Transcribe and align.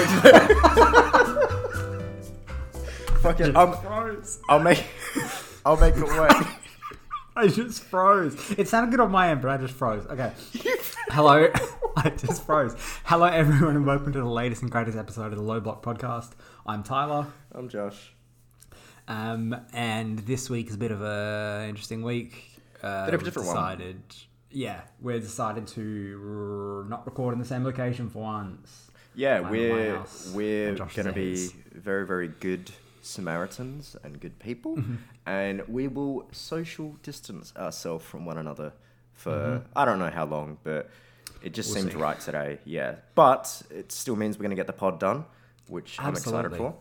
Fucking, 3.20 3.54
um, 3.54 3.74
froze. 3.82 4.38
I'll 4.48 4.58
make, 4.60 4.82
I'll 5.66 5.76
make 5.76 5.94
it 5.96 6.04
work. 6.04 6.32
I 7.36 7.48
just 7.48 7.82
froze. 7.84 8.34
It 8.56 8.66
sounded 8.66 8.90
good 8.90 9.00
on 9.00 9.10
my 9.10 9.28
end, 9.30 9.42
but 9.42 9.50
I 9.50 9.58
just 9.58 9.74
froze. 9.74 10.06
Okay. 10.06 10.32
Hello. 11.10 11.48
I 11.96 12.10
just 12.10 12.44
froze. 12.46 12.74
Hello, 13.04 13.26
everyone, 13.26 13.76
and 13.76 13.84
welcome 13.86 14.12
to 14.14 14.20
the 14.20 14.24
latest 14.28 14.62
and 14.62 14.70
greatest 14.70 14.96
episode 14.96 15.32
of 15.32 15.36
the 15.36 15.42
Low 15.44 15.60
Block 15.60 15.82
Podcast. 15.82 16.30
I'm 16.66 16.82
Tyler, 16.82 17.26
I'm 17.52 17.68
Josh. 17.68 18.14
um, 19.06 19.54
and 19.74 20.20
this 20.20 20.48
week 20.48 20.68
is 20.68 20.76
a 20.76 20.78
bit 20.78 20.92
of 20.92 21.02
a 21.02 21.66
interesting 21.68 22.02
week. 22.02 22.42
Uh, 22.82 23.04
Bit 23.04 23.14
of 23.14 23.20
a 23.20 23.24
we've 23.24 23.34
different 23.34 23.48
one. 23.48 23.56
decided, 23.56 24.02
Yeah, 24.50 24.80
we're 25.00 25.20
decided 25.20 25.66
to 25.68 26.80
r- 26.82 26.88
not 26.88 27.04
record 27.04 27.34
in 27.34 27.38
the 27.38 27.44
same 27.44 27.64
location 27.64 28.08
for 28.08 28.22
once. 28.22 28.89
Yeah, 29.14 29.38
I'm 29.38 29.44
at 29.46 29.50
my 29.50 29.56
we're 29.58 30.04
we're 30.34 30.72
is 30.74 30.94
gonna 30.94 31.12
be 31.12 31.48
very 31.74 32.06
very 32.06 32.28
good 32.28 32.70
Samaritans 33.02 33.96
and 34.04 34.20
good 34.20 34.38
people, 34.38 34.76
Mm-hmm. 34.76 34.94
and 35.26 35.62
we 35.68 35.88
will 35.88 36.28
social 36.32 36.96
distance 37.02 37.52
ourselves 37.56 38.04
from 38.04 38.24
one 38.24 38.38
another 38.38 38.72
for 39.14 39.30
Mm-hmm. 39.32 39.66
I 39.76 39.84
don't 39.84 39.98
know 39.98 40.10
how 40.10 40.26
long, 40.26 40.58
but 40.62 40.90
it 41.42 41.52
just 41.54 41.70
We'll 41.70 41.82
seemed 41.82 41.92
see. 41.92 41.98
right 41.98 42.20
today. 42.20 42.58
Yeah, 42.64 42.96
but 43.14 43.62
it 43.70 43.92
still 43.92 44.16
means 44.16 44.38
we're 44.38 44.44
gonna 44.44 44.54
get 44.54 44.66
the 44.66 44.72
pod 44.84 44.98
done, 45.00 45.24
which 45.68 45.96
I'm 45.98 46.12
excited 46.14 46.54
for. 46.56 46.74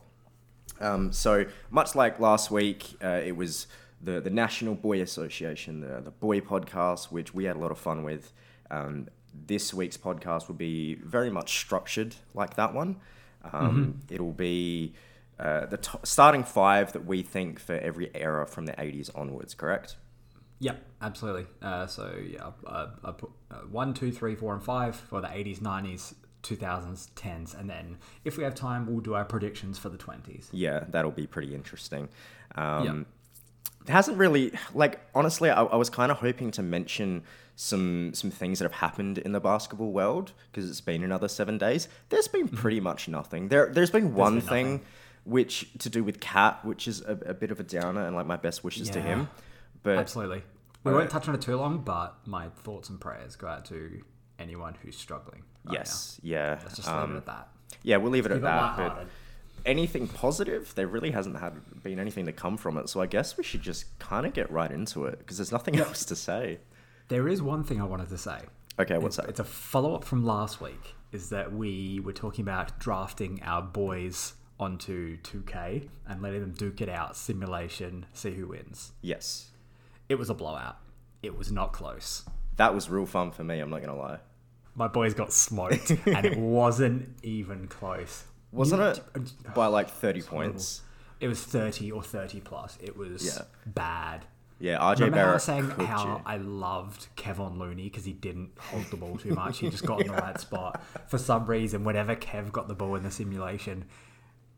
Um, 0.82 1.12
so 1.12 1.46
much 1.70 1.96
like 1.96 2.20
last 2.20 2.52
week, 2.52 2.86
uh, 3.04 3.22
it 3.26 3.36
was 3.36 3.68
the 4.02 4.22
the 4.22 4.30
National 4.30 4.76
Boy 4.76 5.02
Association, 5.02 5.82
the 5.82 6.02
the 6.02 6.12
Boy 6.12 6.40
Podcast, 6.42 7.12
which 7.12 7.34
we 7.34 7.46
had 7.46 7.56
a 7.56 7.60
lot 7.60 7.72
of 7.72 7.78
fun 7.80 8.04
with. 8.04 8.32
Um, 8.72 9.08
this 9.48 9.74
week's 9.74 9.98
podcast 9.98 10.48
will 10.48 10.56
be 10.56 10.96
very 10.96 11.30
much 11.30 11.58
structured 11.60 12.16
like 12.34 12.56
that 12.56 12.74
one. 12.74 12.98
Um, 13.54 14.02
It'll 14.10 14.34
be 14.34 14.94
uh, 15.40 15.66
the 15.68 15.78
to- 15.78 16.00
starting 16.04 16.44
five 16.44 16.92
that 16.94 17.06
we 17.06 17.22
think 17.22 17.60
for 17.60 17.74
every 17.76 18.12
era 18.14 18.46
from 18.46 18.66
the 18.66 18.74
80s 18.74 19.10
onwards. 19.16 19.54
Correct? 19.54 19.96
Yep, 20.60 20.86
absolutely. 21.02 21.46
Uh, 21.62 21.88
so 21.88 22.14
yeah, 22.22 22.52
uh, 22.68 22.88
I 23.06 23.12
put 23.12 23.32
uh, 23.50 23.56
one, 23.72 23.94
two, 23.94 24.12
three, 24.12 24.36
four, 24.36 24.54
and 24.54 24.62
five 24.62 24.94
for 24.96 25.22
the 25.22 25.28
'80s, 25.30 25.60
'90s, 25.60 26.16
2000s, 26.44 27.12
10s, 27.14 27.58
and 27.58 27.70
then 27.70 27.98
if 28.26 28.36
we 28.38 28.44
have 28.44 28.56
time, 28.56 28.86
we'll 28.86 29.00
do 29.00 29.14
our 29.14 29.24
predictions 29.24 29.78
for 29.78 29.88
the 29.88 29.98
20s. 29.98 30.48
Yeah, 30.52 30.84
that'll 30.90 31.12
be 31.12 31.28
pretty 31.28 31.56
interesting. 31.56 32.10
Um, 32.56 32.86
Yeah. 32.86 33.04
It 33.88 33.92
hasn't 33.94 34.18
really 34.18 34.52
like 34.74 35.00
honestly. 35.16 35.50
I, 35.50 35.64
I 35.64 35.76
was 35.78 35.90
kind 35.90 36.12
of 36.12 36.18
hoping 36.18 36.52
to 36.52 36.62
mention 36.62 37.24
some 37.62 38.14
some 38.14 38.32
things 38.32 38.60
that 38.60 38.64
have 38.64 38.80
happened 38.80 39.18
in 39.18 39.34
the 39.34 39.40
basketball 39.42 39.92
world 39.92 40.32
because 40.50 40.70
it's 40.70 40.80
been 40.80 41.04
another 41.04 41.28
seven 41.28 41.58
days. 41.58 41.90
There's 42.08 42.30
been 42.30 42.48
pretty 42.48 42.80
much 42.80 43.10
nothing. 43.10 43.50
There 43.50 43.68
there's 43.68 43.92
been 43.92 44.16
one 44.16 44.38
Mm-hmm. 44.38 44.40
been 44.40 44.48
thing 44.48 44.72
nothing. 44.72 44.86
which 45.26 45.68
to 45.80 45.90
do 45.90 46.02
with 46.02 46.22
Cat, 46.22 46.64
which 46.64 46.88
is 46.88 47.02
a, 47.02 47.18
a 47.26 47.34
bit 47.34 47.52
of 47.52 47.60
a 47.60 47.64
downer, 47.64 48.06
and 48.06 48.16
like 48.16 48.26
my 48.26 48.38
best 48.38 48.64
wishes 48.64 48.90
to 48.92 49.02
him. 49.02 49.28
But 49.84 49.98
Absolutely. 49.98 50.42
We 50.86 50.94
won't 50.94 51.10
touch 51.10 51.28
on 51.28 51.36
it 51.36 51.42
too 51.42 51.58
long, 51.58 51.80
but 51.80 52.16
my 52.26 52.48
thoughts 52.64 52.88
and 52.90 52.98
prayers 53.02 53.36
go 53.36 53.48
out 53.48 53.66
to 53.66 54.02
anyone 54.40 54.76
who's 54.82 54.96
struggling. 54.96 55.44
Right 55.66 55.80
yes, 55.80 56.18
yeah, 56.24 56.54
now. 56.56 56.60
let's 56.64 56.78
just 56.78 56.88
leave 56.88 56.98
it 56.98 57.04
um, 57.04 57.18
at 57.18 57.26
that. 57.26 57.50
yeah, 57.84 57.98
we'll 57.98 58.12
leave 58.14 58.26
it 58.26 58.32
at 58.32 58.36
Keep 58.36 58.44
it 58.44 58.46
that. 58.46 58.78
But 58.78 59.08
anything 59.66 60.08
positive, 60.08 60.74
there 60.76 60.88
really 60.88 61.12
hasn't 61.12 61.38
had 61.38 61.84
been 61.84 62.00
anything 62.00 62.26
to 62.28 62.32
come 62.32 62.56
from 62.56 62.78
it. 62.78 62.88
So 62.88 63.02
I 63.02 63.06
guess 63.08 63.36
we 63.36 63.44
should 63.44 63.62
just 63.62 64.00
kind 64.00 64.26
of 64.26 64.32
get 64.34 64.50
right 64.50 64.72
into 64.72 65.04
it 65.04 65.20
because 65.20 65.36
there's 65.38 65.52
nothing 65.52 65.78
else 65.80 66.06
to 66.06 66.16
say. 66.16 66.60
There 67.10 67.28
is 67.28 67.42
one 67.42 67.64
thing 67.64 67.82
I 67.82 67.86
wanted 67.86 68.10
to 68.10 68.18
say. 68.18 68.40
Okay, 68.80 68.98
what's 68.98 69.18
it's, 69.18 69.26
that? 69.26 69.30
It's 69.30 69.40
a 69.40 69.44
follow 69.44 69.94
up 69.96 70.04
from 70.04 70.26
last 70.26 70.62
week. 70.62 70.96
Is 71.12 71.30
that 71.30 71.52
we 71.52 72.00
were 72.00 72.14
talking 72.14 72.44
about 72.44 72.80
drafting 72.80 73.42
our 73.44 73.62
boys 73.62 74.34
onto 74.60 75.18
2K 75.20 75.90
and 76.08 76.22
letting 76.22 76.42
them 76.42 76.52
duke 76.52 76.82
it 76.82 76.90
out, 76.90 77.16
simulation, 77.16 78.06
see 78.14 78.32
who 78.32 78.48
wins. 78.48 78.92
Yes, 79.02 79.50
It 80.08 80.16
was 80.20 80.30
a 80.30 80.34
blowout. 80.34 80.78
It 81.24 81.38
was 81.38 81.52
not 81.52 81.74
close. 81.74 82.24
that 82.58 82.74
was 82.76 82.90
real 82.90 83.06
fun 83.06 83.32
for 83.32 83.44
me. 83.44 83.60
I'm 83.60 83.70
not 83.70 83.82
gonna 83.82 83.96
lie. 83.98 84.20
My 84.76 84.88
boys 84.88 85.14
got 85.14 85.32
smoked, 85.34 85.90
and 86.06 86.26
it 86.26 86.38
wasn't 86.38 87.10
even 87.24 87.68
close. 87.68 88.24
Wasn't 88.52 88.82
You- 88.82 89.22
it 89.22 89.54
by 89.56 89.68
like 89.68 89.90
30 90.06 90.22
points? 90.22 90.82
It 91.20 91.28
was 91.28 91.44
30 91.44 91.92
or 91.92 92.02
30 92.04 92.40
plus. 92.42 92.78
It 92.82 92.96
was 92.98 93.26
Yeah. 93.26 93.44
bad. 93.66 94.26
Yeah, 94.60 94.78
RJ 94.80 95.00
Remember 95.00 95.06
how 95.06 95.06
I 95.06 95.10
Barrett 95.10 95.34
was 95.34 95.44
saying 95.44 95.70
how 95.88 96.06
you. 96.06 96.22
I 96.26 96.38
loved 96.38 97.08
Kevon 97.16 97.58
Looney 97.58 97.84
because 97.84 98.06
he 98.06 98.14
didn't 98.14 98.52
hold 98.60 98.86
the 98.86 98.98
ball 98.98 99.18
too 99.18 99.34
much. 99.34 99.60
He 99.60 99.70
just 99.70 99.86
got 99.86 100.02
in 100.02 100.08
the 100.08 100.14
right 100.22 100.40
spot. 100.40 100.82
For 101.08 101.18
some 101.18 101.46
reason, 101.46 101.84
whenever 101.84 102.16
Kev 102.16 102.52
got 102.52 102.68
the 102.68 102.76
ball 102.76 102.96
in 102.96 103.04
the 103.04 103.12
simulation, 103.12 103.86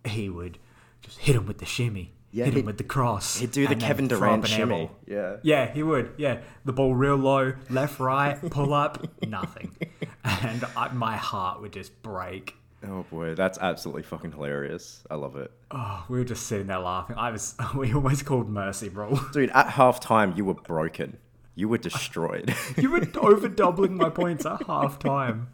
he 0.05 0.27
would 0.29 0.57
just 1.01 1.19
hit 1.19 1.35
him 1.35 1.45
with 1.45 1.59
the 1.59 1.65
shimmy, 1.65 2.13
Yeah, 2.31 2.45
hit 2.45 2.55
him 2.55 2.65
with 2.65 2.77
the 2.77 2.83
cross. 2.83 3.37
He'd 3.37 3.51
do 3.51 3.67
the 3.67 3.75
Kevin 3.75 4.07
Durant 4.07 4.47
shimmy. 4.47 4.89
Yeah. 5.05 5.37
Yeah, 5.43 5.71
he 5.71 5.83
would. 5.83 6.13
Yeah, 6.17 6.39
the 6.65 6.73
ball 6.73 6.95
real 6.95 7.15
low, 7.15 7.53
left, 7.69 7.99
right, 7.99 8.39
pull 8.49 8.73
up, 8.73 9.05
nothing, 9.27 9.75
and 10.23 10.65
I, 10.75 10.91
my 10.93 11.17
heart 11.17 11.61
would 11.61 11.73
just 11.73 12.01
break. 12.01 12.55
Oh 12.87 13.05
boy, 13.11 13.35
that's 13.35 13.57
absolutely 13.59 14.03
fucking 14.03 14.31
hilarious. 14.31 15.03
I 15.09 15.15
love 15.15 15.35
it. 15.35 15.51
Oh, 15.69 16.03
we 16.09 16.17
were 16.17 16.25
just 16.25 16.47
sitting 16.47 16.67
there 16.67 16.79
laughing. 16.79 17.15
I 17.17 17.31
was. 17.31 17.55
We 17.75 17.93
almost 17.93 18.25
called 18.25 18.49
mercy, 18.49 18.89
bro. 18.89 19.19
Dude, 19.33 19.51
at 19.51 19.67
halftime, 19.67 20.35
you 20.35 20.45
were 20.45 20.55
broken. 20.55 21.17
You 21.55 21.67
were 21.69 21.77
destroyed. 21.77 22.55
You 22.77 22.89
were 22.91 23.05
over 23.19 23.47
doubling 23.47 23.95
my 23.95 24.09
points 24.09 24.45
at 24.45 24.63
half 24.67 24.99
time. 24.99 25.49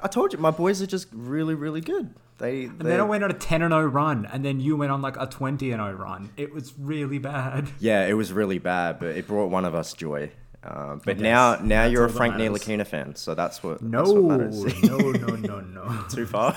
I 0.00 0.08
told 0.08 0.32
you, 0.32 0.38
my 0.38 0.50
boys 0.50 0.82
are 0.82 0.86
just 0.86 1.08
really, 1.12 1.54
really 1.54 1.80
good. 1.80 2.14
They, 2.38 2.64
And 2.64 2.80
then 2.80 3.00
I 3.00 3.02
went 3.02 3.24
on 3.24 3.30
a 3.30 3.34
10 3.34 3.62
and 3.62 3.72
0 3.72 3.86
run, 3.86 4.26
and 4.30 4.44
then 4.44 4.60
you 4.60 4.76
went 4.76 4.92
on 4.92 5.00
like 5.00 5.16
a 5.18 5.26
20 5.26 5.72
and 5.72 5.80
0 5.80 5.94
run. 5.94 6.30
It 6.36 6.52
was 6.52 6.74
really 6.78 7.18
bad. 7.18 7.70
Yeah, 7.80 8.06
it 8.06 8.12
was 8.12 8.30
really 8.32 8.58
bad, 8.58 8.98
but 8.98 9.16
it 9.16 9.26
brought 9.26 9.50
one 9.50 9.64
of 9.64 9.74
us 9.74 9.94
joy. 9.94 10.30
Um, 10.68 11.00
but 11.04 11.18
now, 11.20 11.56
now 11.62 11.82
That's 11.82 11.92
you're 11.92 12.04
a 12.06 12.10
Frank. 12.10 12.34
Ntilikina 12.34 12.86
fan, 12.86 13.14
so 13.14 13.34
that's 13.34 13.62
what. 13.62 13.82
No, 13.82 14.02
that's 14.36 14.56
what 14.56 14.82
no, 14.82 14.98
no, 15.12 15.36
no, 15.36 15.60
no. 15.60 16.04
Too 16.10 16.26
far. 16.26 16.52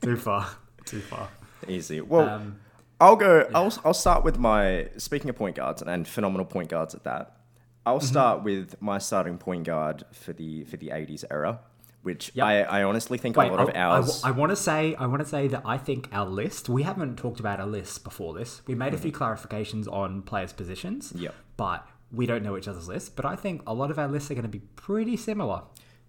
Too 0.00 0.16
far. 0.16 0.46
Too 0.86 1.00
far. 1.00 1.28
Easy. 1.68 2.00
Well, 2.00 2.28
Um, 2.28 2.60
I'll 3.00 3.16
go. 3.16 3.46
I'll 3.54 3.72
I'll 3.84 3.94
start 3.94 4.24
with 4.24 4.38
my 4.38 4.88
speaking 4.96 5.28
of 5.28 5.36
point 5.36 5.56
guards 5.56 5.82
and 5.82 6.06
phenomenal 6.08 6.46
point 6.46 6.68
guards 6.70 6.94
at 6.94 7.04
that. 7.04 7.36
I'll 7.84 7.98
Mm-hmm. 7.98 8.06
start 8.06 8.42
with 8.42 8.80
my 8.80 8.98
starting 8.98 9.36
point 9.38 9.64
guard 9.64 10.04
for 10.12 10.32
the 10.32 10.64
for 10.64 10.76
the 10.78 10.88
'80s 10.88 11.24
era, 11.30 11.60
which 12.02 12.30
Yep. 12.34 12.46
I, 12.46 12.62
I 12.62 12.82
honestly 12.84 13.18
think 13.18 13.36
wait, 13.36 13.48
a 13.50 13.54
lot 13.54 13.68
of 13.68 13.74
I, 13.74 13.78
ours. 13.80 14.22
want 14.24 14.50
to 14.50 14.56
say, 14.56 14.94
I 14.94 15.06
want 15.06 15.20
to 15.22 15.28
say 15.28 15.48
that 15.48 15.62
I 15.64 15.76
think 15.78 16.08
our 16.12 16.26
list. 16.26 16.68
We 16.68 16.82
haven't 16.84 17.16
talked 17.16 17.40
about 17.40 17.60
our 17.60 17.66
list 17.66 18.04
before 18.04 18.32
this. 18.34 18.62
We 18.66 18.74
made 18.74 18.94
a 18.94 18.98
few 18.98 19.12
clarifications 19.12 19.90
on 19.92 20.22
players' 20.22 20.52
positions. 20.52 21.12
Yep. 21.16 21.34
But 21.56 21.86
we 22.12 22.26
don't 22.26 22.42
know 22.42 22.56
each 22.56 22.68
other's 22.68 22.88
lists. 22.88 23.08
But 23.08 23.24
I 23.24 23.36
think 23.36 23.62
a 23.66 23.74
lot 23.74 23.90
of 23.90 23.98
our 23.98 24.08
lists 24.08 24.30
are 24.30 24.34
going 24.34 24.42
to 24.42 24.48
be 24.48 24.60
pretty 24.76 25.16
similar. 25.16 25.62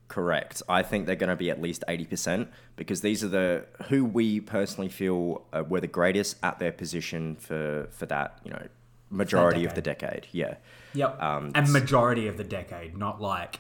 Correct. 0.08 0.62
I 0.68 0.84
think 0.84 1.06
they're 1.06 1.16
going 1.16 1.30
to 1.30 1.36
be 1.38 1.50
at 1.50 1.62
least 1.62 1.84
eighty 1.88 2.06
percent 2.06 2.50
because 2.76 3.00
these 3.02 3.24
are 3.24 3.30
the 3.30 3.66
who 3.88 4.04
we 4.04 4.42
personally 4.42 4.90
feel 4.90 5.46
uh, 5.54 5.64
were 5.68 5.80
the 5.80 5.88
greatest 5.88 6.36
at 6.44 6.60
their 6.60 6.74
position 6.74 7.38
for 7.38 7.88
for 7.92 8.06
that 8.08 8.40
you 8.44 8.52
know 8.52 8.68
majority 9.10 9.64
of 9.66 9.74
the 9.74 9.82
decade. 9.82 10.28
Yeah. 10.34 10.56
Yep. 10.94 11.22
Um, 11.22 11.52
and 11.56 11.72
majority 11.72 12.28
of 12.28 12.36
the 12.38 12.44
decade, 12.44 12.98
not 12.98 13.22
like 13.22 13.60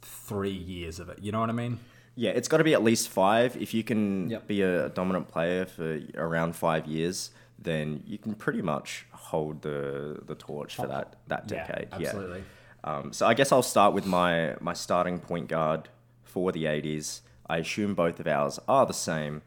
three 0.00 0.50
years 0.50 1.00
of 1.00 1.08
it. 1.10 1.18
You 1.20 1.32
know 1.32 1.40
what 1.40 1.50
I 1.50 1.52
mean? 1.52 1.78
Yeah, 2.14 2.30
it's 2.30 2.48
got 2.48 2.58
to 2.58 2.64
be 2.64 2.74
at 2.74 2.82
least 2.82 3.08
five. 3.08 3.56
If 3.56 3.72
you 3.74 3.82
can 3.84 4.30
Yep. 4.30 4.46
be 4.46 4.62
a 4.62 4.88
dominant 4.90 5.28
player 5.28 5.64
for 5.66 6.00
around 6.16 6.56
five 6.56 6.86
years, 6.86 7.30
then 7.62 8.02
you 8.06 8.18
can 8.18 8.34
pretty 8.34 8.62
much 8.62 9.06
hold 9.12 9.62
the 9.62 10.20
the 10.26 10.34
torch 10.34 10.76
for 10.76 10.86
that 10.86 11.16
that 11.28 11.46
decade. 11.46 11.88
Yeah, 11.98 12.08
absolutely. 12.08 12.44
Um, 12.82 13.12
so 13.12 13.26
I 13.26 13.34
guess 13.34 13.52
I'll 13.52 13.62
start 13.62 13.92
with 13.94 14.06
my 14.06 14.56
my 14.60 14.72
starting 14.72 15.18
point 15.20 15.48
guard 15.48 15.88
for 16.24 16.52
the 16.52 16.64
'80s. 16.64 17.20
I 17.48 17.58
assume 17.58 17.94
both 17.94 18.20
of 18.20 18.26
ours 18.26 18.58
are 18.68 18.86
the 18.86 18.94
same. 18.94 19.42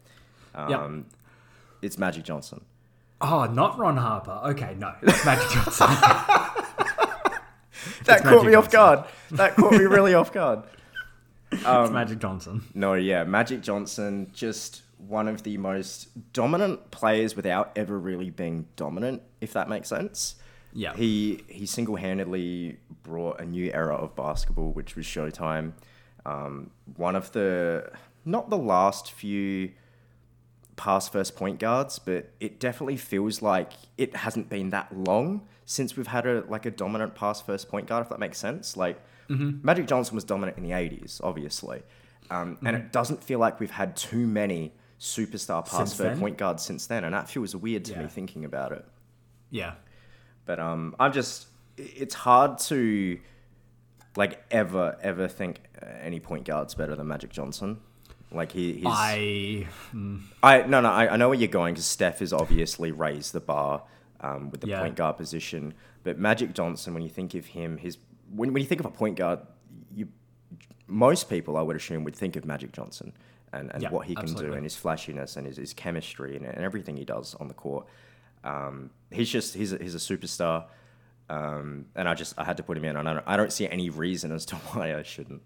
Um, 0.53 0.69
Yep. 0.69 1.19
It's 1.81 1.97
Magic 1.97 2.23
Johnson. 2.23 2.61
Oh, 3.19 3.45
not 3.45 3.77
Ron 3.77 3.97
Harper. 3.97 4.39
Okay, 4.51 4.75
no, 4.77 4.93
it's 5.01 5.25
Magic 5.25 5.49
Johnson. 5.51 5.87
That 8.05 8.17
It's 8.19 8.21
caught 8.23 8.35
Magic 8.35 8.47
me 8.49 8.53
off 8.55 8.69
Johnson. 8.69 8.71
guard. 8.71 9.03
That 9.31 9.55
caught 9.55 9.71
me 9.73 9.79
really 9.85 10.13
off 10.21 10.31
guard. 10.31 10.63
it's 11.51 11.63
Magic 11.91 12.19
Johnson. 12.19 12.63
No, 12.73 12.93
yeah, 12.93 13.23
Magic 13.23 13.61
Johnson, 13.61 14.29
just 14.33 14.82
one 15.07 15.27
of 15.27 15.43
the 15.43 15.57
most 15.57 16.33
dominant 16.33 16.91
players 16.91 17.35
without 17.35 17.71
ever 17.75 17.97
really 17.97 18.29
being 18.29 18.67
dominant, 18.75 19.21
if 19.41 19.53
that 19.53 19.69
makes 19.69 19.89
sense. 19.89 20.35
Yeah. 20.73 20.95
He 20.95 21.43
he 21.47 21.65
single 21.65 21.95
handedly 21.95 22.77
brought 23.03 23.39
a 23.39 23.45
new 23.45 23.71
era 23.71 23.95
of 23.95 24.15
basketball, 24.15 24.71
which 24.71 24.95
was 24.95 25.05
Showtime. 25.05 25.73
Um, 26.25 26.71
one 26.95 27.15
of 27.15 27.31
the 27.33 27.91
not 28.25 28.49
the 28.49 28.57
last 28.57 29.11
few 29.11 29.71
pass 30.75 31.07
first 31.07 31.35
point 31.35 31.59
guards, 31.59 31.99
but 31.99 32.31
it 32.39 32.59
definitely 32.59 32.97
feels 32.97 33.41
like 33.41 33.73
it 33.97 34.15
hasn't 34.15 34.49
been 34.49 34.71
that 34.71 34.95
long 34.95 35.47
since 35.65 35.95
we've 35.95 36.07
had 36.07 36.25
a 36.25 36.43
like 36.47 36.65
a 36.65 36.71
dominant 36.71 37.15
pass 37.15 37.41
first 37.41 37.69
point 37.69 37.87
guard, 37.87 38.03
if 38.03 38.09
that 38.09 38.19
makes 38.19 38.37
sense. 38.37 38.75
Like 38.75 38.99
Magic 39.63 39.87
Johnson 39.87 40.15
was 40.15 40.23
dominant 40.23 40.57
in 40.57 40.63
the 40.63 40.71
'80s, 40.71 41.21
obviously, 41.23 41.83
um, 42.29 42.57
and 42.65 42.75
it 42.75 42.91
doesn't 42.91 43.23
feel 43.23 43.39
like 43.39 43.59
we've 43.59 43.71
had 43.71 43.95
too 43.95 44.25
many 44.27 44.73
superstar 45.03 45.69
pass 45.69 45.93
for 45.93 46.03
then? 46.03 46.17
point 46.17 46.37
guard 46.37 46.59
since 46.61 46.87
then, 46.87 47.03
and 47.03 47.13
that 47.13 47.29
feels 47.29 47.53
weird 47.55 47.83
to 47.85 47.97
me 47.99 48.07
thinking 48.07 48.45
about 48.45 48.71
it. 48.71 48.85
Yeah. 49.49 49.73
But 50.45 50.59
um, 50.59 50.95
I'm 50.99 51.11
just 51.11 51.47
it's 51.77 52.13
hard 52.15 52.57
to 52.59 53.19
like 54.15 54.41
ever 54.49 54.97
ever 55.01 55.27
think 55.27 55.61
any 56.01 56.19
point 56.19 56.45
guard's 56.45 56.73
better 56.73 56.95
than 56.95 57.07
Magic 57.07 57.31
Johnson. 57.31 57.79
Like 58.31 58.51
he, 58.53 58.73
he's 58.73 58.83
I. 58.87 59.67
I 60.41 60.61
no 60.63 60.79
no 60.81 60.89
I, 60.89 61.13
I 61.13 61.17
know 61.17 61.29
where 61.29 61.37
you're 61.37 61.47
going 61.49 61.73
because 61.73 61.85
Steph 61.85 62.19
has 62.19 62.31
obviously 62.31 62.91
raised 62.91 63.33
the 63.33 63.39
bar 63.41 63.83
um, 64.21 64.49
with 64.51 64.61
the 64.61 64.67
Yeah. 64.67 64.79
point 64.79 64.95
guard 64.95 65.17
position, 65.17 65.73
but 66.03 66.17
Magic 66.17 66.53
Johnson, 66.53 66.93
when 66.93 67.03
you 67.03 67.09
think 67.09 67.33
of 67.33 67.45
him, 67.47 67.77
his 67.77 67.97
when, 68.33 68.53
when 68.53 68.61
you 68.61 68.67
think 68.67 68.79
of 68.79 68.85
a 68.85 68.91
point 68.91 69.17
guard, 69.17 69.39
you 69.93 70.07
most 70.87 71.29
people 71.29 71.57
I 71.57 71.61
would 71.61 71.75
assume 71.75 72.03
would 72.05 72.15
think 72.15 72.35
of 72.35 72.45
Magic 72.45 72.71
Johnson 72.71 73.13
and, 73.53 73.71
and 73.73 73.83
Yeah, 73.83 73.89
what 73.89 74.07
he 74.07 74.15
can 74.15 74.33
do 74.33 74.53
and 74.53 74.63
his 74.63 74.75
flashiness 74.75 75.35
and 75.37 75.45
his, 75.47 75.57
his 75.57 75.73
chemistry 75.73 76.35
and, 76.35 76.45
and 76.45 76.63
everything 76.63 76.97
he 76.97 77.05
does 77.05 77.35
on 77.35 77.47
the 77.47 77.53
court. 77.53 77.85
Um, 78.43 78.89
he's 79.11 79.29
just 79.29 79.53
he's 79.53 79.71
a, 79.73 79.77
he's 79.77 79.95
a 79.95 79.99
superstar, 79.99 80.65
um, 81.29 81.85
and 81.95 82.09
I 82.09 82.13
just 82.13 82.33
I 82.37 82.43
had 82.43 82.57
to 82.57 82.63
put 82.63 82.77
him 82.77 82.85
in, 82.85 82.95
and 82.97 83.07
I 83.07 83.13
don't, 83.13 83.23
I 83.27 83.37
don't 83.37 83.53
see 83.53 83.67
any 83.67 83.89
reason 83.89 84.31
as 84.31 84.45
to 84.47 84.55
why 84.71 84.95
I 84.95 85.03
shouldn't. 85.03 85.41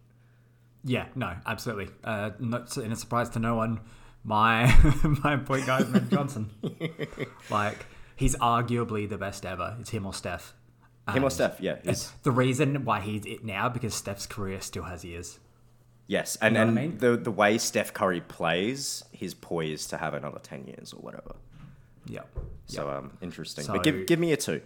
Yeah, 0.84 1.06
no, 1.16 1.36
absolutely. 1.46 1.90
Uh, 2.04 2.32
not 2.40 2.76
in 2.78 2.92
a 2.92 2.96
surprise 2.96 3.30
to 3.32 3.40
no 3.40 3.56
one. 3.56 3.82
My 4.24 4.74
my 5.24 5.38
point 5.38 5.66
guard 5.66 5.84
is 5.84 5.90
Magic 5.90 6.10
Johnson. 6.12 6.50
like 7.50 7.86
he's 8.16 8.36
arguably 8.38 9.08
the 9.08 9.18
best 9.18 9.46
ever. 9.46 9.78
It's 9.80 9.90
him 9.90 10.06
or 10.06 10.14
Steph. 10.14 10.54
Him 11.14 11.24
or 11.24 11.30
Steph, 11.30 11.62
yeah, 11.62 11.78
he's, 11.84 12.12
The 12.24 12.32
reason 12.32 12.84
why 12.84 13.00
he's 13.00 13.26
it 13.26 13.46
now 13.46 13.70
because 13.70 13.94
Steph's 13.94 14.26
career 14.26 14.60
still 14.60 14.84
has 14.84 15.06
years. 15.06 15.40
Yes, 16.08 16.38
and, 16.42 16.54
know 16.54 16.62
what 16.62 16.66
I 16.66 16.68
and 16.68 16.76
mean? 16.76 16.98
the 17.00 17.18
the 17.18 17.32
way 17.32 17.58
Steph 17.58 17.94
Curry 17.94 18.22
plays, 18.22 19.04
he's 19.12 19.34
poised 19.34 19.90
to 19.92 19.98
have 19.98 20.14
another 20.14 20.40
ten 20.40 20.66
years 20.66 20.94
or 20.94 20.98
whatever. 21.02 21.36
Yeah. 22.06 22.22
So 22.66 22.90
um, 22.90 23.18
interesting. 23.22 23.66
So- 23.66 23.74
but 23.74 23.84
give 23.84 24.06
give 24.08 24.20
me 24.20 24.32
a 24.32 24.38
two. 24.38 24.62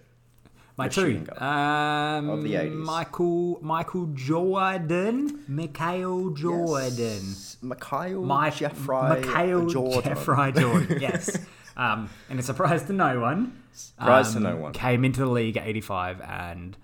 My 0.77 0.88
two. 0.88 1.25
Um, 1.38 2.29
of 2.29 2.43
the 2.43 2.53
80s. 2.53 2.73
Michael 2.73 3.59
Michael 3.61 4.05
Jordan. 4.13 5.43
Mikhail 5.47 6.29
Jordan. 6.31 6.97
Yes. 6.97 7.57
Mikhail 7.61 8.21
My 8.23 8.49
Jeffrey 8.49 9.09
Mikhail 9.21 9.67
Jordan. 9.67 10.01
Jeffrey 10.03 10.51
Jordan. 10.53 10.97
Yes. 11.01 11.37
um, 11.77 12.09
and 12.29 12.39
a 12.39 12.41
surprise 12.41 12.83
to 12.83 12.94
no 12.94 13.19
one. 13.19 13.61
Surprise 13.73 14.31
to 14.31 14.37
um, 14.37 14.44
no 14.44 14.55
one. 14.55 14.73
Came 14.73 15.03
into 15.05 15.19
the 15.19 15.29
league 15.29 15.57
at 15.57 15.67
85 15.67 16.21
and 16.21 16.77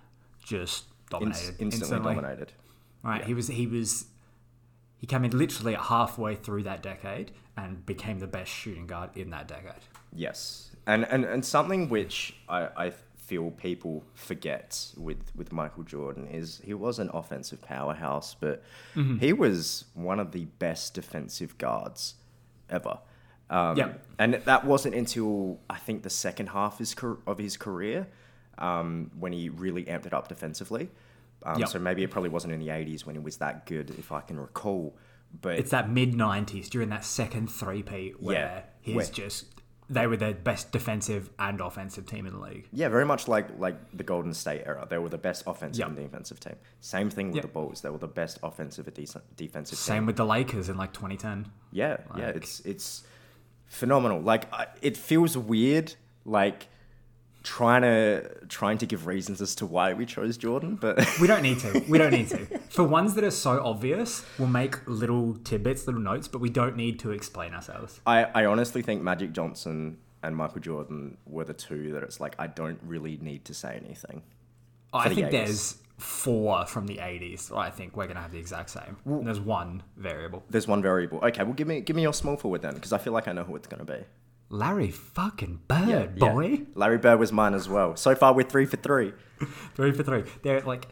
just 0.43 0.85
dominated 1.09 1.55
instantly, 1.59 1.65
instantly. 1.65 2.15
dominated. 2.15 2.53
Right. 3.03 3.23
He 3.23 3.33
was 3.33 3.47
he 3.47 3.67
was 3.67 4.05
he 4.97 5.07
came 5.07 5.23
in 5.25 5.37
literally 5.37 5.75
halfway 5.75 6.35
through 6.35 6.63
that 6.63 6.81
decade 6.81 7.31
and 7.55 7.85
became 7.85 8.19
the 8.19 8.27
best 8.27 8.51
shooting 8.51 8.87
guard 8.87 9.09
in 9.15 9.29
that 9.31 9.47
decade. 9.47 9.83
Yes, 10.13 10.71
and 10.85 11.05
and, 11.09 11.25
and 11.25 11.43
something 11.45 11.89
which 11.89 12.35
I, 12.49 12.69
I 12.77 12.91
feel 13.17 13.51
people 13.51 14.03
forget 14.13 14.87
with 14.97 15.17
with 15.35 15.51
Michael 15.51 15.83
Jordan 15.83 16.27
is 16.27 16.61
he 16.63 16.73
was 16.73 16.97
an 16.99 17.09
offensive 17.13 17.61
powerhouse, 17.61 18.35
but 18.39 18.63
Mm-hmm. 18.95 19.17
he 19.19 19.33
was 19.33 19.85
one 19.93 20.19
of 20.19 20.31
the 20.31 20.45
best 20.59 20.93
defensive 20.93 21.57
guards 21.57 22.15
ever. 22.69 22.99
Um, 23.49 23.77
Yeah. 23.77 23.93
and 24.19 24.33
that 24.35 24.65
wasn't 24.65 24.95
until 24.95 25.59
I 25.69 25.77
think 25.77 26.03
the 26.03 26.09
second 26.09 26.47
half 26.49 26.73
of 26.73 26.79
his, 26.79 26.95
of 27.27 27.37
his 27.37 27.55
career 27.57 28.07
um, 28.57 29.11
when 29.19 29.31
he 29.33 29.49
really 29.49 29.85
amped 29.85 30.05
it 30.05 30.13
up 30.13 30.27
defensively. 30.27 30.89
Um, 31.43 31.59
Yep. 31.59 31.69
So 31.69 31.79
maybe 31.79 32.03
it 32.03 32.11
probably 32.11 32.29
wasn't 32.29 32.53
in 32.53 32.59
the 32.59 32.69
80s 32.69 33.05
when 33.05 33.15
he 33.15 33.19
was 33.19 33.37
that 33.37 33.65
good, 33.65 33.91
if 33.91 34.11
I 34.11 34.21
can 34.21 34.39
recall. 34.39 34.97
But 35.41 35.59
It's 35.59 35.71
that 35.71 35.89
mid 35.89 36.13
90s 36.13 36.69
during 36.69 36.89
that 36.89 37.05
second 37.05 37.47
three-peat 37.51 38.21
where 38.21 38.35
Yeah, 38.35 38.61
he's 38.81 38.95
where- 38.95 39.05
just 39.05 39.45
they 39.89 40.05
were 40.05 40.17
the 40.17 40.33
best 40.33 40.73
defensive 40.73 41.29
and 41.39 41.61
offensive 41.61 42.05
team 42.05 42.25
in 42.25 42.33
the 42.33 42.39
league. 42.39 42.67
Yeah, 42.73 42.89
very 42.89 43.05
much 43.05 43.27
like 43.29 43.57
like 43.57 43.77
the 43.95 44.03
Golden 44.03 44.33
State 44.33 44.63
era. 44.65 44.85
They 44.89 44.97
were 44.97 45.07
the 45.09 45.17
best 45.17 45.43
offensive 45.47 45.79
Yep. 45.79 45.87
and 45.87 45.97
defensive 45.97 46.39
team. 46.41 46.55
Same 46.81 47.09
thing 47.09 47.27
with 47.27 47.35
Yep. 47.37 47.41
the 47.43 47.47
Bulls. 47.49 47.81
They 47.81 47.89
were 47.89 47.97
the 47.97 48.07
best 48.07 48.37
offensive 48.43 48.85
and 48.87 48.95
decent 48.95 49.23
defensive 49.37 49.77
team. 49.77 49.83
Same 49.83 49.95
team. 50.01 50.05
with 50.07 50.17
the 50.17 50.25
Lakers 50.25 50.67
in 50.67 50.75
like 50.75 50.91
2010. 50.91 51.51
Yeah, 51.71 51.97
yeah, 52.17 52.29
it's 52.29 52.59
it's 52.61 53.03
phenomenal. 53.67 54.21
Like 54.21 54.51
I, 54.53 54.67
it 54.81 54.97
feels 54.97 55.37
weird, 55.37 55.93
like 56.25 56.67
trying 57.47 57.81
to 57.81 58.45
trying 58.47 58.77
to 58.77 58.85
give 58.85 59.07
reasons 59.07 59.41
as 59.41 59.55
to 59.55 59.65
why 59.65 59.93
we 59.93 60.05
chose 60.05 60.37
Jordan, 60.37 60.75
but 60.75 60.99
We 61.21 61.27
don't 61.27 61.41
need 61.41 61.59
to. 61.59 61.81
We 61.87 61.97
don't 61.97 62.11
need 62.11 62.27
to. 62.29 62.45
For 62.69 62.83
ones 62.83 63.13
that 63.15 63.23
are 63.23 63.31
so 63.31 63.63
obvious, 63.63 64.25
we'll 64.37 64.49
make 64.49 64.85
little 64.85 65.35
tidbits, 65.45 65.87
little 65.87 66.01
notes, 66.01 66.27
but 66.27 66.41
we 66.41 66.49
don't 66.49 66.75
need 66.75 66.99
to 66.99 67.11
explain 67.11 67.53
ourselves. 67.53 68.01
I 68.05 68.25
I 68.25 68.45
honestly 68.45 68.81
think 68.81 69.01
Magic 69.01 69.31
Johnson 69.31 69.97
and 70.23 70.35
Michael 70.35 70.59
Jordan 70.59 71.17
were 71.25 71.45
the 71.45 71.53
two 71.53 71.93
that 71.93 72.03
it's 72.03 72.19
like 72.19 72.35
I 72.37 72.47
don't 72.47 72.79
really 72.83 73.17
need 73.21 73.45
to 73.45 73.53
say 73.53 73.79
anything. 73.83 74.23
I 74.91 75.07
the 75.07 75.15
think 75.15 75.27
80s. 75.27 75.31
there's 75.31 75.77
four 75.97 76.65
from 76.65 76.85
the 76.85 76.97
80s. 76.97 77.55
I 77.55 77.69
think 77.69 77.95
we're 77.95 78.07
to 78.07 78.15
have 78.15 78.31
the 78.31 78.39
exact 78.39 78.69
same. 78.71 78.97
And 79.05 79.25
there's 79.25 79.39
one 79.39 79.83
variable. 79.95 80.43
There's 80.49 80.67
one 80.67 80.81
variable. 80.81 81.19
Okay, 81.23 81.43
well 81.43 81.53
give 81.53 81.67
me 81.67 81.79
give 81.79 81.95
me 81.95 82.01
your 82.01 82.13
small 82.13 82.35
forward 82.35 82.61
then, 82.61 82.73
because 82.73 82.91
I 82.91 82.97
feel 82.97 83.13
like 83.13 83.27
I 83.29 83.31
know 83.31 83.43
who 83.43 83.55
it's 83.55 83.67
gonna 83.67 83.85
be. 83.85 84.03
Larry 84.49 84.91
fucking 84.91 85.61
Bird, 85.67 86.13
Yeah. 86.17 86.31
boy. 86.31 86.61
Larry 86.75 86.97
Bird 86.97 87.19
was 87.19 87.31
mine 87.31 87.53
as 87.53 87.67
well. 87.67 87.95
So 87.95 88.15
far, 88.15 88.33
we're 88.33 88.43
three 88.47 88.65
for 88.65 88.77
three. 88.77 89.13
Three 89.75 89.91
for 89.91 90.01
three. 90.01 90.23
They're 90.41 90.61
like 90.61 90.87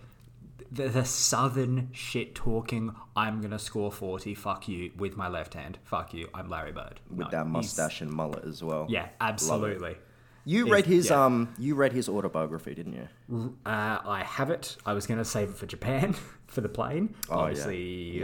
the, 0.71 0.87
the 0.87 1.03
southern 1.05 1.89
shit 1.93 2.35
talking. 2.35 2.93
I'm 3.15 3.41
gonna 3.41 3.57
score 3.57 3.91
forty. 3.91 4.35
Fuck 4.35 4.67
you 4.67 4.91
with 4.97 5.17
my 5.17 5.27
left 5.29 5.55
hand. 5.55 5.79
Fuck 5.83 6.13
you. 6.13 6.29
I'm 6.33 6.47
Larry 6.49 6.71
Bird 6.71 6.99
with 7.09 7.19
No, 7.19 7.27
that 7.31 7.47
mustache 7.47 8.01
and 8.01 8.11
mullet 8.11 8.43
as 8.45 8.61
well. 8.63 8.85
Yeah, 8.87 9.07
absolutely. 9.19 9.95
You 10.43 10.69
read 10.71 10.85
his 10.85 11.09
yeah. 11.09 11.25
um. 11.25 11.55
You 11.57 11.73
read 11.73 11.91
his 11.93 12.07
autobiography, 12.07 12.75
didn't 12.75 12.93
you? 12.93 13.55
Uh, 13.65 13.97
I 14.05 14.23
have 14.23 14.51
it. 14.51 14.77
I 14.85 14.93
was 14.93 15.07
gonna 15.07 15.25
save 15.25 15.49
it 15.49 15.55
for 15.55 15.65
Japan 15.65 16.13
for 16.47 16.61
the 16.61 16.69
plane. 16.69 17.15
Oh, 17.31 17.37
yeah. 17.37 17.41
Obviously, 17.41 18.19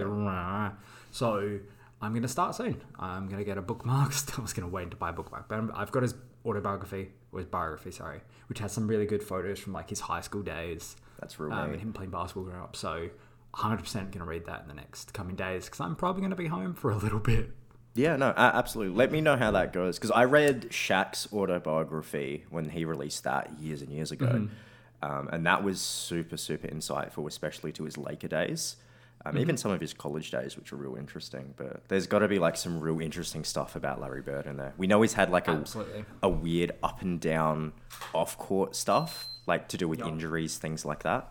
so 1.09 1.59
I'm 2.01 2.13
gonna 2.13 2.27
start 2.27 2.55
soon. 2.55 2.81
I'm 2.99 3.27
gonna 3.29 3.43
get 3.43 3.57
a 3.57 3.61
bookmark. 3.61 4.13
I 4.37 4.41
was 4.41 4.53
gonna 4.53 4.67
wait 4.69 4.91
to 4.91 4.97
buy 4.97 5.09
a 5.09 5.13
bookmark, 5.13 5.47
but 5.47 5.61
I've 5.75 5.91
got 5.91 6.03
his 6.03 6.15
autobiography 6.45 7.09
or 7.31 7.39
his 7.39 7.47
biography, 7.47 7.91
sorry, 7.91 8.21
which 8.47 8.59
has 8.59 8.71
some 8.71 8.87
really 8.87 9.05
good 9.05 9.21
photos 9.23 9.59
from 9.59 9.73
like 9.73 9.89
his 9.89 9.99
high 9.99 10.21
school 10.21 10.41
days. 10.41 10.95
That's 11.19 11.39
real 11.39 11.53
um, 11.53 11.71
and 11.71 11.79
him 11.79 11.93
playing 11.93 12.09
basketball 12.11 12.43
growing 12.45 12.61
up. 12.61 12.75
So 12.75 13.09
100% 13.53 13.93
going 13.93 14.11
to 14.11 14.23
read 14.23 14.45
that 14.45 14.61
in 14.63 14.67
the 14.69 14.73
next 14.73 15.13
coming 15.13 15.35
days 15.35 15.65
because 15.65 15.79
I'm 15.81 15.95
probably 15.95 16.21
going 16.21 16.31
to 16.31 16.35
be 16.37 16.47
home 16.47 16.73
for 16.73 16.89
a 16.89 16.97
little 16.97 17.19
bit. 17.19 17.51
Yeah, 17.93 18.15
no, 18.15 18.33
absolutely. 18.35 18.95
Let 18.95 19.11
me 19.11 19.19
know 19.21 19.35
how 19.35 19.51
that 19.51 19.71
goes 19.73 19.97
because 19.99 20.11
I 20.11 20.23
read 20.23 20.69
Shaq's 20.69 21.31
autobiography 21.33 22.45
when 22.49 22.69
he 22.69 22.85
released 22.85 23.23
that 23.25 23.59
years 23.59 23.81
and 23.81 23.91
years 23.91 24.11
ago, 24.11 24.25
Mm-hmm. 24.27 25.11
um, 25.11 25.29
and 25.31 25.45
that 25.45 25.63
was 25.63 25.81
super, 25.81 26.37
super 26.37 26.67
insightful, 26.67 27.27
especially 27.27 27.71
to 27.73 27.83
his 27.83 27.97
Laker 27.97 28.27
days. 28.29 28.77
Um, 29.25 29.33
Mm-hmm. 29.33 29.41
Even 29.41 29.57
some 29.57 29.71
of 29.71 29.79
his 29.79 29.93
college 29.93 30.31
days, 30.31 30.57
which 30.57 30.73
are 30.73 30.77
real 30.77 30.95
interesting. 30.95 31.53
But 31.55 31.87
there's 31.89 32.07
got 32.07 32.19
to 32.19 32.27
be 32.27 32.39
like 32.39 32.57
some 32.57 32.79
real 32.79 32.99
interesting 32.99 33.43
stuff 33.43 33.75
about 33.75 34.01
Larry 34.01 34.21
Bird 34.21 34.47
in 34.47 34.57
there. 34.57 34.73
We 34.77 34.87
know 34.87 35.01
he's 35.03 35.13
had 35.13 35.29
like 35.29 35.47
a, 35.47 35.51
Absolutely. 35.51 36.05
a 36.23 36.29
weird 36.29 36.71
up 36.81 37.01
and 37.01 37.19
down 37.19 37.73
off 38.15 38.37
court 38.37 38.75
stuff, 38.75 39.27
like 39.45 39.67
to 39.69 39.77
do 39.77 39.87
with 39.87 39.99
Yup. 39.99 40.07
injuries, 40.07 40.57
things 40.57 40.85
like 40.85 41.03
that. 41.03 41.29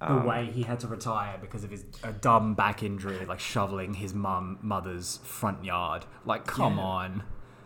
The 0.00 0.10
Um, 0.10 0.26
way 0.26 0.46
he 0.46 0.62
had 0.64 0.80
to 0.80 0.88
retire 0.88 1.38
because 1.40 1.62
of 1.62 1.70
his 1.70 1.84
a 2.02 2.12
dumb 2.12 2.54
back 2.54 2.82
injury, 2.82 3.24
like 3.24 3.38
shoveling 3.38 3.94
his 3.94 4.12
mum 4.12 4.58
mother's 4.60 5.18
front 5.22 5.64
yard. 5.64 6.04
Like, 6.24 6.44
come 6.44 6.76
Yeah. 6.78 6.82
on. 6.82 7.22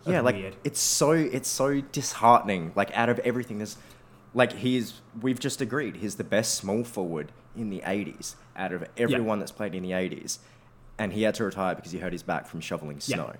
yeah 0.06 0.20
like 0.20 0.36
weird. 0.36 0.56
it's 0.62 0.78
so 0.80 1.12
it's 1.12 1.48
so 1.48 1.80
disheartening 1.80 2.72
like 2.76 2.94
out 2.96 3.08
of 3.08 3.18
everything 3.20 3.56
there's 3.58 3.76
like 4.34 4.52
he's 4.52 5.00
we've 5.20 5.40
just 5.40 5.60
agreed 5.60 5.96
he's 5.96 6.14
the 6.16 6.22
best 6.24 6.54
small 6.54 6.84
forward 6.84 7.32
in 7.56 7.70
the 7.70 7.80
80s 7.80 8.34
out 8.56 8.72
of 8.72 8.84
everyone 8.96 9.38
that's 9.38 9.52
played 9.52 9.74
in 9.74 9.82
the 9.82 9.90
80s 9.90 10.38
and 10.98 11.12
he 11.12 11.22
had 11.22 11.34
to 11.36 11.44
retire 11.44 11.74
because 11.74 11.92
he 11.92 11.98
hurt 11.98 12.12
his 12.12 12.22
back 12.22 12.46
from 12.46 12.60
shoveling 12.60 12.98
Yeah. 13.06 13.16
snow 13.16 13.32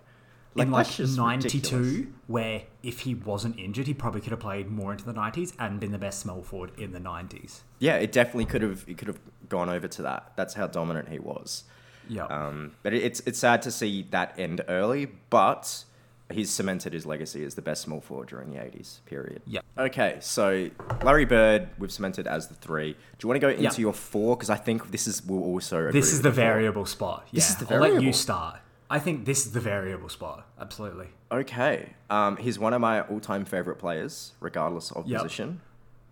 in 0.58 0.70
like 0.70 0.87
that's 0.87 1.16
92, 1.16 1.58
ridiculous. 1.76 2.06
where 2.28 2.62
if 2.82 3.00
he 3.00 3.14
wasn't 3.14 3.58
injured, 3.58 3.87
he 3.87 3.92
probably 3.92 4.23
could 4.23 4.30
have 4.30 4.40
played 4.40 4.70
more 4.70 4.90
into 4.92 5.04
the 5.04 5.12
90s 5.12 5.52
and 5.58 5.78
been 5.78 5.92
the 5.92 5.99
best 5.99 6.18
small 6.20 6.42
forward 6.42 6.73
in 6.78 6.92
the 6.92 6.99
90s. 7.00 7.61
yeah 7.78 7.96
it 7.96 8.11
definitely 8.12 8.46
could 8.46 8.62
have 8.62 8.85
it 8.88 8.96
could 8.99 9.08
have 9.08 9.18
gone 9.49 9.68
over 9.68 9.87
to 9.87 10.02
that 10.02 10.32
that's 10.37 10.54
how 10.54 10.66
dominant 10.66 11.08
he 11.08 11.18
was 11.18 11.64
Yeah. 12.08 12.25
um, 12.26 12.73
but 12.82 12.92
it, 12.94 13.02
it's 13.02 13.20
it's 13.26 13.38
sad 13.38 13.61
to 13.62 13.70
see 13.70 14.06
that 14.11 14.35
end 14.38 14.62
early 14.68 15.06
but 15.30 15.85
he's 16.30 16.50
cemented 16.50 16.92
his 16.92 17.06
legacy 17.06 17.45
as 17.45 17.54
the 17.54 17.62
best 17.62 17.83
small 17.83 18.00
forward 18.00 18.28
during 18.28 18.50
the 18.50 18.59
80s 18.59 19.00
period 19.06 19.42
Yeah. 19.47 19.61
Okay, 19.78 20.18
so 20.21 20.68
Larry 21.04 21.25
Bird, 21.25 21.68
we've 21.78 21.92
cemented 21.92 22.26
as 22.26 22.49
the 22.49 22.54
three. 22.54 22.92
Do 22.92 22.99
you 23.23 23.28
want 23.28 23.40
to 23.40 23.47
go 23.47 23.49
into 23.50 23.80
your 23.80 23.92
four? 23.92 24.37
Because 24.37 24.50
I 24.50 24.56
think 24.56 24.90
this 24.90 25.06
is 25.06 25.25
will 25.25 25.42
also. 25.42 25.78
agree 25.88 25.92
This 26.00 26.12
is 26.12 26.23
the 26.23 26.30
four. 26.30 26.35
variable 26.37 26.87
spot. 26.87 27.28
This 27.33 27.49
yeah, 27.49 27.56
is 27.62 27.66
the 27.68 27.75
I'll 27.75 27.80
let 27.80 28.02
you 28.02 28.12
start. 28.12 28.61
I 28.88 28.99
think 29.00 29.25
this 29.25 29.47
is 29.47 29.52
the 29.52 29.61
variable 29.61 30.09
spot. 30.09 30.47
Absolutely. 30.61 31.09
Okay, 31.33 31.95
um, 32.09 32.37
he's 32.37 32.56
one 32.59 32.73
of 32.73 32.80
my 32.80 33.00
all-time 33.02 33.45
favorite 33.45 33.76
players, 33.80 34.33
regardless 34.40 34.92
of 34.92 35.06
Yep. 35.09 35.23
position. 35.23 35.61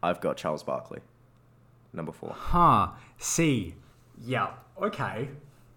I've 0.03 0.21
got 0.21 0.37
Charles 0.37 0.63
Barkley, 0.65 1.01
number 1.93 2.11
four. 2.13 2.33
Huh. 2.37 2.89
C. 3.19 3.75
Yeah. 4.21 4.51
Okay. 4.81 5.29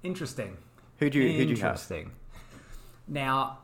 Interesting. 0.03 0.57
Who 0.99 1.09
do 1.09 1.19
you 1.19 1.29
who 1.37 1.45
do 1.45 1.51
you 1.51 1.61
have? 1.61 1.71
Interesting. 1.73 2.11
Now, 3.07 3.59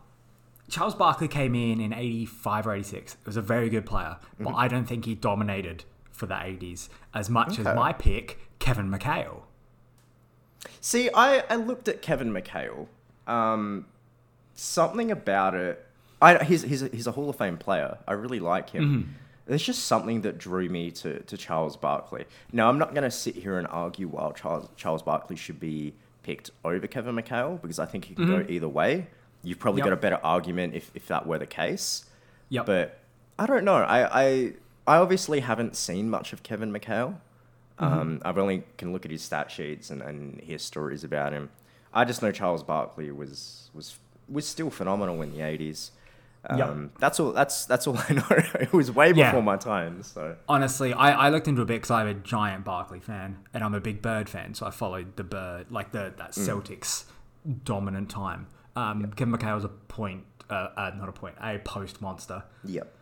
Charles 0.70 0.96
Barkley 0.96 1.28
came 1.28 1.56
in 1.56 1.80
in 1.80 1.94
85 1.94 2.68
or 2.68 2.74
86. 2.76 3.14
It 3.14 3.26
was 3.26 3.38
a 3.38 3.42
very 3.42 3.70
good 3.70 3.86
player, 3.86 4.18
but 4.40 4.48
Mm-hmm. 4.50 4.56
I 4.56 4.68
don't 4.68 4.86
think 4.86 5.06
he 5.06 5.14
dominated 5.16 5.84
for 6.12 6.26
the 6.26 6.36
80s 6.36 6.90
as 7.14 7.30
much 7.30 7.60
as 7.60 7.66
my 7.66 7.92
pick, 7.94 8.40
Kevin 8.60 8.90
McHale. 8.90 9.42
See, 10.80 11.10
I, 11.14 11.44
I 11.50 11.56
looked 11.56 11.88
at 11.88 12.02
Kevin 12.02 12.32
McHale. 12.32 12.88
Um, 13.28 13.86
something 14.56 15.12
about 15.12 15.54
it. 15.56 15.86
I 16.22 16.42
he's 16.44 16.62
he's 16.64 16.82
a, 16.82 16.88
he's 16.88 17.08
a 17.08 17.12
Hall 17.12 17.30
of 17.30 17.36
Fame 17.36 17.58
player. 17.58 17.98
I 18.08 18.14
really 18.14 18.40
like 18.40 18.70
him. 18.70 18.84
Mm-hmm. 18.84 19.12
There's 19.46 19.64
just 19.64 19.86
something 19.86 20.22
that 20.22 20.38
drew 20.38 20.70
me 20.70 20.90
to, 20.92 21.20
to 21.20 21.36
Charles 21.38 21.76
Barkley. 21.76 22.24
Now, 22.54 22.70
I'm 22.70 22.80
not 22.80 22.94
going 22.94 23.04
to 23.04 23.12
sit 23.12 23.36
here 23.36 23.58
and 23.58 23.68
argue 23.68 24.08
why 24.08 24.32
Charles 24.32 24.70
Charles 24.78 25.02
Barkley 25.04 25.36
should 25.36 25.60
be 25.60 25.96
picked 26.24 26.50
over 26.64 26.88
Kevin 26.88 27.16
McHale 27.16 27.62
because 27.62 27.78
I 27.80 27.86
think 27.86 28.06
he 28.06 28.16
can 28.16 28.26
go 28.28 28.46
either 28.48 28.70
way. 28.70 29.08
You've 29.44 29.60
probably. 29.60 29.80
Yep. 29.80 29.86
got 29.86 29.94
a 29.94 29.98
better 29.98 30.20
argument 30.24 30.74
if, 30.76 30.92
if 30.96 31.08
that 31.08 31.28
were 31.28 31.38
the 31.38 31.46
case. 31.46 32.06
Yep. 32.50 32.66
But 32.66 33.00
I 33.38 33.46
don't 33.46 33.66
know. 33.66 33.76
I, 33.76 34.24
I 34.24 34.54
I 34.88 34.98
obviously 34.98 35.40
haven't 35.42 35.76
seen 35.76 36.10
much 36.10 36.34
of 36.34 36.44
Kevin 36.44 36.72
McHale. 36.72 37.16
Mm-hmm. 37.80 37.84
Um, 37.84 38.22
I've 38.24 38.38
only 38.38 38.64
can 38.78 38.94
look 38.94 39.06
at 39.06 39.12
his 39.12 39.22
stat 39.24 39.50
sheets 39.52 39.90
and, 39.90 40.02
and 40.02 40.40
hear 40.42 40.58
stories 40.60 41.04
about 41.04 41.34
him. 41.34 41.50
I 41.94 42.06
just 42.06 42.22
know 42.22 42.32
Charles 42.32 42.64
Barkley 42.64 43.12
was 43.12 43.70
was 43.74 43.98
was 44.30 44.48
still 44.48 44.70
phenomenal 44.70 45.22
in 45.22 45.32
the 45.34 45.42
eighties. 45.42 45.92
Um, 46.50 46.58
Yep. 46.60 47.00
That's 47.00 47.20
all. 47.20 47.32
That's 47.32 47.66
that's 47.66 47.88
all 47.88 47.98
I 48.10 48.14
know. 48.14 48.24
it 48.30 48.72
was 48.74 48.92
way 48.92 49.12
Yeah. 49.14 49.32
before 49.32 49.42
my 49.44 49.56
time. 49.58 50.04
So 50.04 50.36
Honestly, 50.48 50.94
I, 50.94 51.28
I 51.28 51.30
looked 51.30 51.48
into 51.48 51.62
a 51.62 51.66
bit 51.66 51.76
because 51.76 51.92
I'm 51.92 52.08
a 52.08 52.14
giant 52.14 52.64
Barkley 52.66 53.00
fan 53.00 53.40
and 53.54 53.64
I'm 53.64 53.74
a 53.74 53.80
big 53.82 54.02
Bird 54.02 54.28
fan, 54.30 54.54
so 54.54 54.66
I 54.66 54.72
followed 54.72 55.16
the 55.16 55.24
Bird, 55.24 55.72
like 55.72 55.92
the 55.92 56.14
that 56.18 56.32
Mm. 56.34 56.48
Celtics 56.62 57.06
dominant 57.64 58.10
time. 58.10 58.48
Um, 58.76 59.12
Kevin 59.16 59.34
McHale 59.34 59.56
was 59.56 59.64
a 59.66 59.70
point, 59.70 60.24
uh, 60.50 60.70
uh, 60.76 60.92
not 60.98 61.10
a 61.10 61.12
point, 61.12 61.36
a 61.42 61.60
post 61.60 62.02
monster. 62.02 62.44
yep. 62.64 62.96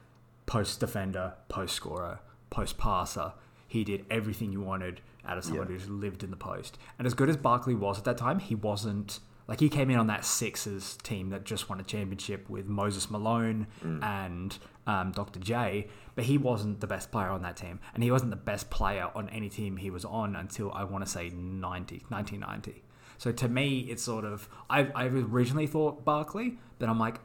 post 0.46 0.80
defender, 0.82 1.34
post 1.48 1.74
scorer, 1.75 2.20
post 2.50 2.78
passer. 2.78 3.34
He 3.68 3.84
did 3.86 4.06
everything 4.10 4.51
you 4.51 4.60
wanted 4.60 5.00
out 5.25 5.38
of 5.38 5.46
someone 5.46 5.72
Yeah. 5.72 5.78
who 5.78 5.94
lived 5.94 6.24
in 6.25 6.30
the 6.30 6.36
post. 6.36 6.78
And 6.98 7.08
as 7.08 7.13
good 7.13 7.30
as 7.30 7.38
Barkley 7.38 7.74
was 7.75 7.98
at 8.00 8.04
that 8.04 8.18
time, 8.18 8.40
he 8.40 8.54
wasn't 8.56 9.20
like 9.48 9.60
he 9.62 9.70
came 9.70 9.90
in 9.90 9.98
on 9.98 10.08
that 10.08 10.25
Sixers 10.25 10.98
team 11.04 11.30
that 11.30 11.46
just 11.46 11.70
won 11.70 11.80
a 11.80 11.84
championship 11.84 12.50
with 12.50 12.68
Moses 12.68 13.10
Malone 13.10 13.68
and 14.01 14.58
um, 14.88 15.12
Dr. 15.12 15.40
J, 15.40 15.88
but 16.16 16.25
he 16.25 16.38
wasn't 16.38 16.80
the 16.82 16.88
best 16.88 17.12
player 17.12 17.30
on 17.30 17.42
that 17.44 17.56
team. 17.58 17.80
And 17.94 18.04
he 18.04 18.12
wasn't 18.12 18.32
the 18.32 18.38
best 18.38 18.70
player 18.70 19.10
on 19.16 19.30
any 19.30 19.48
team 19.50 19.78
he 19.78 19.90
was 19.90 20.04
on 20.06 20.36
until 20.36 20.72
I 20.74 20.84
want 20.84 21.06
to 21.06 21.10
say 21.10 21.30
90, 21.30 22.04
1990. 22.10 22.82
So 23.22 23.32
to 23.32 23.48
me, 23.48 23.82
it's 23.82 24.01
sort 24.01 24.25
of 24.25 24.50
I, 24.68 24.88
I 24.96 25.06
originally 25.06 25.68
thought 25.68 26.04
Barkley, 26.04 26.58
but 26.80 26.90
I'm 26.90 26.98
like, 26.98 27.20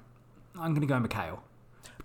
I'm 0.54 0.74
gonna 0.74 0.84
go 0.84 1.00
McHale 1.00 1.38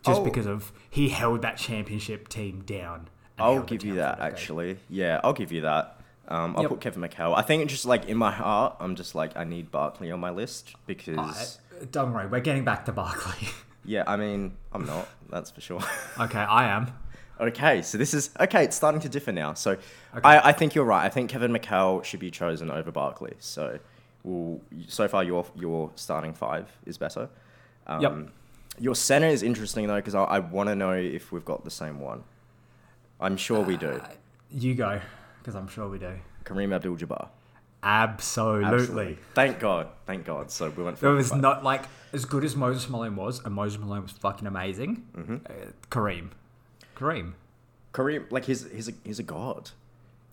just 0.06 0.22
Oh. 0.22 0.24
because 0.24 0.46
of 0.46 0.72
he 0.90 1.10
held 1.10 1.42
that 1.42 1.58
championship 1.58 2.30
team 2.30 2.62
down. 2.66 3.10
I'll 3.38 3.64
give 3.64 3.84
you 3.84 3.96
that 3.96 4.16
for 4.18 4.22
a 4.24 4.26
decade. 4.28 4.34
actually. 4.34 4.78
Yeah, 4.90 5.20
I'll 5.26 5.34
give 5.34 5.52
you 5.52 5.60
that. 5.64 6.00
Um, 6.30 6.56
I'll 6.56 6.62
Yep. 6.62 6.70
put 6.72 6.80
Kevin 6.82 7.02
McHale. 7.04 7.36
I 7.38 7.42
think 7.42 7.70
just 7.70 7.84
like 7.86 8.06
in 8.08 8.16
my 8.16 8.32
heart, 8.32 8.78
I'm 8.80 8.96
just 8.96 9.14
like 9.14 9.36
I 9.36 9.44
need 9.44 9.72
Barkley 9.72 10.10
on 10.10 10.22
my 10.22 10.30
list 10.30 10.74
because 10.88 11.18
I- 11.18 11.86
don't 11.92 12.14
worry, 12.14 12.28
we're 12.28 12.40
getting 12.40 12.64
back 12.64 12.86
to 12.86 12.94
Barkley. 12.94 13.50
yeah, 13.84 14.06
I 14.08 14.16
mean 14.16 14.56
I'm 14.72 14.86
not. 14.86 15.10
That's 15.30 15.52
for 15.52 15.60
sure. 15.60 15.82
okay, 16.18 16.40
I 16.40 16.70
am. 16.70 16.94
Okay, 17.42 17.82
so 17.82 17.98
this 17.98 18.14
is 18.14 18.30
okay. 18.40 18.64
It's 18.64 18.76
starting 18.76 19.02
to 19.02 19.10
differ 19.10 19.32
now. 19.32 19.56
So, 19.56 19.78
I, 20.24 20.50
I 20.50 20.52
think 20.52 20.76
you're 20.76 20.86
right. 20.86 21.04
I 21.04 21.10
think 21.10 21.32
Kevin 21.32 21.52
McHale 21.52 22.04
should 22.04 22.20
be 22.20 22.30
chosen 22.30 22.70
over 22.70 22.92
Barkley. 22.92 23.34
So, 23.40 23.80
well, 24.24 24.62
so 24.88 25.08
far 25.08 25.24
your 25.24 25.46
your 25.56 25.92
starting 25.96 26.34
five 26.34 26.70
is 26.86 26.98
better. 26.98 27.30
Um, 27.88 28.02
Yep. 28.02 28.30
Your 28.80 28.96
center 28.96 29.28
is 29.28 29.44
interesting 29.44 29.88
though 29.88 29.98
because 29.98 30.16
I, 30.16 30.24
I 30.24 30.40
want 30.40 30.70
to 30.70 30.76
know 30.76 30.94
if 30.94 31.32
we've 31.32 31.44
got 31.46 31.64
the 31.64 31.72
same 31.72 32.00
one. 32.00 32.24
I'm 33.20 33.38
sure 33.38 33.62
we 33.62 33.76
do. 33.76 33.90
Uh, 33.90 34.08
You 34.52 34.76
go, 34.76 35.02
because 35.40 35.56
I'm 35.56 35.68
sure 35.68 35.90
we 35.90 36.00
do. 36.00 36.14
Kareem 36.46 36.74
Abdul-Jabbar. 36.74 37.30
Absolutely. 37.84 38.66
Absolutely. 38.66 39.18
Thank 39.34 39.60
God. 39.60 39.88
Thank 40.06 40.26
God. 40.26 40.52
So 40.52 40.70
we 40.70 40.84
went. 40.84 40.98
It 40.98 41.00
for 41.00 41.14
was 41.14 41.34
not 41.34 41.64
like 41.64 41.84
as 42.14 42.26
good 42.26 42.44
as 42.44 42.56
Moses 42.56 42.88
Malone 42.90 43.16
was, 43.16 43.44
and 43.44 43.54
Moses 43.54 43.80
Malone 43.80 44.04
was 44.04 44.12
fucking 44.12 44.48
amazing. 44.48 45.04
Mm-hmm. 45.16 45.36
Uh, 45.48 45.52
Kareem, 45.90 46.30
Kareem, 47.02 47.34
Kareem. 47.94 48.32
Like 48.32 48.46
he's 48.46 48.70
he's 48.72 48.88
a 48.88 48.94
he's 49.04 49.20
a 49.20 49.24
god. 49.24 49.72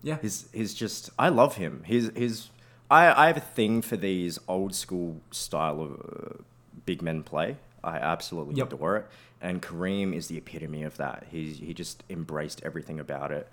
yeah, 0.03 0.17
He's 0.21 0.47
he's 0.53 0.73
just 0.73 1.09
I 1.17 1.29
love 1.29 1.55
him. 1.55 1.83
He's 1.85 2.09
he's 2.15 2.49
I 2.89 3.23
I 3.23 3.27
have 3.27 3.37
a 3.37 3.41
thing 3.41 3.81
for 3.81 3.97
these 3.97 4.39
old 4.47 4.73
school 4.75 5.19
style 5.31 5.81
of 5.81 5.91
uh, 5.93 6.43
big 6.85 7.01
men 7.01 7.23
play. 7.23 7.57
I 7.83 7.97
absolutely 7.97 8.55
Yep. 8.55 8.73
adore 8.73 8.97
it. 8.97 9.07
And 9.41 9.61
Kareem 9.61 10.13
is 10.13 10.27
the 10.27 10.37
epitome 10.37 10.83
of 10.83 10.97
that. 10.97 11.25
He 11.31 11.53
he 11.53 11.73
just 11.73 12.03
embraced 12.09 12.61
everything 12.63 12.99
about 12.99 13.31
it. 13.31 13.47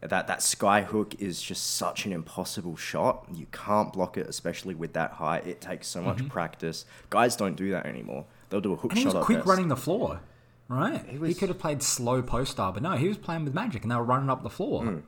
That 0.00 0.26
that 0.28 0.42
sky 0.42 0.82
hook 0.82 1.14
is 1.20 1.42
just 1.42 1.74
such 1.76 2.06
an 2.06 2.12
impossible 2.12 2.74
shot. 2.76 3.26
You 3.32 3.46
can't 3.52 3.92
block 3.92 4.16
it, 4.16 4.26
especially 4.26 4.74
with 4.74 4.92
that 4.94 5.12
height. 5.12 5.46
It 5.46 5.60
takes 5.60 5.86
so 5.88 6.00
much 6.02 6.26
practice. 6.28 6.84
Guys 7.10 7.36
don't 7.36 7.54
do 7.54 7.70
that 7.72 7.84
anymore. 7.86 8.24
They'll 8.48 8.60
do 8.62 8.72
a 8.72 8.76
hook 8.76 8.92
Mm-hmm. 8.92 8.98
and 8.98 9.02
shot 9.02 9.14
was 9.14 9.22
at 9.22 9.24
quick 9.26 9.38
best. 9.38 9.48
running 9.48 9.68
the 9.68 9.76
floor. 9.76 10.20
Right, 10.70 11.04
he, 11.08 11.18
was- 11.18 11.36
could 11.38 11.48
have 11.48 11.58
played 11.58 11.82
slow 11.82 12.22
post 12.22 12.52
star, 12.52 12.72
but 12.72 12.82
no, 12.82 12.92
he 12.92 13.08
was 13.08 13.18
playing 13.18 13.44
with 13.44 13.52
Magic, 13.54 13.82
and 13.82 13.90
they 13.90 13.96
were 13.96 14.04
running 14.04 14.30
up 14.30 14.42
the 14.42 14.50
floor. 14.50 14.84
Mm. 14.84 15.02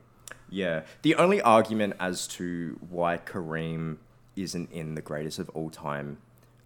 Yeah. 0.49 0.81
The 1.03 1.15
only 1.15 1.41
argument 1.41 1.95
as 1.99 2.27
to 2.29 2.77
why 2.89 3.17
Kareem 3.17 3.97
isn't 4.35 4.71
in 4.71 4.95
the 4.95 5.01
greatest 5.01 5.39
of 5.39 5.49
all 5.49 5.69
time 5.69 6.17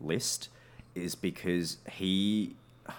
list 0.01 0.49
is 0.95 1.13
because 1.15 1.77
he, 1.91 2.55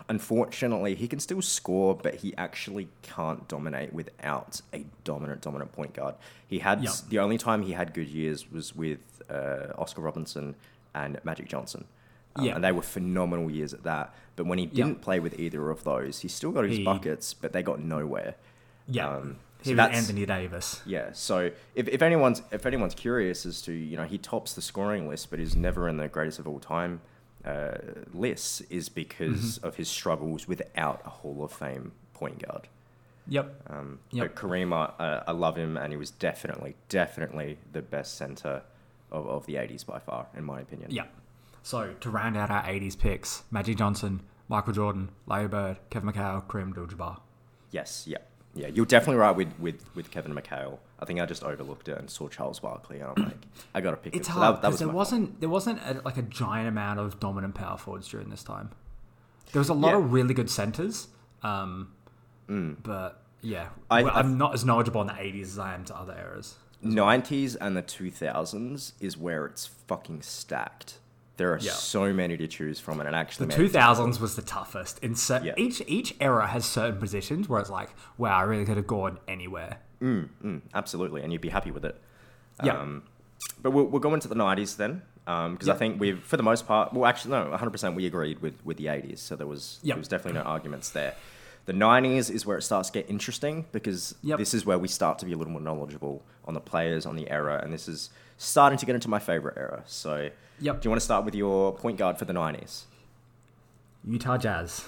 unfortunately, 0.09 0.95
he 0.95 1.09
can 1.09 1.19
still 1.21 1.43
score, 1.43 1.95
but 1.95 2.17
he 2.17 2.35
actually 2.37 2.89
can't 3.03 3.47
dominate 3.49 3.93
without 3.93 4.61
a 4.73 4.87
dominant, 5.05 5.41
dominant 5.43 5.73
point 5.73 5.95
guard. 5.95 6.15
He 6.47 6.61
had 6.61 6.83
Yep. 6.83 6.93
the 7.09 7.19
only 7.19 7.39
time 7.39 7.63
he 7.63 7.73
had 7.73 7.93
good 7.93 8.09
years 8.09 8.51
was 8.51 8.75
with 8.75 9.01
uh, 9.29 9.73
Oscar 9.77 10.01
Robertson 10.03 10.55
and 10.95 11.19
Magic 11.25 11.49
Johnson. 11.49 11.85
Um, 12.39 12.45
Yeah. 12.45 12.55
And 12.55 12.65
they 12.65 12.73
were 12.73 12.83
phenomenal 12.83 13.51
years 13.51 13.73
at 13.75 13.83
that. 13.85 14.15
But 14.37 14.47
when 14.47 14.59
he 14.59 14.67
didn't 14.67 15.01
play 15.01 15.19
with 15.21 15.39
either 15.39 15.71
of 15.71 15.83
those, 15.85 16.21
he 16.21 16.29
still 16.29 16.53
got 16.53 16.65
his 16.65 16.79
He- 16.79 16.85
buckets, 16.85 17.35
but 17.35 17.53
they 17.53 17.63
got 17.63 17.81
nowhere. 17.81 18.37
Yeah, 18.87 19.09
Um, 19.09 19.37
he 19.61 19.65
so 19.65 19.71
was 19.73 19.77
that's- 19.77 19.99
Anthony 19.99 20.25
Davis. 20.27 20.81
Yeah, 20.87 21.11
so 21.13 21.51
if, 21.75 21.89
if 21.89 22.01
anyone's 22.03 22.43
if 22.53 22.65
anyone's 22.65 22.95
curious 22.95 23.45
as 23.45 23.61
to 23.63 23.73
you 23.73 23.97
know 23.97 24.05
he 24.05 24.17
tops 24.19 24.55
the 24.55 24.63
scoring 24.63 25.09
list, 25.09 25.31
but 25.31 25.41
is 25.41 25.57
never 25.57 25.89
in 25.89 25.97
the 25.97 26.09
greatest 26.09 26.39
of 26.39 26.47
all 26.49 26.61
time 26.61 27.01
uh, 27.45 27.73
lists, 28.15 28.61
is 28.71 28.89
because 28.89 29.59
of 29.59 29.77
his 29.77 29.89
struggles 29.89 30.47
without 30.49 31.03
a 31.05 31.11
Hall 31.11 31.43
of 31.45 31.53
Fame 31.53 31.93
point 32.15 32.47
guard. 32.47 32.69
Yep. 33.27 33.63
Um, 33.69 33.99
Yep. 34.13 34.35
But 34.35 34.43
Kareem, 34.43 34.73
I, 34.73 34.85
uh, 35.03 35.25
I 35.27 35.33
love 35.33 35.57
him, 35.57 35.77
and 35.77 35.93
he 35.93 35.97
was 35.99 36.11
definitely 36.11 36.77
definitely 36.89 37.59
the 37.73 37.83
best 37.83 38.17
center 38.17 38.63
of, 39.11 39.27
of 39.29 39.47
the 39.47 39.55
'80s 39.57 39.85
by 39.85 39.99
far, 39.99 40.29
in 40.37 40.45
my 40.45 40.61
opinion. 40.61 40.91
Yeah. 40.93 41.05
So 41.63 41.95
to 42.01 42.11
round 42.11 42.37
out 42.37 42.51
our 42.51 42.63
'80s 42.63 42.99
picks, 42.99 43.43
Magic 43.51 43.77
Johnson, 43.79 44.21
Michael 44.49 44.73
Jordan, 44.73 45.11
Larry 45.27 45.49
Bird, 45.49 45.77
Kevin 45.91 46.11
McHale, 46.11 46.45
Kareem 46.47 46.69
Abdul-Jabbar. 46.69 47.21
Yes. 47.71 48.05
Yeah. 48.07 48.19
Yeah. 48.55 48.69
You're 48.69 48.87
definitely 48.87 49.17
right 49.21 49.37
with, 49.37 49.53
with, 49.59 49.85
with 49.95 50.11
Kevin 50.11 50.35
McHale. 50.35 50.79
I 50.99 51.05
think 51.05 51.21
I 51.21 51.27
just 51.27 51.45
overlooked 51.45 51.89
it 51.89 51.99
and 51.99 52.09
saw 52.11 52.29
Charles 52.29 52.59
Barkley, 52.61 53.01
and 53.01 53.11
I'm 53.17 53.23
like, 53.25 53.37
I 53.75 53.81
got 53.83 53.91
to 53.93 53.97
pick 53.99 54.17
It's 54.17 54.27
him. 54.29 54.35
So 54.35 54.41
hard 54.41 54.57
that, 54.57 54.63
that 54.63 54.71
was 54.71 54.79
there 54.81 54.89
wasn't 54.89 55.41
there 55.41 55.49
wasn't 55.51 55.81
a, 55.85 56.01
like 56.05 56.17
a 56.17 56.23
giant 56.23 56.69
amount 56.69 56.99
of 57.01 57.21
dominant 57.21 57.55
power 57.55 57.77
forwards 57.77 58.09
during 58.09 58.31
this 58.31 58.43
time. 58.43 58.71
There 59.53 59.61
was 59.61 59.69
a 59.69 59.75
lot 59.75 59.91
Yeah. 59.91 59.99
of 59.99 60.13
really 60.13 60.35
good 60.35 60.51
centers, 60.51 61.09
um, 61.43 61.93
but 62.49 63.21
yeah, 63.43 63.67
Mm. 63.67 63.69
I- 63.91 64.03
well, 64.03 64.13
I'm 64.17 64.39
not 64.39 64.55
as 64.55 64.65
knowledgeable 64.65 65.01
in 65.03 65.07
the 65.09 65.13
'80s 65.15 65.43
as 65.43 65.59
I 65.59 65.75
am 65.75 65.85
to 65.87 65.97
other 65.97 66.17
eras. 66.19 66.57
90s 66.85 67.57
and 67.61 67.77
the 67.77 67.83
2000s 67.83 68.93
is 69.01 69.17
where 69.17 69.45
it's 69.47 69.67
fucking 69.67 70.23
stacked. 70.23 70.99
There 71.39 71.53
are 71.55 71.59
Yeah. 71.59 71.73
so 71.73 72.13
many 72.13 72.37
to 72.37 72.47
choose 72.49 72.79
from, 72.81 72.99
and 73.01 73.09
it 73.09 73.15
actually 73.15 73.47
The 73.47 73.55
2000s 73.55 74.21
was 74.21 74.35
the 74.37 74.43
toughest. 74.43 74.99
In 75.03 75.15
cer- 75.15 75.41
Yeah. 75.45 75.55
each 75.57 75.81
each 75.87 76.15
era 76.21 76.47
has 76.49 76.67
certain 76.67 76.99
positions 77.01 77.49
where 77.49 77.61
it's 77.61 77.71
like, 77.71 77.91
wow, 78.19 78.37
I 78.37 78.43
really 78.43 78.65
could 78.67 78.77
have 78.77 78.87
gone 78.89 79.19
anywhere. 79.27 79.79
Mm, 80.03 80.61
absolutely, 80.75 81.23
and 81.23 81.33
you'd 81.33 81.41
be 81.41 81.49
happy 81.49 81.71
with 81.71 81.85
it. 81.85 82.01
Yeah. 82.63 82.77
Um, 82.79 83.05
but 83.63 83.71
we'll, 83.71 83.85
we'll 83.87 84.01
go 84.01 84.15
into 84.15 84.27
the 84.29 84.35
90s 84.35 84.77
then, 84.77 85.03
because 85.25 85.69
I 85.69 85.73
Yep. 85.73 85.79
think 85.79 86.01
we've, 86.01 86.21
for 86.23 86.37
the 86.37 86.43
most 86.43 86.67
part, 86.67 86.93
well, 86.93 87.07
actually, 87.07 87.31
no, 87.33 87.51
100% 87.57 87.95
we 87.95 88.05
agreed 88.07 88.41
with, 88.41 88.55
with 88.65 88.77
the 88.77 88.87
80s, 88.87 89.19
so 89.21 89.37
there 89.37 89.47
was, 89.47 89.79
there 89.85 89.97
was 89.97 90.09
definitely 90.09 90.41
no 90.41 90.45
arguments 90.47 90.91
there. 90.91 91.15
The 91.69 91.75
90s 91.75 92.31
is 92.31 92.47
where 92.47 92.57
it 92.57 92.63
starts 92.63 92.89
to 92.89 92.95
get 92.99 93.11
interesting 93.11 93.67
because 93.73 94.15
Yep. 94.23 94.39
this 94.39 94.55
is 94.55 94.65
where 94.65 94.79
we 94.79 94.89
start 94.89 95.19
to 95.19 95.27
be 95.27 95.35
a 95.35 95.37
little 95.37 95.53
more 95.53 95.61
knowledgeable 95.61 96.23
on 96.47 96.55
the 96.55 96.61
players, 96.61 97.05
on 97.05 97.15
the 97.15 97.29
era, 97.31 97.61
and 97.63 97.75
this 97.75 97.87
is 97.87 98.09
starting 98.39 98.79
to 98.79 98.87
get 98.87 98.95
into 98.95 99.11
my 99.11 99.19
favorite 99.19 99.59
era. 99.59 99.83
So, 99.87 100.31
Yep. 100.61 100.81
do 100.81 100.87
you 100.87 100.91
want 100.91 101.01
to 101.01 101.05
start 101.05 101.27
with 101.27 101.35
your 101.35 101.75
point 101.75 101.99
guard 101.99 102.17
for 102.19 102.25
the 102.25 102.33
90s? 102.33 102.87
Utah 104.07 104.39
Jazz, 104.39 104.87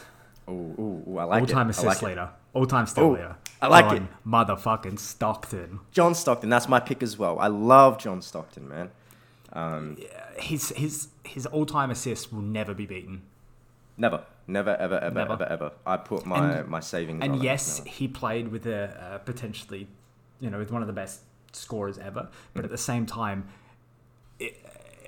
Ooh, 0.48 0.52
ooh, 0.52 1.04
ooh 1.06 1.18
I 1.18 1.24
like 1.24 1.42
it. 1.42 1.50
all-time 1.50 1.66
I 1.66 1.70
assist 1.70 1.86
like 1.86 2.02
leader, 2.02 2.30
all-time 2.54 2.86
steal 2.86 3.04
Oh, 3.04 3.10
leader. 3.10 3.36
I 3.60 3.66
like 3.66 3.84
John 3.84 3.96
it. 3.96 4.02
Motherfucking 4.26 4.98
Stockton. 4.98 5.80
John 5.92 6.14
Stockton, 6.14 6.48
that's 6.48 6.66
my 6.66 6.80
pick 6.80 7.02
as 7.02 7.18
well. 7.18 7.38
I 7.38 7.48
love 7.48 7.98
John 7.98 8.22
Stockton, 8.22 8.66
man. 8.68 8.90
Um, 9.52 9.98
his 10.38 10.70
his 10.70 11.08
his 11.24 11.44
all 11.44 11.66
time 11.66 11.90
assists 11.90 12.32
will 12.32 12.40
never 12.40 12.72
be 12.72 12.86
beaten. 12.86 13.20
Never, 14.00 14.24
never, 14.46 14.74
ever, 14.76 14.98
ever, 14.98 15.14
Never. 15.14 15.32
ever, 15.34 15.44
ever. 15.44 15.72
I 15.86 15.96
put 15.98 16.24
my 16.24 16.38
And- 16.60 16.68
my 16.68 16.80
savings. 16.80 17.22
And 17.22 17.36
it. 17.36 17.42
yes, 17.42 17.78
Never. 17.78 17.90
he 17.90 18.08
played 18.08 18.48
with 18.48 18.66
a 18.66 18.80
uh, 19.14 19.18
potentially, 19.18 19.86
you 20.40 20.48
know, 20.50 20.58
with 20.58 20.72
one 20.72 20.80
of 20.82 20.86
the 20.88 20.94
best 21.02 21.20
scorers 21.52 21.98
ever. 21.98 22.28
But 22.54 22.62
Mm. 22.62 22.64
at 22.64 22.70
the 22.70 22.78
same 22.78 23.04
time, 23.06 23.48
it, 24.38 24.56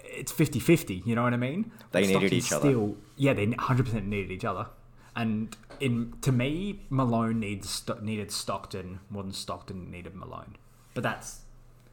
it's 0.05 0.31
50-50, 0.33 1.03
You 1.07 1.15
know 1.15 1.23
what 1.23 1.33
I 1.33 1.39
mean? 1.39 1.73
They 1.93 2.03
needed 2.03 2.13
Stockton 2.19 2.39
each 2.39 2.53
other. 2.53 2.69
Still, 2.69 2.97
yeah, 3.17 3.33
they 3.33 3.47
hundred 3.53 3.87
percent 3.87 4.07
needed 4.07 4.31
each 4.31 4.45
other. 4.45 4.67
And 5.17 5.57
in 5.81 6.15
to 6.23 6.33
me, 6.33 6.83
Malone 6.91 7.41
needs 7.41 7.69
Sto- 7.71 7.99
needed 8.03 8.31
Stockton 8.31 9.01
more 9.11 9.23
than 9.23 9.33
Stockton 9.33 9.91
needed 9.91 10.15
Malone. 10.15 10.57
But 10.95 11.03
that's 11.03 11.41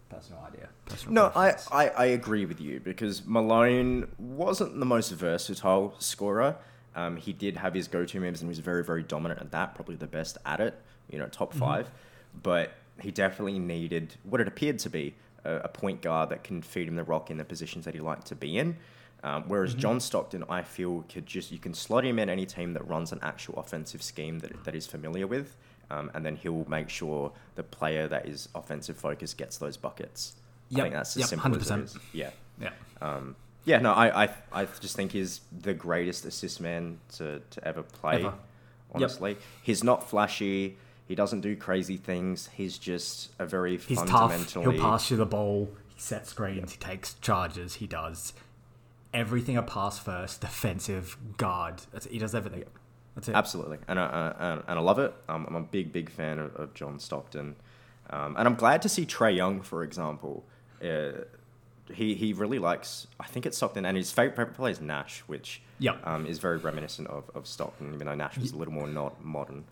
personal 0.10 0.42
idea. 0.46 0.70
Personal 0.86 1.14
No, 1.14 1.26
I, 1.28 1.32
preference. 1.52 1.68
I, 1.72 1.88
I 1.90 2.06
agree 2.08 2.46
with 2.46 2.60
you 2.60 2.80
because 2.82 3.26
Malone 3.26 4.08
wasn't 4.18 4.80
the 4.80 4.86
most 4.86 5.12
versatile 5.12 5.96
scorer. 6.00 6.58
Um, 6.96 7.18
he 7.18 7.34
did 7.34 7.58
have 7.58 7.74
his 7.74 7.88
go-to 7.88 8.20
moves 8.20 8.42
and 8.42 8.48
he 8.48 8.50
was 8.50 8.60
very, 8.60 8.84
very 8.84 9.04
dominant 9.04 9.40
at 9.40 9.52
that. 9.52 9.76
Probably 9.76 9.96
the 9.96 10.08
best 10.08 10.38
at 10.46 10.60
it. 10.60 10.80
You 11.10 11.20
know, 11.20 11.28
top 11.28 11.54
5 11.54 11.90
But 12.44 12.74
he 13.02 13.12
definitely 13.12 13.60
needed 13.60 14.16
what 14.24 14.42
it 14.42 14.48
appeared 14.48 14.80
to 14.80 14.90
be 14.90 15.16
a, 15.44 15.56
a 15.58 15.68
point 15.68 16.02
guard 16.02 16.30
that 16.30 16.44
can 16.44 16.62
feed 16.62 16.88
him 16.88 16.96
the 16.96 17.04
rock 17.04 17.32
in 17.32 17.38
the 17.38 17.46
positions 17.46 17.86
that 17.86 17.94
he 17.94 18.00
liked 18.00 18.28
to 18.28 18.36
be 18.36 18.58
in. 18.58 18.78
Um, 19.22 19.44
whereas 19.48 19.74
John 19.74 20.00
Stockton, 20.00 20.46
I 20.50 20.62
feel, 20.62 21.04
could 21.10 21.26
just 21.26 21.52
you 21.52 21.60
can 21.60 21.74
slot 21.74 22.06
him 22.06 22.20
in 22.20 22.30
any 22.30 22.46
team 22.46 22.74
that 22.74 22.88
runs 22.88 23.12
an 23.12 23.20
actual 23.22 23.56
offensive 23.60 24.02
scheme 24.02 24.40
that, 24.40 24.64
that 24.64 24.74
he's 24.74 24.88
familiar 24.88 25.28
with, 25.28 25.58
um, 25.92 26.10
and 26.14 26.26
then 26.26 26.38
he'll 26.38 26.66
make 26.70 26.90
sure 26.90 27.34
the 27.56 27.64
player 27.64 28.08
that 28.08 28.28
is 28.28 28.48
offensive 28.56 28.96
focused 28.96 29.38
gets 29.38 29.58
those 29.58 29.76
buckets. 29.76 30.36
I 30.74 30.82
think 30.82 30.94
that's 30.94 31.18
as 31.18 31.22
yep, 31.22 31.30
simple 31.30 31.52
100%. 31.52 31.84
is. 31.84 31.98
Yeah. 32.14 32.30
yeah. 32.62 32.70
Um, 33.02 33.36
yeah, 33.66 33.80
no, 33.80 33.92
I, 33.92 34.26
I, 34.26 34.30
I 34.52 34.68
just 34.80 34.96
think 34.96 35.12
he's 35.12 35.42
the 35.52 35.74
greatest 35.74 36.26
assist 36.26 36.62
man 36.62 37.00
to, 37.18 37.42
to 37.52 37.68
ever 37.68 37.84
play. 37.84 38.16
Ever. 38.26 38.34
Honestly, 38.94 39.38
he's 39.62 39.84
not 39.84 40.10
flashy. 40.10 40.78
He 41.08 41.16
doesn't 41.16 41.42
do 41.42 41.56
crazy 41.56 41.98
things. 41.98 42.50
He's 42.54 42.78
just 42.78 43.32
a 43.40 43.46
very 43.46 43.78
He's 43.78 43.98
tough. 43.98 44.10
fundamentally. 44.10 44.76
He'll 44.78 44.82
pass 44.82 45.12
you 45.12 45.18
the 45.18 45.26
ball. 45.26 45.70
He 45.94 46.00
sets 46.00 46.30
screens. 46.30 46.72
He 46.72 46.78
takes 46.78 47.16
charges. 47.16 47.76
He 47.76 47.88
does 47.88 48.34
everything 49.14 49.58
a 49.58 49.64
pass 49.64 50.00
first, 50.00 50.42
defensive 50.42 51.18
guard. 51.38 51.82
That's 51.92 52.06
He 52.08 52.20
does 52.20 52.36
everything. 52.36 52.64
That's 53.16 53.28
it. 53.28 53.36
Absolutely, 53.36 53.80
and 53.88 54.00
I, 54.00 54.34
I, 54.40 54.52
and 54.54 54.80
I 54.80 54.82
love 54.82 55.00
it. 55.00 55.14
Um, 55.28 55.46
I'm 55.48 55.56
a 55.56 55.62
big, 55.62 55.92
big 55.92 56.10
fan 56.10 56.40
of, 56.40 56.56
of 56.56 56.74
John 56.74 57.00
Stockton, 57.00 57.56
um, 58.12 58.36
and 58.38 58.48
I'm 58.48 58.56
glad 58.56 58.82
to 58.84 58.90
see 58.90 59.06
Trae 59.06 59.36
Young, 59.36 59.62
for 59.62 59.84
example. 59.84 60.46
Uh, 60.82 61.24
he 61.94 62.14
he 62.16 62.34
really 62.34 62.60
likes. 62.60 63.08
I 63.20 63.26
think 63.26 63.46
it's 63.46 63.58
Stockton, 63.58 63.86
and 63.86 63.96
his 63.98 64.12
favorite, 64.12 64.54
player 64.54 64.72
is 64.72 64.82
Nash, 64.82 65.20
which 65.28 65.62
Yep. 65.80 66.06
um, 66.06 66.26
is 66.26 66.40
very 66.40 66.58
reminiscent 66.58 67.08
of, 67.08 67.30
of 67.34 67.48
Stockton, 67.48 67.94
even 67.94 68.08
though 68.08 68.16
Nash 68.16 68.38
was 68.38 68.52
a 68.52 68.58
little 68.58 68.74
more 68.74 68.88
not 68.88 69.24
modern. 69.24 69.64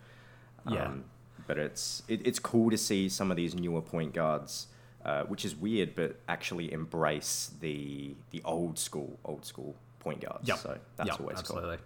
Yeah. 0.68 0.84
Um, 0.86 1.04
but 1.46 1.58
it's 1.58 2.02
it, 2.08 2.26
it's 2.26 2.38
cool 2.38 2.70
to 2.70 2.78
see 2.78 3.08
some 3.08 3.30
of 3.30 3.36
these 3.36 3.54
newer 3.54 3.80
point 3.82 4.12
guards, 4.14 4.66
uh, 5.04 5.22
which 5.24 5.44
is 5.44 5.54
weird, 5.56 5.94
but 5.94 6.16
actually 6.28 6.72
embrace 6.72 7.50
the 7.60 8.14
the 8.30 8.42
old 8.44 8.78
school 8.78 9.18
old 9.24 9.44
school 9.44 9.74
point 10.00 10.20
guards. 10.20 10.46
Yep. 10.48 10.58
So 10.58 10.78
that's 10.96 11.08
Yep, 11.10 11.20
always 11.20 11.38
absolutely. 11.38 11.76
cool. 11.76 11.84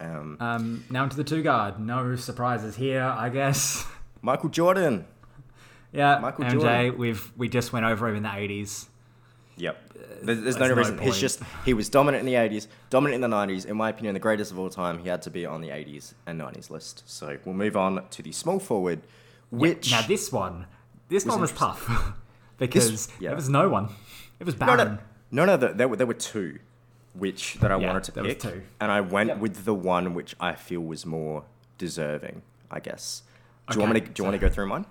Um, 0.00 0.36
Um, 0.40 0.84
now 0.90 1.04
into 1.04 1.16
the 1.16 1.24
two 1.24 1.42
guard. 1.42 1.78
No 1.78 2.16
surprises 2.16 2.76
here, 2.76 3.02
I 3.04 3.28
guess. 3.28 3.86
Michael 4.22 4.48
Jordan. 4.48 5.06
yeah, 5.92 6.18
Michael 6.18 6.44
MJ. 6.46 6.50
Jordan. 6.52 6.98
We've 6.98 7.32
we 7.36 7.48
just 7.48 7.72
went 7.72 7.86
over 7.86 8.08
him 8.08 8.16
in 8.16 8.22
the 8.22 8.34
eighties. 8.34 8.88
Yep. 9.56 9.76
Uh, 9.94 9.98
there's, 10.22 10.40
there's 10.42 10.56
no 10.58 10.68
no 10.68 10.74
reason. 10.74 10.98
He's 10.98 11.10
point. 11.10 11.20
just 11.20 11.40
he 11.64 11.74
was 11.74 11.88
dominant 11.88 12.20
in 12.20 12.26
the 12.26 12.34
80s, 12.34 12.66
dominant 12.90 13.22
in 13.22 13.30
the 13.30 13.36
90s. 13.36 13.66
In 13.66 13.76
my 13.76 13.90
opinion, 13.90 14.14
the 14.14 14.20
greatest 14.20 14.50
of 14.50 14.58
all 14.58 14.68
time. 14.70 14.98
He 14.98 15.08
had 15.08 15.22
to 15.22 15.30
be 15.30 15.46
on 15.46 15.60
the 15.60 15.68
80s 15.68 16.14
and 16.26 16.40
90s 16.40 16.70
list. 16.70 17.02
So 17.06 17.38
we'll 17.44 17.54
move 17.54 17.76
on 17.76 18.04
to 18.10 18.22
the 18.22 18.32
small 18.32 18.58
forward, 18.58 19.00
which 19.50 19.90
now 19.90 20.02
this 20.02 20.32
one, 20.32 20.66
this 21.08 21.24
Was 21.24 21.32
one 21.32 21.40
was 21.42 21.52
tough 21.52 22.14
because 22.58 23.08
yeah. 23.20 23.30
there 23.30 23.36
was 23.36 23.48
no 23.48 23.68
one. 23.68 23.90
It 24.40 24.44
was 24.46 24.58
no 24.58 24.74
no 24.74 24.98
no 25.30 25.44
no 25.44 25.56
there, 25.56 25.86
were 25.88 25.96
there 25.96 26.06
were 26.06 26.14
two, 26.14 26.58
which 27.14 27.54
that 27.60 27.70
I 27.70 27.78
Yeah, 27.78 27.86
wanted 27.86 28.04
to 28.04 28.22
pick, 28.22 28.40
two. 28.40 28.62
and 28.80 28.90
I 28.90 29.00
went 29.00 29.28
Yep. 29.28 29.38
with 29.38 29.64
the 29.64 29.74
one 29.74 30.14
which 30.14 30.34
I 30.40 30.54
feel 30.54 30.80
was 30.80 31.06
more 31.06 31.44
deserving. 31.78 32.42
I 32.70 32.80
guess. 32.80 33.22
Do 33.70 33.74
you 33.76 33.80
want 33.82 33.94
me 33.94 34.00
to 34.00 34.06
do 34.08 34.20
you 34.20 34.24
want 34.24 34.34
to 34.34 34.38
go 34.40 34.52
through 34.52 34.66
mine? 34.66 34.84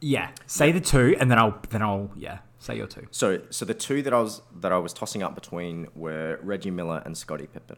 Yeah, 0.00 0.30
say 0.46 0.72
the 0.72 0.80
two, 0.80 1.16
and 1.20 1.30
then 1.30 1.38
I'll 1.38 1.58
then 1.70 1.82
I'll 1.82 2.10
yeah 2.16 2.38
say 2.58 2.76
your 2.76 2.86
two. 2.86 3.06
So 3.10 3.40
so 3.50 3.64
the 3.64 3.74
two 3.74 4.02
that 4.02 4.12
I 4.14 4.20
was 4.20 4.42
that 4.60 4.72
I 4.72 4.78
was 4.78 4.92
tossing 4.92 5.22
up 5.22 5.34
between 5.34 5.88
were 5.94 6.38
Reggie 6.42 6.70
Miller 6.70 7.02
and 7.04 7.16
Scottie 7.16 7.46
Pippen, 7.46 7.76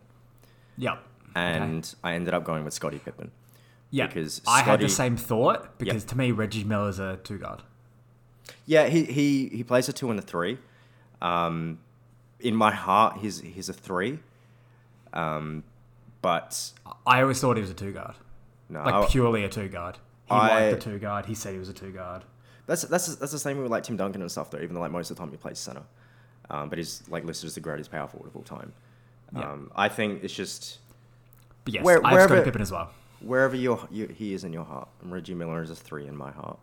Yep. 0.78 0.98
and 1.34 1.94
I 2.04 2.12
ended 2.14 2.32
up 2.34 2.44
going 2.44 2.64
with 2.64 2.74
Scottie 2.74 2.98
Pippen. 3.00 3.30
Yeah, 3.90 4.06
because 4.06 4.40
I 4.46 4.62
had 4.62 4.80
the 4.80 4.88
same 4.88 5.16
thought 5.16 5.78
because 5.78 6.04
to 6.06 6.16
me 6.16 6.30
Reggie 6.32 6.64
Miller's 6.64 6.98
a 6.98 7.18
two 7.24 7.38
guard. 7.38 7.62
Yeah, 8.66 8.86
he, 8.86 9.04
he, 9.04 9.48
he 9.48 9.64
plays 9.64 9.88
a 9.88 9.92
two 9.92 10.10
and 10.10 10.18
a 10.18 10.22
three. 10.22 10.58
Um, 11.20 11.78
in 12.40 12.54
my 12.56 12.72
heart, 12.72 13.18
he's 13.18 13.40
he's 13.40 13.68
a 13.68 13.72
three. 13.72 14.20
Um, 15.12 15.64
but 16.22 16.70
I 17.06 17.20
always 17.22 17.40
thought 17.40 17.56
he 17.56 17.60
was 17.60 17.70
a 17.70 17.74
two 17.74 17.92
guard, 17.92 18.14
no, 18.68 18.82
like 18.82 18.94
I- 18.94 19.06
purely 19.08 19.44
a 19.44 19.48
two 19.48 19.68
guard. 19.68 19.98
He 20.32 20.38
I- 20.40 20.70
liked 20.70 20.84
the 20.84 20.90
two 20.90 20.98
guard. 20.98 21.26
He 21.26 21.34
said 21.34 21.52
he 21.52 21.58
was 21.58 21.68
a 21.68 21.72
two 21.74 21.90
guard. 21.92 22.22
that's 22.66 22.82
that's 22.82 23.14
that's 23.16 23.32
the 23.32 23.38
same 23.38 23.60
with 23.62 23.70
like 23.70 23.82
Tim 23.84 23.96
Duncan 23.96 24.22
and 24.22 24.30
stuff 24.30 24.50
though. 24.50 24.58
Even 24.58 24.74
though 24.74 24.80
like 24.80 24.92
most 24.92 25.10
of 25.10 25.16
the 25.16 25.20
time 25.22 25.30
he 25.30 25.36
plays 25.36 25.58
center, 25.58 25.82
um, 26.50 26.68
but 26.68 26.78
he's 26.78 27.02
like 27.08 27.24
listed 27.24 27.46
as 27.48 27.54
the 27.54 27.60
greatest 27.60 27.90
power 27.90 28.06
forward 28.08 28.28
of 28.28 28.36
all 28.36 28.42
time. 28.42 28.72
Yeah. 29.34 29.50
Um, 29.50 29.70
I 29.74 29.88
think 29.88 30.22
it's 30.24 30.34
just 30.34 30.78
But 31.64 31.74
yes, 31.74 31.84
Where- 31.84 32.04
I 32.04 32.10
have 32.10 32.20
Scottie 32.22 32.30
wherever- 32.32 32.44
Pippen 32.44 32.62
as 32.62 32.70
well. 32.72 32.90
wherever 33.20 33.56
your 33.56 33.86
you, 33.90 34.06
he 34.08 34.34
is 34.34 34.44
in 34.44 34.52
your 34.52 34.64
heart. 34.64 34.88
And 35.02 35.12
Reggie 35.12 35.34
Miller 35.34 35.62
is 35.62 35.70
a 35.70 35.76
three 35.76 36.06
in 36.06 36.16
my 36.16 36.30
heart. 36.32 36.58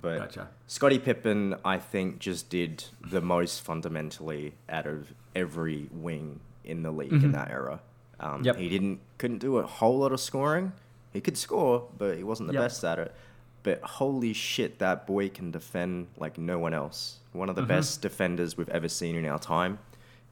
But 0.00 0.18
Gotcha. 0.18 0.48
Scottie 0.68 0.98
Pippen, 0.98 1.54
I 1.66 1.76
think, 1.78 2.18
just 2.18 2.48
did 2.48 2.84
the 3.10 3.20
most 3.20 3.60
fundamentally 3.60 4.54
out 4.68 4.86
of 4.86 5.12
every 5.36 5.88
wing 5.92 6.40
in 6.64 6.82
the 6.82 6.90
league 6.90 7.12
in 7.12 7.32
that 7.32 7.50
era. 7.50 7.80
Um, 8.20 8.36
Mm-hmm. 8.36 8.44
Yep. 8.44 8.56
He 8.56 8.68
didn't 8.68 9.00
couldn't 9.18 9.38
do 9.38 9.56
a 9.58 9.66
whole 9.66 9.98
lot 9.98 10.12
of 10.12 10.20
scoring. 10.20 10.72
He 11.12 11.20
could 11.20 11.36
score, 11.36 11.88
but 11.98 12.16
he 12.16 12.24
wasn't 12.24 12.48
the 12.48 12.54
Yep. 12.54 12.62
best 12.62 12.84
at 12.84 12.98
it. 12.98 13.14
But 13.62 13.80
holy 13.82 14.32
shit, 14.32 14.78
that 14.80 15.06
boy 15.06 15.28
can 15.28 15.50
defend 15.50 16.08
like 16.16 16.38
no 16.38 16.58
one 16.58 16.74
else. 16.74 17.18
One 17.32 17.48
of 17.48 17.54
the 17.56 17.62
Mm-hmm. 17.62 17.68
best 17.68 18.02
defenders 18.02 18.56
we've 18.56 18.68
ever 18.70 18.88
seen 18.88 19.14
in 19.16 19.24
our 19.26 19.38
time. 19.38 19.78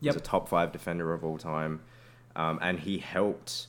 Yep. 0.00 0.14
He's 0.14 0.20
a 0.20 0.24
top 0.24 0.48
five 0.48 0.72
defender 0.72 1.12
of 1.12 1.22
all 1.24 1.38
time, 1.38 1.80
um, 2.34 2.58
and 2.62 2.80
he 2.80 2.98
helped 2.98 3.66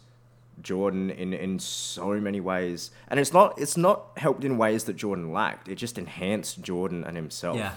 Jordan 0.61 1.09
in, 1.09 1.33
in 1.33 1.59
so 1.59 2.11
many 2.19 2.39
ways. 2.39 2.91
And 3.07 3.19
it's 3.19 3.33
not 3.33 3.59
it's 3.59 3.77
not 3.77 4.11
helped 4.17 4.43
in 4.43 4.57
ways 4.57 4.85
that 4.85 4.95
Jordan 4.95 5.31
lacked. 5.31 5.67
It 5.67 5.75
just 5.75 5.97
enhanced 5.97 6.61
Jordan 6.61 7.03
and 7.03 7.15
himself. 7.15 7.57
Yeah, 7.57 7.73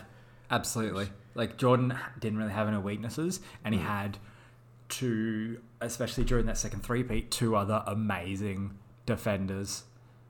absolutely. 0.51 1.09
Like 1.35 1.57
Jordan 1.59 1.97
didn't 2.21 2.39
really 2.39 2.53
have 2.53 2.69
any 2.69 2.79
weaknesses, 2.79 3.41
and 3.65 3.75
he 3.75 3.81
Mm. 3.81 3.85
had 3.85 4.19
two, 4.89 5.61
especially 5.81 6.25
during 6.25 6.47
that 6.47 6.59
second 6.59 6.83
three-peat, 6.83 7.31
two 7.31 7.57
other 7.57 7.83
amazing 7.87 8.79
defenders, 9.07 9.85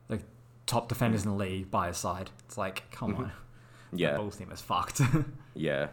like 0.08 0.20
top 0.66 0.88
defenders 0.88 1.24
in 1.24 1.30
the 1.30 1.36
league 1.36 1.70
by 1.70 1.88
his 1.88 1.96
side. 1.98 2.30
It's 2.46 2.56
like, 2.58 2.90
come 2.90 3.14
on, 3.16 3.24
Mm-hmm. 3.24 3.96
Yeah. 3.96 4.10
that 4.12 4.16
Bulls 4.18 4.36
team 4.36 4.50
is 4.52 4.60
fucked. 4.60 5.00
Yeah. 5.56 5.86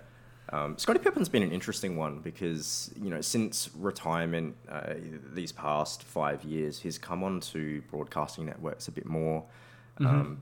Um, 0.51 0.75
Scottie 0.79 0.97
Pippen's 0.99 1.29
been 1.29 1.43
an 1.43 1.51
interesting 1.51 1.95
one 1.95 2.17
because, 2.19 2.91
you 2.99 3.09
know, 3.11 3.21
since 3.21 3.69
retirement 3.77 4.55
uh, 4.67 4.95
these 5.33 5.51
past 5.51 6.01
five 6.03 6.43
years, 6.43 6.79
he's 6.79 6.97
come 6.97 7.23
on 7.23 7.39
to 7.41 7.81
broadcasting 7.91 8.47
networks 8.47 8.87
a 8.87 8.91
bit 8.91 9.05
more. 9.05 9.43
Mm-hmm. 9.99 10.07
Um, 10.07 10.41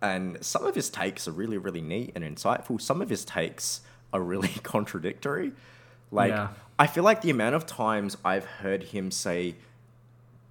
and 0.00 0.42
some 0.44 0.64
of 0.64 0.74
his 0.76 0.88
takes 0.88 1.26
are 1.26 1.32
really, 1.32 1.58
really 1.58 1.80
neat 1.82 2.12
and 2.14 2.24
insightful. 2.24 2.80
Some 2.80 3.02
of 3.02 3.10
his 3.10 3.24
takes 3.24 3.80
are 4.12 4.20
really 4.22 4.48
contradictory. 4.62 5.52
Like, 6.12 6.30
Yeah. 6.30 6.48
I 6.78 6.86
feel 6.86 7.02
like 7.04 7.20
the 7.22 7.30
amount 7.30 7.54
of 7.56 7.66
times 7.66 8.16
I've 8.24 8.44
heard 8.44 8.84
him 8.84 9.10
say 9.10 9.56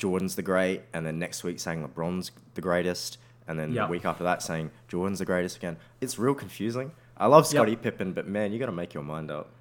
Jordan's 0.02 0.36
the 0.36 0.42
great, 0.42 0.82
and 0.94 1.06
then 1.06 1.20
next 1.20 1.44
week 1.44 1.60
saying 1.60 1.88
LeBron's 1.88 2.32
the 2.56 2.62
greatest, 2.62 3.20
and 3.48 3.60
then 3.60 3.72
Yep. 3.72 3.88
the 3.88 3.92
week 3.92 4.06
after 4.06 4.24
that 4.24 4.42
saying 4.42 4.72
Jordan's 4.88 5.20
the 5.20 5.26
greatest 5.26 5.58
again. 5.58 5.78
It's 6.02 6.18
real 6.18 6.34
confusing. 6.34 6.92
I 7.18 7.28
love 7.28 7.46
Scottie 7.46 7.76
Pippen, 7.76 8.14
but 8.14 8.28
man, 8.28 8.52
you 8.52 8.58
got 8.58 8.66
to 8.66 8.72
make 8.72 8.94
your 8.96 9.04
mind 9.04 9.30
up. 9.30 9.52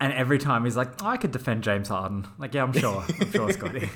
and 0.00 0.12
every 0.12 0.38
time 0.38 0.64
he's 0.64 0.76
like, 0.76 1.00
I 1.02 1.16
could 1.16 1.30
defend 1.30 1.62
James 1.62 1.88
Harden. 1.88 2.26
Like, 2.38 2.52
yeah, 2.54 2.64
I'm 2.64 2.72
sure. 2.72 3.04
I'm 3.20 3.30
sure, 3.30 3.52
Scotty. 3.52 3.88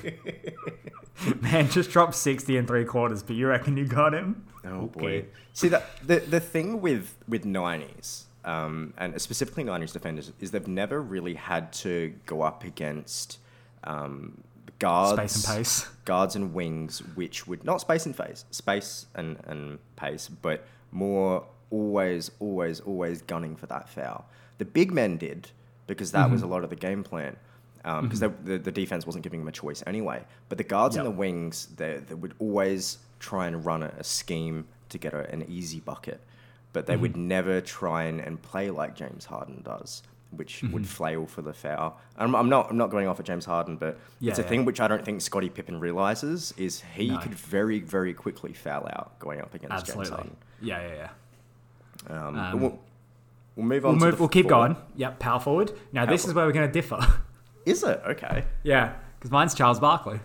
Man 1.41 1.69
just 1.69 1.91
dropped 1.91 2.15
60 2.15 2.55
and 2.57 2.65
three 2.67 2.85
quarters, 2.85 3.21
but 3.23 3.35
you 3.35 3.47
reckon 3.47 3.75
you 3.75 3.85
got 3.85 4.13
him? 4.13 4.45
Oh 4.65 4.87
boy. 4.87 5.25
See 5.53 5.67
that 5.67 5.85
the 6.05 6.19
the 6.19 6.39
thing 6.39 6.79
with 6.81 7.15
with 7.27 7.43
nineties, 7.45 8.25
um, 8.45 8.93
and 8.97 9.19
specifically 9.21 9.63
nineties 9.65 9.91
defenders, 9.91 10.31
is 10.39 10.51
they've 10.51 10.67
never 10.67 11.01
really 11.01 11.33
had 11.33 11.73
to 11.73 12.13
go 12.25 12.41
up 12.41 12.63
against 12.63 13.39
um, 13.83 14.41
guards, 14.79 15.33
Space 15.33 15.47
and 15.47 15.57
pace. 15.57 15.87
guards 16.05 16.35
and 16.35 16.53
wings, 16.53 16.99
which 17.15 17.47
would 17.47 17.63
not 17.63 17.81
space 17.81 18.05
and 18.05 18.15
face, 18.15 18.45
space 18.51 19.05
and 19.15 19.37
and 19.45 19.79
pace, 19.95 20.29
but 20.29 20.65
more 20.91 21.45
always, 21.71 22.31
always, 22.39 22.79
always 22.79 23.21
gunning 23.21 23.55
for 23.55 23.67
that 23.67 23.89
foul. 23.89 24.25
The 24.57 24.65
big 24.65 24.91
men 24.91 25.17
did 25.17 25.51
because 25.87 26.11
that 26.11 26.29
was 26.29 26.41
a 26.41 26.43
mm-hmm. 26.43 26.53
lot 26.53 26.63
of 26.63 26.69
the 26.69 26.75
game 26.75 27.03
plan. 27.03 27.35
Um, 27.85 28.05
because 28.05 28.21
mm-hmm. 28.21 28.45
the, 28.45 28.59
the 28.59 28.71
defense 28.71 29.05
wasn't 29.05 29.23
giving 29.23 29.39
them 29.39 29.47
a 29.47 29.53
choice 29.53 29.81
anyway. 29.87 30.23
But 30.49 30.57
the 30.57 30.65
guards 30.65 30.97
and 30.97 31.05
the 31.05 31.11
wings, 31.11 31.67
they, 31.77 32.01
they 32.07 32.13
would 32.13 32.33
always 32.37 32.97
try 33.19 33.47
and 33.47 33.65
run 33.65 33.83
a, 33.83 33.93
a 33.97 34.03
scheme 34.03 34.67
to 34.89 34.97
get 34.97 35.13
a, 35.13 35.31
an 35.31 35.45
easy 35.47 35.79
bucket, 35.79 36.19
but 36.73 36.85
they 36.85 36.93
mm-hmm. 36.93 37.01
would 37.03 37.17
never 37.17 37.61
try 37.61 38.03
and, 38.03 38.19
and 38.19 38.41
play 38.41 38.69
like 38.69 38.95
James 38.95 39.25
Harden 39.25 39.61
does, 39.63 40.03
which 40.31 40.61
would 40.63 40.87
flail 40.87 41.25
for 41.25 41.41
the 41.41 41.53
foul. 41.53 41.99
I'm, 42.17 42.35
I'm 42.35 42.49
not 42.49 42.69
I'm 42.69 42.77
not 42.77 42.89
going 42.91 43.07
off 43.07 43.19
at 43.19 43.25
James 43.25 43.45
Harden, 43.45 43.77
but 43.77 43.97
Yeah, 44.19 44.29
it's 44.31 44.39
a 44.39 44.43
yeah. 44.43 44.47
thing 44.47 44.65
which 44.65 44.79
I 44.79 44.87
don't 44.87 45.03
think 45.03 45.21
Scottie 45.21 45.49
Pippen 45.49 45.79
realizes 45.79 46.53
is 46.57 46.83
he 46.95 47.09
No. 47.09 47.17
could 47.17 47.33
very 47.33 47.79
very 47.79 48.13
quickly 48.13 48.53
foul 48.53 48.87
out 48.93 49.17
going 49.19 49.41
up 49.41 49.53
against 49.55 49.85
James 49.87 50.09
Harden. 50.09 50.35
Yeah, 50.61 50.81
yeah, 50.87 51.09
yeah. 52.09 52.27
Um, 52.27 52.37
Um, 52.37 52.59
we'll, 52.61 52.79
we'll 53.55 53.65
move 53.65 53.85
on. 53.85 53.97
We'll, 53.97 54.11
move, 54.11 54.19
we'll 54.19 54.29
keep 54.29 54.47
going. 54.47 54.77
Yep, 54.95 55.19
power 55.19 55.39
forward. 55.39 55.71
Now, 55.91 56.05
this 56.05 56.23
Power 56.23 56.29
is 56.31 56.35
where 56.35 56.45
we're 56.45 56.51
going 56.53 56.67
to 56.67 56.73
differ. 56.73 56.99
Is 57.65 57.83
it 57.83 58.01
okay? 58.07 58.45
yeah, 58.63 58.93
because 59.17 59.31
mine's 59.31 59.53
Charles 59.53 59.79
Barkley. 59.79 60.19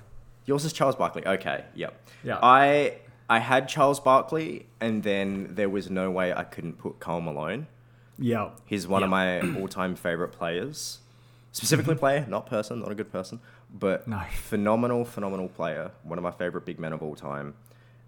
Yours 0.46 0.64
is 0.64 0.72
Charles 0.72 0.94
Barkley. 0.96 1.26
Okay, 1.26 1.64
yep. 1.74 1.94
Yeah. 2.22 2.38
I 2.42 2.98
I 3.28 3.38
had 3.40 3.68
Charles 3.68 3.98
Barkley, 4.00 4.66
and 4.80 5.02
then 5.02 5.48
there 5.54 5.68
was 5.68 5.90
no 5.90 6.10
way 6.10 6.32
I 6.32 6.44
couldn't 6.44 6.74
put 6.78 7.00
Karl 7.00 7.20
Malone. 7.20 7.66
Yeah. 8.18 8.50
He's 8.66 8.86
one 8.86 9.02
of 9.02 9.10
my 9.10 9.40
all-time 9.60 9.96
favorite 9.96 10.30
players. 10.32 10.98
Specifically, 11.52 11.94
player, 11.94 12.26
not 12.28 12.46
person, 12.46 12.80
not 12.80 12.90
a 12.90 12.94
good 12.96 13.12
person, 13.12 13.38
but 13.72 14.08
No. 14.08 14.20
phenomenal, 14.32 15.04
phenomenal 15.04 15.48
player. 15.48 15.92
One 16.02 16.18
of 16.18 16.22
my 16.24 16.32
favorite 16.32 16.64
big 16.64 16.80
men 16.80 16.92
of 16.92 17.02
all 17.02 17.14
time. 17.14 17.54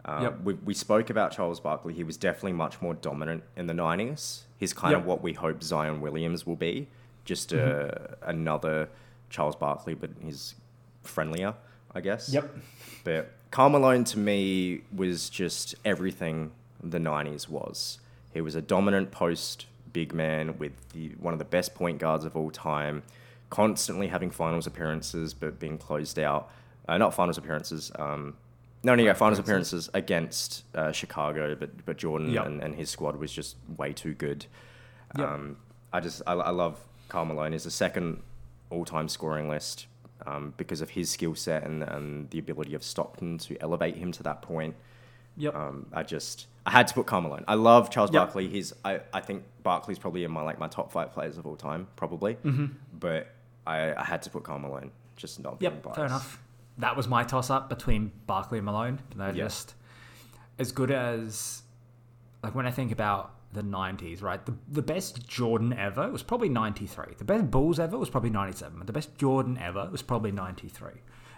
Um, 0.05 0.23
Yep. 0.23 0.41
we, 0.43 0.55
we 0.55 0.75
spoke 0.75 1.11
about 1.11 1.31
Charles 1.33 1.61
Barkley. 1.61 1.95
He 1.95 2.03
was 2.05 2.17
definitely 2.17 2.53
much 2.55 2.81
more 2.83 2.95
dominant 2.95 3.45
in 3.57 3.67
the 3.67 3.73
90s. 3.75 4.43
He's 4.57 4.73
kind 4.73 4.95
of 4.95 5.05
what 5.07 5.23
we 5.23 5.33
hope 5.35 5.63
Zion 5.63 6.01
Williams 6.01 6.47
will 6.47 6.57
be. 6.57 6.89
Just 7.25 7.53
uh, 7.53 7.57
Mm-hmm. 7.57 8.31
another 8.31 8.89
Charles 9.31 9.55
Barkley, 9.57 9.95
but 9.95 10.11
he's 10.25 10.55
friendlier, 11.03 11.55
I 11.95 12.01
guess. 12.01 12.29
Yep. 12.29 12.57
But 13.05 13.33
Karl 13.53 13.69
Malone 13.71 14.05
to 14.05 14.19
me 14.19 14.83
was 14.95 15.29
just 15.31 15.75
everything 15.85 16.53
the 16.83 16.99
90s 16.99 17.49
was. 17.49 17.99
He 18.33 18.41
was 18.41 18.55
a 18.57 18.63
dominant 18.63 19.11
post 19.13 19.67
big 19.97 20.13
man 20.13 20.59
with 20.59 20.75
the, 20.91 21.09
one 21.19 21.33
of 21.33 21.39
the 21.39 21.45
best 21.47 21.75
point 21.75 21.99
guards 21.99 22.27
of 22.27 22.37
all 22.37 22.51
time, 22.51 23.03
constantly 23.49 24.09
having 24.09 24.31
finals 24.31 24.67
appearances 24.67 25.33
but 25.33 25.59
being 25.59 25.79
closed 25.79 26.19
out. 26.19 26.51
Uh, 26.87 26.99
not 26.99 27.15
finals 27.15 27.39
appearances. 27.39 27.91
Um, 27.99 28.37
no, 28.85 28.95
no, 28.95 29.03
yeah, 29.03 29.15
finals 29.15 29.39
appearances 29.39 29.89
against 29.95 30.65
uh, 30.75 30.93
Chicago, 30.93 31.55
but 31.55 31.71
but 31.87 31.97
Jordan 31.97 32.31
Yep. 32.31 32.47
and, 32.47 32.63
and 32.63 32.75
his 32.75 32.91
squad 32.91 33.17
was 33.17 33.33
just 33.33 33.57
way 33.79 33.95
too 33.95 34.13
good. 34.13 34.45
Yep. 35.17 35.27
Um, 35.27 35.57
I 35.95 36.01
just 36.01 36.21
I, 36.27 36.35
I 36.35 36.51
love 36.51 36.79
Karl 37.09 37.25
Malone. 37.25 37.53
He's 37.53 37.65
the 37.65 37.71
second 37.71 38.21
all-time 38.69 39.09
scoring 39.09 39.49
list 39.49 39.87
um, 40.27 40.53
because 40.59 40.83
of 40.83 40.91
his 40.91 41.09
skill 41.09 41.35
set 41.35 41.63
and, 41.65 41.83
and 41.85 42.29
the 42.31 42.39
ability 42.39 42.75
of 42.75 42.83
Stockton 42.83 43.39
to 43.39 43.57
elevate 43.63 43.97
him 43.97 44.13
to 44.13 44.23
that 44.25 44.43
point. 44.43 44.75
Yep. 45.37 45.55
Um, 45.55 45.87
I 45.93 46.03
just 46.03 46.47
I 46.65 46.71
had 46.71 46.89
to 46.89 46.95
put 46.95 47.07
Karl 47.07 47.23
Malone. 47.23 47.45
I 47.47 47.55
love 47.55 47.91
Charles 47.91 48.11
Yep. 48.13 48.21
Barkley. 48.23 48.49
He's 48.49 48.73
I, 48.85 49.01
I 49.13 49.21
think 49.21 49.45
Barkley's 49.63 49.99
probably 49.99 50.25
in 50.25 50.31
my 50.31 50.43
like 50.43 50.59
my 50.59 50.69
top 50.69 50.91
five 50.93 51.13
players 51.13 51.39
of 51.39 51.47
all 51.47 51.57
time, 51.57 51.87
probably. 51.97 52.35
Mm-hmm. 52.37 52.67
But 52.99 53.29
I, 53.67 53.95
I 53.95 54.05
had 54.05 54.23
to 54.23 54.31
put 54.31 54.43
Karl 54.45 54.59
Malone. 54.59 54.91
Just 55.17 55.41
not 55.43 55.59
being 55.59 55.73
Yep, 55.73 55.83
biased. 55.83 55.97
fair 55.97 56.07
enough. 56.07 56.43
That 56.79 56.97
was 56.97 57.09
my 57.09 57.25
toss 57.25 57.49
up 57.51 57.69
between 57.69 58.13
Barkley 58.27 58.59
and 58.59 58.67
Malone. 58.67 59.01
They're 59.15 59.29
Yeah. 59.35 59.45
just 59.45 59.75
as 60.59 60.73
good 60.73 60.91
as 60.91 61.63
like 62.43 62.55
when 62.55 62.67
I 62.67 62.71
think 62.71 62.93
about 62.93 63.33
the 63.53 63.63
'90s, 63.63 64.23
right? 64.23 64.45
The 64.45 64.55
the 64.69 64.83
best 64.83 65.27
Jordan 65.27 65.73
ever 65.73 66.11
was 66.11 66.23
probably 66.23 66.49
'93. 66.49 67.15
The 67.17 67.25
best 67.25 67.51
Bulls 67.51 67.79
ever 67.79 67.97
was 67.97 68.11
probably 68.11 68.31
'97. 68.31 68.85
The 68.85 68.93
best 68.93 69.17
Jordan 69.17 69.57
ever 69.59 69.89
was 69.91 70.03
probably 70.03 70.33
'93. 70.33 70.91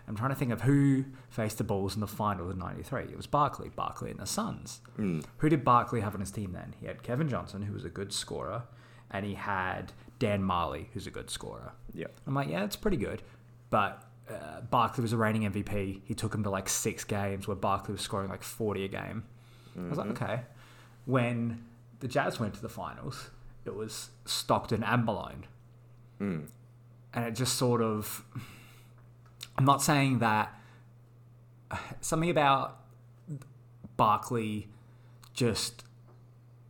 I'm 0.08 0.16
trying 0.16 0.30
to 0.30 0.36
think 0.36 0.52
of 0.52 0.62
who 0.62 1.04
faced 1.28 1.58
the 1.58 1.64
Bulls 1.64 1.94
in 1.94 2.00
the 2.00 2.06
final 2.06 2.50
in 2.50 2.58
'93. 2.58 3.02
It 3.02 3.16
was 3.16 3.26
Barkley, 3.26 3.68
Barkley 3.68 4.10
and 4.10 4.18
the 4.18 4.26
Suns. 4.26 4.80
Hmm. 4.96 5.20
Who 5.38 5.48
did 5.48 5.64
Barkley 5.64 6.00
have 6.00 6.14
on 6.14 6.20
his 6.20 6.30
team 6.30 6.52
then? 6.52 6.74
He 6.80 6.86
had 6.86 7.02
Kevin 7.02 7.28
Johnson, 7.28 7.62
who 7.62 7.74
was 7.74 7.84
a 7.84 7.90
good 7.90 8.12
scorer, 8.12 8.62
and 9.10 9.26
he 9.26 9.34
had 9.34 9.92
Dan 10.18 10.42
Majerle, 10.42 10.86
who's 10.92 11.06
a 11.06 11.10
good 11.10 11.30
scorer. 11.30 11.72
Yeah. 11.92 12.06
I'm 12.26 12.34
like, 12.34 12.48
yeah, 12.48 12.64
it's 12.64 12.76
pretty 12.76 12.96
good. 12.96 13.22
But 13.70 14.02
uh, 14.30 14.62
Barkley 14.62 15.02
was 15.02 15.12
a 15.12 15.16
reigning 15.16 15.50
MVP. 15.50 16.00
He 16.04 16.14
took 16.14 16.34
him 16.34 16.42
to 16.44 16.50
like 16.50 16.68
six 16.68 17.04
games 17.04 17.46
where 17.46 17.56
Barkley 17.56 17.92
was 17.92 18.00
scoring 18.00 18.28
like 18.28 18.42
40 18.42 18.84
a 18.84 18.88
game. 18.88 19.24
I 19.76 19.88
was 19.88 19.98
like, 19.98 20.08
mm-hmm. 20.08 20.24
okay. 20.24 20.40
When 21.04 21.64
the 22.00 22.08
Jazz 22.08 22.40
went 22.40 22.54
to 22.54 22.62
the 22.62 22.68
finals, 22.68 23.30
it 23.64 23.74
was 23.74 24.10
Stockton 24.24 24.82
and 24.82 25.04
Malone. 25.04 25.46
Hmm. 26.18 26.40
And 27.14 27.24
it 27.24 27.32
just 27.32 27.56
sort 27.56 27.80
of. 27.80 28.24
I'm 29.58 29.64
not 29.64 29.82
saying 29.82 30.20
that. 30.20 30.52
Something 32.00 32.30
about 32.30 32.78
Barkley 33.96 34.68
just 35.34 35.84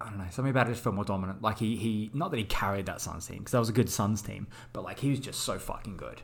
I 0.01 0.11
don't 0.11 0.18
know, 0.18 0.27
something 0.31 0.51
about 0.51 0.68
it 0.68 0.70
just 0.70 0.85
felt 0.85 0.94
more 0.94 1.05
dominant. 1.05 1.42
Like 1.42 1.59
he, 1.59 1.74
he 1.77 2.11
not 2.14 2.31
that 2.31 2.37
he 2.37 2.44
carried 2.44 2.87
that 2.87 3.01
Suns 3.01 3.27
team 3.27 3.38
because 3.38 3.51
that 3.53 3.59
was 3.59 3.68
a 3.68 3.72
good 3.72 3.90
Suns 3.90 4.22
team, 4.22 4.46
but 4.72 4.85
like 4.85 5.01
he 5.01 5.11
was 5.11 5.18
just 5.18 5.40
so 5.40 5.59
fucking 5.59 5.96
good. 5.96 6.22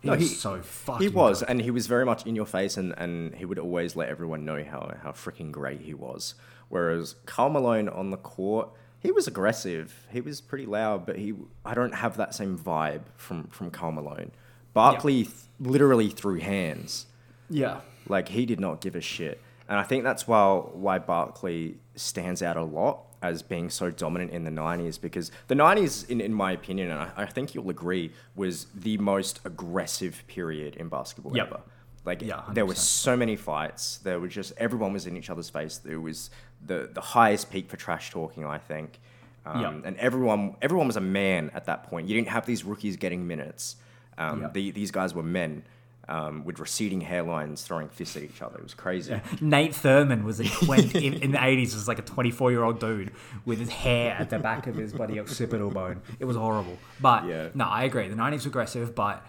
He 0.00 0.08
No, 0.08 0.14
was 0.16 0.22
he- 0.30 0.34
so 0.34 0.60
fucking. 0.60 1.00
He 1.02 1.14
was, 1.14 1.40
good. 1.40 1.48
and 1.50 1.62
he 1.62 1.70
was 1.70 1.86
very 1.86 2.04
much 2.04 2.26
in 2.26 2.34
your 2.34 2.44
face, 2.44 2.76
and, 2.76 2.92
and 2.98 3.34
he 3.36 3.44
would 3.44 3.58
always 3.60 3.94
let 3.94 4.08
everyone 4.08 4.44
know 4.44 4.62
how, 4.64 4.92
how 5.02 5.12
freaking 5.12 5.52
great 5.52 5.80
he 5.82 5.94
was. 5.94 6.34
Whereas 6.68 7.14
Karl 7.24 7.50
Malone 7.50 7.88
on 7.88 8.10
the 8.10 8.16
court, 8.16 8.68
he 8.98 9.12
was 9.12 9.28
aggressive. 9.28 10.06
He 10.10 10.20
was 10.20 10.40
pretty 10.40 10.66
loud, 10.66 11.06
but 11.06 11.16
he 11.16 11.34
I 11.64 11.74
don't 11.74 11.94
have 11.94 12.16
that 12.16 12.34
same 12.34 12.58
vibe 12.58 13.02
from 13.16 13.46
from 13.48 13.70
Karl 13.70 13.92
Malone. 13.92 14.32
Barkley 14.74 15.24
th- 15.24 15.34
literally 15.60 16.10
threw 16.10 16.38
hands. 16.40 17.06
Yeah, 17.48 17.80
Like 18.08 18.28
he 18.28 18.44
did 18.46 18.60
not 18.60 18.80
give 18.80 18.94
a 18.96 19.00
shit. 19.00 19.40
And 19.68 19.78
I 19.78 19.82
think 19.82 20.04
that's 20.04 20.28
why 20.28 20.56
why 20.56 20.98
Barkley 20.98 21.76
stands 21.96 22.42
out 22.42 22.56
a 22.56 22.62
lot 22.62 23.00
as 23.22 23.42
being 23.42 23.70
so 23.70 23.90
dominant 23.90 24.30
in 24.32 24.44
the 24.44 24.50
90s 24.50 25.00
because 25.00 25.30
the 25.46 25.54
90s 25.54 26.06
in, 26.10 26.20
in 26.20 26.34
my 26.34 26.52
opinion 26.52 26.90
and 26.90 27.00
I, 27.00 27.10
I 27.16 27.24
think 27.24 27.54
you'll 27.54 27.70
agree 27.70 28.12
was 28.36 28.66
the 28.74 28.98
most 28.98 29.40
aggressive 29.46 30.22
period 30.26 30.76
in 30.76 30.88
basketball 30.90 31.34
Yep. 31.34 31.46
ever. 31.46 31.60
Like 32.04 32.20
Yeah, 32.20 32.42
there 32.52 32.66
were 32.66 32.74
so 32.74 33.16
many 33.16 33.36
fights. 33.36 33.98
There 33.98 34.20
was 34.20 34.34
just 34.34 34.52
everyone 34.58 34.92
was 34.92 35.06
in 35.06 35.16
each 35.16 35.30
other's 35.30 35.48
face. 35.48 35.78
There 35.78 36.00
was 36.00 36.28
the 36.66 36.90
the 36.92 37.00
highest 37.00 37.50
peak 37.50 37.70
for 37.70 37.76
trash 37.78 38.10
talking, 38.10 38.44
I 38.44 38.58
think. 38.58 38.98
Um, 39.46 39.60
Yep. 39.62 39.72
And 39.86 39.96
everyone 39.96 40.56
everyone 40.60 40.86
was 40.88 40.96
a 40.96 41.00
man 41.00 41.50
at 41.54 41.64
that 41.66 41.84
point. 41.84 42.06
You 42.08 42.14
didn't 42.16 42.28
have 42.28 42.44
these 42.44 42.64
rookies 42.64 42.96
getting 42.98 43.26
minutes. 43.26 43.76
Um, 44.18 44.42
Yep. 44.42 44.54
the, 44.54 44.70
these 44.70 44.90
guys 44.90 45.14
were 45.14 45.22
men 45.22 45.64
um, 46.08 46.44
with 46.44 46.58
receding 46.60 47.00
hairlines 47.02 47.62
throwing 47.64 47.88
fists 47.88 48.16
at 48.16 48.22
each 48.22 48.42
other. 48.42 48.58
It 48.58 48.62
was 48.62 48.74
crazy. 48.74 49.18
Nate 49.40 49.72
Thurmond 49.72 50.22
was 50.24 50.38
a 50.40 50.44
20, 50.44 50.98
in, 51.06 51.14
in 51.14 51.32
the 51.32 51.38
80s 51.38 51.74
was 51.74 51.88
like 51.88 51.98
a 51.98 52.02
24 52.02 52.50
year 52.50 52.62
old 52.62 52.78
dude 52.78 53.10
with 53.46 53.58
his 53.58 53.70
hair 53.70 54.14
at 54.18 54.28
the 54.30 54.38
back 54.38 54.66
of 54.66 54.76
his 54.76 54.92
bloody 54.92 55.18
occipital 55.18 55.70
bone. 55.70 56.02
It 56.20 56.26
was 56.26 56.36
horrible. 56.36 56.76
But 57.00 57.26
Yeah. 57.26 57.48
no, 57.54 57.64
I 57.64 57.84
agree. 57.84 58.06
The 58.08 58.16
90s 58.16 58.44
were 58.44 58.50
aggressive, 58.50 58.94
but 58.94 59.24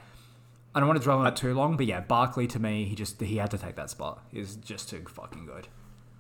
I 0.76 0.80
don't 0.82 0.88
want 0.90 1.00
to 1.00 1.04
dwell 1.06 1.20
on 1.20 1.28
it 1.28 1.38
too 1.38 1.54
long. 1.54 1.78
But 1.78 1.86
yeah, 1.86 2.02
Barkley 2.02 2.48
to 2.48 2.60
me, 2.60 2.84
he 2.86 2.96
just 2.96 3.22
he 3.22 3.38
had 3.38 3.52
to 3.52 3.58
take 3.58 3.76
that 3.78 3.90
spot. 3.90 4.22
He's 4.32 4.56
just 4.58 4.90
too 4.90 5.02
fucking 5.08 5.46
good. 5.46 5.70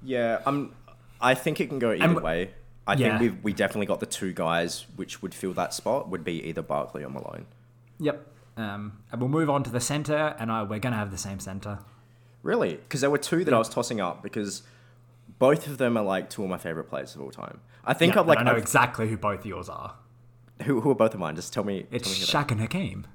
Yeah, 0.02 0.40
um, 0.46 0.72
I 1.20 1.34
think 1.36 1.60
it 1.60 1.68
can 1.68 1.80
go 1.80 1.92
either 1.92 2.04
And- 2.04 2.22
way. 2.22 2.52
I 2.88 2.94
Yeah. 2.94 3.18
think 3.18 3.34
we 3.34 3.40
we 3.44 3.54
definitely 3.54 3.88
got 3.88 4.00
the 4.00 4.06
two 4.06 4.32
guys 4.32 4.86
which 4.96 5.22
would 5.22 5.34
fill 5.34 5.54
that 5.56 5.74
spot 5.74 6.08
would 6.08 6.24
be 6.24 6.42
either 6.48 6.62
Barkley 6.62 7.04
or 7.04 7.10
Malone. 7.10 7.48
Yep. 8.00 8.26
Um, 8.58 9.00
and 9.12 9.20
we'll 9.22 9.30
move 9.30 9.50
on 9.50 9.64
to 9.64 9.70
the 9.70 9.80
center, 9.82 10.36
and 10.40 10.52
I, 10.52 10.64
we're 10.64 10.80
going 10.80 10.94
to 10.94 10.98
have 11.00 11.12
the 11.12 11.18
same 11.18 11.40
center. 11.40 11.80
Really? 12.42 12.76
Because 12.76 13.02
there 13.02 13.10
were 13.10 13.18
two 13.18 13.44
that 13.44 13.54
I 13.54 13.58
was 13.58 13.68
tossing 13.70 14.00
up 14.00 14.22
because 14.24 14.62
both 15.40 15.68
of 15.68 15.78
them 15.78 15.98
are 15.98 16.04
like 16.04 16.30
two 16.30 16.44
of 16.44 16.50
my 16.50 16.58
favorite 16.58 16.86
players 16.86 17.16
of 17.16 17.22
all 17.22 17.32
time. 17.32 17.60
I 17.84 17.94
think 17.94 18.14
Yeah, 18.16 18.22
I'm 18.22 18.28
like 18.28 18.40
I 18.40 18.44
know 18.44 18.52
I've- 18.52 18.62
exactly 18.62 19.10
who 19.10 19.18
both 19.18 19.46
yours 19.46 19.68
are. 19.68 19.96
who 20.64 20.80
who 20.82 20.90
are 20.92 20.96
both 20.96 21.14
of 21.14 21.20
mine? 21.20 21.36
Just 21.36 21.52
tell 21.54 21.64
me. 21.64 21.86
It's 21.92 22.08
tell 22.08 22.40
me 22.40 22.46
Shaq 22.46 22.52
and 22.52 22.62
Hakeem. 22.62 23.08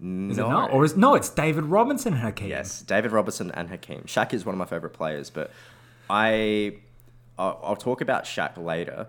they- 0.00 0.30
Is 0.32 0.38
no. 0.38 0.46
it 0.46 0.50
not? 0.50 0.70
Or 0.72 0.84
is 0.84 0.96
no? 0.96 1.14
It's 1.14 1.28
David 1.28 1.64
Robinson 1.64 2.14
and 2.14 2.22
Hakeem. 2.22 2.48
Yes, 2.48 2.80
David 2.80 3.12
Robinson 3.12 3.50
and 3.50 3.68
Hakeem. 3.68 4.04
Shaq 4.06 4.32
is 4.32 4.46
one 4.46 4.54
of 4.54 4.58
my 4.58 4.64
favorite 4.64 4.94
players, 4.94 5.28
but 5.30 5.50
I 6.08 6.78
I'll, 7.38 7.60
I'll 7.62 7.76
talk 7.76 8.00
about 8.00 8.24
Shaq 8.24 8.56
later. 8.56 9.08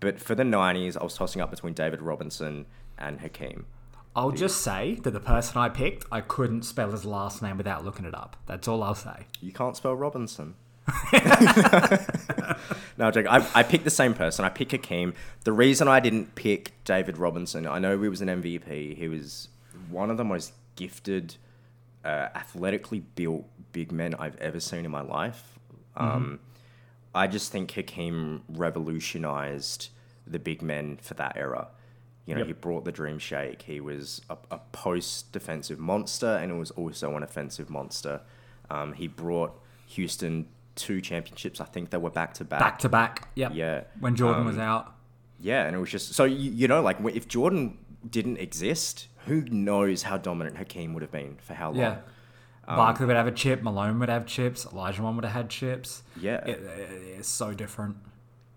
But 0.00 0.18
for 0.20 0.34
the 0.34 0.42
'90s, 0.42 0.96
I 1.00 1.04
was 1.04 1.14
tossing 1.14 1.40
up 1.40 1.50
between 1.50 1.72
David 1.72 2.02
Robinson 2.02 2.66
and 2.98 3.20
Hakeem. 3.20 3.66
I'll 4.14 4.30
just 4.30 4.60
say 4.60 4.96
that 5.02 5.10
the 5.10 5.20
person 5.20 5.58
I 5.58 5.68
picked, 5.68 6.04
I 6.12 6.20
couldn't 6.20 6.62
spell 6.62 6.90
his 6.90 7.04
last 7.04 7.40
name 7.42 7.56
without 7.56 7.84
looking 7.84 8.04
it 8.04 8.14
up. 8.14 8.36
That's 8.46 8.68
all 8.68 8.82
I'll 8.82 8.94
say. 8.94 9.26
You 9.40 9.52
can't 9.52 9.76
spell 9.76 9.94
Robinson. 9.94 10.54
no, 12.98 13.10
joke. 13.10 13.26
I, 13.28 13.46
I 13.54 13.62
picked 13.62 13.84
the 13.84 13.90
same 13.90 14.12
person. 14.12 14.44
I 14.44 14.50
picked 14.50 14.72
Hakeem. 14.72 15.14
The 15.44 15.52
reason 15.52 15.88
I 15.88 16.00
didn't 16.00 16.34
pick 16.34 16.72
David 16.84 17.16
Robinson, 17.16 17.66
I 17.66 17.78
know 17.78 18.00
he 18.00 18.08
was 18.08 18.20
an 18.20 18.28
MVP. 18.28 18.96
He 18.96 19.08
was 19.08 19.48
one 19.88 20.10
of 20.10 20.18
the 20.18 20.24
most 20.24 20.52
gifted, 20.76 21.36
uh, 22.04 22.28
athletically 22.34 23.00
built 23.00 23.46
big 23.72 23.92
men 23.92 24.14
I've 24.18 24.36
ever 24.36 24.60
seen 24.60 24.84
in 24.84 24.90
my 24.90 25.00
life. 25.00 25.58
Um, 25.96 26.40
I 27.14 27.26
just 27.26 27.52
think 27.52 27.70
Hakeem 27.72 28.42
revolutionized 28.48 29.88
the 30.26 30.38
big 30.38 30.62
men 30.62 30.98
for 31.00 31.14
that 31.14 31.36
era. 31.36 31.68
You 32.26 32.34
know, 32.34 32.40
Yep. 32.40 32.46
he 32.46 32.52
brought 32.52 32.84
the 32.84 32.92
dream 32.92 33.18
shake. 33.18 33.62
He 33.62 33.80
was 33.80 34.20
a, 34.30 34.36
a 34.50 34.58
post 34.70 35.32
defensive 35.32 35.78
monster, 35.78 36.36
and 36.40 36.52
it 36.52 36.54
was 36.54 36.70
also 36.72 37.16
an 37.16 37.22
offensive 37.22 37.68
monster. 37.68 38.20
Um, 38.70 38.92
he 38.92 39.08
brought 39.08 39.58
Houston 39.88 40.46
two 40.76 41.00
championships. 41.00 41.60
I 41.60 41.64
think 41.64 41.90
they 41.90 41.98
were 41.98 42.10
back 42.10 42.34
to 42.34 42.44
Back 42.44 42.60
back. 42.60 42.78
to 42.80 42.88
back. 42.88 43.28
Yep. 43.34 43.52
Yeah. 43.54 43.82
When 44.00 44.14
Jordan 44.16 44.42
Um, 44.42 44.46
was 44.46 44.58
out. 44.58 44.94
Yeah, 45.40 45.64
and 45.66 45.74
it 45.74 45.78
was 45.80 45.90
just 45.90 46.14
so 46.14 46.24
you, 46.24 46.50
you 46.52 46.68
know, 46.68 46.80
like 46.80 46.98
if 47.14 47.26
Jordan 47.26 47.76
didn't 48.08 48.36
exist, 48.38 49.08
who 49.26 49.42
knows 49.42 50.04
how 50.04 50.16
dominant 50.16 50.56
Hakeem 50.56 50.94
would 50.94 51.02
have 51.02 51.10
been 51.12 51.36
for 51.42 51.54
how 51.54 51.70
long? 51.70 51.78
Yeah. 51.80 51.96
Um, 52.68 52.76
Barkley 52.76 53.06
would 53.06 53.16
have 53.16 53.26
a 53.26 53.32
chip. 53.32 53.62
Malone 53.64 53.98
would 53.98 54.08
have 54.08 54.24
chips. 54.26 54.64
Olajuwon 54.64 55.16
would 55.16 55.24
have 55.24 55.34
had 55.34 55.50
chips. 55.50 56.04
Yeah. 56.20 56.36
It, 56.46 56.60
it's 57.18 57.28
so 57.28 57.52
different. 57.52 57.96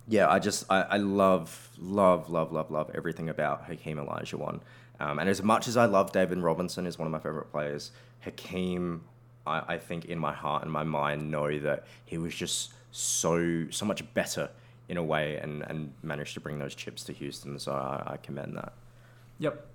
Yeah, 0.08 0.30
I 0.30 0.40
just 0.40 0.66
I, 0.70 0.82
I 0.82 0.98
love 0.98 1.70
love 1.80 2.30
love 2.30 2.52
love 2.52 2.70
love 2.72 2.92
everything 2.94 3.30
about 3.30 3.66
Hakeem 3.66 3.98
Olajuwon. 3.98 4.62
Um, 5.00 5.20
and 5.20 5.28
as 5.30 5.42
much 5.44 5.68
as 5.68 5.76
I 5.76 5.86
love 5.86 6.12
David 6.12 6.38
Robinson 6.38 6.86
is 6.86 6.98
one 6.98 7.06
of 7.08 7.12
my 7.12 7.20
favorite 7.20 7.52
players, 7.52 7.92
Hakeem, 8.22 9.04
I, 9.46 9.74
I 9.76 9.78
think 9.78 10.06
in 10.06 10.20
my 10.20 10.34
heart 10.34 10.64
and 10.64 10.72
my 10.72 10.84
mind 10.84 11.30
know 11.32 11.60
that 11.60 11.86
he 12.06 12.18
was 12.18 12.34
just 12.34 12.74
so 12.92 13.68
so 13.72 13.86
much 13.86 14.14
better 14.14 14.50
in 14.88 14.98
a 14.98 15.04
way 15.04 15.38
and, 15.38 15.64
and 15.64 15.92
managed 16.04 16.36
to 16.36 16.40
bring 16.40 16.60
those 16.60 16.76
chips 16.76 17.04
to 17.06 17.14
Houston. 17.14 17.58
So 17.60 17.74
I, 17.74 18.14
I 18.14 18.18
commend 18.18 18.56
that. 18.58 18.74
Yep. 19.40 19.66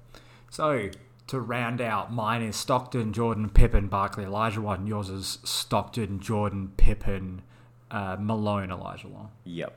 So 0.51 0.91
to 1.27 1.41
round 1.41 1.81
out, 1.81 2.13
mine 2.13 2.43
is 2.43 2.57
Stockton, 2.57 3.13
Jordan, 3.13 3.51
Pippen, 3.51 3.89
Barkley, 3.89 4.25
Olajuwon. 4.25 4.87
Yours 4.87 5.09
is 5.09 5.39
Stockton, 5.45 6.21
Jordan, 6.21 6.73
Pippen, 6.77 7.43
uh, 7.91 8.17
Malone, 8.19 8.69
Olajuwon. 8.69 9.29
Yep. 9.45 9.77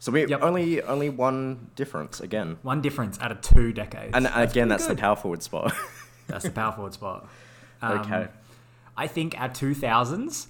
So 0.00 0.12
we 0.12 0.26
Yep. 0.26 0.42
only 0.42 0.80
only 0.82 1.10
one 1.10 1.70
difference 1.74 2.20
again. 2.20 2.58
One 2.62 2.80
difference 2.80 3.18
out 3.20 3.32
of 3.32 3.40
two 3.40 3.72
decades. 3.72 4.12
And 4.14 4.26
That's 4.26 4.52
again, 4.52 4.68
that's 4.68 4.86
the 4.86 4.94
power 4.94 5.16
forward 5.16 5.42
spot. 5.42 5.72
That's 6.28 6.44
the 6.44 6.50
power 6.50 6.72
forward 6.72 6.92
spot. 6.94 7.26
Um, 7.80 7.98
okay. 8.00 8.28
I 8.96 9.06
think 9.06 9.34
our 9.40 9.48
2000s 9.48 10.48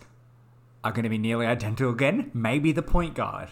are 0.82 0.90
going 0.90 1.04
to 1.04 1.08
be 1.08 1.18
nearly 1.18 1.46
identical 1.46 1.90
again. 1.90 2.30
Maybe 2.34 2.72
the 2.72 2.82
point 2.82 3.14
guard. 3.14 3.50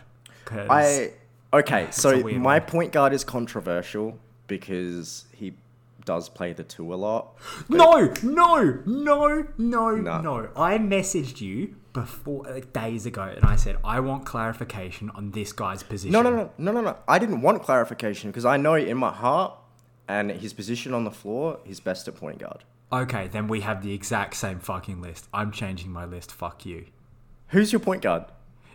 I 0.51 1.13
okay. 1.53 1.89
So 1.93 2.19
my 2.39 2.59
one. 2.59 2.61
point 2.63 2.93
guard 2.93 3.13
is 3.13 3.23
controversial 3.25 4.19
because 4.49 5.27
he 5.33 5.55
does 6.05 6.29
play 6.29 6.53
the 6.53 6.65
two 6.65 6.93
a 6.93 6.97
lot. 6.97 7.37
No, 7.69 8.13
no, 8.23 8.83
no, 8.87 9.47
no, 9.57 9.91
No. 9.97 10.21
no. 10.21 10.49
I 10.57 10.79
messaged 10.79 11.41
you 11.41 11.77
before 12.01 12.45
like 12.45 12.73
days 12.73 13.07
ago, 13.07 13.23
and 13.23 13.45
I 13.45 13.57
said 13.57 13.77
I 13.83 14.01
want 14.01 14.25
clarification 14.27 15.11
on 15.11 15.31
this 15.33 15.53
guy's 15.53 15.83
position. 15.83 16.13
No, 16.13 16.23
no, 16.23 16.31
no, 16.31 16.51
no, 16.59 16.73
no, 16.73 16.81
no. 16.83 16.97
I 17.09 17.19
didn't 17.19 17.41
want 17.43 17.63
clarification 17.63 18.31
because 18.31 18.45
I 18.45 18.57
know 18.57 18.75
in 18.75 18.97
my 18.97 19.11
heart 19.13 19.55
and 20.07 20.31
his 20.31 20.53
position 20.53 20.95
on 20.95 21.05
the 21.05 21.11
floor, 21.11 21.59
he's 21.65 21.81
best 21.81 22.07
at 22.07 22.15
point 22.17 22.39
guard. 22.39 22.65
Okay, 22.93 23.27
then 23.29 23.49
we 23.49 23.63
have 23.63 23.83
the 23.83 23.93
exact 23.93 24.37
same 24.37 24.61
fucking 24.61 25.01
list. 25.01 25.27
I'm 25.33 25.51
changing 25.51 25.91
my 25.91 26.05
list. 26.05 26.31
Fuck 26.31 26.65
you. 26.67 26.87
Who's 27.49 27.73
your 27.73 27.81
point 27.81 28.03
guard? 28.03 28.25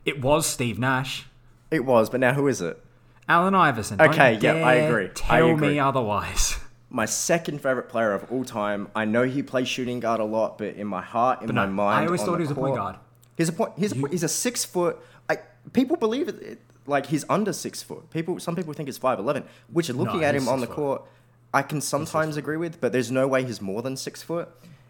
It 0.04 0.22
was 0.22 0.46
Steve 0.46 0.80
Nash, 0.80 1.28
It 1.70 1.86
was, 1.86 2.10
but 2.10 2.20
now 2.20 2.34
who 2.34 2.48
is 2.48 2.60
it? 2.60 2.84
Allen 3.30 3.54
Iverson. 3.56 4.02
Okay, 4.02 4.40
yeah, 4.42 4.56
I 4.56 4.74
agree. 4.74 5.06
I 5.06 5.10
Tell 5.14 5.52
agree. 5.52 5.68
me 5.70 5.80
otherwise. 5.80 6.58
My 6.90 7.06
second 7.06 7.62
favorite 7.62 7.88
player 7.88 8.12
of 8.12 8.30
all 8.30 8.44
time. 8.44 8.90
I 8.94 9.06
know 9.06 9.24
he 9.24 9.42
plays 9.44 9.70
shooting 9.70 10.02
guard 10.02 10.20
a 10.20 10.26
lot, 10.26 10.58
but 10.58 10.76
in 10.76 10.88
my 10.88 11.02
heart, 11.02 11.40
in 11.40 11.48
But 11.48 11.56
my 11.56 11.66
no, 11.66 11.72
mind, 11.72 12.04
I 12.04 12.06
always 12.06 12.22
thought 12.22 12.36
he 12.36 12.42
was 12.42 12.52
a 12.52 12.56
point 12.56 12.76
guard. 12.76 12.98
He's 13.42 13.50
a 13.50 13.54
point. 13.54 13.74
He's 13.78 13.92
a, 13.92 13.96
point- 13.96 14.12
he's 14.14 14.24
a 14.24 14.30
six 14.30 14.64
foot. 14.66 14.98
I, 15.30 15.38
people 15.74 15.98
believe 15.98 16.28
it, 16.28 16.42
it. 16.42 16.60
Like 16.88 17.06
he's 17.08 17.26
under 17.30 17.54
six 17.54 17.82
foot. 17.84 18.10
People. 18.12 18.40
Some 18.40 18.56
people 18.56 18.74
think 18.74 18.88
he's 18.88 18.98
five 18.98 19.20
eleven. 19.20 19.44
Which 19.72 19.90
looking 19.90 20.22
No, 20.22 20.28
at 20.28 20.36
him 20.36 20.48
on 20.50 20.60
the 20.62 20.68
foot. 20.68 20.76
court, 20.76 21.02
I 21.54 21.62
can 21.62 21.82
sometimes 21.82 22.38
agree 22.38 22.58
with. 22.58 22.82
But 22.82 22.92
there's 22.92 23.12
no 23.12 23.28
way 23.28 23.44
he's 23.44 23.62
more 23.62 23.82
than 23.82 23.96
six 23.98 24.22
foot. 24.24 24.50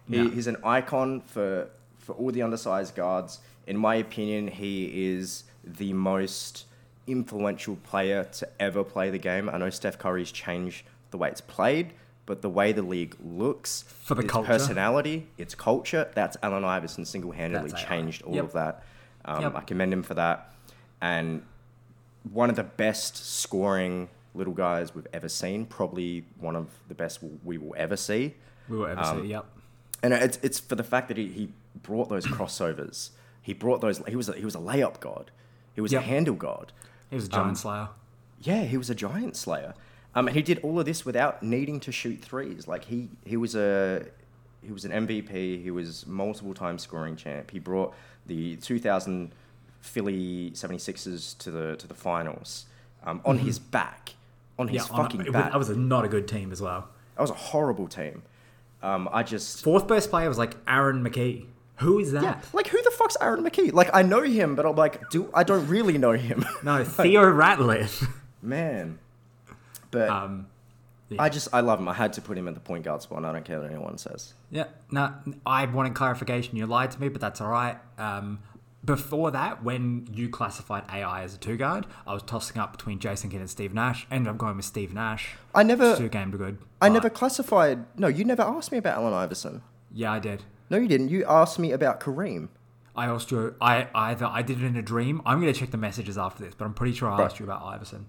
He, 0.10 0.18
No. 0.18 0.30
He's 0.30 0.48
an 0.48 0.58
icon 0.64 1.22
for 1.22 1.70
for 2.00 2.14
all 2.14 2.32
the 2.32 2.42
undersized 2.42 2.96
guards. 2.96 3.40
In 3.68 3.78
my 3.78 3.96
opinion, 3.96 4.48
he 4.48 5.14
is 5.14 5.44
the 5.64 5.94
most 5.94 6.66
influential 7.08 7.76
player 7.84 8.24
to 8.26 8.48
ever 8.60 8.84
play 8.84 9.10
the 9.10 9.18
game. 9.18 9.50
I 9.50 9.58
know 9.58 9.70
Steph 9.70 9.98
Curry's 9.98 10.32
changed 10.32 10.86
the 11.12 11.18
way 11.18 11.30
it's 11.30 11.42
played, 11.42 11.94
but 12.26 12.42
the 12.42 12.50
way 12.50 12.72
the 12.72 12.82
league 12.82 13.16
looks, 13.24 13.84
For 14.04 14.16
the 14.16 14.22
its 14.22 14.32
culture. 14.32 14.48
personality, 14.48 15.28
its 15.38 15.56
culture, 15.56 16.10
that's 16.14 16.38
Allen 16.44 16.64
Iverson 16.64 17.06
single 17.06 17.32
handedly 17.32 17.72
changed 17.72 18.22
all 18.24 18.36
Yep. 18.36 18.44
of 18.46 18.54
that. 18.54 18.84
Um, 19.26 19.42
Yep. 19.44 19.56
I 19.56 19.62
commend 19.62 19.94
him 19.94 20.04
for 20.04 20.14
that. 20.14 20.54
And 21.02 21.44
one 22.32 22.50
of 22.50 22.56
the 22.56 22.64
best 22.64 23.16
scoring 23.18 24.10
little 24.34 24.54
guys 24.54 24.94
we've 24.96 25.08
ever 25.14 25.28
seen, 25.28 25.66
probably 25.66 26.26
one 26.40 26.56
of 26.56 26.68
the 26.88 26.94
best 26.96 27.20
we 27.44 27.58
will 27.58 27.74
ever 27.78 27.98
see. 27.98 28.36
We 28.70 28.78
will 28.78 28.88
ever 28.88 29.02
Um, 29.02 29.22
see. 29.24 29.28
Yep. 29.30 29.46
And 30.04 30.14
it's, 30.14 30.40
it's 30.42 30.60
for 30.60 30.76
the 30.76 30.84
fact 30.84 31.08
that 31.10 31.18
he, 31.18 31.28
he 31.28 31.54
brought 31.84 32.10
those 32.10 32.26
crossovers. 32.26 33.10
He 33.42 33.54
brought 33.54 33.82
those. 33.82 33.98
He 34.08 34.16
was 34.16 34.30
a, 34.30 34.34
he 34.34 34.46
was 34.46 34.56
a 34.56 34.60
layup 34.60 35.00
god. 35.00 35.32
He 35.74 35.82
was 35.82 35.92
Yep. 35.92 36.02
a 36.02 36.06
handle 36.06 36.36
god. 36.36 36.72
He 37.10 37.16
was 37.16 37.26
a 37.26 37.30
giant 37.30 37.50
um, 37.50 37.56
slayer. 37.56 37.88
Yeah, 38.40 38.64
he 38.64 38.78
was 38.78 38.90
a 38.90 38.96
giant 38.96 39.36
slayer. 39.36 39.74
Um, 40.14 40.28
and 40.28 40.36
he 40.36 40.42
did 40.42 40.60
all 40.60 40.80
of 40.80 40.86
this 40.86 41.06
without 41.06 41.42
needing 41.42 41.80
to 41.82 41.92
shoot 41.92 42.22
threes. 42.22 42.68
Like 42.68 42.86
he, 42.86 43.10
he 43.26 43.38
was 43.38 43.56
a 43.56 44.06
he 44.64 44.72
was 44.72 44.84
an 44.86 44.92
MVP. 45.08 45.64
He 45.64 45.72
was 45.72 46.06
multiple 46.06 46.54
time 46.54 46.78
scoring 46.78 47.16
champ. 47.16 47.52
He 47.52 47.60
brought 47.60 47.94
the 48.26 48.58
2000 48.58 49.32
Philly 49.80 50.52
76ers 50.54 51.38
to 51.40 51.52
the 51.52 51.76
to 51.78 51.88
the 51.88 51.94
finals 51.94 52.66
um, 53.04 53.22
on 53.26 53.40
his 53.40 53.58
back, 53.58 54.14
on 54.60 54.68
his 54.68 54.84
Mm-hmm. 54.84 54.94
Yeah, 54.94 55.00
on 55.00 55.06
a- 55.06 55.10
fucking 55.10 55.32
back. 55.32 55.52
that 55.52 55.58
was 55.58 55.70
a, 55.70 55.76
not 55.76 56.06
a 56.06 56.08
good 56.08 56.28
team 56.28 56.52
as 56.52 56.62
well. 56.62 56.88
that 57.16 57.22
was 57.22 57.32
a 57.32 57.36
horrible 57.36 57.88
team. 57.88 58.22
Um, 58.84 59.10
I 59.12 59.24
just 59.24 59.64
Fourth 59.64 59.88
best 59.88 60.10
player 60.10 60.28
was 60.28 60.38
like 60.38 60.56
Aaron 60.68 61.04
McKie. 61.04 61.46
Who 61.78 61.98
is 62.00 62.12
that? 62.12 62.22
yeah, 62.24 62.42
like 62.54 62.68
who 62.68 62.80
the 62.84 62.92
fuck's 62.92 63.18
Aaron 63.22 63.44
McKie? 63.44 63.74
Like 63.74 63.90
I 63.94 64.04
know 64.04 64.22
him, 64.22 64.56
but 64.56 64.66
I'm 64.68 64.76
like, 64.76 65.10
do 65.10 65.30
I 65.34 65.44
don't 65.44 65.68
really 65.68 65.98
know 65.98 66.12
him. 66.12 66.46
No, 66.64 66.84
Theo 66.86 67.24
Ratliff. 67.24 68.08
Man, 68.42 69.00
but 69.92 70.10
um, 70.10 70.48
I 71.20 71.30
just 71.30 71.50
I 71.54 71.60
love 71.62 71.80
him. 71.80 71.88
I 71.88 71.94
had 71.94 72.14
to 72.14 72.22
put 72.22 72.38
him 72.38 72.48
in 72.48 72.54
the 72.54 72.60
point 72.60 72.84
guard 72.86 73.02
spot. 73.02 73.18
and 73.18 73.28
I 73.28 73.34
don't 73.34 73.46
care 73.46 73.60
what 73.60 73.70
anyone 73.70 73.98
says. 73.98 74.34
yeah, 74.50 74.66
no, 74.92 75.14
I 75.46 75.66
wanted 75.66 75.94
clarification. 75.94 76.58
You 76.58 76.66
lied 76.66 76.92
to 76.92 77.02
me, 77.02 77.10
but 77.10 77.22
that's 77.22 77.42
all 77.42 77.50
right. 77.50 77.78
Um, 77.98 78.40
before 78.84 79.30
that, 79.32 79.64
when 79.64 80.08
you 80.12 80.28
classified 80.30 80.84
AI 80.92 81.22
as 81.24 81.36
a 81.36 81.38
two 81.38 81.56
guard, 81.56 81.86
I 82.08 82.14
was 82.14 82.24
tossing 82.24 82.58
up 82.60 82.72
between 82.76 82.98
Jason 82.98 83.30
Kidd 83.30 83.40
and 83.40 83.50
Steve 83.50 83.74
Nash. 83.76 84.08
Ended 84.10 84.30
up 84.32 84.38
going 84.40 84.56
with 84.56 84.66
Steve 84.66 84.92
Nash. 84.94 85.36
I 85.54 85.62
never 85.64 85.96
Two 85.96 86.10
game 86.10 86.32
to 86.32 86.38
good. 86.38 86.58
I 86.82 86.90
never 86.90 87.10
classified. 87.10 87.86
No, 87.98 88.08
you 88.08 88.26
never 88.26 88.42
asked 88.42 88.72
me 88.72 88.80
about 88.80 88.98
Allen 88.98 89.14
Iverson. 89.14 89.62
Yeah, 89.94 90.12
I 90.12 90.20
did. 90.20 90.44
No, 90.72 90.78
you 90.78 90.88
didn't. 90.88 91.10
You 91.10 91.26
asked 91.26 91.60
me 91.60 91.74
about 91.74 92.00
Kareem. 92.00 92.48
I 92.96 93.06
asked 93.06 93.30
you. 93.32 93.54
I 93.62 93.88
either 93.94 94.26
I 94.26 94.42
did 94.42 94.64
it 94.64 94.66
in 94.66 94.76
a 94.76 94.82
dream. 94.82 95.22
I'm 95.26 95.40
gonna 95.40 95.54
check 95.54 95.70
the 95.72 95.78
messages 95.78 96.18
after 96.18 96.44
this, 96.44 96.56
but 96.56 96.66
I'm 96.66 96.74
pretty 96.74 96.94
sure 96.94 97.10
I 97.10 97.22
asked 97.24 97.40
you 97.40 97.46
about 97.46 97.62
Iverson. 97.64 98.08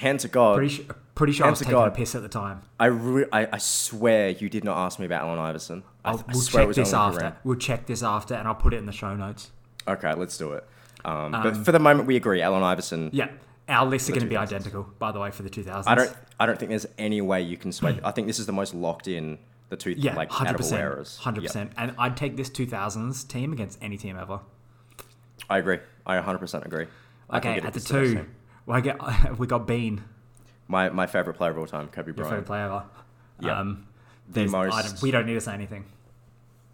Hand 0.00 0.20
to 0.20 0.28
God, 0.28 0.56
Pretty 0.56 0.74
sure, 0.76 0.84
pretty 1.14 1.32
sure 1.34 1.46
I 1.46 1.50
was 1.50 1.58
to 1.58 1.64
taking 1.66 1.78
a 1.78 1.90
piss 1.90 2.14
at 2.14 2.22
the 2.22 2.28
time. 2.28 2.62
I, 2.78 2.86
re- 2.86 3.26
I 3.30 3.46
I 3.52 3.58
swear 3.58 4.30
you 4.30 4.48
did 4.48 4.64
not 4.64 4.78
ask 4.78 4.98
me 4.98 5.04
about 5.04 5.22
Allen 5.24 5.38
Iverson. 5.38 5.82
I, 6.04 6.12
I'll, 6.12 6.18
I 6.20 6.32
we'll 6.32 6.40
swear 6.40 6.62
it 6.62 6.64
check 6.64 6.68
was 6.68 6.76
this 6.78 6.94
only 6.94 7.16
after. 7.16 7.26
Kareem. 7.26 7.36
We'll 7.44 7.58
check 7.58 7.86
this 7.86 8.02
after, 8.02 8.34
and 8.34 8.48
I'll 8.48 8.54
put 8.54 8.72
it 8.72 8.78
in 8.78 8.86
the 8.86 8.92
show 8.92 9.14
notes. 9.14 9.50
Okay, 9.86 10.14
let's 10.14 10.38
do 10.38 10.52
it. 10.52 10.64
Um, 11.04 11.32
but 11.32 11.46
Um, 11.48 11.64
for 11.64 11.72
the 11.72 11.78
moment, 11.78 12.06
we 12.06 12.16
agree. 12.16 12.40
Allen 12.40 12.62
Iverson. 12.62 13.10
Yeah, 13.12 13.28
our 13.68 13.84
lists 13.84 14.08
are 14.08 14.12
going 14.12 14.22
to 14.22 14.28
be 14.28 14.36
2000s. 14.36 14.40
identical, 14.42 14.82
by 14.98 15.12
the 15.12 15.20
way, 15.20 15.30
for 15.30 15.42
the 15.42 15.50
2000s. 15.50 15.84
I 15.86 15.94
don't. 15.94 16.16
I 16.38 16.46
don't 16.46 16.58
think 16.58 16.70
there's 16.70 16.86
any 16.96 17.20
way 17.20 17.42
you 17.42 17.58
can 17.58 17.70
sway. 17.70 18.00
I 18.04 18.10
think 18.10 18.26
this 18.26 18.38
is 18.38 18.46
the 18.46 18.52
most 18.52 18.72
locked 18.74 19.06
in 19.06 19.38
the 19.68 19.76
two 19.76 19.90
Yeah, 19.90 20.14
like 20.16 20.30
hundred 20.30 20.48
out 20.48 20.54
of 20.54 20.60
all 20.62 20.66
percent, 20.70 20.80
eras. 20.82 21.16
hundred 21.18 21.42
percent. 21.42 21.72
And 21.76 21.94
I'd 21.98 22.16
take 22.16 22.38
this 22.38 22.48
2000s 22.48 23.28
team 23.28 23.52
against 23.52 23.78
any 23.82 23.98
team 23.98 24.16
ever. 24.16 24.40
I 25.50 25.58
agree. 25.58 25.78
I 26.06 26.14
100 26.16 26.38
percent 26.38 26.64
agree. 26.64 26.86
I 27.28 27.40
think 27.40 27.58
Okay, 27.58 27.58
it 27.58 27.64
at 27.66 27.74
the 27.74 27.80
two. 27.80 28.26
Well, 28.66 28.76
I 28.76 28.80
get 28.80 29.38
we 29.38 29.46
got 29.46 29.66
Bean, 29.66 30.02
My 30.68 30.88
my 30.90 31.06
favorite 31.06 31.34
player 31.34 31.50
of 31.50 31.58
all 31.58 31.66
time, 31.66 31.88
Kobe 31.88 32.08
your 32.08 32.14
Bryant. 32.14 32.30
favorite 32.30 32.46
player 32.46 32.64
ever. 32.64 32.84
Yeah. 33.40 33.58
Um, 33.60 33.86
The 34.28 34.46
most- 34.46 34.76
don't, 34.86 35.02
we 35.02 35.10
don't 35.10 35.26
need 35.26 35.34
to 35.34 35.40
say 35.40 35.54
anything. 35.54 35.84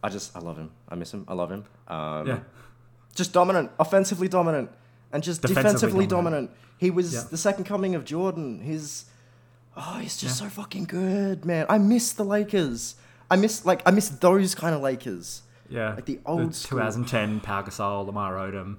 I 0.02 0.08
just 0.08 0.36
I 0.36 0.40
love 0.40 0.56
him. 0.58 0.70
I 0.88 0.94
miss 0.94 1.12
him. 1.14 1.24
I 1.28 1.34
love 1.34 1.50
him. 1.50 1.64
Um, 1.88 2.26
Yeah. 2.26 2.38
just 3.14 3.32
dominant, 3.32 3.70
offensively 3.78 4.28
dominant, 4.28 4.70
and 5.12 5.22
just 5.22 5.40
Defensively 5.42 5.62
defensively, 5.72 6.06
dominant. 6.06 6.50
dominant. 6.50 6.60
He 6.78 6.90
was 6.90 7.14
Yeah. 7.14 7.22
the 7.30 7.38
second 7.38 7.64
coming 7.64 7.94
of 7.94 8.04
Jordan. 8.04 8.60
His 8.60 9.06
oh, 9.76 9.98
he's 10.00 10.16
just 10.16 10.38
so 10.38 10.48
fucking 10.48 10.84
good, 10.84 11.44
man. 11.44 11.66
I 11.68 11.78
miss 11.78 12.12
the 12.12 12.24
Lakers. 12.24 12.96
I 13.30 13.36
miss 13.36 13.64
like 13.64 13.82
I 13.86 13.90
miss 13.90 14.08
those 14.10 14.54
kind 14.54 14.74
of 14.74 14.82
Lakers. 14.82 15.42
Yeah, 15.68 15.94
Like 15.94 16.04
the 16.04 16.20
old 16.24 16.54
school- 16.54 16.78
2010 16.78 17.40
Pau 17.40 17.62
Gasol, 17.62 18.06
Lamar 18.06 18.34
Odom, 18.34 18.76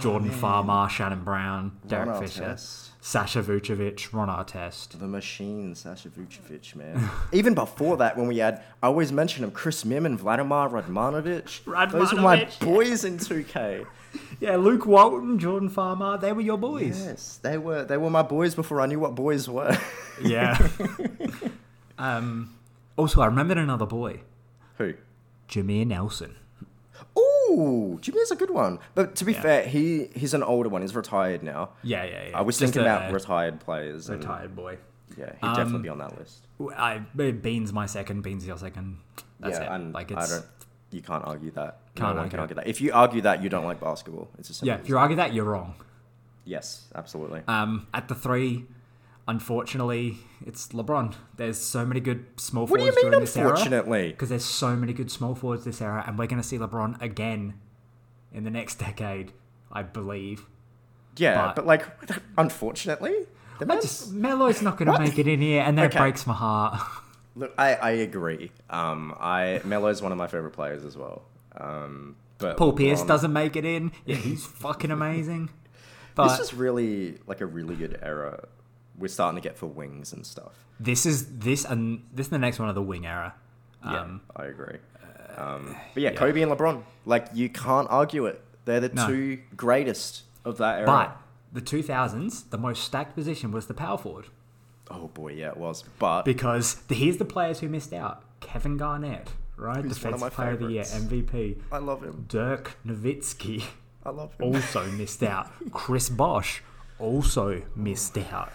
Jordan 0.00 0.28
man. 0.28 0.38
Farmar, 0.38 0.88
Shannon 0.90 1.22
Brown, 1.24 1.78
Derek 1.86 2.08
Ron 2.08 2.22
Fisher, 2.22 2.42
Artest. 2.44 2.88
Sasha 3.00 3.42
Vujacic, 3.42 4.12
Ron 4.12 4.28
Artest. 4.28 4.98
The 4.98 5.06
machine, 5.06 5.74
Sasha 5.74 6.08
Vujacic, 6.08 6.74
man. 6.74 7.08
Even 7.32 7.54
before 7.54 7.96
that, 7.98 8.16
when 8.16 8.26
we 8.26 8.38
had, 8.38 8.62
I 8.82 8.86
always 8.88 9.12
mention 9.12 9.44
him, 9.44 9.50
Chris 9.50 9.84
Mihm 9.84 10.06
and 10.06 10.18
Vladimir 10.18 10.68
Radmanovic. 10.68 11.62
Radmanovic. 11.64 11.92
Those 11.92 12.12
were 12.14 12.20
my 12.20 12.48
boys 12.60 13.04
in 13.04 13.18
2K. 13.18 13.86
Yeah, 14.40 14.56
Luke 14.56 14.86
Walton, 14.86 15.38
Jordan 15.38 15.68
Farmar, 15.68 16.18
they 16.18 16.32
were 16.32 16.40
your 16.40 16.56
boys. 16.56 17.04
Yes, 17.04 17.38
they 17.42 17.58
were. 17.58 17.84
They 17.84 17.98
were 17.98 18.08
my 18.08 18.22
boys 18.22 18.54
before 18.54 18.80
I 18.80 18.86
knew 18.86 18.98
what 18.98 19.14
boys 19.14 19.46
were. 19.46 19.76
Yeah. 20.22 20.56
um, 21.98 22.54
also, 22.96 23.20
I 23.20 23.26
remembered 23.26 23.58
another 23.58 23.84
boy, 23.84 24.20
Who? 24.78 24.94
Jameer 25.50 25.86
Nelson. 25.86 26.36
Ooh, 27.18 27.98
Jimmy's 28.00 28.30
a 28.30 28.36
good 28.36 28.50
one. 28.50 28.78
But 28.94 29.16
to 29.16 29.24
be 29.24 29.32
Yeah. 29.32 29.40
fair, 29.42 29.66
he 29.66 30.08
he's 30.14 30.34
an 30.34 30.42
older 30.42 30.68
one. 30.68 30.82
He's 30.82 30.94
retired 30.94 31.42
now. 31.42 31.70
Yeah, 31.82 32.04
yeah, 32.04 32.28
yeah. 32.30 32.38
I 32.38 32.42
was 32.42 32.58
Just 32.58 32.72
thinking 32.74 32.88
a 32.90 32.94
about 32.96 33.12
retired 33.12 33.60
players. 33.60 34.08
And 34.08 34.20
retired 34.20 34.54
boy. 34.54 34.78
Yeah, 35.16 35.32
he'd 35.40 35.46
Um, 35.46 35.56
definitely 35.56 35.82
be 35.84 35.88
on 35.88 35.98
that 35.98 36.18
list. 36.18 36.46
I 36.76 36.98
Bean's 36.98 37.72
my 37.72 37.86
second. 37.86 38.22
Bean's 38.22 38.46
your 38.46 38.58
second. 38.58 38.98
That's 39.40 39.58
yeah, 39.58 39.64
it. 39.72 39.74
and 39.76 39.94
like 39.94 40.12
I 40.12 40.22
it's 40.22 40.30
don't. 40.32 40.46
You 40.90 41.02
can't 41.02 41.24
argue 41.24 41.50
that. 41.52 41.78
Can't 41.94 42.14
no 42.16 42.20
one 42.22 42.30
can 42.30 42.38
argue 42.40 42.54
argue 42.54 42.54
that. 42.56 42.66
If 42.68 42.80
you 42.80 42.92
argue 42.92 43.20
that, 43.22 43.42
you 43.42 43.48
don't 43.48 43.64
like 43.64 43.80
basketball. 43.80 44.28
It's 44.38 44.50
as 44.50 44.56
simple 44.58 44.68
yeah. 44.76 44.80
If 44.82 44.88
you 44.88 44.98
argue 44.98 45.16
that, 45.16 45.32
you're 45.34 45.44
wrong. 45.44 45.74
Yes, 46.44 46.86
absolutely. 46.94 47.42
Um, 47.48 47.86
at 47.92 48.08
the 48.08 48.14
three, 48.14 48.66
unfortunately, 49.28 50.18
it's 50.44 50.68
LeBron. 50.68 51.14
There's 51.36 51.58
so 51.58 51.84
many 51.84 52.00
good 52.00 52.24
small 52.36 52.66
what 52.66 52.78
do 52.80 52.86
you 52.86 52.92
forwards 52.92 52.96
mean, 53.04 53.10
during 53.12 53.20
this 53.24 53.36
era. 53.36 53.48
unfortunately? 53.50 54.08
Because 54.08 54.28
there's 54.28 54.44
so 54.44 54.76
many 54.76 54.92
good 54.92 55.10
small 55.10 55.34
forwards 55.34 55.64
this 55.64 55.80
era, 55.80 56.04
and 56.06 56.18
we're 56.18 56.26
going 56.26 56.40
to 56.40 56.46
see 56.46 56.58
LeBron 56.58 57.00
again 57.02 57.54
in 58.32 58.44
the 58.44 58.50
next 58.50 58.76
decade, 58.78 59.32
I 59.72 59.82
believe. 59.82 60.46
Yeah, 61.16 61.46
but- 61.46 61.56
but, 61.56 61.66
like, 61.66 61.84
unfortunately, 62.36 63.26
the 63.58 63.72
I 63.72 63.76
just 63.80 64.12
Melo's 64.12 64.60
not 64.62 64.76
going 64.76 64.92
to 64.92 64.98
make 64.98 65.18
it 65.18 65.26
in 65.26 65.40
here, 65.40 65.62
and 65.62 65.78
that 65.78 65.86
Okay. 65.86 65.98
breaks 65.98 66.26
my 66.26 66.34
heart. 66.34 66.80
Look, 67.36 67.52
I, 67.58 67.74
I 67.74 67.90
agree. 67.90 68.50
Um, 68.70 69.14
I 69.20 69.60
Melo's 69.64 70.00
one 70.00 70.10
of 70.12 70.16
my 70.18 70.26
favorite 70.26 70.52
players 70.52 70.84
as 70.84 70.96
well. 70.96 71.22
Um, 71.58 72.16
but 72.38 72.56
Paul 72.56 72.72
Pierce 72.74 73.02
doesn't 73.02 73.32
make 73.32 73.56
it 73.56 73.64
in. 73.64 73.92
Yeah, 74.06 74.16
he's 74.16 74.44
fucking 74.62 74.90
amazing. 74.90 75.50
But 76.14 76.28
This 76.36 76.40
is 76.48 76.54
really 76.54 77.18
like 77.26 77.40
a 77.42 77.46
really 77.46 77.76
good 77.76 77.98
era. 78.02 78.46
We're 78.98 79.08
starting 79.08 79.40
to 79.40 79.46
get 79.46 79.56
for 79.58 79.66
wings 79.66 80.12
and 80.12 80.24
stuff. 80.26 80.52
this 80.80 81.06
is 81.06 81.38
this 81.38 81.64
and 81.64 82.04
this 82.12 82.26
is 82.26 82.30
the 82.30 82.38
next 82.38 82.58
one 82.58 82.68
of 82.68 82.74
the 82.74 82.82
wing 82.82 83.06
era. 83.06 83.34
Yeah, 83.84 84.00
Um, 84.02 84.20
I 84.34 84.46
agree. 84.46 84.78
Um, 85.36 85.76
but 85.94 86.02
yeah, 86.02 86.10
yeah. 86.10 86.16
Kobe 86.18 86.40
and 86.42 86.50
LeBron, 86.50 86.82
like 87.04 87.26
you 87.34 87.48
can't 87.48 87.88
argue 87.90 88.26
it. 88.26 88.42
They're 88.64 88.80
the 88.80 88.88
No. 88.88 89.06
two 89.06 89.40
greatest 89.56 90.22
of 90.44 90.56
that 90.58 90.78
era. 90.78 90.86
but 90.86 91.16
the 91.52 91.60
2000s, 91.60 92.50
the 92.50 92.58
most 92.58 92.82
stacked 92.84 93.14
position 93.14 93.50
was 93.52 93.66
the 93.66 93.74
power 93.74 93.98
forward 93.98 94.26
oh 94.90 95.08
boy, 95.08 95.32
yeah, 95.32 95.48
it 95.48 95.56
was. 95.56 95.84
But 95.98 96.24
because 96.24 96.74
the, 96.88 96.94
here's 96.94 97.16
the 97.16 97.24
players 97.24 97.60
who 97.60 97.68
missed 97.68 97.92
out: 97.92 98.22
Kevin 98.40 98.76
Garnett, 98.76 99.28
right, 99.56 99.82
Who's 99.84 100.02
one 100.02 100.14
of 100.14 100.20
my 100.20 100.30
player 100.30 100.50
of 100.52 100.60
the 100.60 100.68
year. 100.68 100.84
MVP. 100.84 101.60
I 101.72 101.78
love 101.78 102.02
him. 102.02 102.26
Dirk 102.28 102.76
Nowitzki 102.86 103.64
I 104.04 104.10
love 104.10 104.34
him. 104.34 104.54
also 104.54 104.86
missed 104.92 105.22
out. 105.22 105.50
Chris 105.72 106.08
Bosh 106.08 106.62
also 106.98 107.62
missed 107.74 108.16
out. 108.18 108.52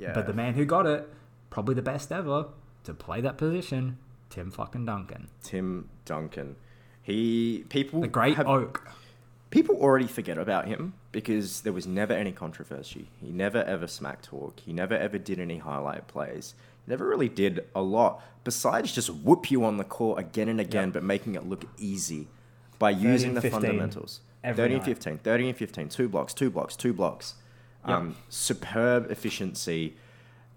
Yeah, 0.00 0.12
But 0.14 0.26
the 0.26 0.32
man 0.32 0.54
who 0.54 0.64
got 0.64 0.86
it, 0.86 1.08
probably 1.50 1.74
the 1.74 1.82
best 1.82 2.10
ever 2.10 2.46
to 2.84 2.94
play 2.94 3.20
that 3.20 3.36
position, 3.38 3.98
Tim 4.30 4.50
fucking 4.50 4.86
Duncan, 4.86 5.28
Tim 5.42 5.88
Duncan. 6.04 6.56
He 7.02 7.64
people 7.68 8.00
the 8.00 8.08
great 8.08 8.36
have, 8.36 8.46
oak. 8.46 8.86
people 9.50 9.76
already 9.76 10.06
forget 10.06 10.38
about 10.38 10.66
him 10.66 10.94
because 11.12 11.62
there 11.62 11.72
was 11.72 11.86
never 11.86 12.12
any 12.12 12.32
controversy. 12.32 13.08
He 13.20 13.30
never 13.30 13.62
ever 13.64 13.86
smack 13.86 14.22
talk. 14.22 14.60
He 14.60 14.72
never 14.72 14.94
ever 14.94 15.18
did 15.18 15.40
any 15.40 15.58
highlight 15.58 16.06
plays. 16.08 16.54
He 16.86 16.90
never 16.90 17.06
really 17.06 17.28
did 17.28 17.64
a 17.74 17.82
lot 17.82 18.22
besides 18.44 18.92
just 18.92 19.10
whoop 19.10 19.50
you 19.50 19.64
on 19.64 19.76
the 19.76 19.84
court 19.84 20.18
again 20.18 20.48
and 20.48 20.60
again, 20.60 20.88
Yep. 20.88 20.94
but 20.94 21.02
making 21.02 21.34
it 21.34 21.44
look 21.48 21.64
easy 21.78 22.28
by 22.78 22.90
using 22.90 23.34
the 23.34 23.40
15 23.42 23.60
fundamentals. 23.60 24.20
every 24.44 24.62
30 24.62 24.74
and 24.74 24.82
night. 24.82 24.86
15, 24.86 25.18
30 25.18 25.48
and 25.48 25.58
15, 25.58 25.88
two 25.88 26.08
blocks, 26.08 26.32
two 26.32 26.50
blocks, 26.50 26.76
two 26.76 26.92
blocks. 26.92 27.34
Yep. 27.88 27.96
Um, 27.96 28.16
superb 28.28 29.10
efficiency 29.10 29.94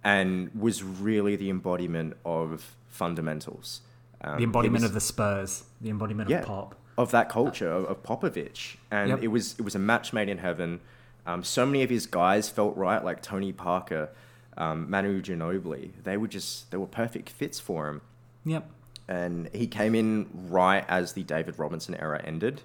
and 0.04 0.52
was 0.54 0.84
really 0.84 1.36
the 1.38 1.50
embodiment 1.50 2.18
of 2.26 2.76
fundamentals. 2.90 3.82
Um, 4.22 4.38
The 4.38 4.44
embodiment 4.44 4.82
was- 4.82 4.90
of 4.90 4.94
the 4.94 5.00
Spurs, 5.02 5.64
the 5.82 5.90
embodiment 5.90 6.30
yeah, 6.30 6.40
of 6.42 6.46
pop. 6.46 6.76
of 6.98 7.12
that 7.12 7.30
culture 7.30 7.72
of, 7.72 7.86
of 7.86 8.04
Popovich, 8.04 8.76
and 8.92 9.10
Yep. 9.10 9.24
it 9.24 9.28
was 9.30 9.56
it 9.58 9.62
was 9.62 9.76
a 9.76 9.80
match 9.80 10.12
made 10.14 10.30
in 10.30 10.40
heaven. 10.40 10.80
Um, 11.26 11.44
so 11.44 11.66
many 11.66 11.84
of 11.84 11.90
his 11.90 12.06
guys 12.06 12.50
felt 12.50 12.76
right, 12.76 13.02
like 13.04 13.22
Tony 13.22 13.54
Parker, 13.54 14.10
um, 14.58 14.90
Manu 14.90 15.22
Ginobili. 15.22 15.92
They 16.04 16.18
were 16.18 16.28
just 16.28 16.70
they 16.72 16.78
were 16.78 16.88
perfect 16.88 17.30
fits 17.30 17.60
for 17.60 17.88
him, 17.88 18.02
Yep. 18.46 18.70
and 19.08 19.50
he 19.54 19.68
came 19.68 19.96
in 19.96 20.28
right 20.50 20.84
as 20.90 21.14
the 21.14 21.24
David 21.24 21.58
Robinson 21.58 21.96
era 21.96 22.22
ended, 22.24 22.62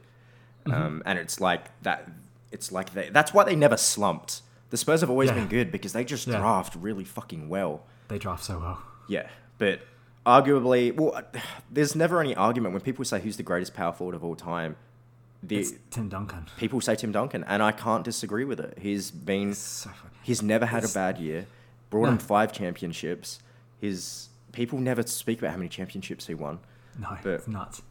Mm-hmm. 0.67 0.73
um, 0.83 1.03
and 1.07 1.19
it's 1.19 1.41
like 1.41 1.71
that. 1.83 2.09
It's 2.51 2.73
like 2.73 2.93
they, 2.95 3.11
that's 3.11 3.33
why 3.35 3.45
they 3.45 3.55
never 3.57 3.77
slumped. 3.77 4.43
The 4.71 4.77
Spurs 4.77 5.01
have 5.01 5.11
always 5.11 5.29
Yeah. 5.31 5.35
been 5.37 5.49
good 5.49 5.73
because 5.73 5.93
they 5.93 6.05
just 6.05 6.27
Yeah. 6.27 6.39
draft 6.39 6.75
really 6.77 7.05
fucking 7.05 7.49
well. 7.49 7.85
They 8.09 8.19
draft 8.19 8.45
so 8.45 8.59
well. 8.59 8.83
Yeah, 9.09 9.29
but 9.59 9.81
arguably, 10.27 10.95
well, 10.95 11.23
there's 11.71 11.95
never 11.97 12.21
any 12.21 12.35
argument 12.35 12.73
when 12.75 12.83
people 12.83 13.05
say 13.05 13.21
who's 13.21 13.37
the 13.37 13.43
greatest 13.43 13.75
power 13.75 13.93
forward 13.93 14.15
of 14.15 14.23
all 14.25 14.37
time. 14.37 14.77
The 15.43 15.59
It's 15.59 15.73
Tim 15.91 16.09
Duncan. 16.09 16.47
people 16.59 16.81
say 16.81 16.97
Tim 16.97 17.13
Duncan, 17.13 17.45
and 17.45 17.63
I 17.63 17.73
can't 17.73 18.05
disagree 18.05 18.45
with 18.45 18.59
it. 18.61 18.79
He's 18.81 19.11
been, 19.11 19.55
So 19.55 19.91
he's 20.23 20.43
never 20.43 20.67
had 20.67 20.85
a 20.85 20.89
bad 20.89 21.19
year. 21.19 21.47
Brought 21.91 22.05
No. 22.07 22.11
him 22.13 22.19
five 22.19 22.53
championships. 22.53 23.39
His 23.81 24.29
people 24.53 24.79
never 24.81 25.03
speak 25.05 25.39
about 25.39 25.53
how 25.53 25.57
many 25.57 25.69
championships 25.69 26.27
he 26.27 26.35
won. 26.35 26.59
No, 26.99 27.17
But- 27.23 27.35
it's 27.35 27.49
nuts. 27.49 27.83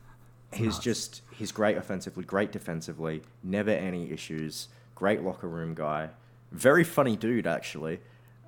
It's 0.52 0.58
He's 0.58 0.68
nuts. 0.74 0.80
just 0.80 1.22
he's 1.32 1.52
great 1.52 1.78
offensively, 1.78 2.24
great 2.26 2.52
defensively, 2.52 3.24
never 3.44 3.72
any 3.72 4.12
issues. 4.12 4.68
Great 4.96 5.22
locker 5.24 5.48
room 5.48 5.74
guy, 5.74 6.10
very 6.52 6.84
funny 6.84 7.16
dude 7.16 7.48
actually. 7.48 8.00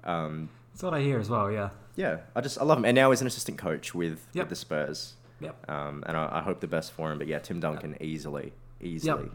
Um, 0.03 0.49
That's 0.73 0.83
what 0.83 0.93
I 0.93 1.01
hear 1.01 1.19
as 1.19 1.29
well. 1.29 1.51
Yeah. 1.51 1.69
yeah, 1.95 2.17
I 2.35 2.41
just 2.41 2.57
I 2.59 2.63
love 2.63 2.77
him, 2.77 2.85
and 2.85 2.95
now 2.95 3.09
he's 3.11 3.21
an 3.21 3.27
assistant 3.27 3.57
coach 3.57 3.93
with, 3.93 4.25
Yep. 4.33 4.43
with 4.43 4.49
the 4.49 4.55
Spurs. 4.55 5.13
Yep. 5.41 5.69
Um, 5.69 6.03
and 6.07 6.15
I, 6.17 6.39
I 6.39 6.41
hope 6.41 6.59
the 6.59 6.67
best 6.67 6.91
for 6.93 7.11
him. 7.11 7.17
But 7.17 7.27
yeah, 7.27 7.39
Tim 7.39 7.59
Duncan 7.59 7.95
easily, 8.01 8.53
easily. 8.81 9.23
Yep. 9.23 9.31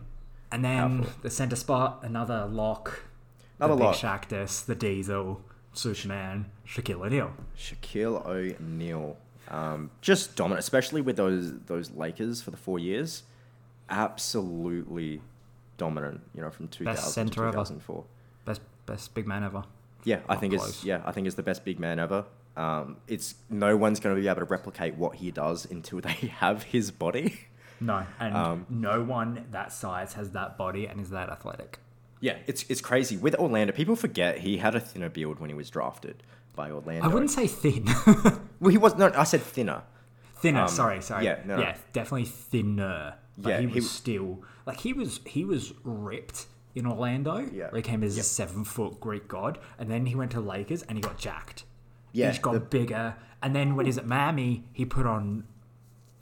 And 0.53 0.65
then 0.65 0.99
Powerful. 0.99 1.13
the 1.23 1.31
center 1.31 1.57
spot, 1.57 2.01
another 2.03 2.47
lock. 2.47 3.03
Another 3.59 3.77
the 3.77 3.85
lock. 3.85 3.95
Big 3.95 4.03
Shaqtus, 4.03 4.65
the 4.67 4.75
Diesel, 4.75 5.41
Superman, 5.73 6.47
Shaquille 6.67 7.05
O'Neal. 7.07 7.33
Shaquille 7.59 8.25
O'Neal, 8.27 9.17
um, 9.49 9.91
just 10.01 10.37
dominant, 10.37 10.61
especially 10.61 11.01
with 11.01 11.17
those 11.17 11.53
those 11.67 11.91
Lakers 11.93 12.41
for 12.43 12.51
the 12.51 12.57
four 12.57 12.79
years. 12.79 13.23
Absolutely 13.89 15.21
dominant. 15.77 16.21
You 16.35 16.43
know, 16.43 16.51
from 16.51 16.69
2000 16.69 17.03
to 17.05 17.11
center 17.11 17.43
ever. 17.45 17.53
2004. 17.53 18.05
Best 18.87 19.15
big 19.15 19.27
man 19.27 19.43
ever. 19.45 19.65
Yeah, 20.05 20.21
I 20.29 20.35
Not 20.35 20.41
think 20.41 20.55
close. 20.55 20.69
it's 20.69 20.85
yeah, 20.85 21.01
I 21.05 21.13
think 21.13 21.27
it's 21.27 21.37
the 21.37 21.43
best 21.43 21.65
big 21.65 21.79
man 21.81 21.99
ever. 21.99 22.25
Um, 22.57 22.99
it's 23.09 23.35
no 23.51 23.77
one's 23.77 23.99
going 24.01 24.15
to 24.15 24.21
be 24.21 24.29
able 24.29 24.41
to 24.41 24.45
replicate 24.45 24.95
what 24.97 25.17
he 25.17 25.31
does 25.31 25.65
until 25.71 26.01
they 26.09 26.11
have 26.41 26.63
his 26.65 26.91
body. 26.91 27.39
No, 27.81 28.05
and 28.21 28.37
Um, 28.37 28.67
no 28.69 29.03
one 29.03 29.47
that 29.51 29.73
size 29.73 30.13
has 30.15 30.31
that 30.33 30.57
body 30.57 30.87
and 30.87 31.01
is 31.01 31.11
that 31.11 31.29
athletic. 31.31 31.81
Yeah, 32.21 32.37
it's 32.47 32.65
it's 32.69 32.81
crazy 32.81 33.17
with 33.17 33.35
Orlando. 33.37 33.73
People 33.73 33.97
forget 33.97 34.39
he 34.39 34.59
had 34.59 34.75
a 34.75 34.81
thinner 34.81 35.09
build 35.11 35.41
when 35.41 35.51
he 35.51 35.55
was 35.57 35.69
drafted 35.71 36.23
by 36.55 36.71
Orlando. 36.71 37.05
I 37.05 37.13
wouldn't 37.13 37.31
say 37.31 37.47
thin. 37.47 37.87
Well, 38.61 38.71
he 38.71 38.79
was 38.79 38.95
no. 38.97 39.11
I 39.15 39.25
said 39.25 39.43
thinner. 39.43 39.83
thinner. 40.37 40.63
Um, 40.63 40.69
sorry, 40.69 41.03
sorry. 41.03 41.25
yeah, 41.25 41.41
no, 41.45 41.57
no. 41.57 41.63
yeah, 41.63 41.77
definitely 41.93 42.25
thinner. 42.27 43.15
But 43.37 43.51
Yeah, 43.51 43.61
he 43.61 43.67
he 43.67 43.75
was 43.75 43.85
w- 43.85 43.89
still 43.89 44.43
like 44.65 44.81
he 44.81 44.93
was 44.95 45.21
he 45.27 45.45
was 45.45 45.75
ripped 45.83 46.47
in 46.75 46.87
Orlando. 46.87 47.39
Yeah. 47.39 47.69
where 47.71 47.77
he 47.77 47.83
came 47.83 48.03
as 48.03 48.17
Yep. 48.17 48.23
a 48.23 48.27
seven 48.27 48.65
foot 48.65 49.01
Greek 49.01 49.29
god, 49.29 49.59
and 49.79 49.91
then 49.91 50.07
he 50.07 50.15
went 50.15 50.31
to 50.33 50.41
Lakers 50.41 50.83
and 50.83 50.99
he 50.99 51.03
got 51.03 51.19
jacked. 51.19 51.65
Yeah, 52.13 52.31
he 52.33 52.39
got 52.39 52.53
the- 52.53 52.61
bigger, 52.61 53.17
and 53.43 53.55
then 53.55 53.77
when 53.77 53.87
he's 53.87 53.99
at 53.99 54.07
Miami, 54.07 54.65
he 54.73 54.85
put 54.85 55.07
on 55.07 55.45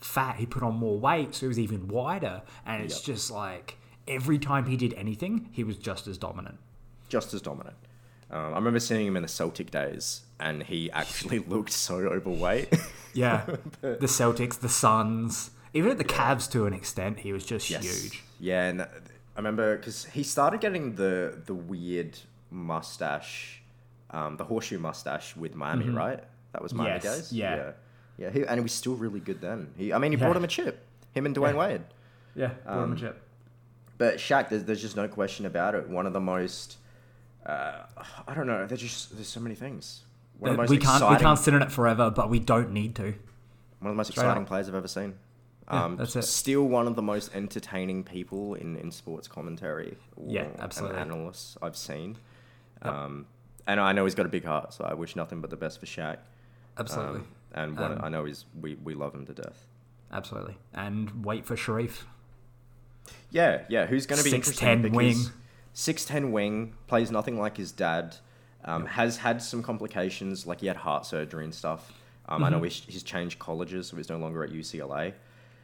fat. 0.00 0.36
He 0.36 0.46
put 0.46 0.62
on 0.62 0.74
more 0.76 0.98
weight, 0.98 1.34
so 1.34 1.40
he 1.42 1.48
was 1.48 1.58
even 1.58 1.88
wider. 1.88 2.42
And 2.66 2.82
it's 2.82 2.96
Yep. 2.96 3.04
just 3.16 3.30
like 3.30 3.78
every 4.08 4.38
time 4.38 4.66
he 4.66 4.76
did 4.76 4.92
anything, 4.94 5.48
he 5.52 5.62
was 5.64 5.76
just 5.76 6.06
as 6.06 6.18
dominant. 6.18 6.58
just 7.08 7.34
as 7.34 7.42
dominant. 7.42 7.76
Um, 8.30 8.54
I 8.54 8.56
remember 8.56 8.80
seeing 8.80 9.06
him 9.06 9.16
in 9.16 9.22
the 9.22 9.28
Celtic 9.28 9.70
days, 9.70 10.22
and 10.40 10.62
he 10.62 10.90
actually 10.92 11.38
looked 11.54 11.72
so 11.72 11.96
overweight. 11.96 12.72
Yeah, 13.14 13.44
the 13.82 14.06
Celtics, 14.06 14.58
the 14.58 14.70
Suns, 14.70 15.50
even 15.74 15.90
at 15.90 15.98
the 15.98 16.04
Cavs 16.04 16.50
to 16.52 16.64
an 16.64 16.72
extent, 16.72 17.18
he 17.18 17.30
was 17.34 17.44
just 17.44 17.66
huge. 17.66 18.24
Yeah, 18.40 18.64
and 18.68 18.86
I 19.36 19.38
remember 19.40 19.76
because 19.76 20.04
he 20.06 20.22
started 20.22 20.60
getting 20.60 20.94
the 20.96 21.38
the 21.46 21.54
weird 21.54 22.18
mustache, 22.50 23.62
um, 24.10 24.36
the 24.36 24.44
horseshoe 24.44 24.78
mustache 24.78 25.36
with 25.36 25.54
Miami, 25.54 25.88
right? 25.88 26.22
That 26.52 26.62
was 26.62 26.74
Miami 26.74 26.98
Mm-hmm. 26.98 27.06
Yes, 27.06 27.16
days. 27.18 27.32
yeah. 27.32 27.56
yeah, 27.56 27.70
yeah. 28.18 28.30
He, 28.30 28.42
and 28.42 28.58
he 28.58 28.62
was 28.62 28.72
still 28.72 28.94
really 28.94 29.20
good 29.20 29.40
then. 29.40 29.72
He, 29.76 29.92
I 29.92 29.98
mean, 29.98 30.12
he 30.12 30.18
Yeah. 30.18 30.24
brought 30.26 30.36
him 30.36 30.44
a 30.44 30.48
chip. 30.48 30.84
Him 31.12 31.24
and 31.26 31.34
Dwyane 31.34 31.54
Yeah. 31.54 31.58
Wade. 31.58 31.80
Yeah, 32.34 32.46
brought 32.64 32.84
him 32.84 32.90
a 32.90 32.92
Um, 32.92 32.96
chip. 32.98 33.22
But 33.98 34.16
Shaq, 34.16 34.48
there's, 34.50 34.64
there's 34.64 34.82
just 34.82 34.96
no 34.96 35.08
question 35.08 35.46
about 35.46 35.74
it. 35.74 35.88
One 35.88 36.06
of 36.06 36.12
the 36.12 36.20
most 36.20 36.76
Uh, 37.46 37.82
I 38.28 38.34
don't 38.34 38.46
know. 38.46 38.66
There's 38.66 38.80
just 38.80 39.14
there's 39.16 39.26
so 39.28 39.40
many 39.40 39.54
things. 39.56 40.02
One 40.38 40.50
of 40.50 40.56
the 40.56 40.62
most 40.62 40.70
we 40.70 40.76
can't 40.78 40.96
exciting, 41.02 41.16
we 41.16 41.22
can't 41.22 41.38
sit 41.38 41.54
in 41.54 41.62
it 41.62 41.72
forever, 41.72 42.08
but 42.10 42.30
we 42.30 42.38
don't 42.38 42.70
need 42.72 42.94
to. 42.96 43.02
one 43.02 43.12
of 43.12 43.88
the 43.88 43.94
most 43.94 44.12
Straight 44.12 44.24
exciting 44.24 44.42
up. 44.44 44.48
players 44.48 44.68
I've 44.68 44.74
ever 44.76 44.86
seen. 44.88 45.14
Yeah, 45.70 45.84
Um, 45.84 45.96
that's 45.96 46.16
it. 46.16 46.22
Still 46.22 46.64
one 46.64 46.86
of 46.86 46.96
the 46.96 47.02
most 47.02 47.34
entertaining 47.34 48.02
people 48.04 48.54
in, 48.54 48.76
in 48.76 48.90
sports 48.90 49.28
commentary. 49.28 49.96
Yeah, 50.26 50.46
absolutely. 50.58 50.98
Analysts 50.98 51.56
I've 51.62 51.76
seen. 51.76 52.16
Yep. 52.84 52.92
Um, 52.92 53.26
and 53.66 53.78
I 53.80 53.92
know 53.92 54.04
he's 54.04 54.14
got 54.16 54.26
a 54.26 54.30
big 54.30 54.44
heart, 54.44 54.74
so 54.74 54.84
I 54.84 54.94
wish 54.94 55.14
nothing 55.14 55.40
but 55.40 55.50
the 55.50 55.56
best 55.56 55.78
for 55.80 55.86
Shaq. 55.86 56.18
Absolutely, 56.78 57.20
Um, 57.20 57.26
and 57.54 57.78
one, 57.78 57.92
Um, 57.92 58.00
I 58.02 58.08
know 58.08 58.24
he's 58.24 58.44
we, 58.60 58.74
we 58.76 58.94
love 58.94 59.14
him 59.14 59.24
to 59.26 59.32
death. 59.34 59.66
absolutely. 60.12 60.56
And 60.74 61.24
wait 61.24 61.46
for 61.46 61.54
Shareef. 61.56 62.02
Yeah, 63.30 63.62
yeah. 63.68 63.86
Who's 63.86 64.06
going 64.06 64.18
to 64.22 64.24
be 64.24 64.36
6'10" 64.36 64.92
wing. 64.94 65.16
Six 65.74 66.04
ten 66.04 66.32
wing 66.32 66.74
plays 66.86 67.10
nothing 67.10 67.38
like 67.38 67.56
his 67.56 67.72
dad. 67.72 68.16
Um, 68.64 68.84
Has 68.84 69.16
had 69.18 69.40
some 69.42 69.62
complications, 69.62 70.46
like 70.46 70.60
he 70.60 70.66
had 70.66 70.76
heart 70.76 71.06
surgery 71.06 71.44
and 71.44 71.54
stuff. 71.54 71.92
Um, 72.28 72.44
I 72.44 72.46
Mm-hmm. 72.50 72.56
know 72.58 72.62
he's, 72.64 72.84
he's 72.86 73.02
changed 73.02 73.38
colleges, 73.38 73.86
so 73.88 73.96
he's 73.96 74.08
no 74.10 74.18
longer 74.18 74.44
at 74.44 74.50
UCLA. 74.50 75.14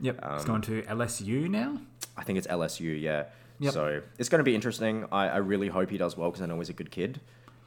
Yep, 0.01 0.16
he's 0.32 0.40
Um, 0.42 0.46
going 0.46 0.62
to 0.62 0.82
LSU 0.82 1.49
now. 1.49 1.78
I 2.16 2.24
think 2.24 2.38
it's 2.38 2.46
LSU, 2.46 3.01
yeah. 3.01 3.24
Yep. 3.61 3.72
So 3.72 4.03
it's 4.18 4.28
going 4.28 4.38
to 4.38 4.44
be 4.44 4.55
interesting. 4.55 5.07
I, 5.11 5.28
I 5.28 5.36
really 5.38 5.68
hope 5.68 5.90
he 5.90 5.99
does 5.99 6.16
well 6.16 6.30
because 6.30 6.42
I 6.42 6.46
know 6.46 6.59
he's 6.59 6.68
a 6.68 6.72
good 6.74 6.90
kid. 6.90 7.20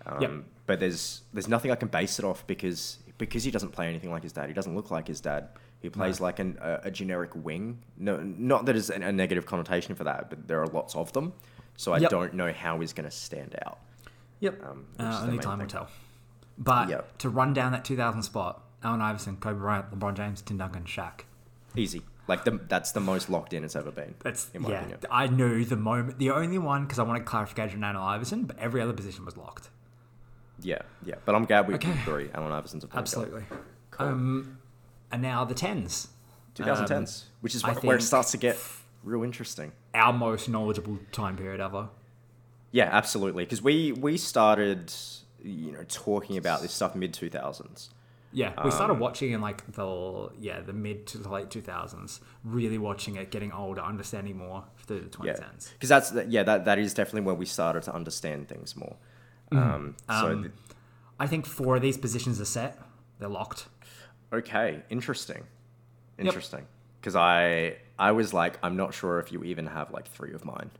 Um, 0.06 0.22
Yep. 0.22 0.32
But 0.68 0.80
there's 0.80 1.22
there's 1.34 1.48
nothing 1.50 1.70
I 1.72 1.76
can 1.76 1.90
base 1.90 2.18
it 2.20 2.24
off 2.26 2.46
because 2.48 3.00
because 3.18 3.44
he 3.44 3.52
doesn't 3.52 3.72
play 3.72 3.88
anything 3.88 4.10
like 4.10 4.24
his 4.24 4.32
dad. 4.32 4.48
He 4.48 4.54
doesn't 4.54 4.74
look 4.74 4.90
like 4.90 5.08
his 5.08 5.20
dad. 5.20 5.50
He 5.82 5.90
plays 5.90 6.22
like 6.22 6.40
an, 6.40 6.58
a, 6.62 6.80
a 6.84 6.92
generic 6.92 7.32
wing. 7.36 7.80
No, 7.98 8.18
not 8.22 8.66
that 8.66 8.76
is 8.76 8.90
a, 8.90 8.94
a 8.96 9.12
negative 9.12 9.46
connotation 9.46 9.96
for 9.96 10.04
that, 10.06 10.30
but 10.30 10.48
there 10.48 10.62
are 10.62 10.68
lots 10.68 10.96
of 10.96 11.12
them. 11.14 11.34
So 11.76 11.92
I 11.94 11.98
Yep. 11.98 12.10
don't 12.12 12.34
know 12.36 12.54
how 12.54 12.80
he's 12.80 12.94
going 12.94 13.10
to 13.10 13.16
stand 13.16 13.56
out. 13.66 13.80
Yep. 14.40 14.64
Um, 14.64 14.86
uh, 15.00 15.22
only 15.24 15.40
time 15.40 15.60
will 15.60 15.68
tell. 15.68 15.90
But 16.58 16.90
Yep. 16.90 17.18
to 17.20 17.30
run 17.30 17.54
down 17.54 17.72
that 17.74 17.84
2000 17.84 18.22
spot, 18.24 18.62
Allen 18.84 19.02
Iverson, 19.02 19.38
Kobe 19.38 19.60
Bryant, 19.60 19.92
LeBron 19.92 20.14
James, 20.16 20.42
Tim 20.42 20.58
Duncan, 20.58 20.84
Shaq. 20.84 21.22
Easy. 21.76 22.02
Like 22.32 22.46
the, 22.46 22.62
that's 22.70 22.94
the 22.94 23.02
most 23.02 23.30
locked 23.30 23.52
in 23.52 23.66
it's 23.66 23.76
ever 23.76 23.92
been. 23.92 24.16
That's 24.24 24.50
in 24.54 24.62
my 24.62 24.70
yeah. 24.70 24.78
opinion. 24.80 25.00
I 25.12 25.28
knew 25.28 25.66
the 25.66 25.76
moment. 25.76 26.18
The 26.18 26.32
only 26.32 26.58
one 26.60 26.84
because 26.86 26.98
I 26.98 27.04
wanted 27.04 27.26
clarification 27.26 27.84
on 27.84 27.94
Allen 27.98 28.08
Iverson, 28.16 28.46
but 28.46 28.58
every 28.58 28.80
other 28.80 28.94
position 28.94 29.26
was 29.26 29.36
locked. 29.36 29.70
Yeah, 30.62 30.80
yeah. 31.06 31.16
But 31.26 31.36
I'm 31.36 31.44
glad 31.44 31.68
we 31.68 31.74
Okay. 31.74 31.92
agree. 32.04 32.30
Allen 32.34 32.54
Iverson's 32.54 32.86
a 32.86 32.88
point. 32.88 33.00
Absolutely. 33.00 33.44
Cool. 33.90 34.08
Um, 34.08 34.58
and 35.12 35.22
now 35.22 35.44
the 35.44 35.54
tens. 35.54 36.08
2010s, 36.56 37.24
which 37.42 37.54
is 37.54 37.66
I 37.66 37.74
wh- 37.74 37.84
where 37.84 37.98
it 37.98 38.02
starts 38.02 38.32
to 38.32 38.38
get 38.38 38.58
real 39.04 39.24
interesting. 39.24 39.74
Our 39.94 40.14
most 40.14 40.48
knowledgeable 40.48 41.00
time 41.12 41.36
period 41.36 41.60
ever. 41.60 41.90
Yeah, 42.72 42.90
absolutely. 42.92 43.44
Because 43.44 43.62
we 43.62 43.92
we 43.92 44.16
started, 44.16 44.94
you 45.44 45.74
know, 45.74 45.84
talking 45.90 46.38
about 46.38 46.62
this 46.62 46.72
stuff 46.72 46.96
mid 46.96 47.14
two 47.14 47.30
thousands. 47.30 47.90
Yeah, 48.34 48.54
we 48.64 48.72
started 48.72 48.94
Um, 48.94 49.00
watching 49.00 49.32
in 49.32 49.42
like 49.42 49.70
the 49.74 50.30
yeah 50.40 50.62
the 50.62 50.74
mid 50.74 51.06
to 51.08 51.18
the 51.18 51.28
late 51.30 51.50
two 51.50 51.62
thousands. 51.62 52.22
Really 52.44 52.78
watching 52.78 53.16
it, 53.18 53.30
getting 53.32 53.52
older, 53.52 53.82
understanding 53.82 54.38
more 54.38 54.64
through 54.86 55.02
the 55.02 55.10
twenty 55.10 55.34
tens. 55.34 55.68
Yeah, 55.68 55.74
because 55.74 55.90
that's 55.90 56.10
the- 56.12 56.26
yeah 56.28 56.44
that 56.44 56.66
that 56.66 56.80
is 56.80 56.94
definitely 56.94 57.22
where 57.22 57.36
we 57.36 57.46
started 57.46 57.84
to 57.84 57.94
understand 57.94 58.48
things 58.48 58.76
more. 58.76 58.96
Um, 59.52 59.96
so 60.10 60.32
Um, 60.32 60.42
th- 60.44 60.54
I 61.20 61.28
think 61.28 61.46
four 61.46 61.76
of 61.76 61.82
these 61.82 61.98
positions 61.98 62.40
are 62.40 62.46
set. 62.46 62.80
They're 63.20 63.28
locked. 63.30 63.68
okay, 64.32 64.82
interesting, 64.90 65.44
interesting. 66.18 66.66
Because 67.00 67.16
I 67.16 67.78
I 68.00 68.12
was 68.14 68.34
like, 68.34 68.58
I'm 68.64 68.78
not 68.78 68.94
sure 68.94 69.20
if 69.20 69.32
you 69.32 69.44
even 69.44 69.66
have 69.68 69.92
like 69.92 70.08
three 70.08 70.34
of 70.34 70.46
mine. 70.46 70.72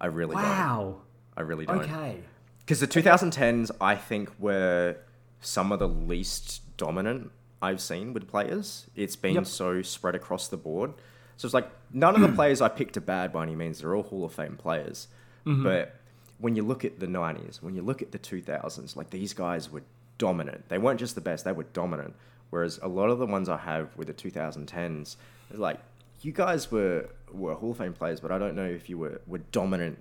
I 0.00 0.06
really 0.06 0.34
don't. 0.34 0.44
Wow. 0.44 1.00
I 1.36 1.40
really 1.42 1.64
don't. 1.66 1.80
Okay. 1.80 2.20
Because 2.60 2.80
the 2.80 2.86
2010s, 2.86 3.70
I 3.80 3.94
think, 3.96 4.30
were 4.38 4.96
some 5.40 5.72
of 5.72 5.78
the 5.78 5.88
least 5.88 6.62
dominant 6.76 7.30
I've 7.62 7.80
seen 7.80 8.12
with 8.12 8.28
players. 8.28 8.86
It's 8.96 9.16
been 9.16 9.34
Yep. 9.34 9.46
so 9.46 9.82
spread 9.82 10.14
across 10.14 10.48
the 10.48 10.56
board. 10.56 10.92
So 11.36 11.46
it's 11.46 11.54
like 11.54 11.70
none 11.92 12.14
of 12.14 12.20
the 12.20 12.28
players 12.40 12.60
I 12.60 12.68
picked 12.68 12.96
are 12.96 13.00
bad 13.02 13.32
by 13.32 13.42
any 13.44 13.54
means. 13.56 13.80
They're 13.80 13.94
all 13.94 14.02
Hall 14.02 14.24
of 14.24 14.32
Fame 14.32 14.56
players. 14.56 15.08
Mm-hmm. 15.46 15.62
But 15.64 15.96
when 16.38 16.56
you 16.56 16.62
look 16.62 16.84
at 16.84 17.00
the 17.00 17.06
90s, 17.06 17.62
when 17.62 17.74
you 17.74 17.82
look 17.82 18.00
at 18.02 18.12
the 18.12 18.18
2000s, 18.18 18.96
like 18.96 19.10
these 19.10 19.32
guys 19.34 19.70
were 19.70 19.82
dominant. 20.18 20.68
They 20.68 20.78
weren't 20.78 21.00
just 21.00 21.14
the 21.14 21.20
best, 21.20 21.44
they 21.44 21.52
were 21.52 21.64
dominant. 21.64 22.14
Whereas 22.50 22.78
a 22.82 22.88
lot 22.88 23.10
of 23.10 23.18
the 23.18 23.26
ones 23.26 23.48
I 23.48 23.58
have 23.58 23.96
with 23.96 24.08
the 24.08 24.14
2010s, 24.14 25.16
it's 25.50 25.58
like 25.58 25.78
you 26.22 26.32
guys 26.32 26.70
were 26.70 27.08
were 27.32 27.54
Hall 27.54 27.70
of 27.70 27.78
Fame 27.78 27.92
players, 27.92 28.20
but 28.20 28.32
I 28.32 28.38
don't 28.38 28.54
know 28.56 28.64
if 28.66 28.90
you 28.90 28.98
were 28.98 29.20
were 29.26 29.38
dominant 29.52 29.98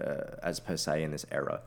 uh, 0.00 0.36
as 0.42 0.58
per 0.60 0.76
se 0.76 1.02
in 1.02 1.10
this 1.10 1.26
era. 1.30 1.60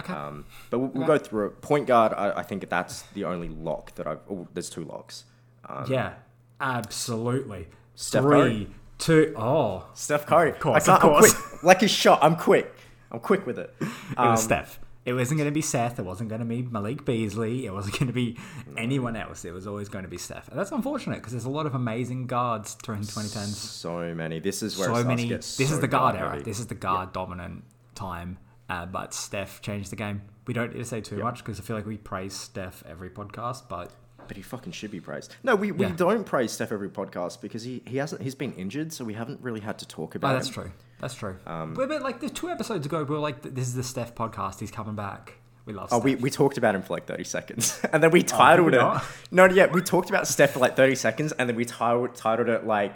Okay. 0.00 0.12
Um, 0.12 0.44
but 0.70 0.78
we'll, 0.80 0.88
we'll 0.88 1.04
Okay. 1.04 1.18
go 1.18 1.24
through 1.24 1.46
it. 1.46 1.60
Point 1.62 1.86
guard, 1.86 2.12
I, 2.14 2.40
I 2.40 2.42
think 2.42 2.68
that's 2.68 3.02
the 3.14 3.24
only 3.24 3.48
lock 3.48 3.94
that 3.94 4.06
I've. 4.06 4.20
Oh, 4.30 4.46
there's 4.52 4.68
two 4.70 4.84
locks. 4.84 5.24
Um, 5.68 5.84
yeah. 5.88 6.14
Absolutely. 6.60 7.68
Steph 7.94 8.22
Three, 8.22 8.68
two. 8.98 9.34
Oh, 9.36 9.86
Steph 9.94 10.26
Curry. 10.26 10.52
course, 10.52 10.88
I 10.88 10.98
can't, 10.98 11.04
I'm 11.12 11.18
quick. 11.20 11.32
Like 11.62 11.80
his 11.82 11.90
shot, 11.90 12.20
I'm 12.22 12.36
quick. 12.36 12.72
I'm 13.12 13.20
quick 13.20 13.46
with 13.46 13.58
it. 13.58 13.74
it 13.80 13.88
Um, 14.16 14.30
was 14.30 14.42
Steph. 14.42 14.78
It 15.04 15.14
wasn't 15.14 15.38
going 15.38 15.48
to 15.48 15.54
be 15.54 15.62
Seth. 15.62 15.98
It 15.98 16.04
wasn't 16.04 16.28
going 16.28 16.40
to 16.40 16.46
be 16.46 16.62
Malik 16.62 17.04
Beasley. 17.06 17.64
It 17.66 17.72
wasn't 17.72 17.98
going 17.98 18.06
to 18.08 18.12
be 18.12 18.36
anyone 18.76 19.16
else. 19.16 19.44
It 19.46 19.52
was 19.52 19.66
always 19.66 19.88
going 19.88 20.04
to 20.04 20.10
be 20.10 20.18
Steph. 20.18 20.48
And 20.48 20.58
that's 20.58 20.72
unfortunate 20.72 21.16
because 21.16 21.32
there's 21.32 21.46
a 21.46 21.50
lot 21.50 21.64
of 21.66 21.74
amazing 21.74 22.26
guards 22.26 22.74
during 22.82 23.00
2010s. 23.02 23.54
So 23.54 24.14
many. 24.14 24.40
This 24.40 24.62
is 24.62 24.76
where 24.78 24.90
it 24.90 24.94
So 24.94 25.04
many. 25.04 25.28
This 25.28 25.46
so 25.56 25.62
is 25.64 25.80
the 25.80 25.88
guard 25.88 26.16
era. 26.16 26.30
heavy. 26.32 26.42
This 26.44 26.58
is 26.60 26.66
the 26.66 26.74
guard 26.74 27.12
dominant 27.14 27.64
time. 27.94 28.38
Uh, 28.70 28.86
but 28.86 29.12
Steph 29.12 29.60
changed 29.60 29.90
the 29.90 29.96
game. 29.96 30.22
We 30.46 30.54
don't 30.54 30.72
need 30.72 30.78
to 30.78 30.84
say 30.84 31.00
too 31.00 31.16
much 31.18 31.38
because 31.38 31.58
I 31.60 31.62
feel 31.62 31.76
like 31.76 31.86
we 31.86 31.96
praise 31.96 32.34
Steph 32.34 32.82
every 32.88 33.10
podcast. 33.10 33.64
But 33.68 33.90
But 34.28 34.36
he 34.36 34.42
fucking 34.42 34.72
should 34.72 34.90
be 34.92 35.00
praised. 35.00 35.34
No, 35.42 35.56
we, 35.56 35.72
we 35.72 35.86
Yeah. 35.86 35.92
don't 35.96 36.24
praise 36.24 36.52
Steph 36.52 36.70
every 36.72 36.88
podcast 36.88 37.40
because 37.40 37.62
he, 37.64 37.82
he 37.86 37.96
hasn't 37.96 38.22
he's 38.22 38.34
been 38.36 38.52
injured, 38.54 38.92
so 38.92 39.04
we 39.04 39.14
haven't 39.14 39.40
really 39.42 39.60
had 39.60 39.78
to 39.80 39.88
talk 39.88 40.14
about 40.14 40.30
oh, 40.30 40.34
that's 40.34 40.48
him. 40.48 40.54
true. 40.54 40.72
That's 41.00 41.14
true. 41.14 41.36
Um, 41.46 41.74
but, 41.74 41.88
but 41.88 42.02
like 42.02 42.20
the 42.20 42.30
two 42.30 42.48
episodes 42.48 42.86
ago, 42.86 43.02
we 43.02 43.14
were 43.14 43.20
like, 43.20 43.42
"This 43.42 43.66
is 43.66 43.74
the 43.74 43.82
Steph 43.82 44.14
podcast. 44.14 44.60
He's 44.60 44.70
coming 44.70 44.94
back." 44.94 45.34
We 45.66 45.72
love. 45.72 45.88
Oh, 45.92 45.96
Steph. 45.98 46.04
we, 46.04 46.14
we 46.16 46.30
talked 46.30 46.58
about 46.58 46.74
him 46.74 46.82
for 46.82 46.94
like 46.94 47.06
30 47.06 47.24
seconds. 47.24 47.80
and 47.92 48.02
then 48.02 48.10
we 48.12 48.22
titled 48.22 48.70
we 48.72 48.78
it. 48.78 48.80
not? 48.80 49.04
No, 49.30 49.44
yeah, 49.46 49.66
we 49.66 49.82
talked 49.82 50.08
about 50.10 50.26
Steph 50.28 50.52
for 50.52 50.58
like 50.60 50.76
30 50.76 50.94
seconds 50.94 51.32
and 51.32 51.48
then 51.48 51.56
we 51.56 51.64
titled, 51.64 52.14
titled 52.14 52.48
it 52.48 52.66
like 52.66 52.94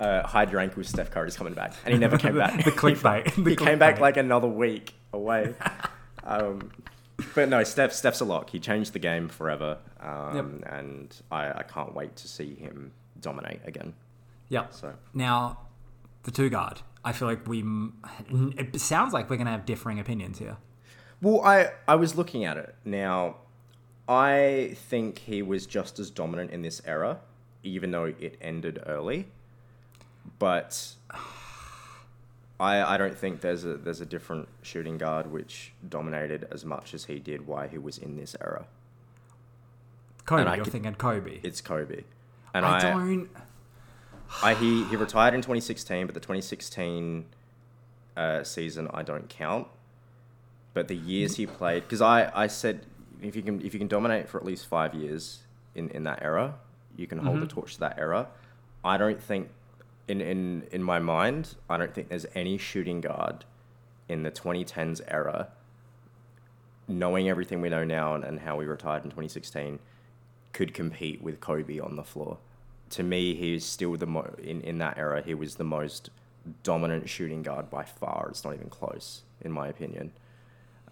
uh, 0.00 0.26
Hide 0.26 0.50
Your 0.50 0.60
Ankles, 0.60 0.88
Steph 0.88 1.10
Curry's 1.10 1.36
coming 1.36 1.54
back. 1.54 1.74
And 1.84 1.92
he 1.94 1.98
never 2.00 2.18
came 2.18 2.36
back. 2.36 2.64
the 2.64 2.70
clickbait. 2.70 3.30
he 3.34 3.42
The 3.42 3.56
came 3.56 3.78
back 3.78 4.00
like 4.00 4.16
another 4.16 4.48
week 4.48 4.94
away. 5.12 5.54
um, 6.24 6.70
but 7.34 7.48
no, 7.48 7.64
Steph, 7.64 7.92
Steph's 7.92 8.20
a 8.20 8.24
lock. 8.24 8.50
He 8.50 8.60
changed 8.60 8.92
the 8.92 8.98
game 8.98 9.28
forever. 9.28 9.78
Um, 10.00 10.62
And 10.66 11.14
I, 11.30 11.50
I 11.60 11.62
can't 11.62 11.94
wait 11.94 12.16
to 12.16 12.28
see 12.28 12.54
him 12.54 12.92
dominate 13.20 13.60
again. 13.64 13.94
Yep. 14.50 14.74
So 14.74 14.94
Now, 15.14 15.60
the 16.24 16.30
two 16.30 16.50
guard. 16.50 16.82
I 17.04 17.12
feel 17.12 17.28
like 17.28 17.46
we. 17.46 17.64
It 18.58 18.80
sounds 18.80 19.12
like 19.12 19.30
we're 19.30 19.36
gonna 19.36 19.52
have 19.52 19.64
differing 19.64 20.00
opinions 20.00 20.38
here. 20.40 20.56
Well, 21.22 21.40
I 21.44 21.70
I 21.86 21.94
was 21.94 22.16
looking 22.16 22.44
at 22.44 22.56
it 22.56 22.74
now. 22.84 23.36
I 24.08 24.72
think 24.74 25.18
he 25.20 25.40
was 25.42 25.66
just 25.66 25.98
as 26.00 26.10
dominant 26.10 26.50
in 26.50 26.62
this 26.62 26.82
era, 26.84 27.20
even 27.62 27.92
though 27.92 28.04
it 28.06 28.36
ended 28.40 28.82
early. 28.86 29.28
But 30.38 30.94
I 32.58 32.82
I 32.82 32.96
don't 32.96 33.16
think 33.16 33.40
there's 33.40 33.64
a 33.64 33.74
there's 33.76 34.00
a 34.00 34.06
different 34.06 34.48
shooting 34.62 34.98
guard 34.98 35.30
which 35.32 35.72
dominated 35.88 36.46
as 36.50 36.64
much 36.64 36.94
as 36.94 37.04
he 37.04 37.18
did 37.18 37.46
while 37.46 37.68
he 37.68 37.78
was 37.78 37.98
in 37.98 38.16
this 38.16 38.34
era. 38.40 38.66
Kobe, 40.24 40.40
And 40.40 40.48
I 40.50 40.56
you're 40.56 40.64
could- 40.64 40.72
thinking 40.72 40.94
Kobe. 40.94 41.40
It's 41.42 41.60
Kobe, 41.60 42.02
and 42.52 42.64
I, 42.66 42.78
I, 42.78 42.80
don't. 42.80 43.28
I 44.42 44.54
he 44.54 44.84
he 44.84 44.96
retired 44.96 45.34
in 45.34 45.40
2016, 45.40 46.06
but 46.06 46.14
the 46.14 46.20
2016 46.20 47.26
uh, 48.16 48.42
season 48.42 48.88
I 48.92 49.02
don't 49.02 49.28
count. 49.28 49.68
But 50.74 50.88
the 50.88 50.96
years 50.96 51.36
he 51.36 51.46
played, 51.46 51.84
because 51.84 52.02
I, 52.02 52.30
I 52.34 52.48
said 52.48 52.84
if 53.22 53.34
you 53.36 53.42
can 53.42 53.64
if 53.64 53.72
you 53.72 53.78
can 53.78 53.88
dominate 53.88 54.28
for 54.28 54.38
at 54.38 54.44
least 54.44 54.66
five 54.66 54.94
years 54.94 55.40
in, 55.74 55.88
in 55.90 56.02
that 56.04 56.22
era, 56.22 56.54
you 56.96 57.06
can 57.06 57.18
hold 57.18 57.40
the 57.40 57.46
torch 57.46 57.74
to 57.74 57.80
that 57.80 57.98
era. 57.98 58.26
I 58.84 58.98
don't 58.98 59.22
think 59.22 59.48
in, 60.08 60.20
in 60.20 60.66
in 60.70 60.82
my 60.82 60.98
mind, 60.98 61.54
I 61.68 61.76
don't 61.76 61.94
think 61.94 62.08
there's 62.08 62.26
any 62.34 62.58
shooting 62.58 63.00
guard 63.00 63.44
in 64.08 64.22
the 64.22 64.30
2010s 64.30 65.00
era, 65.08 65.48
knowing 66.88 67.28
everything 67.28 67.60
we 67.60 67.68
know 67.68 67.84
now 67.84 68.14
and, 68.14 68.24
and 68.24 68.40
how 68.40 68.56
we 68.56 68.64
retired 68.66 69.04
in 69.04 69.10
2016, 69.10 69.78
could 70.52 70.72
compete 70.72 71.20
with 71.22 71.40
Kobe 71.40 71.78
on 71.80 71.96
the 71.96 72.04
floor. 72.04 72.38
To 72.90 73.02
me, 73.02 73.34
he's 73.34 73.64
still 73.64 73.96
the 73.96 74.06
mo- 74.06 74.34
in 74.42 74.60
in 74.62 74.78
that 74.78 74.96
era. 74.96 75.22
He 75.22 75.34
was 75.34 75.56
the 75.56 75.64
most 75.64 76.10
dominant 76.62 77.08
shooting 77.08 77.42
guard 77.42 77.68
by 77.70 77.82
far. 77.84 78.28
It's 78.30 78.44
not 78.44 78.54
even 78.54 78.70
close, 78.70 79.22
in 79.40 79.50
my 79.50 79.66
opinion. 79.68 80.12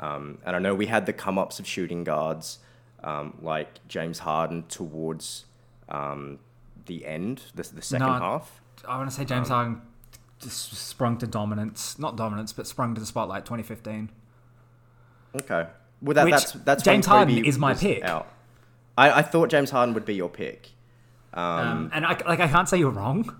Um, 0.00 0.38
and 0.44 0.56
I 0.56 0.58
know 0.58 0.74
we 0.74 0.86
had 0.86 1.06
the 1.06 1.12
come 1.12 1.38
ups 1.38 1.60
of 1.60 1.66
shooting 1.68 2.02
guards 2.02 2.58
um, 3.04 3.38
like 3.40 3.86
James 3.86 4.18
Harden 4.20 4.64
towards 4.68 5.44
um, 5.88 6.40
the 6.86 7.06
end, 7.06 7.42
the, 7.54 7.62
the 7.62 7.80
second 7.82 8.06
No. 8.08 8.12
half. 8.14 8.60
I 8.86 8.96
want 8.96 9.10
to 9.10 9.14
say 9.16 9.22
Um, 9.22 9.28
James 9.28 9.48
Harden 9.48 9.82
just 10.40 10.74
sprung 10.74 11.18
to 11.18 11.26
dominance, 11.26 11.98
not 11.98 12.16
dominance, 12.16 12.52
but 12.52 12.66
sprung 12.66 12.94
to 12.94 13.00
the 13.00 13.06
spotlight 13.06 13.44
2015. 13.44 14.10
Okay. 15.36 15.66
Well, 16.02 16.14
that, 16.14 16.24
Which 16.24 16.32
that's 16.32 16.52
that's 16.52 16.82
James 16.82 17.06
Harden 17.06 17.44
is 17.44 17.58
my 17.58 17.74
pick. 17.74 18.04
Out. 18.04 18.28
I, 18.96 19.18
I 19.18 19.22
thought 19.22 19.48
James 19.50 19.70
Harden 19.70 19.94
would 19.94 20.04
be 20.04 20.14
your 20.14 20.28
pick. 20.28 20.70
Um, 21.32 21.90
and 21.92 22.06
I, 22.06 22.10
like 22.26 22.40
I 22.40 22.46
can't 22.46 22.68
say 22.68 22.78
you're 22.78 22.90
wrong. 22.90 23.34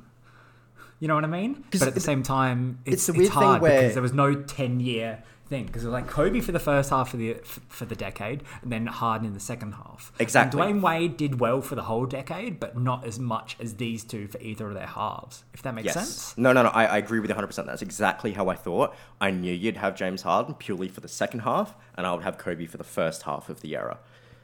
You 0.99 1.09
know 1.09 1.15
what 1.15 1.25
I 1.25 1.29
mean? 1.29 1.65
But 1.71 1.83
at 1.83 1.95
the 1.95 2.01
same 2.01 2.23
time, 2.23 2.79
it's, 2.85 3.09
it's 3.09 3.19
it's, 3.19 3.29
hard 3.29 3.63
because 3.63 3.95
there 3.95 4.03
was 4.03 4.13
no 4.13 4.35
ten 4.35 4.81
year 4.81 5.23
thing 5.55 5.67
because 5.67 5.85
it 5.85 5.87
was 5.89 5.93
like 5.93 6.07
Kobe 6.09 6.41
for 6.41 6.53
the 6.53 6.59
first 6.59 6.91
half 6.91 7.13
of 7.15 7.21
the 7.21 7.35
for 7.69 7.85
the 7.85 7.95
decade, 7.95 8.43
and 8.63 8.73
then 8.73 8.87
Harden 8.87 9.27
in 9.27 9.35
the 9.35 9.41
second 9.41 9.73
half. 9.73 10.13
Exactly. 10.19 10.61
And 10.61 10.81
Dwyane 10.81 10.83
Wade 10.83 11.17
did 11.17 11.39
well 11.41 11.61
for 11.61 11.75
the 11.77 11.83
whole 11.83 12.07
decade, 12.07 12.59
but 12.59 12.77
not 12.79 13.05
as 13.07 13.19
much 13.19 13.57
as 13.61 13.75
these 13.77 14.03
two 14.05 14.27
for 14.27 14.39
either 14.41 14.69
of 14.69 14.75
their 14.75 14.87
halves. 14.87 15.45
If 15.55 15.63
that 15.63 15.75
makes 15.75 15.87
Yes. 15.87 15.95
sense. 15.95 16.39
No, 16.39 16.53
no, 16.53 16.63
no. 16.65 16.71
I, 16.71 16.85
I 16.87 16.99
agree 16.99 17.21
with 17.21 17.31
you 17.31 17.37
100%. 17.37 17.67
That's 17.67 17.83
exactly 17.83 18.33
how 18.33 18.49
I 18.49 18.57
thought. 18.57 18.95
I 19.21 19.31
knew 19.31 19.53
you'd 19.53 19.77
have 19.77 19.95
James 19.95 20.23
Harden 20.23 20.55
purely 20.55 20.89
for 20.89 21.01
the 21.01 21.09
second 21.09 21.41
half, 21.41 21.75
and 21.97 22.07
I 22.07 22.13
would 22.13 22.25
have 22.25 22.37
Kobe 22.39 22.67
for 22.67 22.77
the 22.79 22.85
first 22.85 23.23
half 23.23 23.49
of 23.49 23.61
the 23.61 23.75
era. 23.77 23.99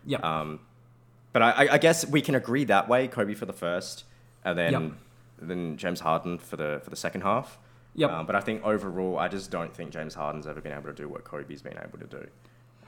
Yep. 0.07 0.25
Um, 0.25 0.61
but 1.33 1.43
I, 1.43 1.51
I- 1.51 1.73
I 1.75 1.79
guess 1.79 2.07
we 2.07 2.21
can 2.23 2.35
agree 2.35 2.65
that 2.65 2.89
way: 2.89 3.09
Kobe 3.09 3.35
for 3.35 3.47
the 3.47 3.53
first, 3.53 4.05
and 4.45 4.57
then 4.59 4.73
Yep. 4.73 4.83
then 5.43 5.77
James 5.77 6.01
Harden 6.01 6.39
for 6.39 6.57
the 6.57 6.81
for 6.85 6.91
the 6.91 6.97
second 6.97 7.23
half. 7.23 7.59
Yep. 7.95 8.11
Um, 8.11 8.27
but 8.27 8.37
I 8.37 8.41
think 8.41 8.65
overall, 8.65 9.19
I 9.19 9.29
just 9.29 9.51
don't 9.51 9.75
think 9.75 9.91
James 9.91 10.15
Harden's 10.15 10.47
ever 10.47 10.61
been 10.61 10.73
able 10.73 10.85
to 10.85 10.93
do 10.93 11.09
what 11.09 11.25
Kobe's 11.25 11.63
been 11.63 11.79
able 11.79 11.99
to 11.99 12.07
do. 12.07 12.27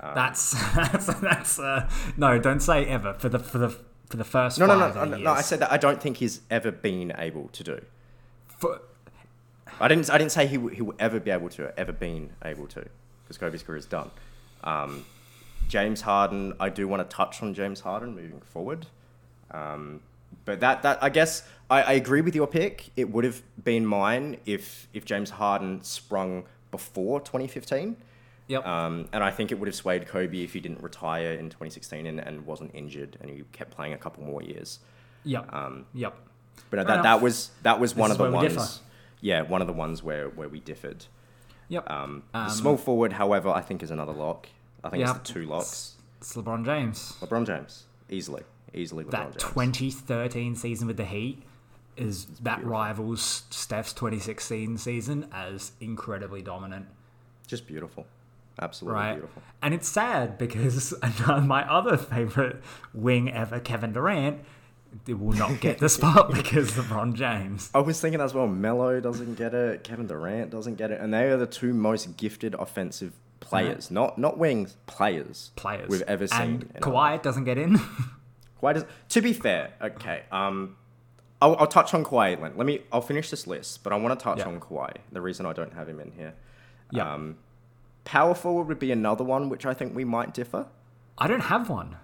that's 0.00 0.52
that's 0.74 1.06
that's 1.20 1.58
uh, 1.58 1.88
no. 2.16 2.38
Don't 2.38 2.60
say 2.60 2.86
ever 2.86 3.14
for 3.14 3.28
the 3.28 3.38
for 3.38 3.58
the 3.58 3.76
for 4.08 4.16
the 4.16 4.24
first. 4.24 4.58
No, 4.58 4.66
no, 4.66 4.78
no, 4.78 5.04
no, 5.04 5.16
no. 5.16 5.32
I 5.32 5.40
said 5.40 5.58
that 5.60 5.72
I 5.72 5.76
don't 5.76 6.00
think 6.00 6.18
he's 6.18 6.42
ever 6.50 6.70
been 6.70 7.12
able 7.18 7.48
to 7.48 7.64
do. 7.64 7.80
For, 8.46 8.80
I 9.80 9.88
didn't. 9.88 10.08
I 10.10 10.18
didn't 10.18 10.32
say 10.32 10.46
he, 10.46 10.58
he 10.74 10.82
will 10.82 10.94
ever 10.98 11.18
be 11.18 11.30
able 11.30 11.48
to. 11.50 11.76
Ever 11.78 11.92
been 11.92 12.30
able 12.44 12.66
to, 12.68 12.84
because 13.24 13.38
Kobe's 13.38 13.62
career 13.62 13.78
is 13.78 13.86
done. 13.86 14.10
Um, 14.62 15.04
James 15.68 16.02
Harden. 16.02 16.54
I 16.60 16.68
do 16.68 16.86
want 16.86 17.08
to 17.08 17.14
touch 17.16 17.42
on 17.42 17.54
James 17.54 17.80
Harden 17.80 18.14
moving 18.14 18.40
forward. 18.40 18.86
Um, 19.50 20.00
but 20.44 20.60
that 20.60 20.82
that 20.82 21.02
I 21.02 21.08
guess 21.08 21.42
I, 21.70 21.82
I 21.82 21.92
agree 21.92 22.20
with 22.20 22.34
your 22.34 22.46
pick. 22.46 22.90
It 22.96 23.10
would 23.10 23.24
have 23.24 23.42
been 23.62 23.86
mine 23.86 24.38
if 24.46 24.88
if 24.92 25.04
James 25.04 25.30
Harden 25.30 25.82
sprung 25.82 26.44
before 26.70 27.20
2015. 27.20 27.96
yep. 28.48 28.66
Um, 28.66 29.08
and 29.12 29.22
I 29.22 29.30
think 29.30 29.52
it 29.52 29.58
would 29.58 29.66
have 29.68 29.74
swayed 29.74 30.06
Kobe 30.06 30.42
if 30.42 30.52
he 30.54 30.60
didn't 30.60 30.82
retire 30.82 31.32
in 31.32 31.50
2016 31.50 32.06
and, 32.06 32.18
and 32.18 32.46
wasn't 32.46 32.74
injured 32.74 33.16
and 33.20 33.30
he 33.30 33.42
kept 33.52 33.70
playing 33.70 33.92
a 33.92 33.98
couple 33.98 34.24
more 34.24 34.42
years. 34.42 34.78
yep. 35.24 35.52
Um, 35.52 35.86
yep. 35.94 36.14
but 36.70 36.78
Fair 36.78 36.84
that, 36.84 36.92
enough. 36.94 37.04
that 37.04 37.20
was 37.22 37.50
that 37.62 37.78
was 37.80 37.94
one 37.94 38.10
of 38.10 38.18
the 38.18 38.30
ones. 38.30 38.80
Yeah, 39.20 39.42
one 39.42 39.60
of 39.60 39.66
the 39.68 39.72
ones 39.72 40.02
where, 40.02 40.28
where 40.30 40.48
we 40.48 40.58
differed. 40.60 41.04
Yep. 41.68 41.88
Um, 41.88 42.22
Um, 42.34 42.48
the 42.48 42.50
small 42.50 42.76
forward, 42.76 43.12
however, 43.12 43.50
I 43.50 43.60
think 43.60 43.82
is 43.82 43.90
another 43.92 44.12
lock. 44.12 44.48
I 44.82 44.90
think 44.90 45.02
Yeah. 45.04 45.10
it's 45.14 45.18
the 45.28 45.32
two 45.34 45.46
locks. 45.46 45.94
It's 46.18 46.34
LeBron 46.34 46.64
James. 46.64 47.14
LeBron 47.20 47.46
James, 47.46 47.84
easily, 48.10 48.42
easily 48.74 49.04
LeBron 49.04 49.10
that 49.10 49.30
James. 49.38 49.42
2013 49.42 50.56
season 50.56 50.86
with 50.86 50.96
the 50.96 51.04
Heat 51.04 51.42
is 51.96 52.26
that 52.40 52.64
rivals 52.64 53.42
Steph's 53.50 53.92
2016 53.92 54.78
season 54.78 55.26
as 55.32 55.72
incredibly 55.80 56.40
dominant, 56.42 56.86
Just 57.46 57.66
beautiful, 57.66 58.06
absolutely 58.60 58.98
right? 59.00 59.12
beautiful. 59.14 59.42
And 59.60 59.74
it's 59.74 59.88
sad 59.88 60.38
because 60.38 60.94
my 61.26 61.70
other 61.70 61.96
favorite 61.98 62.62
wing 62.94 63.30
ever, 63.30 63.60
Kevin 63.60 63.92
Durant, 63.92 64.40
they 65.04 65.14
will 65.14 65.32
not 65.34 65.60
get 65.60 65.78
the 65.78 65.88
spot 65.88 66.30
because 66.34 66.72
LeBron 66.72 67.12
James. 67.14 67.70
I 67.74 67.80
was 67.80 68.00
thinking 68.00 68.20
as 68.20 68.32
well. 68.34 68.46
Melo 68.46 69.00
doesn't 69.00 69.34
get 69.36 69.52
it. 69.54 69.84
Kevin 69.84 70.06
Durant 70.06 70.50
doesn't 70.50 70.76
get 70.76 70.90
it, 70.90 71.00
and 71.00 71.12
they 71.12 71.24
are 71.24 71.36
the 71.36 71.46
two 71.46 71.74
most 71.74 72.16
gifted 72.16 72.54
offensive 72.54 73.12
players, 73.40 73.90
not 73.90 74.16
not 74.18 74.38
wings, 74.38 74.76
players, 74.86 75.50
Players 75.56 75.88
we've 75.90 76.02
ever 76.02 76.26
seen. 76.26 76.70
And 76.74 76.82
Kawhi 76.82 77.20
doesn't 77.22 77.44
get 77.44 77.58
in. 77.58 77.78
Kawhi 78.62 78.74
does. 78.74 78.84
To 79.10 79.20
be 79.22 79.32
fair, 79.32 79.72
okay. 79.82 80.22
Um, 80.30 80.76
I'll, 81.40 81.56
I'll 81.56 81.66
touch 81.66 81.92
on 81.94 82.04
Kawhi. 82.04 82.40
Let, 82.40 82.56
let 82.56 82.66
me. 82.66 82.82
I'll 82.92 83.00
finish 83.00 83.30
this 83.30 83.46
list, 83.46 83.82
but 83.82 83.92
I 83.92 83.96
want 83.96 84.18
to 84.18 84.22
touch 84.22 84.38
Yeah. 84.38 84.48
on 84.48 84.60
Kawhi. 84.60 84.92
The 85.10 85.20
reason 85.20 85.46
I 85.46 85.52
don't 85.52 85.72
have 85.74 85.88
him 85.88 86.00
in 86.00 86.12
here. 86.12 86.34
Yeah. 86.90 87.12
Um, 87.12 87.38
power 88.04 88.34
forward 88.34 88.68
would 88.68 88.78
be 88.78 88.92
another 88.92 89.24
one, 89.24 89.48
which 89.48 89.66
I 89.66 89.74
think 89.74 89.94
we 89.94 90.04
might 90.04 90.32
differ. 90.34 90.66
I 91.18 91.26
don't 91.26 91.40
have 91.40 91.68
one. 91.68 91.96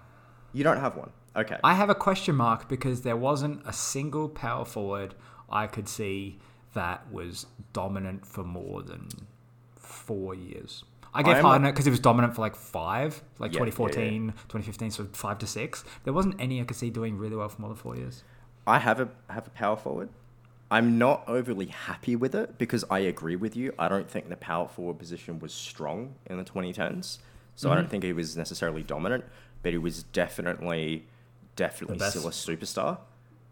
You 0.53 0.63
don't 0.63 0.79
have 0.79 0.95
one. 0.95 1.11
Okay. 1.35 1.57
I 1.63 1.75
have 1.75 1.89
a 1.89 1.95
question 1.95 2.35
mark 2.35 2.67
because 2.67 3.01
there 3.01 3.15
wasn't 3.17 3.61
a 3.65 3.71
single 3.73 4.27
power 4.29 4.65
forward 4.65 5.13
I 5.49 5.67
could 5.67 5.87
see 5.87 6.39
that 6.73 7.11
was 7.11 7.45
dominant 7.73 8.25
for 8.25 8.43
more 8.43 8.81
than 8.81 9.09
four 9.75 10.33
years. 10.35 10.83
I 11.13 11.23
gave 11.23 11.43
I'm 11.43 11.63
because 11.63 11.85
he 11.85 11.91
was 11.91 11.99
dominant 11.99 12.35
for 12.35 12.41
like 12.41 12.55
five, 12.55 13.21
like 13.39 13.51
Yeah, 13.53 13.59
yeah, 13.61 13.65
2014, 13.71 14.27
2015, 14.49 14.91
so 14.91 15.05
five 15.13 15.39
to 15.39 15.47
six. 15.47 15.83
There 16.03 16.13
wasn't 16.13 16.35
any 16.39 16.61
I 16.61 16.65
could 16.65 16.77
see 16.77 16.89
doing 16.89 17.17
really 17.17 17.35
well 17.35 17.49
for 17.49 17.61
more 17.61 17.69
than 17.69 17.77
four 17.77 17.95
years. 17.95 18.23
I 18.67 18.77
have 18.79 18.99
a 18.99 19.09
have 19.29 19.47
a 19.47 19.49
power 19.51 19.75
forward. 19.75 20.09
I'm 20.71 20.99
not 20.99 21.23
overly 21.27 21.65
happy 21.65 22.15
with 22.15 22.35
it 22.35 22.59
because 22.59 22.85
I 22.91 22.99
agree 22.99 23.35
with 23.35 23.55
you. 23.55 23.73
I 23.79 23.89
don't 23.89 24.07
think 24.07 24.29
the 24.29 24.37
power 24.37 24.67
forward 24.67 24.99
position 24.99 25.39
was 25.39 25.51
strong 25.51 26.13
in 26.27 26.37
the 26.37 26.43
2010s. 26.43 27.17
So 27.55 27.69
I 27.69 27.71
Mm-hmm. 27.73 27.81
don't 27.81 27.89
think 27.89 28.03
he 28.03 28.13
was 28.13 28.37
necessarily 28.37 28.83
dominant, 28.83 29.25
but 29.63 29.71
he 29.71 29.79
was 29.79 30.03
definitely, 30.03 31.07
definitely 31.55 31.99
still 32.09 32.27
a 32.27 32.31
superstar. 32.31 32.99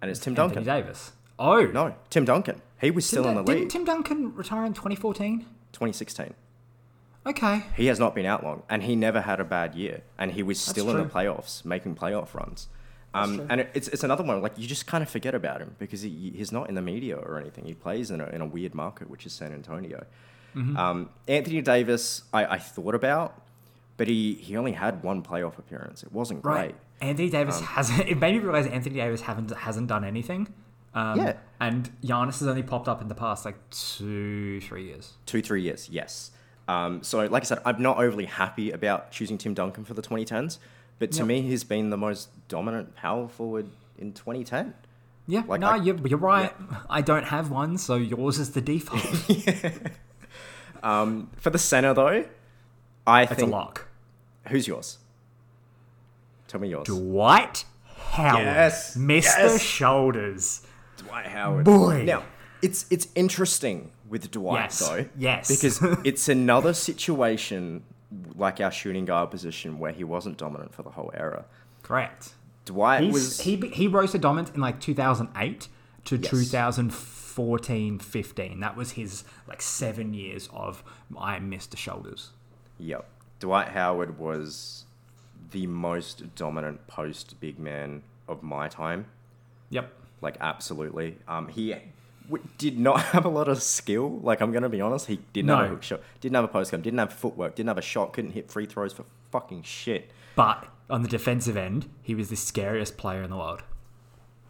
And 0.02 0.12
it's 0.12 0.20
Tim 0.20 0.34
Anthony 0.34 0.48
Duncan. 0.48 0.64
Davis. 0.64 1.12
Oh, 1.40 1.66
No, 1.66 1.96
Tim 2.12 2.24
Duncan. 2.24 2.62
He 2.80 2.92
was 2.92 3.10
Tim 3.10 3.22
still 3.22 3.30
in 3.30 3.36
Dun- 3.36 3.46
the 3.46 3.52
didn't 3.52 3.62
league. 3.64 3.70
Tim 3.72 3.84
Duncan 3.86 4.36
retire 4.36 4.66
in 4.66 4.74
2014? 4.74 5.40
2016. 5.74 6.36
Okay. 7.28 7.64
He 7.76 7.88
has 7.88 8.00
not 8.00 8.16
been 8.16 8.26
out 8.26 8.44
long, 8.44 8.64
and 8.70 8.84
he 8.84 8.96
never 8.96 9.22
had 9.22 9.40
a 9.40 9.44
bad 9.44 9.76
year, 9.76 10.02
and 10.18 10.32
he 10.32 10.42
was 10.44 10.60
still 10.60 10.90
in 10.90 10.98
the 10.98 11.06
playoffs, 11.06 11.66
making 11.66 11.96
playoff 11.96 12.34
runs. 12.34 12.70
Um, 13.14 13.38
true. 13.38 13.48
and 13.50 13.68
it's, 13.74 13.88
it's 13.88 14.04
another 14.04 14.24
one 14.24 14.42
like 14.42 14.58
you 14.58 14.68
just 14.68 14.86
kind 14.86 15.02
of 15.02 15.10
forget 15.10 15.34
about 15.34 15.60
him 15.62 15.76
because 15.80 16.02
he, 16.02 16.32
he's 16.36 16.52
not 16.52 16.70
in 16.70 16.76
the 16.76 16.82
media 16.82 17.16
or 17.18 17.40
anything. 17.40 17.66
He 17.66 17.74
plays 17.74 18.12
in 18.12 18.22
a, 18.22 18.28
in 18.28 18.42
a 18.42 18.46
weird 18.46 18.76
market, 18.76 19.10
which 19.10 19.26
is 19.26 19.34
San 19.34 19.54
Antonio. 19.54 20.06
Mm-hmm. 20.56 20.78
Um, 20.78 21.10
Anthony 21.28 21.62
Davis, 21.62 22.24
I, 22.34 22.46
I 22.46 22.58
thought 22.60 22.96
about, 22.96 23.42
but 23.98 24.08
he, 24.08 24.36
he 24.36 24.56
only 24.56 24.74
had 24.74 25.04
one 25.04 25.24
playoff 25.24 25.58
appearance. 25.58 26.04
It 26.04 26.12
wasn't 26.12 26.42
great. 26.44 26.56
Right. 26.56 26.76
Anthony 27.02 27.30
Davis 27.30 27.60
hasn't. 27.60 28.00
It 28.10 28.18
made 28.20 28.34
me 28.36 28.40
realize 28.40 28.68
Anthony 28.68 28.96
Davis 28.96 29.22
haven't 29.22 29.52
hasn't 29.52 29.88
done 29.88 30.04
anything. 30.04 30.54
Um, 30.94 31.20
Yeah. 31.20 31.34
And 31.60 31.90
Giannis 32.04 32.40
has 32.40 32.48
only 32.48 32.64
popped 32.64 32.88
up 32.88 33.02
in 33.02 33.08
the 33.08 33.16
past 33.16 33.46
like 33.46 33.56
two, 33.70 34.62
three 34.62 34.86
years. 34.86 35.14
Two, 35.26 35.42
three 35.42 35.62
years, 35.64 35.90
yes. 35.90 36.32
Um, 36.68 37.02
so, 37.04 37.26
like 37.26 37.44
I 37.44 37.46
said, 37.46 37.60
I'm 37.66 37.82
not 37.82 37.98
overly 37.98 38.26
happy 38.26 38.72
about 38.72 39.12
choosing 39.12 39.38
Tim 39.38 39.54
Duncan 39.54 39.86
for 39.86 39.94
the 39.94 40.02
2010s, 40.02 40.58
but 41.00 41.12
to 41.14 41.20
Yep. 41.20 41.28
me, 41.28 41.42
he's 41.42 41.64
been 41.64 41.90
the 41.92 41.98
most 41.98 42.30
dominant 42.50 42.96
power 42.96 43.28
forward 43.28 43.68
in 43.98 44.12
2010. 44.14 44.74
Yeah. 45.28 45.44
Like, 45.48 45.62
no, 45.62 45.68
I- 45.68 45.76
you're, 45.78 45.96
you're 46.08 46.18
right. 46.20 46.54
I 46.90 47.02
don't 47.02 47.26
have 47.26 47.50
one, 47.52 47.78
so 47.78 47.96
yours 47.96 48.38
is 48.40 48.52
the 48.52 48.62
default. 48.62 49.02
Um, 50.84 51.32
for 51.38 51.50
the 51.50 51.58
center, 51.58 51.94
though, 51.94 52.26
I 53.06 53.24
It's 53.24 53.42
a 53.42 53.46
lock. 53.48 53.88
Who's 54.50 54.68
yours? 54.68 55.00
Tell 56.48 56.62
me 56.62 56.70
yours. 56.70 56.86
Dwight 56.88 57.66
Howard, 58.12 58.44
Yes, 58.46 58.96
Mr. 58.96 59.24
yes. 59.24 59.62
Shoulders. 59.62 60.62
Dwight 60.98 61.26
Howard. 61.26 61.66
Boy. 61.66 62.04
Now, 62.06 62.24
it's 62.62 62.86
it's 62.90 63.08
interesting 63.16 63.92
with 64.10 64.30
Dwight 64.32 64.62
Yes, 64.64 64.80
though. 64.80 65.06
yes. 65.18 65.48
Because 65.50 65.80
it's 66.06 66.30
another 66.30 66.74
situation 66.74 67.84
like 68.36 68.62
our 68.62 68.72
shooting 68.72 69.06
guard 69.06 69.30
position 69.32 69.80
where 69.80 69.92
he 69.92 70.04
wasn't 70.04 70.38
dominant 70.38 70.74
for 70.74 70.84
the 70.84 70.92
whole 70.92 71.12
era. 71.14 71.46
Correct. 71.84 72.30
Dwight 72.66 73.04
He's, 73.04 73.14
was 73.14 73.42
he 73.42 73.56
he 73.74 73.88
rose 73.88 74.12
to 74.12 74.18
dominant 74.20 74.54
in 74.56 74.62
like 74.62 74.80
2008 74.80 75.68
to 76.06 76.16
Yes. 76.18 76.30
2014 76.32 78.00
15 78.00 78.60
that 78.62 78.76
was 78.76 78.92
his 78.92 79.24
like 79.48 79.62
seven 79.62 80.14
years 80.14 80.50
of 80.54 80.84
i 81.18 81.40
missed 81.40 81.72
the 81.72 81.78
shoulders 81.78 82.32
Yep. 82.80 83.08
Dwight 83.40 83.70
Howard 83.70 84.18
was 84.20 84.86
the 85.52 85.66
most 85.68 86.36
dominant 86.36 86.86
post 86.88 87.40
big 87.40 87.58
man 87.60 88.04
of 88.28 88.44
my 88.44 88.68
time. 88.68 89.06
yep 89.70 89.92
Like 90.22 90.38
absolutely. 90.42 91.18
Um, 91.28 91.48
he 91.48 91.70
w- 91.70 91.90
did 92.58 92.78
not 92.80 93.02
have 93.14 93.26
a 93.26 93.30
lot 93.30 93.48
of 93.48 93.62
skill. 93.64 94.20
Like 94.20 94.42
I'm 94.42 94.52
gonna 94.52 94.70
be 94.70 94.82
honest, 94.82 95.08
he 95.08 95.20
didn't 95.34 95.50
have 95.50 95.66
a 95.66 95.68
hook 95.70 95.84
shot, 95.84 96.02
didn't 96.22 96.36
have 96.36 96.44
a 96.46 96.50
post 96.50 96.72
gun, 96.72 96.82
didn't 96.82 97.00
have 97.00 97.14
footwork, 97.14 97.56
didn't 97.56 97.68
have 97.70 97.78
a 97.78 97.82
shot, 97.82 98.14
couldn't 98.14 98.32
hit 98.32 98.50
free 98.52 98.66
throws 98.66 98.94
for 98.94 99.06
fucking 99.32 99.64
shit. 99.64 100.12
but 100.36 100.68
on 100.90 101.02
the 101.02 101.08
defensive 101.10 101.58
end 101.58 101.86
he 102.02 102.16
was 102.16 102.30
the 102.30 102.36
scariest 102.36 102.96
player 102.98 103.22
in 103.22 103.30
the 103.30 103.36
world 103.38 103.62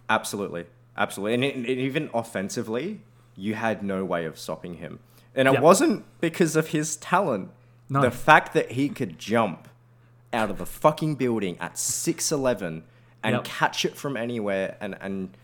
Absolutely, 0.09 0.65
absolutely, 0.95 1.33
and, 1.33 1.43
and 1.43 1.67
even 1.67 2.09
offensively, 2.13 3.01
you 3.35 3.55
had 3.55 3.83
no 3.83 4.05
way 4.05 4.25
of 4.25 4.39
stopping 4.39 4.75
him. 4.75 4.99
And 5.35 5.47
it 5.47 5.55
Yep. 5.55 5.61
wasn't 5.63 6.05
because 6.21 6.55
of 6.55 6.69
his 6.69 6.95
talent. 6.95 7.51
No. 7.89 8.01
The 8.01 8.11
fact 8.11 8.53
that 8.53 8.71
he 8.71 8.89
could 8.89 9.19
jump 9.19 9.67
out 10.33 10.49
of 10.49 10.57
the 10.57 10.65
fucking 10.65 11.15
building 11.15 11.57
at 11.59 11.77
six 11.77 12.31
eleven 12.31 12.83
and 13.23 13.35
Yep. 13.35 13.43
catch 13.43 13.85
it 13.85 13.95
from 13.97 14.15
anywhere, 14.17 14.77
and 14.79 14.95
and 15.01 15.35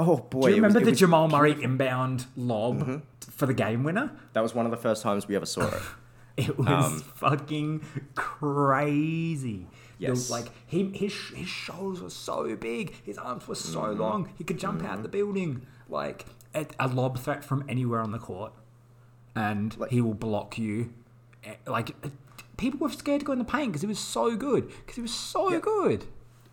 oh 0.00 0.16
boy, 0.16 0.42
do 0.42 0.48
you 0.50 0.56
remember 0.56 0.80
it 0.80 0.84
the 0.84 0.92
jamal 0.92 1.28
murray 1.28 1.56
inbound 1.62 2.26
lob 2.36 3.02
for 3.30 3.46
the 3.46 3.54
game 3.54 3.84
winner 3.84 4.10
That 4.32 4.42
was 4.42 4.54
one 4.54 4.64
of 4.66 4.70
the 4.70 4.76
first 4.78 5.02
times 5.02 5.26
we 5.28 5.36
ever 5.36 5.46
saw 5.46 5.66
it. 5.68 5.82
It 6.36 6.56
was 6.58 6.68
Um, 6.68 7.00
fucking 7.00 7.82
crazy. 8.14 9.66
Was, 9.66 9.70
Yes. 9.98 10.30
like 10.30 10.46
he 10.66 10.84
his 10.94 11.12
his 11.34 11.48
shoulders 11.48 12.00
were 12.02 12.08
so 12.10 12.56
big, 12.56 12.94
his 13.04 13.18
arms 13.18 13.46
were 13.46 13.54
so 13.54 13.80
Mm-hmm. 13.82 14.00
long, 14.00 14.28
he 14.38 14.44
could 14.44 14.58
jump 14.58 14.82
out 14.82 14.96
of 14.96 15.02
the 15.02 15.08
building 15.10 15.66
like 15.88 16.24
a, 16.54 16.64
a 16.78 16.88
lob 16.88 17.18
threat 17.18 17.44
from 17.44 17.64
anywhere 17.68 18.00
on 18.00 18.12
the 18.12 18.18
court, 18.18 18.52
and 19.34 19.76
Like- 19.78 19.90
he 19.90 20.00
will 20.00 20.14
block 20.14 20.56
you. 20.58 20.92
Eh, 21.44 21.54
Like 21.66 21.94
people 22.56 22.78
were 22.80 22.90
scared 22.90 23.20
to 23.20 23.26
go 23.26 23.32
in 23.32 23.38
the 23.38 23.44
paint 23.44 23.68
because 23.72 23.82
he 23.82 23.86
was 23.88 23.98
so 23.98 24.36
good. 24.36 24.68
Because 24.68 24.96
he 24.96 25.02
was 25.02 25.12
so 25.14 25.50
Yeah. 25.50 25.60
good. 25.60 26.06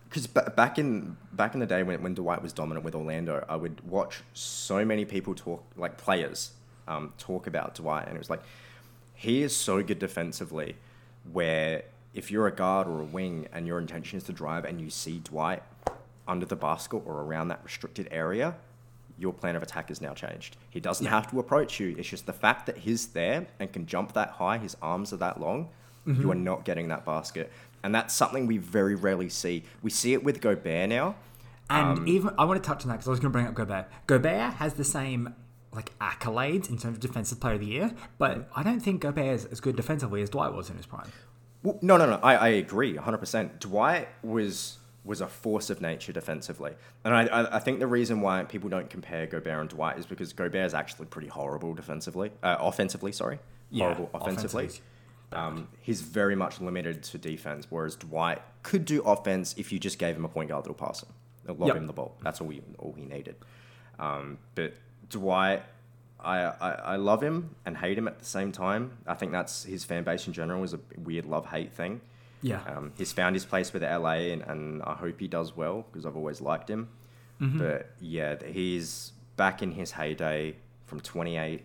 Because 0.08 0.26
ba- 0.26 0.52
back 0.56 0.78
in 0.78 1.16
back 1.32 1.54
in 1.54 1.60
the 1.60 1.66
day 1.66 1.82
when, 1.82 2.02
when 2.02 2.14
Dwight 2.14 2.42
was 2.42 2.52
dominant 2.52 2.84
with 2.84 2.94
Orlando, 2.94 3.44
I 3.48 3.56
would 3.56 3.80
watch 3.88 4.22
so 4.32 4.84
many 4.84 5.04
people 5.04 5.34
talk, 5.34 5.62
like 5.76 5.96
players, 5.98 6.52
um, 6.86 7.12
talk 7.18 7.46
about 7.46 7.74
Dwight, 7.74 8.06
and 8.06 8.16
it 8.16 8.18
was 8.18 8.30
like 8.30 8.42
he 9.14 9.42
is 9.42 9.54
so 9.54 9.82
good 9.82 9.98
defensively. 9.98 10.76
Where 11.32 11.82
if 12.14 12.30
you're 12.30 12.46
a 12.46 12.52
guard 12.54 12.86
or 12.88 13.00
a 13.00 13.04
wing 13.04 13.48
and 13.52 13.66
your 13.66 13.78
intention 13.78 14.16
is 14.16 14.24
to 14.24 14.32
drive, 14.32 14.64
and 14.64 14.80
you 14.80 14.88
see 14.88 15.18
Dwight 15.24 15.62
under 16.26 16.46
the 16.46 16.56
basket 16.56 17.02
or 17.04 17.20
around 17.22 17.48
that 17.48 17.60
restricted 17.62 18.08
area, 18.10 18.54
your 19.18 19.32
plan 19.32 19.56
of 19.56 19.62
attack 19.62 19.90
is 19.90 20.00
now 20.00 20.14
changed. 20.14 20.56
He 20.70 20.80
doesn't 20.80 21.04
Yeah. 21.04 21.10
have 21.10 21.30
to 21.32 21.40
approach 21.40 21.80
you. 21.80 21.94
It's 21.98 22.08
just 22.08 22.24
the 22.26 22.32
fact 22.32 22.66
that 22.66 22.78
he's 22.78 23.08
there 23.08 23.46
and 23.58 23.70
can 23.72 23.84
jump 23.86 24.12
that 24.14 24.30
high, 24.30 24.58
his 24.58 24.76
arms 24.80 25.12
are 25.12 25.16
that 25.18 25.38
long, 25.40 25.68
you 26.06 26.30
are 26.30 26.34
not 26.34 26.64
getting 26.64 26.88
that 26.88 27.04
basket. 27.04 27.52
And 27.82 27.94
that's 27.94 28.14
something 28.14 28.46
we 28.46 28.58
very 28.58 28.94
rarely 28.94 29.28
see. 29.28 29.64
We 29.82 29.90
see 29.90 30.12
it 30.12 30.24
with 30.24 30.40
Gobert 30.40 30.88
now. 30.88 31.16
And 31.70 31.98
Um, 31.98 32.08
even 32.08 32.30
I 32.38 32.44
want 32.44 32.62
to 32.62 32.66
touch 32.66 32.82
on 32.82 32.88
that 32.88 32.94
because 32.94 33.08
I 33.08 33.10
was 33.10 33.20
going 33.20 33.30
to 33.30 33.36
bring 33.36 33.46
up 33.46 33.54
Gobert. 33.54 33.86
Gobert 34.06 34.54
has 34.54 34.74
the 34.74 34.84
same 34.84 35.34
like 35.72 35.96
accolades 35.98 36.70
in 36.70 36.78
terms 36.78 36.96
of 36.96 37.00
defensive 37.00 37.40
player 37.40 37.54
of 37.54 37.60
the 37.60 37.66
year, 37.66 37.92
but 38.16 38.48
I 38.56 38.62
don't 38.62 38.80
think 38.80 39.02
Gobert 39.02 39.26
is 39.26 39.44
as 39.46 39.60
good 39.60 39.76
defensively 39.76 40.22
as 40.22 40.30
Dwight 40.30 40.52
was 40.52 40.70
in 40.70 40.76
his 40.76 40.86
prime. 40.86 41.12
Well, 41.62 41.78
no, 41.82 41.96
no, 41.96 42.06
no. 42.06 42.18
I, 42.22 42.36
I 42.36 42.48
agree 42.48 42.94
100%. 42.94 43.58
Dwight 43.60 44.08
was 44.22 44.78
was 45.04 45.20
a 45.22 45.26
force 45.26 45.70
of 45.70 45.80
nature 45.80 46.12
defensively. 46.12 46.72
And 47.04 47.14
I, 47.14 47.26
I, 47.26 47.56
I 47.56 47.58
think 47.60 47.78
the 47.78 47.86
reason 47.86 48.20
why 48.20 48.42
people 48.44 48.68
don't 48.68 48.90
compare 48.90 49.26
Gobert 49.26 49.58
and 49.58 49.68
Dwight 49.68 49.98
is 49.98 50.04
because 50.04 50.32
Gobert 50.34 50.66
is 50.66 50.74
actually 50.74 51.06
pretty 51.06 51.28
horrible 51.28 51.72
defensively. 51.72 52.30
Uh, 52.42 52.56
offensively, 52.60 53.12
sorry. 53.12 53.38
Yeah, 53.70 53.90
offensively. 54.12 54.64
offensively. 54.64 54.70
Um, 55.32 55.68
he's 55.80 56.00
very 56.00 56.34
much 56.34 56.60
limited 56.60 57.02
to 57.04 57.18
defense, 57.18 57.66
whereas 57.70 57.96
Dwight 57.96 58.40
could 58.62 58.84
do 58.84 59.02
offense 59.02 59.54
if 59.58 59.72
you 59.72 59.78
just 59.78 59.98
gave 59.98 60.16
him 60.16 60.24
a 60.24 60.28
point 60.28 60.48
guard 60.48 60.64
that'll 60.64 60.74
pass 60.74 61.02
him, 61.02 61.10
they'll 61.44 61.54
lob 61.56 61.68
Yep. 61.68 61.76
him 61.76 61.86
the 61.86 61.92
ball. 61.92 62.16
That's 62.22 62.40
all 62.40 62.48
he 62.48 62.62
all 62.78 62.94
he 62.96 63.04
needed. 63.04 63.36
Um, 63.98 64.38
but 64.54 64.74
Dwight, 65.10 65.62
I, 66.20 66.38
I 66.40 66.70
I 66.70 66.96
love 66.96 67.22
him 67.22 67.54
and 67.66 67.76
hate 67.76 67.98
him 67.98 68.08
at 68.08 68.18
the 68.18 68.24
same 68.24 68.52
time. 68.52 68.92
I 69.06 69.14
think 69.14 69.32
that's 69.32 69.64
his 69.64 69.84
fan 69.84 70.02
base 70.04 70.26
in 70.26 70.32
general 70.32 70.62
is 70.64 70.72
a 70.74 70.80
weird 70.96 71.26
love 71.26 71.46
hate 71.46 71.72
thing. 71.72 72.00
Yeah. 72.40 72.60
Um, 72.66 72.92
he's 72.96 73.12
found 73.12 73.34
his 73.34 73.44
place 73.44 73.72
with 73.72 73.82
LA, 73.82 74.30
and, 74.32 74.42
and 74.42 74.82
I 74.84 74.94
hope 74.94 75.18
he 75.20 75.26
does 75.28 75.56
well 75.56 75.84
because 75.90 76.06
I've 76.06 76.16
always 76.16 76.40
liked 76.40 76.70
him. 76.70 76.88
Mm-hmm. 77.40 77.58
But 77.58 77.90
yeah, 78.00 78.36
he's 78.46 79.12
back 79.36 79.62
in 79.62 79.72
his 79.72 79.90
heyday 79.92 80.56
from 80.86 81.00
28 81.00 81.64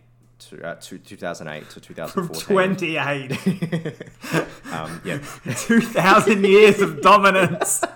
to, 0.49 0.63
uh, 0.67 0.75
to 0.75 0.97
2008 0.97 1.69
to 1.69 1.79
From 2.07 2.29
2014. 2.29 2.55
28, 2.55 4.01
Um, 4.73 5.01
yeah, 5.05 5.19
2,000 5.55 6.43
years 6.45 6.81
of 6.81 7.01
dominance. 7.01 7.83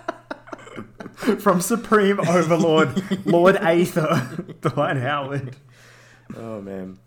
From 1.40 1.60
Supreme 1.60 2.20
Overlord, 2.20 3.26
Lord 3.26 3.56
Aether, 3.56 4.44
Dwight 4.60 4.96
Howard. 4.98 5.56
Oh 6.36 6.60
man, 6.60 6.98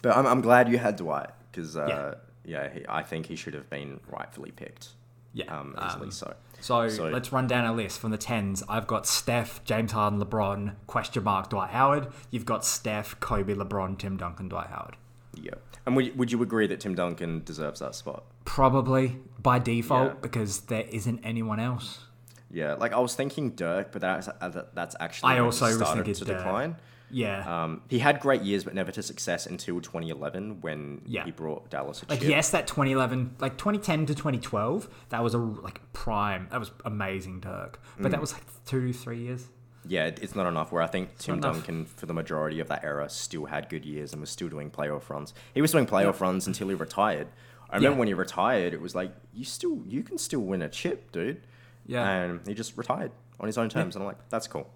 but 0.00 0.16
I'm, 0.16 0.26
I'm 0.26 0.40
glad 0.40 0.68
you 0.70 0.78
had 0.78 0.96
Dwight 0.96 1.28
because 1.52 1.76
uh, 1.76 1.86
Yeah. 1.86 2.14
yeah, 2.62 2.72
he, 2.72 2.84
I 2.88 3.02
think 3.02 3.26
he 3.26 3.36
should 3.36 3.52
have 3.54 3.68
been 3.68 4.00
rightfully 4.08 4.50
picked. 4.50 4.88
Yeah. 5.34 5.54
Um, 5.58 5.74
easily 5.86 6.04
um, 6.06 6.10
so. 6.10 6.34
So, 6.60 6.88
So- 6.88 7.08
let's 7.08 7.30
run 7.32 7.46
down 7.46 7.66
a 7.66 7.74
list 7.74 7.98
from 7.98 8.10
the 8.12 8.16
tens. 8.16 8.62
I've 8.68 8.86
got 8.86 9.06
Steph, 9.06 9.62
James 9.64 9.92
Harden, 9.92 10.18
LeBron, 10.18 10.76
question 10.86 11.22
mark, 11.24 11.50
Dwight 11.50 11.70
Howard. 11.70 12.06
You've 12.30 12.46
got 12.46 12.64
Steph, 12.64 13.18
Kobe, 13.20 13.52
LeBron, 13.54 13.98
Tim 13.98 14.16
Duncan, 14.16 14.48
Dwight 14.48 14.68
Howard. 14.68 14.96
Yeah, 15.34 15.54
and 15.84 15.96
would, 15.96 16.16
would 16.16 16.30
you 16.32 16.40
agree 16.42 16.66
that 16.68 16.78
Tim 16.80 16.94
Duncan 16.94 17.42
deserves 17.44 17.80
that 17.80 17.94
spot? 17.96 18.22
Probably 18.44 19.18
by 19.42 19.58
default 19.58 20.12
Yeah. 20.14 20.18
because 20.22 20.60
there 20.62 20.86
isn't 20.88 21.20
anyone 21.24 21.58
else. 21.60 22.04
Yeah, 22.50 22.74
like 22.74 22.92
I 22.92 23.00
was 23.00 23.16
thinking 23.16 23.50
Dirk, 23.50 23.90
but 23.90 24.00
that's 24.00 24.28
uh, 24.28 24.62
that's 24.74 24.94
actually 25.00 25.32
I 25.32 25.40
also 25.40 25.66
was 25.76 25.90
thinking 25.90 26.14
to 26.14 26.24
Dirk. 26.24 26.36
decline. 26.38 26.76
Yeah. 27.14 27.64
Um, 27.64 27.82
he 27.88 28.00
had 28.00 28.18
great 28.18 28.42
years, 28.42 28.64
but 28.64 28.74
never 28.74 28.90
to 28.90 29.02
success 29.02 29.46
until 29.46 29.80
2011 29.80 30.60
when 30.62 31.00
Yeah. 31.06 31.24
he 31.24 31.30
brought 31.30 31.70
Dallas 31.70 32.02
a 32.02 32.06
like 32.10 32.20
chip. 32.20 32.28
yes, 32.28 32.50
that 32.50 32.66
2011, 32.66 33.36
like 33.38 33.56
2010 33.56 34.06
to 34.06 34.14
2012, 34.16 34.88
that 35.10 35.22
was 35.22 35.32
a 35.32 35.38
like 35.38 35.80
prime. 35.92 36.48
That 36.50 36.58
was 36.58 36.72
amazing, 36.84 37.38
Dirk. 37.40 37.80
But 37.98 38.08
Mm. 38.08 38.10
that 38.10 38.20
was 38.20 38.32
like 38.32 38.42
two, 38.66 38.92
three 38.92 39.18
years. 39.20 39.46
Yeah, 39.86 40.06
it's 40.06 40.34
not 40.34 40.46
enough. 40.46 40.72
Where 40.72 40.82
I 40.82 40.86
think 40.88 41.16
Tim. 41.18 41.40
Duncan, 41.40 41.84
for 41.84 42.06
the 42.06 42.14
majority 42.14 42.58
of 42.58 42.68
that 42.68 42.82
era, 42.82 43.08
still 43.08 43.44
had 43.44 43.68
good 43.68 43.84
years 43.84 44.12
and 44.12 44.20
was 44.20 44.30
still 44.30 44.48
doing 44.48 44.70
playoff 44.70 45.08
runs. 45.08 45.34
He 45.54 45.60
was 45.60 45.70
doing 45.72 45.86
playoff 45.86 46.20
runs 46.20 46.46
until 46.48 46.68
he 46.68 46.74
retired. 46.74 47.28
I 47.70 47.76
remember 47.76 47.94
Yeah. 47.94 47.98
when 48.00 48.08
he 48.08 48.14
retired, 48.14 48.72
it 48.74 48.80
was 48.80 48.94
like 48.94 49.12
you 49.32 49.44
still 49.44 49.82
you 49.86 50.02
can 50.02 50.18
still 50.18 50.40
win 50.40 50.62
a 50.62 50.68
chip, 50.68 51.12
dude. 51.12 51.42
Yeah. 51.86 52.08
and 52.10 52.40
he 52.46 52.54
just 52.54 52.76
retired 52.78 53.12
on 53.38 53.46
his 53.46 53.58
own 53.58 53.68
terms, 53.68 53.94
and 53.94 54.02
I'm 54.02 54.06
like, 54.06 54.28
that's 54.30 54.46
cool. 54.48 54.70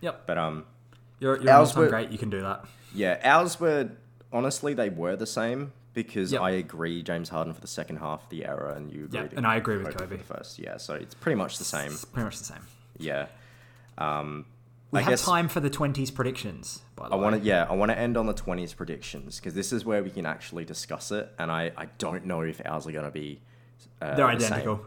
Yep. 0.00 0.26
But 0.26 0.36
um, 0.36 0.64
You're, 1.20 1.40
you're 1.40 1.52
Ours 1.52 1.76
were- 1.76 1.88
great. 1.88 2.10
You 2.10 2.18
can 2.18 2.30
do 2.30 2.40
that. 2.42 2.64
yeah, 2.94 3.20
ours 3.24 3.60
were 3.60 3.90
honestly 4.32 4.74
they 4.74 4.88
were 4.90 5.14
the 5.16 5.26
same 5.26 5.72
because 5.94 6.32
Yep. 6.32 6.40
I 6.42 6.50
agree 6.50 7.02
James 7.02 7.28
Harden 7.28 7.52
for 7.54 7.60
the 7.60 7.66
second 7.66 7.96
half 7.98 8.24
of 8.24 8.28
the 8.30 8.44
era, 8.46 8.74
and 8.74 8.92
you 8.92 9.04
agree. 9.04 9.20
Yeah, 9.20 9.28
and 9.36 9.46
I 9.46 9.56
agree 9.56 9.76
with 9.76 9.92
for 9.92 9.98
Kobe. 9.98 10.16
the 10.16 10.24
first. 10.24 10.58
Yeah, 10.58 10.76
so 10.78 10.94
it's 10.94 11.14
pretty 11.14 11.36
much 11.36 11.58
the 11.58 11.64
same. 11.64 11.92
It's 11.92 12.04
pretty 12.04 12.24
much 12.24 12.38
the 12.38 12.44
same. 12.44 12.62
Yeah. 12.98 13.26
Um, 13.98 14.46
We 14.92 14.98
I 15.00 15.02
have 15.02 15.10
guess 15.12 15.24
time 15.24 15.48
for 15.48 15.60
the 15.60 15.70
20s 15.70 16.12
predictions, 16.14 16.82
by 16.96 17.08
the 17.08 17.14
I 17.14 17.16
want 17.18 17.36
to 17.36 17.42
yeah 17.42 17.66
I 17.68 17.74
want 17.74 17.90
to 17.92 17.98
end 17.98 18.16
on 18.16 18.26
the 18.26 18.32
twenties 18.34 18.72
predictions 18.74 19.38
because 19.38 19.54
this 19.54 19.72
is 19.72 19.84
where 19.84 20.02
we 20.02 20.10
can 20.10 20.26
actually 20.26 20.64
discuss 20.64 21.10
it, 21.12 21.28
and 21.38 21.50
I 21.50 21.70
I 21.76 21.86
don't 21.98 22.24
know 22.24 22.40
if 22.42 22.60
ours 22.64 22.86
are 22.86 22.92
going 22.92 23.04
to 23.04 23.10
be. 23.10 23.40
Uh, 24.00 24.14
They're 24.16 24.26
the 24.36 24.44
identical. 24.46 24.80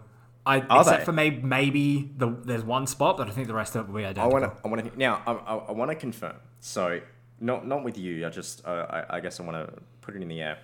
I, 0.45 0.59
Are 0.59 0.81
except 0.81 0.99
they? 0.99 1.05
for 1.05 1.11
maybe, 1.13 1.41
maybe 1.41 2.11
the, 2.17 2.27
there's 2.43 2.63
one 2.63 2.85
spot, 2.85 3.17
but 3.17 3.27
I 3.27 3.31
think 3.31 3.47
the 3.47 3.53
rest 3.53 3.75
of 3.75 3.85
it 3.85 3.91
will 3.91 3.99
be 3.99 4.05
I 4.05 4.09
identical. 4.09 4.31
want 4.39 4.43
to 4.55 4.61
I 4.65 4.67
want 4.67 4.91
to 4.93 4.99
now 4.99 5.21
I, 5.25 5.31
I, 5.33 5.55
I 5.55 5.71
want 5.71 5.91
to 5.91 5.95
confirm. 5.95 6.35
So 6.59 6.99
not 7.39 7.67
not 7.67 7.83
with 7.83 7.97
you. 7.97 8.25
I 8.27 8.29
just 8.29 8.65
uh, 8.65 8.85
I 8.89 9.17
I 9.17 9.19
guess 9.19 9.39
I 9.39 9.43
want 9.43 9.67
to 9.67 9.73
put 10.01 10.15
it 10.15 10.21
in 10.21 10.27
the 10.27 10.41
air. 10.41 10.57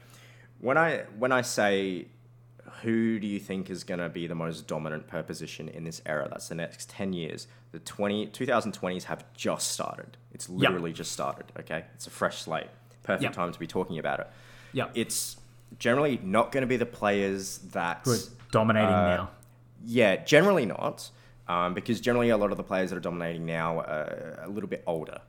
When 0.59 0.77
I 0.77 1.03
when 1.17 1.31
I 1.31 1.41
say 1.41 2.07
who 2.81 3.19
do 3.19 3.27
you 3.27 3.39
think 3.39 3.69
is 3.69 3.83
going 3.83 3.99
to 3.99 4.09
be 4.09 4.27
the 4.27 4.35
most 4.35 4.67
dominant 4.67 5.07
per 5.07 5.23
position 5.23 5.69
in 5.69 5.83
this 5.83 6.01
era? 6.05 6.27
That's 6.29 6.47
the 6.47 6.55
next 6.55 6.89
10 6.89 7.13
years. 7.13 7.47
The 7.71 7.79
20, 7.79 8.27
2020s 8.27 9.03
have 9.03 9.25
just 9.33 9.71
started. 9.71 10.17
It's 10.31 10.49
literally 10.49 10.93
just 10.93 11.11
started, 11.11 11.45
okay? 11.59 11.85
It's 11.95 12.07
a 12.07 12.09
fresh 12.09 12.41
slate. 12.41 12.67
Perfect 13.03 13.23
Yep. 13.23 13.33
time 13.33 13.51
to 13.51 13.59
be 13.59 13.67
talking 13.67 13.99
about 13.99 14.19
it. 14.19 14.27
Yep. 14.73 14.91
It's 14.95 15.37
generally 15.77 16.19
not 16.23 16.51
going 16.51 16.61
to 16.61 16.67
be 16.67 16.77
the 16.77 16.85
players 16.85 17.57
that. 17.73 18.03
Good. 18.03 18.21
Dominating 18.51 18.93
uh, 18.93 19.15
now. 19.17 19.29
Yeah, 19.85 20.17
generally 20.17 20.65
not. 20.65 21.09
Um, 21.47 21.73
because 21.73 21.99
generally 21.99 22.29
a 22.29 22.37
lot 22.37 22.51
of 22.51 22.57
the 22.57 22.63
players 22.63 22.91
that 22.91 22.97
are 22.97 22.99
dominating 23.01 23.45
now 23.45 23.79
are 23.79 24.39
a 24.43 24.47
little 24.49 24.69
bit 24.69 24.83
older. 24.85 25.19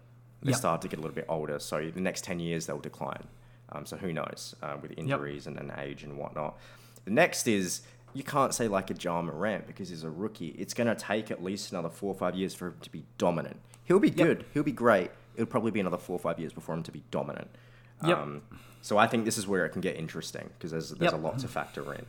They 0.42 0.50
Yep. 0.50 0.58
start 0.58 0.82
to 0.82 0.88
get 0.88 0.98
a 0.98 1.02
little 1.02 1.14
bit 1.14 1.24
older. 1.30 1.58
So 1.58 1.90
the 1.90 2.00
next 2.00 2.24
10 2.24 2.40
years, 2.40 2.66
they'll 2.66 2.78
decline. 2.78 3.24
Um, 3.72 3.86
so 3.86 3.96
who 3.96 4.12
knows 4.12 4.54
uh, 4.62 4.76
with 4.82 4.92
injuries 4.98 5.46
and, 5.46 5.58
and 5.58 5.72
age 5.78 6.02
and 6.02 6.18
whatnot. 6.18 6.58
The 7.06 7.10
next 7.10 7.46
is 7.46 7.82
you 8.12 8.22
can't 8.22 8.52
say 8.52 8.68
like 8.68 8.90
a 8.90 8.94
Ja 8.94 9.22
Morant 9.22 9.66
because 9.66 9.88
he's 9.88 10.02
a 10.04 10.10
rookie. 10.10 10.48
It's 10.58 10.74
going 10.74 10.88
to 10.88 10.94
take 10.94 11.30
at 11.30 11.42
least 11.42 11.70
another 11.72 11.88
four 11.88 12.12
or 12.12 12.14
five 12.18 12.34
years 12.34 12.54
for 12.54 12.66
him 12.68 12.74
to 12.82 12.90
be 12.90 13.04
dominant. 13.16 13.58
He'll 13.84 13.98
be 14.00 14.10
good. 14.10 14.44
He'll 14.52 14.62
be 14.62 14.72
great. 14.72 15.10
It'll 15.36 15.46
probably 15.46 15.70
be 15.70 15.80
another 15.80 15.96
four 15.98 16.16
or 16.16 16.18
five 16.20 16.38
years 16.38 16.52
before 16.52 16.74
him 16.74 16.82
to 16.82 16.92
be 16.92 17.02
dominant. 17.10 17.48
Yep. 18.06 18.18
Um, 18.18 18.42
so 18.82 18.98
I 18.98 19.06
think 19.06 19.24
this 19.24 19.38
is 19.38 19.46
where 19.46 19.64
it 19.64 19.70
can 19.70 19.80
get 19.80 19.96
interesting 19.96 20.50
because 20.58 20.70
there's, 20.72 20.90
there's 20.90 21.12
Yep. 21.12 21.20
a 21.20 21.24
lot 21.24 21.38
to 21.38 21.48
factor 21.48 21.94
in. 21.94 22.04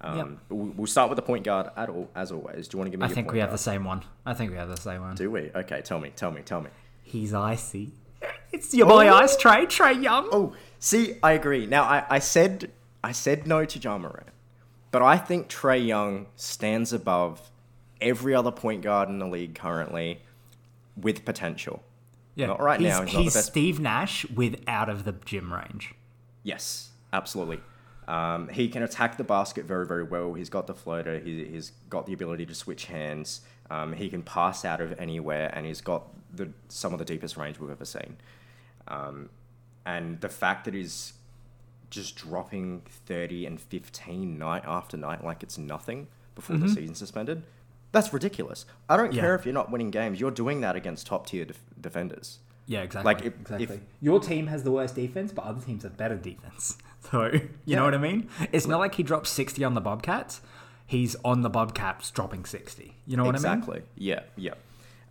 Um, 0.00 0.16
Yep. 0.18 0.28
we- 0.50 0.68
We'll 0.70 0.86
start 0.86 1.08
with 1.10 1.16
the 1.16 1.22
point 1.22 1.44
guard 1.44 1.70
at 1.76 1.88
all, 1.88 2.10
as 2.14 2.30
always. 2.32 2.68
Do 2.68 2.74
you 2.74 2.78
want 2.78 2.86
to 2.88 2.90
give 2.90 3.00
me 3.00 3.06
I 3.06 3.08
think 3.08 3.32
we 3.32 3.38
have 3.38 3.48
guard? 3.48 3.58
the 3.58 3.62
same 3.62 3.84
one. 3.84 4.02
I 4.26 4.34
think 4.34 4.50
we 4.50 4.56
have 4.56 4.68
the 4.68 4.76
same 4.76 5.00
one. 5.00 5.14
Do 5.16 5.30
we? 5.30 5.50
Okay, 5.54 5.80
tell 5.82 5.98
me, 5.98 6.10
tell 6.14 6.30
me, 6.30 6.42
tell 6.42 6.60
me. 6.60 6.70
He's 7.02 7.32
icy. 7.32 7.92
It's 8.52 8.72
your 8.74 8.86
boy 8.86 9.08
Oh. 9.08 9.14
Ice 9.16 9.36
Trae, 9.36 9.64
Trae 9.66 10.02
Young. 10.02 10.28
Oh, 10.32 10.54
see, 10.78 11.16
I 11.22 11.32
agree. 11.32 11.66
Now, 11.66 11.84
I, 11.84 12.04
I 12.10 12.18
said 12.18 12.70
I 13.04 13.12
said 13.12 13.46
no 13.46 13.64
to 13.64 13.78
John 13.78 14.10
but 14.90 15.02
I 15.02 15.16
think 15.18 15.48
Trae 15.48 15.84
Young 15.86 16.26
stands 16.36 16.92
above 16.92 17.50
every 18.00 18.34
other 18.34 18.50
point 18.50 18.82
guard 18.82 19.08
in 19.08 19.18
the 19.18 19.26
league 19.26 19.54
currently 19.54 20.20
with 20.96 21.24
potential. 21.24 21.82
yeah. 22.34 22.46
not 22.46 22.60
right 22.60 22.80
he's, 22.80 22.88
now, 22.88 23.02
he's 23.02 23.14
not 23.14 23.18
the 23.20 23.24
best- 23.26 23.46
Steve 23.46 23.80
Nash 23.80 24.28
with 24.30 24.62
out 24.66 24.88
of 24.88 25.04
the 25.04 25.12
gym 25.24 25.52
range. 25.52 25.94
Yes, 26.42 26.90
absolutely. 27.12 27.60
Um, 28.08 28.48
he 28.48 28.68
can 28.68 28.82
attack 28.82 29.16
the 29.16 29.24
basket 29.24 29.64
very, 29.64 29.84
very 29.86 30.04
well. 30.04 30.34
He's 30.34 30.48
got 30.48 30.66
the 30.66 30.74
floater. 30.74 31.18
He, 31.18 31.44
he's 31.44 31.72
got 31.90 32.06
the 32.06 32.12
ability 32.12 32.46
to 32.46 32.54
switch 32.54 32.84
hands. 32.86 33.40
Um, 33.70 33.92
he 33.94 34.08
can 34.08 34.22
pass 34.22 34.64
out 34.64 34.80
of 34.80 34.98
anywhere, 35.00 35.50
and 35.52 35.66
he's 35.66 35.80
got 35.80 36.04
the 36.34 36.50
some 36.68 36.92
of 36.92 36.98
the 37.00 37.04
deepest 37.04 37.36
range 37.36 37.58
we've 37.58 37.70
ever 37.70 37.84
seen. 37.84 38.16
Um, 38.88 39.30
and 39.84 40.20
the 40.20 40.28
fact 40.28 40.64
that 40.66 40.74
he's 40.74 41.14
just 41.90 42.16
dropping 42.16 42.82
30 43.06 43.46
and 43.46 43.60
15 43.60 44.38
night 44.38 44.62
after 44.66 44.96
night 44.96 45.24
like 45.24 45.42
it's 45.42 45.56
nothing 45.58 46.08
before 46.34 46.56
Mm-hmm. 46.56 46.66
the 46.66 46.74
season's 46.74 46.98
suspended. 46.98 47.42
That's 47.92 48.12
ridiculous. 48.12 48.66
I 48.88 48.96
don't 48.96 49.12
Yeah. 49.12 49.22
care 49.22 49.34
if 49.36 49.44
you're 49.46 49.54
not 49.54 49.70
winning 49.70 49.90
games. 49.90 50.20
You're 50.20 50.32
doing 50.32 50.60
that 50.60 50.76
against 50.76 51.06
top 51.06 51.26
tier 51.26 51.44
def- 51.44 51.62
defenders. 51.80 52.40
Yeah, 52.66 52.82
exactly. 52.82 53.14
Like, 53.14 53.24
if- 53.24 53.40
exactly. 53.40 53.76
if- 53.76 53.80
Your 54.00 54.18
team 54.20 54.48
has 54.48 54.64
the 54.64 54.72
worst 54.72 54.96
defense, 54.96 55.32
but 55.32 55.44
other 55.44 55.60
teams 55.64 55.84
have 55.84 55.96
better 55.96 56.16
defense. 56.16 56.76
So 57.10 57.26
you 57.32 57.48
Yeah. 57.64 57.76
know 57.78 57.84
what 57.84 57.94
I 57.94 57.98
mean? 57.98 58.28
It's 58.52 58.66
not 58.66 58.78
like 58.80 58.94
he 58.96 59.02
dropped 59.02 59.26
sixty 59.28 59.62
on 59.64 59.74
the 59.74 59.80
Bobcats. 59.80 60.40
He's 60.86 61.16
on 61.24 61.42
the 61.42 61.50
Bobcats 61.50 62.10
dropping 62.10 62.44
sixty. 62.44 62.94
You 63.06 63.16
know 63.16 63.24
what 63.24 63.34
I 63.36 63.38
mean? 63.38 63.52
exactly. 63.58 63.82
Yeah, 63.96 64.20
yeah. 64.36 64.54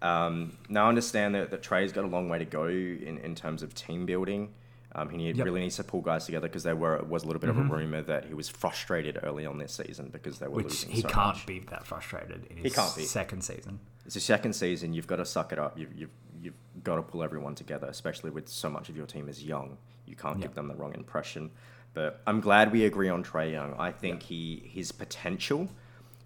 Um, 0.02 0.58
now 0.70 0.86
I 0.86 0.90
understand 0.90 1.36
that, 1.36 1.52
that 1.52 1.64
Trae's 1.64 1.92
got 1.92 2.04
a 2.04 2.08
long 2.08 2.30
way 2.30 2.38
to 2.40 2.46
go 2.46 2.66
in, 2.68 3.20
in 3.24 3.34
terms 3.36 3.64
of 3.64 3.74
team 3.74 4.06
building. 4.06 4.54
Um, 4.94 5.10
he 5.10 5.18
need, 5.18 5.36
Yep. 5.36 5.46
really 5.46 5.60
needs 5.62 5.76
to 5.78 5.84
pull 5.84 6.00
guys 6.02 6.26
together 6.26 6.48
because 6.48 6.64
there 6.64 6.76
were 6.76 7.02
was 7.04 7.24
a 7.24 7.28
little 7.28 7.40
bit 7.42 7.50
of 7.50 7.58
a 7.58 7.62
rumor 7.64 8.02
that 8.04 8.26
he 8.26 8.34
was 8.34 8.48
frustrated 8.48 9.20
early 9.24 9.46
on 9.46 9.58
this 9.58 9.74
season 9.74 10.10
because 10.12 10.40
they 10.40 10.48
were 10.48 10.56
Which 10.58 10.66
losing 10.68 10.90
he 10.92 11.02
so 11.02 11.10
can't 11.10 11.36
much. 11.36 11.46
be 11.46 11.60
that 11.72 11.86
frustrated 11.86 12.46
in 12.50 12.58
his 12.58 12.74
can't 12.74 12.96
be. 12.96 13.04
second 13.04 13.42
season. 13.44 13.80
It's 14.06 14.16
your 14.16 14.22
second 14.22 14.54
season. 14.54 14.94
You've 14.94 15.08
got 15.08 15.18
to 15.18 15.26
suck 15.26 15.52
it 15.52 15.60
up. 15.60 15.78
You've, 15.78 15.94
you've, 15.94 16.10
you've 16.42 16.54
got 16.84 16.96
to 16.96 17.02
pull 17.02 17.24
everyone 17.24 17.56
together, 17.56 17.88
especially 17.88 18.30
with 18.30 18.48
so 18.48 18.70
much 18.70 18.88
of 18.88 18.96
your 18.96 19.06
team 19.08 19.28
is 19.28 19.44
young. 19.44 19.78
You 20.06 20.16
can't 20.16 20.38
Yeah. 20.38 20.44
give 20.44 20.56
them 20.56 20.68
the 20.70 20.76
wrong 20.76 20.94
impression. 20.94 21.52
But 21.96 22.22
I'm 22.28 22.42
glad 22.42 22.72
we 22.72 22.86
agree 22.86 23.10
on 23.10 23.24
Trae 23.24 23.52
Young. 23.52 23.74
I 23.80 23.92
think 23.92 24.24
he 24.24 24.62
his 24.72 24.92
potential 24.92 25.70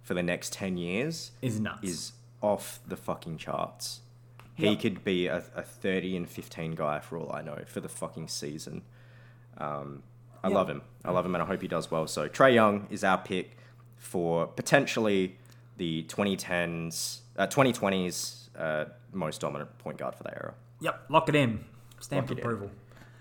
for 0.01 0.13
the 0.15 0.24
next 0.24 0.51
ten 0.51 0.78
years 0.78 1.32
Is 1.41 1.59
nuts. 1.61 1.88
is 1.88 2.11
off 2.41 2.80
the 2.88 2.97
fucking 2.97 3.38
charts. 3.38 4.01
He 4.55 4.72
Yep. 4.72 4.80
could 4.82 5.03
be 5.05 5.28
a, 5.28 5.38
a 5.55 5.61
30 5.61 6.17
and 6.17 6.30
15 6.30 6.76
guy 6.76 6.99
for 6.99 7.17
all 7.17 7.32
I 7.32 7.41
know 7.41 7.59
for 7.65 7.80
the 7.80 7.88
fucking 7.88 8.28
season. 8.28 8.82
Um, 9.57 10.03
I 10.43 10.49
Yeah. 10.49 10.55
love 10.55 10.70
him. 10.70 10.82
I 11.05 11.11
love 11.11 11.26
him 11.26 11.34
and 11.36 11.41
I 11.41 11.45
hope 11.45 11.61
he 11.61 11.67
does 11.70 11.89
well. 11.91 12.07
So 12.07 12.28
Trae 12.28 12.53
Young 12.53 12.88
is 12.89 13.03
our 13.05 13.17
pick 13.17 13.57
for 13.97 14.47
potentially 14.47 15.38
the 15.78 16.03
2010s, 16.09 17.20
uh, 17.38 17.47
2020s 17.47 18.49
uh, 18.57 18.86
most 19.13 19.39
dominant 19.39 19.78
point 19.78 19.97
guard 19.97 20.15
for 20.15 20.24
that 20.24 20.34
era. 20.34 20.53
Yep, 20.82 21.05
lock 21.09 21.30
it 21.30 21.36
in. 21.36 21.63
Stamp 22.01 22.24
Lock 22.30 22.32
it 22.32 22.39
in. 22.41 22.45
approval. 22.45 22.72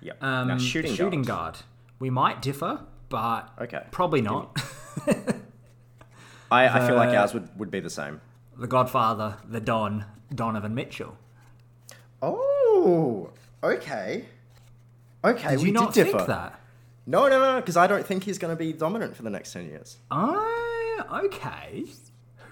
Yep. 0.01 0.23
Um, 0.23 0.49
now 0.49 0.59
shooting, 0.59 1.23
guard. 1.23 1.27
guard. 1.27 1.57
We 1.99 2.11
might 2.11 2.41
differ, 2.43 2.81
but 3.09 3.51
Okay. 3.61 3.83
probably 3.91 4.21
not. 4.23 4.57
I, 6.51 6.67
I 6.69 6.87
feel 6.87 6.97
like 6.97 7.11
ours 7.17 7.35
would, 7.35 7.49
would 7.59 7.71
be 7.71 7.81
the 7.81 7.91
same. 7.91 8.21
the 8.57 8.67
Godfather, 8.67 9.37
the 9.47 9.61
Don, 9.61 10.05
Donovan 10.35 10.75
Mitchell. 10.75 11.17
Oh, 12.23 13.31
okay. 13.63 14.25
Okay, 15.25 15.51
Did 15.57 15.63
you 15.63 15.73
not 15.73 15.95
think 15.95 16.13
that? 16.27 16.61
No, 17.07 17.29
no, 17.29 17.41
no, 17.41 17.57
because 17.61 17.77
I 17.77 17.87
don't 17.87 18.07
think 18.07 18.25
he's 18.25 18.39
going 18.39 18.55
to 18.55 18.59
be 18.59 18.73
dominant 18.73 19.17
for 19.17 19.23
the 19.23 19.31
next 19.31 19.53
10 19.53 19.67
years. 19.67 19.97
Oh, 20.11 21.05
okay. 21.25 21.85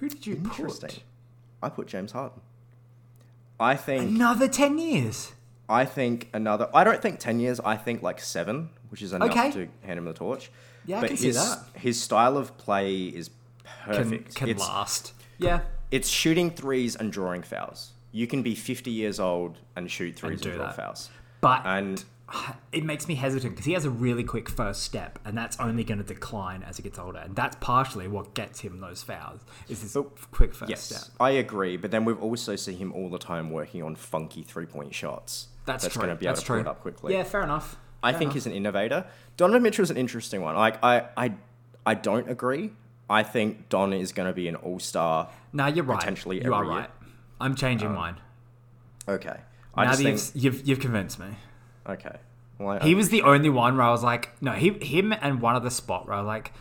Who 0.00 0.08
did 0.08 0.26
you 0.26 0.36
put? 0.36 0.58
Interesting. 0.58 0.90
put? 0.90 1.02
I 1.62 1.68
put 1.68 1.86
James 1.86 2.12
Harden. 2.12 2.40
I 3.58 3.76
think 3.76 4.10
Another 4.10 4.48
10 4.48 4.78
years. 4.78 5.32
I 5.68 5.84
think 5.84 6.28
another 6.32 6.68
I 6.72 6.84
don't 6.84 7.02
think 7.02 7.18
10 7.18 7.40
years, 7.40 7.58
I 7.60 7.76
think 7.76 8.00
like 8.02 8.20
7, 8.20 8.70
which 8.90 9.02
is 9.02 9.12
enough 9.12 9.30
Okay. 9.30 9.50
to 9.52 9.68
hand 9.84 9.98
him 9.98 10.04
the 10.04 10.12
torch. 10.12 10.50
Yeah, 10.84 10.98
I 10.98 11.00
but 11.02 11.08
can 11.08 11.16
see 11.16 11.26
his, 11.28 11.36
that. 11.36 11.64
His 11.74 12.00
style 12.00 12.36
of 12.36 12.56
play 12.58 13.06
is 13.06 13.30
Can, 13.84 13.94
perfect. 13.94 14.34
can 14.34 14.48
it's, 14.48 14.60
last. 14.60 15.12
Yeah. 15.38 15.60
it's 15.90 16.08
shooting 16.08 16.50
threes 16.50 16.96
and 16.96 17.12
drawing 17.12 17.42
fouls. 17.42 17.92
You 18.12 18.26
can 18.26 18.42
be 18.42 18.54
50 18.54 18.90
years 18.90 19.20
old 19.20 19.58
and 19.74 19.90
shoot 19.90 20.16
threes 20.16 20.32
and, 20.34 20.40
do 20.40 20.54
draw 20.56 20.66
that. 20.66 20.76
fouls. 20.76 21.10
But 21.40 21.62
And 21.66 22.02
it 22.72 22.84
makes 22.84 23.06
me 23.06 23.14
hesitant 23.14 23.52
because 23.54 23.66
he 23.66 23.72
has 23.74 23.84
a 23.84 23.90
really 23.90 24.24
quick 24.24 24.48
first 24.48 24.82
step, 24.82 25.18
and 25.24 25.36
that's 25.38 25.58
only 25.60 25.84
going 25.84 25.98
to 25.98 26.04
decline 26.04 26.62
as 26.64 26.76
he 26.76 26.82
gets 26.82 26.98
older. 26.98 27.18
And 27.18 27.36
that's 27.36 27.56
partially 27.60 28.08
what 28.08 28.34
gets 28.34 28.60
him 28.60 28.80
those 28.80 29.02
fouls 29.02 29.40
is 29.68 29.82
this 29.82 29.96
quick 30.32 30.54
first 30.54 30.70
yes, 30.70 30.80
step. 30.82 31.02
I 31.20 31.30
agree, 31.30 31.76
but 31.76 31.90
then 31.90 32.04
we've 32.04 32.20
also 32.20 32.56
seen 32.56 32.78
him 32.78 32.92
all 32.92 33.10
the 33.10 33.18
time 33.18 33.50
working 33.50 33.82
on 33.82 33.94
funky 33.96 34.42
three-point 34.42 34.94
shots. 34.94 35.48
That's, 35.66 35.86
true. 35.88 36.02
going 36.02 36.14
to 36.14 36.18
be 36.18 36.26
able 36.26 36.34
that's 36.34 36.40
to 36.40 36.46
true. 36.46 36.56
pull 36.62 36.66
it 36.66 36.70
up 36.70 36.80
quickly. 36.80 37.12
Yeah, 37.14 37.22
fair 37.24 37.42
enough. 37.42 37.76
I 38.06 38.12
Fair 38.12 38.18
think 38.18 38.28
enough. 38.28 38.34
he's 38.34 38.46
an 38.46 38.52
innovator. 38.52 39.04
Donovan 39.36 39.62
Mitchell's 39.62 39.90
an 39.90 39.96
interesting 39.96 40.40
one. 40.42 40.54
Like 40.56 40.82
I, 40.82 41.06
I, 41.16 41.32
I 41.84 41.94
don't 41.94 42.28
agree. 42.30 42.70
I 43.08 43.22
think 43.22 43.68
Don 43.68 43.92
is 43.92 44.12
going 44.12 44.26
to 44.28 44.32
be 44.34 44.48
an 44.48 44.56
all-star. 44.56 45.28
No, 45.52 45.66
you're 45.66 45.84
right. 45.84 45.98
potentially 45.98 46.42
you 46.42 46.52
are 46.52 46.64
year. 46.64 46.72
right. 46.72 46.90
I'm 47.40 47.54
changing 47.54 47.92
mine. 47.92 48.16
Okay. 49.08 49.36
I 49.74 49.84
Now 49.84 49.90
just 49.92 50.02
think. 50.02 50.42
you've, 50.42 50.56
you've 50.56 50.68
you've 50.68 50.80
convinced 50.80 51.18
me. 51.18 51.26
Okay. 51.88 52.16
Well, 52.58 52.78
I, 52.80 52.84
He 52.84 52.94
was 52.94 53.10
the 53.10 53.22
only 53.22 53.50
one 53.50 53.76
where 53.76 53.86
I 53.86 53.90
was 53.90 54.02
like, 54.02 54.30
no, 54.42 54.52
he, 54.52 54.70
him 54.70 55.12
and 55.12 55.40
one 55.40 55.54
other 55.54 55.70
spot 55.70 56.06
where 56.06 56.16
I 56.16 56.20
was 56.20 56.26
like, 56.26 56.52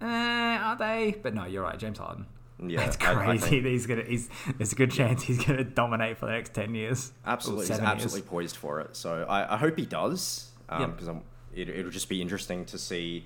eh, 0.00 0.06
are 0.06 0.76
they? 0.76 1.14
But 1.22 1.34
no, 1.34 1.44
you're 1.44 1.62
right, 1.62 1.78
James 1.78 1.98
Harden. 1.98 2.26
yeah, 2.66 2.80
It's 2.86 2.96
I- 3.00 3.10
I 3.12 3.14
crazy. 3.26 3.46
think 3.48 3.66
he's 3.66 3.86
gonna. 3.86 4.02
He's. 4.04 4.28
There's 4.56 4.72
a 4.72 4.76
good 4.76 4.90
chance 4.90 5.22
he's 5.22 5.44
gonna 5.44 5.64
dominate 5.64 6.16
for 6.18 6.26
the 6.26 6.32
next 6.32 6.54
ten 6.54 6.74
years. 6.74 7.12
Absolutely, 7.26 7.66
he's 7.66 7.76
seven 7.76 7.84
years. 7.84 7.92
absolutely 8.04 8.28
poised 8.28 8.56
for 8.56 8.80
it. 8.80 8.96
So 8.96 9.26
I, 9.28 9.54
I 9.54 9.56
hope 9.58 9.76
he 9.78 9.84
does. 9.86 10.50
Yep. 10.80 10.90
Because 10.92 11.08
I'm. 11.08 11.22
It, 11.54 11.68
it'll 11.68 11.90
just 11.90 12.08
be 12.08 12.20
interesting 12.22 12.64
to 12.66 12.78
see. 12.78 13.24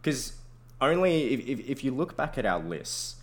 Because 0.00 0.32
only 0.80 1.34
if, 1.34 1.40
if, 1.46 1.68
if 1.68 1.84
you 1.84 1.90
look 1.94 2.16
back 2.16 2.38
at 2.38 2.46
our 2.46 2.60
lists, 2.60 3.16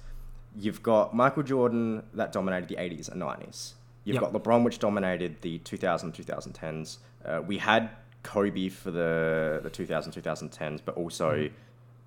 you've 0.57 0.83
got 0.83 1.15
Michael 1.15 1.43
Jordan 1.43 2.03
that 2.13 2.31
dominated 2.31 2.69
the 2.69 2.75
80s 2.75 3.09
and 3.11 3.21
90s. 3.21 3.73
You've 4.03 4.15
Yep. 4.21 4.33
got 4.33 4.33
LeBron, 4.33 4.63
which 4.63 4.77
dominated 4.79 5.41
the 5.41 5.57
2000 5.59 6.13
2010s. 6.13 6.97
Uh, 7.25 7.41
we 7.45 7.57
had 7.57 7.89
Kobe 8.23 8.69
for 8.69 8.91
the, 8.91 9.59
the 9.63 9.69
2000 9.69 10.11
2010s, 10.13 10.79
but 10.85 10.95
also 10.95 11.31
Mm-hmm. 11.31 11.53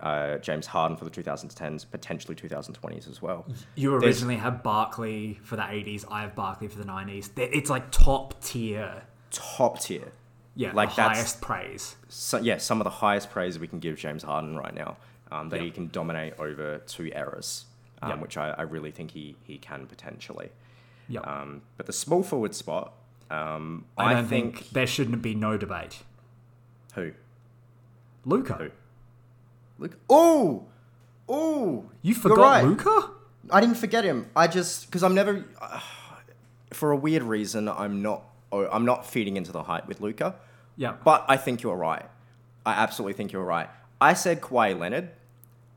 uh, 0.01 0.39
James 0.39 0.67
Harden 0.67 0.97
for 0.97 1.05
the 1.05 1.11
2010s, 1.11 1.85
potentially 1.91 2.37
2020s 2.37 3.09
as 3.11 3.21
well. 3.21 3.45
You 3.75 3.91
There's- 3.91 4.05
originally 4.05 4.37
had 4.37 4.63
Barkley 4.63 5.41
for 5.43 5.57
the 5.57 5.63
80s. 5.63 6.05
I 6.09 6.21
have 6.23 6.37
Barkley 6.37 6.69
for 6.69 6.79
the 6.79 6.85
90s. 6.85 7.31
It's 7.37 7.69
like 7.71 7.91
top 7.91 8.41
tier. 8.45 9.03
Top 9.33 9.81
tier. 9.81 10.13
Yeah, 10.59 10.73
Like 10.73 10.91
the 10.91 10.97
that's- 10.97 11.17
highest 11.19 11.41
praise. 11.41 11.95
So, 12.09 12.39
yeah, 12.39 12.59
some 12.59 12.81
of 12.81 12.85
the 12.85 12.91
highest 12.91 13.31
praise 13.31 13.59
we 13.61 13.69
can 13.69 13.79
give 13.79 13.97
James 13.97 14.25
Harden 14.25 14.57
right 14.57 14.75
now. 14.75 14.97
Um, 15.31 15.51
that 15.51 15.57
Yep. 15.57 15.65
he 15.65 15.71
can 15.71 15.89
dominate 15.89 16.35
over 16.41 16.79
two 16.79 17.11
errors, 17.15 17.67
um, 18.03 18.11
Yep. 18.11 18.21
which 18.21 18.37
I, 18.39 18.51
I 18.51 18.63
really 18.63 18.91
think 18.91 19.11
he, 19.13 19.37
he 19.45 19.57
can 19.59 19.87
potentially. 19.87 20.51
Yep. 21.09 21.27
Um, 21.27 21.63
but 21.77 21.87
the 21.87 21.93
small 21.93 22.23
forward 22.23 22.55
spot, 22.55 22.95
um, 23.31 23.85
I 23.97 24.05
I, 24.07 24.15
don't 24.15 24.27
think, 24.27 24.57
think, 24.57 24.71
there 24.71 24.87
shouldn't 24.87 25.23
be 25.23 25.35
no 25.35 25.57
debate. 25.59 26.03
who 26.95 27.13
Luka, 28.25 28.55
who 28.55 28.71
look 29.79 29.97
oh 30.11 30.67
oh 31.29 31.85
you 32.03 32.15
forgot 32.15 32.39
right. 32.41 32.65
Luka? 32.65 33.11
I 33.51 33.61
didn't 33.61 33.77
forget 33.77 34.05
him. 34.05 34.27
I 34.35 34.47
just 34.49 34.87
because 34.87 35.03
I'm 35.03 35.15
never 35.15 35.45
uh, 35.61 35.81
for 36.73 36.91
a 36.91 36.97
weird 36.97 37.23
reason 37.23 37.69
I'm 37.69 38.03
not 38.03 38.25
oh, 38.51 38.67
I'm 38.71 38.85
not 38.85 39.07
feeding 39.07 39.37
into 39.37 39.53
the 39.53 39.63
hype 39.65 39.87
with 39.87 40.01
Luka. 40.01 40.35
Yeah. 40.79 40.95
But 41.05 41.27
I 41.29 41.37
think 41.37 41.61
you're 41.63 41.77
right. 41.77 42.07
I 42.65 42.73
absolutely 42.73 43.13
think 43.13 43.33
you're 43.33 43.45
right. 43.45 43.69
I 44.01 44.15
said 44.15 44.41
Kawhi 44.41 44.79
Leonard 44.79 45.11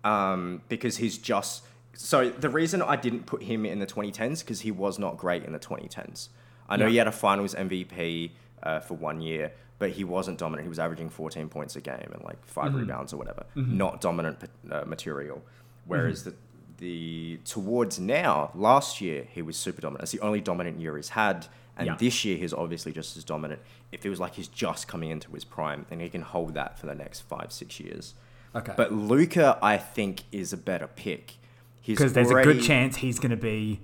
um, 0.03 0.61
because 0.69 0.97
he's 0.97 1.17
just. 1.17 1.63
So 1.93 2.29
the 2.29 2.49
reason 2.49 2.81
I 2.81 2.95
didn't 2.95 3.25
put 3.25 3.43
him 3.43 3.65
in 3.65 3.79
the 3.79 3.85
2010s 3.85 4.39
because 4.39 4.61
he 4.61 4.71
was 4.71 4.97
not 4.97 5.17
great 5.17 5.43
in 5.43 5.51
the 5.51 5.59
2010s. 5.59 6.29
I 6.69 6.77
know 6.77 6.85
Yeah. 6.85 6.91
he 6.91 6.97
had 6.97 7.07
a 7.07 7.11
Finals 7.11 7.53
MVP 7.53 8.31
uh, 8.63 8.79
for 8.79 8.93
one 8.93 9.19
year, 9.21 9.51
but 9.79 9.89
he 9.91 10.03
wasn't 10.05 10.37
dominant. 10.37 10.63
He 10.65 10.69
was 10.69 10.79
averaging 10.79 11.09
14 11.09 11.49
points 11.49 11.75
a 11.75 11.81
game 11.81 12.09
and 12.13 12.23
like 12.23 12.43
5 12.45 12.73
rebounds 12.75 13.11
or 13.13 13.17
whatever. 13.17 13.45
Not 13.55 13.99
dominant 13.99 14.37
uh, 14.71 14.83
material. 14.85 15.41
Whereas 15.85 16.23
the 16.23 16.33
the 16.77 17.39
towards 17.45 17.99
now, 17.99 18.49
last 18.55 19.01
year 19.01 19.27
he 19.31 19.41
was 19.43 19.55
super 19.57 19.81
dominant. 19.81 20.03
It's 20.03 20.11
the 20.13 20.19
only 20.21 20.41
dominant 20.41 20.79
year 20.79 20.95
he's 20.97 21.09
had. 21.09 21.47
And 21.77 21.87
Yeah. 21.87 21.95
this 21.95 22.23
year 22.25 22.37
he's 22.37 22.53
obviously 22.53 22.91
just 22.91 23.15
as 23.17 23.23
dominant. 23.23 23.61
It 23.91 24.01
feels 24.01 24.19
like 24.19 24.35
he's 24.35 24.47
just 24.47 24.87
coming 24.87 25.09
into 25.09 25.31
his 25.31 25.45
prime 25.45 25.85
and 25.89 26.01
he 26.01 26.09
can 26.09 26.21
hold 26.21 26.53
that 26.53 26.77
for 26.77 26.85
the 26.85 26.95
next 26.95 27.21
five, 27.21 27.51
six 27.51 27.79
years. 27.79 28.13
Okay. 28.55 28.73
But 28.75 28.91
Luka, 28.93 29.57
I 29.61 29.77
think, 29.77 30.23
is 30.31 30.51
a 30.53 30.57
better 30.57 30.87
pick. 30.87 31.35
Because 31.85 32.13
there's 32.13 32.29
a 32.29 32.43
good 32.43 32.61
chance 32.61 32.97
he's 32.97 33.17
going 33.19 33.31
to 33.31 33.37
be 33.37 33.79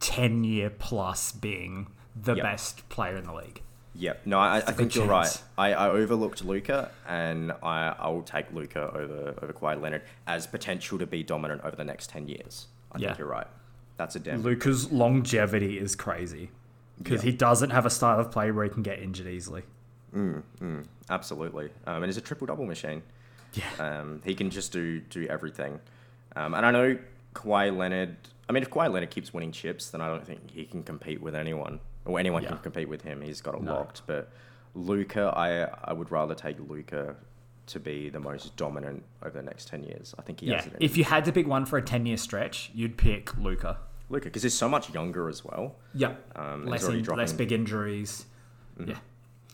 10 0.00 0.44
year 0.44 0.70
plus 0.70 1.32
being 1.32 1.88
the 2.20 2.34
Yep. 2.34 2.42
best 2.42 2.88
player 2.88 3.16
in 3.16 3.24
the 3.24 3.32
league. 3.34 3.62
Yep. 3.94 4.22
No, 4.26 4.38
I 4.38 4.60
think 4.60 4.76
good 4.76 4.94
you're 4.96 5.06
right. 5.06 5.42
I, 5.56 5.72
I 5.72 5.88
overlooked 5.88 6.44
Luka, 6.44 6.90
and 7.08 7.52
I, 7.62 7.94
I 7.98 8.08
will 8.08 8.22
take 8.22 8.52
Luka 8.52 8.90
over 8.94 9.34
over 9.42 9.52
Kawhi 9.54 9.80
Leonard 9.80 10.02
as 10.26 10.46
potential 10.46 10.98
to 10.98 11.06
be 11.06 11.22
dominant 11.22 11.62
over 11.64 11.76
the 11.76 11.84
next 11.84 12.10
ten 12.10 12.28
years. 12.28 12.66
I 12.92 12.98
Yeah. 12.98 13.08
think 13.08 13.20
you're 13.20 13.28
right. 13.28 13.46
That's 13.96 14.14
a 14.16 14.20
damn. 14.20 14.42
Luka's 14.42 14.92
longevity 14.92 15.78
is 15.78 15.96
crazy 15.96 16.50
because 16.98 17.24
Yeah. 17.24 17.30
he 17.30 17.36
doesn't 17.36 17.70
have 17.70 17.86
a 17.86 17.90
style 17.90 18.18
of 18.20 18.30
play 18.30 18.50
where 18.50 18.64
he 18.64 18.70
can 18.70 18.82
get 18.82 18.98
injured 19.00 19.26
easily. 19.26 19.62
Absolutely. 21.10 21.66
Um, 21.86 21.96
and 22.02 22.06
he's 22.06 22.16
a 22.16 22.20
triple 22.20 22.46
double 22.46 22.64
machine. 22.66 23.02
Yeah. 23.54 23.64
Um, 24.00 24.20
he 24.24 24.34
can 24.34 24.50
just 24.50 24.72
do 24.72 25.00
do 25.00 25.26
everything. 25.26 25.80
Um, 26.34 26.54
and 26.54 26.66
I 26.66 26.70
know 26.70 26.98
Kawhi 27.34 27.76
Leonard. 27.76 28.16
I 28.48 28.52
mean, 28.52 28.62
if 28.62 28.70
Kawhi 28.70 28.92
Leonard 28.92 29.10
keeps 29.10 29.32
winning 29.34 29.52
chips, 29.52 29.90
then 29.90 30.00
I 30.00 30.08
don't 30.08 30.24
think 30.24 30.50
he 30.50 30.64
can 30.64 30.82
compete 30.82 31.20
with 31.20 31.34
anyone, 31.34 31.80
or 32.04 32.18
anyone 32.18 32.42
Yeah. 32.42 32.50
can 32.50 32.58
compete 32.58 32.88
with 32.88 33.02
him. 33.02 33.20
He's 33.22 33.40
got 33.40 33.54
it 33.54 33.62
No. 33.62 33.74
locked. 33.74 34.02
But 34.06 34.30
Luka, 34.74 35.32
I 35.36 35.64
I 35.84 35.92
would 35.92 36.10
rather 36.10 36.34
take 36.34 36.58
Luka 36.60 37.16
to 37.66 37.80
be 37.80 38.08
the 38.08 38.20
most 38.20 38.54
dominant 38.56 39.02
over 39.22 39.36
the 39.36 39.42
next 39.42 39.66
10 39.68 39.82
years. 39.82 40.14
I 40.18 40.22
think 40.22 40.40
he 40.40 40.46
Yeah. 40.46 40.56
has 40.62 40.66
it 40.66 40.76
If 40.78 40.96
you 40.96 41.02
had 41.04 41.24
to 41.24 41.32
pick 41.32 41.46
one 41.48 41.66
for 41.66 41.76
a 41.78 41.82
10 41.82 42.06
year 42.06 42.16
stretch, 42.16 42.70
you'd 42.74 42.96
pick 42.96 43.36
Luka. 43.36 43.78
Luka, 44.08 44.26
because 44.26 44.42
he's 44.42 44.54
so 44.54 44.68
much 44.68 44.92
younger 44.94 45.28
as 45.28 45.44
well. 45.44 45.76
Yep. 45.94 46.38
Um, 46.38 46.66
less, 46.66 46.84
in, 46.86 47.02
less 47.04 47.32
big 47.32 47.52
injuries. 47.52 48.24
Yeah. 48.84 48.96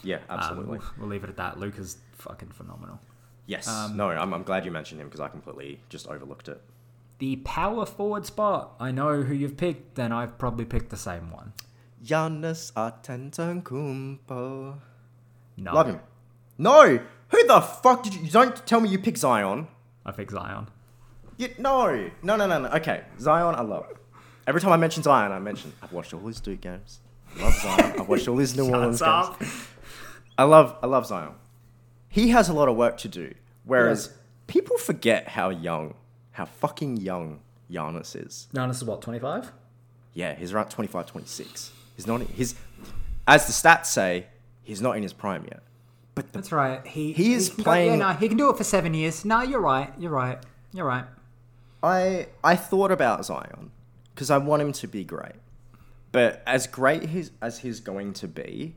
Yeah, 0.04 0.16
Um, 0.28 0.38
absolutely. 0.38 0.78
we'll, 0.78 0.86
we'll 0.98 1.08
leave 1.08 1.24
it 1.24 1.30
at 1.30 1.36
that. 1.36 1.58
Luka's 1.58 1.96
fucking 2.12 2.50
phenomenal. 2.50 3.00
yes. 3.46 3.68
um, 3.68 3.96
no, 3.96 4.10
I'm, 4.10 4.34
I'm 4.34 4.42
glad 4.42 4.64
you 4.64 4.70
mentioned 4.72 5.00
him 5.00 5.06
because 5.08 5.20
I 5.20 5.28
completely 5.28 5.80
just 5.88 6.08
overlooked 6.08 6.48
it. 6.48 6.60
The 7.18 7.36
power 7.36 7.86
forward 7.86 8.26
spot. 8.26 8.74
I 8.80 8.90
know 8.90 9.22
who 9.22 9.32
you've 9.32 9.56
picked, 9.56 9.94
then 9.94 10.10
I've 10.12 10.38
probably 10.38 10.64
picked 10.64 10.90
the 10.90 10.96
same 10.96 11.30
one. 11.30 11.52
Giannis 12.04 12.72
Antetokounmpo. 12.72 14.78
No. 15.56 15.74
Love 15.74 15.86
him. 15.86 16.00
No! 16.58 16.98
Who 17.28 17.46
the 17.46 17.60
fuck 17.60 18.02
did 18.02 18.14
you... 18.14 18.28
Don't 18.28 18.66
tell 18.66 18.80
me 18.80 18.88
you 18.88 18.98
picked 18.98 19.18
Zion. 19.18 19.68
I 20.04 20.10
picked 20.12 20.32
Zion. 20.32 20.68
You, 21.36 21.50
no. 21.58 22.10
No, 22.22 22.36
no, 22.36 22.46
no, 22.46 22.58
no. 22.60 22.68
Okay, 22.70 23.04
Zion, 23.20 23.54
I 23.54 23.62
love. 23.62 23.86
Every 24.46 24.60
time 24.60 24.72
I 24.72 24.76
mention 24.76 25.02
Zion, 25.02 25.30
I 25.32 25.38
mention... 25.38 25.72
I've 25.82 25.92
watched 25.92 26.12
all 26.14 26.20
his 26.26 26.40
Duke 26.40 26.60
games. 26.60 27.00
Love 27.38 27.54
Zion. 27.54 28.00
I've 28.00 28.08
watched 28.08 28.26
all 28.28 28.36
his 28.38 28.56
New 28.56 28.68
Orleans 28.70 28.98
Shuts 28.98 29.38
games. 29.38 29.66
I 30.36 30.44
love 30.44 30.76
I 30.82 30.86
love 30.86 31.06
Zion. 31.06 31.32
He 32.08 32.28
has 32.30 32.48
a 32.48 32.52
lot 32.52 32.68
of 32.68 32.76
work 32.76 32.98
to 32.98 33.08
do. 33.08 33.34
Whereas 33.64 34.12
people 34.48 34.76
forget 34.78 35.28
how 35.28 35.50
young, 35.50 35.94
how 36.32 36.46
fucking 36.46 36.96
young 36.98 37.40
Giannis 37.70 38.16
is. 38.26 38.48
Giannis 38.54 38.72
is 38.76 38.84
what, 38.84 39.00
25? 39.02 39.52
Yeah, 40.14 40.34
he's 40.34 40.52
around 40.52 40.68
25, 40.70 41.06
26. 41.06 41.72
He's 41.96 42.06
not 42.06 42.20
he's 42.22 42.54
as 43.26 43.46
the 43.46 43.52
stats 43.52 43.86
say, 43.86 44.26
he's 44.62 44.82
not 44.82 44.96
in 44.96 45.02
his 45.02 45.12
prime 45.12 45.44
yet. 45.44 45.62
But 46.14 46.32
the, 46.32 46.38
That's 46.38 46.52
right. 46.52 46.86
He, 46.86 47.12
He 47.12 47.32
is 47.34 47.48
can 47.50 47.58
go- 47.58 47.62
playing- 47.64 48.00
yeah, 48.00 48.12
no, 48.12 48.18
he 48.18 48.28
can 48.28 48.36
do 48.36 48.50
it 48.50 48.56
for 48.58 48.64
seven 48.64 48.92
years. 48.94 49.24
No, 49.24 49.40
you're 49.42 49.60
right. 49.60 49.90
You're 49.98 50.10
right. 50.10 50.38
You're 50.74 50.86
right. 50.86 51.04
I 51.82 52.26
I 52.44 52.56
thought 52.56 52.90
about 52.90 53.24
Zion 53.24 53.70
because 54.14 54.30
I 54.30 54.38
want 54.38 54.62
him 54.62 54.72
to 54.72 54.86
be 54.86 55.04
great. 55.04 55.36
But 56.10 56.42
as 56.46 56.66
great 56.66 57.08
as 57.40 57.58
he's 57.60 57.80
going 57.80 58.12
to 58.14 58.28
be, 58.28 58.76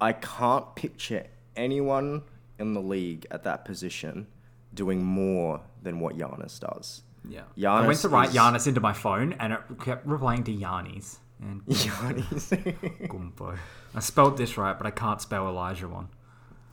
I 0.00 0.12
can't 0.12 0.74
picture 0.74 1.26
anyone 1.54 2.22
in 2.58 2.72
the 2.74 2.80
league 2.80 3.26
at 3.30 3.44
that 3.44 3.64
position 3.64 4.26
doing 4.74 5.02
more 5.04 5.60
than 5.82 6.00
what 6.00 6.16
Giannis 6.16 6.58
does. 6.58 7.02
Yeah. 7.28 7.42
I 7.72 7.86
went 7.86 7.98
to 8.00 8.08
write 8.08 8.30
is- 8.30 8.34
Giannis 8.34 8.66
into 8.66 8.80
my 8.80 8.92
phone 8.94 9.34
and 9.34 9.52
it 9.52 9.60
kept 9.84 10.06
replying 10.06 10.44
to 10.44 10.52
Yannis. 10.52 11.18
And 11.40 11.64
Giannis. 11.66 13.08
Gumbo. 13.08 13.56
I 13.94 14.00
spelled 14.00 14.38
this 14.38 14.56
right, 14.56 14.76
but 14.78 14.86
I 14.86 14.90
can't 14.90 15.20
spell 15.20 15.44
Olajuwon. 15.52 16.06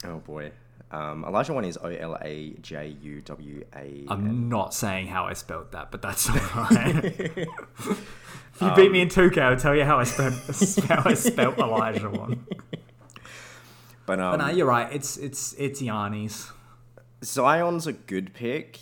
oh 0.04 0.18
boy. 0.20 0.52
Um, 0.92 1.24
Olajuwon 1.24 1.66
is 1.66 1.78
O 1.82 1.88
L 1.88 2.18
A 2.20 2.50
J 2.60 2.96
U 3.00 3.20
W 3.20 3.64
A. 3.76 4.04
I'm 4.08 4.48
not 4.48 4.74
saying 4.74 5.06
how 5.06 5.24
I 5.24 5.34
spelled 5.34 5.70
that, 5.72 5.90
but 5.90 6.02
that's 6.02 6.28
alright. 6.56 7.04
if 7.04 8.60
you 8.60 8.74
beat 8.74 8.90
me 8.90 9.00
in 9.02 9.08
2K, 9.08 9.38
I'll 9.38 9.56
tell 9.56 9.74
you 9.74 9.84
how 9.84 9.98
I 9.98 10.04
spelled 10.04 10.32
how 10.88 11.02
I 11.04 11.14
spelled 11.14 11.58
Elijah 11.58 12.10
one. 12.10 12.44
But 14.06 14.16
But 14.16 14.20
um, 14.20 14.38
no, 14.40 14.48
you're 14.48 14.66
right. 14.66 14.92
It's 14.92 15.16
it's 15.16 15.52
it's 15.58 15.80
Yannis. 15.80 16.50
Zion's 17.22 17.86
a 17.86 17.92
good 17.92 18.32
pick, 18.34 18.78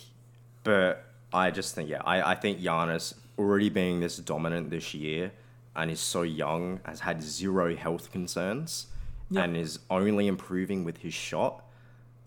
but 0.63 1.05
I 1.31 1.51
just 1.51 1.75
think 1.75 1.89
yeah, 1.89 2.01
I, 2.03 2.31
I 2.31 2.35
think 2.35 2.59
Giannis 2.59 3.13
already 3.37 3.69
being 3.69 3.99
this 3.99 4.17
dominant 4.17 4.69
this 4.69 4.93
year 4.93 5.31
and 5.75 5.91
is 5.91 5.99
so 5.99 6.23
young 6.23 6.79
has 6.83 7.01
had 7.01 7.21
zero 7.21 7.75
health 7.75 8.11
concerns 8.11 8.87
Yep. 9.31 9.43
and 9.43 9.55
is 9.57 9.77
only 9.91 10.25
improving 10.25 10.83
with 10.83 10.97
his 10.97 11.13
shot. 11.13 11.63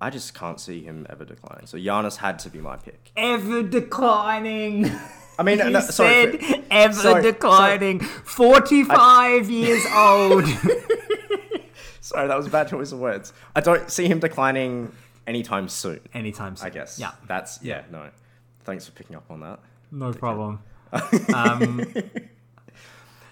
I 0.02 0.10
just 0.10 0.34
can't 0.34 0.58
see 0.58 0.82
him 0.82 1.06
ever 1.08 1.24
declining. 1.24 1.66
So 1.66 1.78
Giannis 1.78 2.16
had 2.16 2.40
to 2.40 2.50
be 2.50 2.58
my 2.58 2.76
pick. 2.76 3.12
Ever 3.16 3.62
declining. 3.62 4.90
I 5.38 5.44
mean, 5.44 5.58
You 5.64 5.70
no, 5.70 5.80
sorry, 5.80 6.40
said 6.40 6.64
ever 6.72 6.92
sorry, 6.92 7.22
declining. 7.22 8.00
45 8.00 9.48
years 9.48 9.86
old. 9.94 10.44
sorry, 12.00 12.26
that 12.26 12.36
was 12.36 12.48
a 12.48 12.50
bad 12.50 12.66
choice 12.68 12.90
of 12.90 12.98
words. 12.98 13.32
I 13.54 13.60
don't 13.60 13.88
see 13.88 14.08
him 14.08 14.18
declining 14.18 14.90
anytime 15.26 15.68
soon. 15.68 16.00
Anytime 16.12 16.56
soon. 16.56 16.66
I 16.66 16.70
guess. 16.70 16.98
Yeah. 16.98 17.12
That's 17.28 17.62
yeah. 17.62 17.84
No, 17.92 18.10
thanks 18.64 18.84
for 18.86 18.92
picking 18.92 19.14
up 19.14 19.30
on 19.30 19.38
that. 19.40 19.60
No 19.92 20.12
problem. 20.12 20.60
um, 21.34 21.80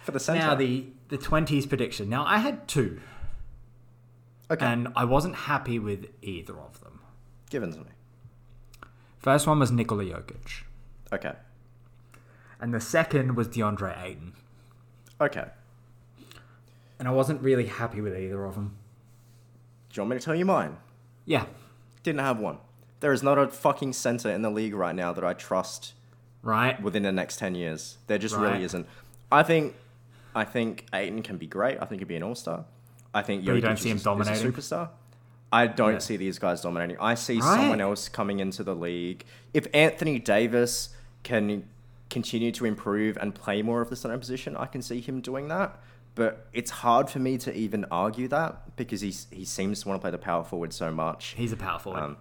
For 0.05 0.13
the 0.13 0.21
center. 0.21 0.39
now 0.39 0.55
the 0.55 0.87
the 1.09 1.19
twenties 1.19 1.67
prediction. 1.67 2.09
Now 2.09 2.25
I 2.25 2.39
had 2.39 2.69
two, 2.69 3.01
okay, 4.51 4.67
and 4.67 4.89
I 4.97 5.05
wasn't 5.05 5.35
happy 5.35 5.79
with 5.79 6.07
either 6.23 6.59
of 6.59 6.81
them. 6.81 7.01
given 7.51 7.73
to 7.73 7.79
me. 7.79 7.85
First 9.19 9.47
one 9.47 9.59
was 9.59 9.71
Nikola 9.71 10.05
Jokic, 10.05 10.63
Okay, 11.13 11.33
and 12.61 12.73
the 12.75 12.81
second 12.81 13.37
was 13.37 13.49
DeAndre 13.49 14.01
Ayton. 14.03 14.35
okay. 15.21 15.47
And 16.99 17.09
I 17.09 17.13
wasn't 17.13 17.41
really 17.41 17.65
happy 17.67 18.03
with 18.03 18.15
either 18.15 18.45
of 18.45 18.55
them. 18.57 18.77
Do 19.89 19.95
you 19.97 20.03
want 20.03 20.11
me 20.11 20.19
to 20.19 20.23
tell 20.25 20.35
you 20.35 20.45
mine? 20.45 20.77
Yeah, 21.25 21.47
Didn't 22.03 22.21
have 22.21 22.39
one. 22.39 22.59
There 23.01 23.11
is 23.13 23.23
not 23.23 23.39
a 23.39 23.49
fucking 23.49 23.95
center 23.95 24.31
in 24.31 24.43
the 24.43 24.51
league 24.51 24.75
right 24.75 24.95
now 24.95 25.11
that 25.15 25.25
I 25.25 25.33
trust 25.33 25.95
right. 26.43 26.79
within 26.83 27.03
the 27.05 27.13
next 27.13 27.39
ten 27.39 27.55
years. 27.55 27.97
There 28.07 28.19
just 28.19 28.35
Right. 28.37 28.53
really 28.53 28.65
isn't. 28.65 28.87
I 29.33 29.43
think, 29.43 29.75
I 30.35 30.45
think 30.45 30.85
Ayton 30.93 31.23
can 31.23 31.39
be 31.39 31.47
great. 31.47 31.79
I 31.81 31.87
think 31.87 32.01
he'd 32.03 32.09
be 32.09 32.17
an 32.17 32.23
all 32.23 32.35
star. 32.35 32.67
I 33.15 33.23
think 33.23 33.45
you 33.45 33.61
don't 33.61 33.77
see 33.79 33.89
him 33.91 33.97
is, 33.97 34.01
is 34.03 34.05
dominating? 34.05 34.53
superstar. 34.53 34.89
I 35.53 35.67
don't 35.67 35.95
Yeah. 35.95 35.99
see 35.99 36.17
these 36.17 36.39
guys 36.39 36.61
dominating. 36.63 36.97
I 37.01 37.15
see 37.15 37.39
Right. 37.41 37.57
someone 37.57 37.81
else 37.81 38.09
coming 38.09 38.39
into 38.41 38.63
the 38.63 38.75
league. 38.75 39.25
If 39.53 39.67
Anthony 39.75 40.19
Davis 40.21 40.91
can 41.25 41.65
continue 42.09 42.53
to 42.53 42.65
improve 42.67 43.17
and 43.21 43.35
play 43.35 43.63
more 43.63 43.81
of 43.81 43.91
the 43.91 43.97
center 43.97 44.17
position, 44.19 44.57
I 44.57 44.67
can 44.67 44.81
see 44.83 45.01
him 45.01 45.21
doing 45.21 45.49
that. 45.49 45.79
But 46.15 46.47
it's 46.53 46.71
hard 46.71 47.09
for 47.11 47.19
me 47.19 47.37
to 47.39 47.53
even 47.55 47.85
argue 47.91 48.29
that 48.29 48.77
because 48.77 49.01
he's, 49.01 49.27
he 49.31 49.45
seems 49.45 49.83
to 49.83 49.89
want 49.89 50.01
to 50.01 50.03
play 50.03 50.11
the 50.11 50.19
power 50.19 50.45
forward 50.45 50.73
so 50.73 50.91
much. 50.93 51.35
He's 51.37 51.53
a 51.53 51.57
powerful. 51.57 51.95
Um, 51.97 52.17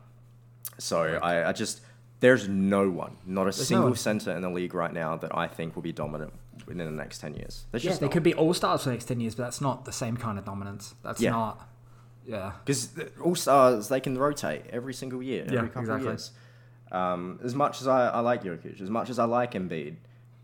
So 0.77 1.19
I, 1.21 1.49
I 1.49 1.51
just 1.51 1.81
there's 2.21 2.47
no 2.47 2.89
one, 2.89 3.17
not 3.25 3.43
a 3.43 3.45
no 3.45 3.51
single 3.51 3.87
one. 3.89 3.95
center 3.95 4.31
in 4.31 4.41
the 4.41 4.49
league 4.49 4.73
right 4.73 4.93
now 4.93 5.15
that 5.17 5.35
I 5.37 5.47
think 5.47 5.75
will 5.75 5.81
be 5.83 5.91
dominant 5.93 6.33
within 6.67 6.85
the 6.85 6.91
next 6.91 7.19
ten 7.19 7.33
years. 7.35 7.65
There's 7.71 7.83
yeah, 7.83 7.89
just 7.91 7.99
they 8.01 8.07
not. 8.07 8.13
could 8.13 8.23
be 8.23 8.33
all 8.33 8.53
stars 8.53 8.83
for 8.83 8.89
the 8.89 8.93
next 8.95 9.05
ten 9.05 9.19
years, 9.19 9.35
but 9.35 9.43
that's 9.43 9.61
not 9.61 9.85
the 9.85 9.91
same 9.91 10.17
kind 10.17 10.37
of 10.39 10.45
dominance. 10.45 10.95
That's 11.03 11.21
Yeah. 11.21 11.31
not. 11.31 11.67
Yeah. 12.25 12.51
because 12.63 12.89
all 13.23 13.33
stars 13.35 13.87
they 13.87 13.99
can 13.99 14.15
rotate 14.17 14.65
every 14.71 14.93
single 14.93 15.23
year, 15.23 15.45
Yeah, 15.49 15.57
every 15.59 15.69
couple 15.69 15.81
exactly. 15.83 16.07
of 16.07 16.13
years. 16.13 16.31
Um, 16.91 17.39
as 17.43 17.55
much 17.55 17.81
as 17.81 17.87
I, 17.87 18.09
I 18.09 18.19
like 18.19 18.43
Jokic, 18.43 18.81
as 18.81 18.89
much 18.89 19.09
as 19.09 19.17
I 19.19 19.25
like 19.25 19.53
Embiid, 19.53 19.95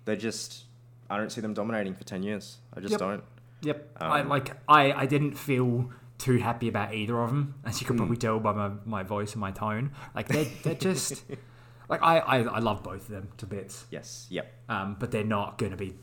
they're 0.05 0.15
just 0.15 0.63
I 1.09 1.17
don't 1.17 1.31
see 1.31 1.41
them 1.41 1.53
dominating 1.53 1.93
for 1.93 2.03
ten 2.03 2.23
years. 2.23 2.57
I 2.75 2.79
just 2.79 2.91
Yep. 2.91 2.99
don't. 2.99 3.23
Yep. 3.61 3.97
I 3.99 4.21
Um, 4.21 4.29
like. 4.29 4.51
I 4.67 4.91
I 4.93 5.05
didn't 5.05 5.33
feel 5.37 5.89
too 6.17 6.37
happy 6.37 6.67
about 6.69 6.93
either 6.93 7.19
of 7.21 7.29
them, 7.29 7.55
as 7.65 7.81
you 7.81 7.85
can 7.87 7.95
Hmm. 7.95 8.03
probably 8.03 8.17
tell 8.17 8.39
by 8.39 8.53
my, 8.53 8.71
my 8.85 9.03
voice 9.03 9.33
and 9.33 9.41
my 9.41 9.51
tone. 9.51 9.91
Like 10.15 10.27
they 10.27 10.45
they're 10.63 10.73
just 10.75 11.23
like 11.89 12.01
I, 12.01 12.19
I 12.19 12.37
I 12.43 12.59
love 12.59 12.81
both 12.83 13.01
of 13.01 13.07
them 13.09 13.27
to 13.37 13.45
bits. 13.45 13.85
Yes. 13.91 14.25
Yep. 14.29 14.51
Um, 14.69 14.95
but 14.99 15.11
they're 15.11 15.23
not 15.23 15.57
going 15.59 15.71
to 15.71 15.77
be. 15.77 15.95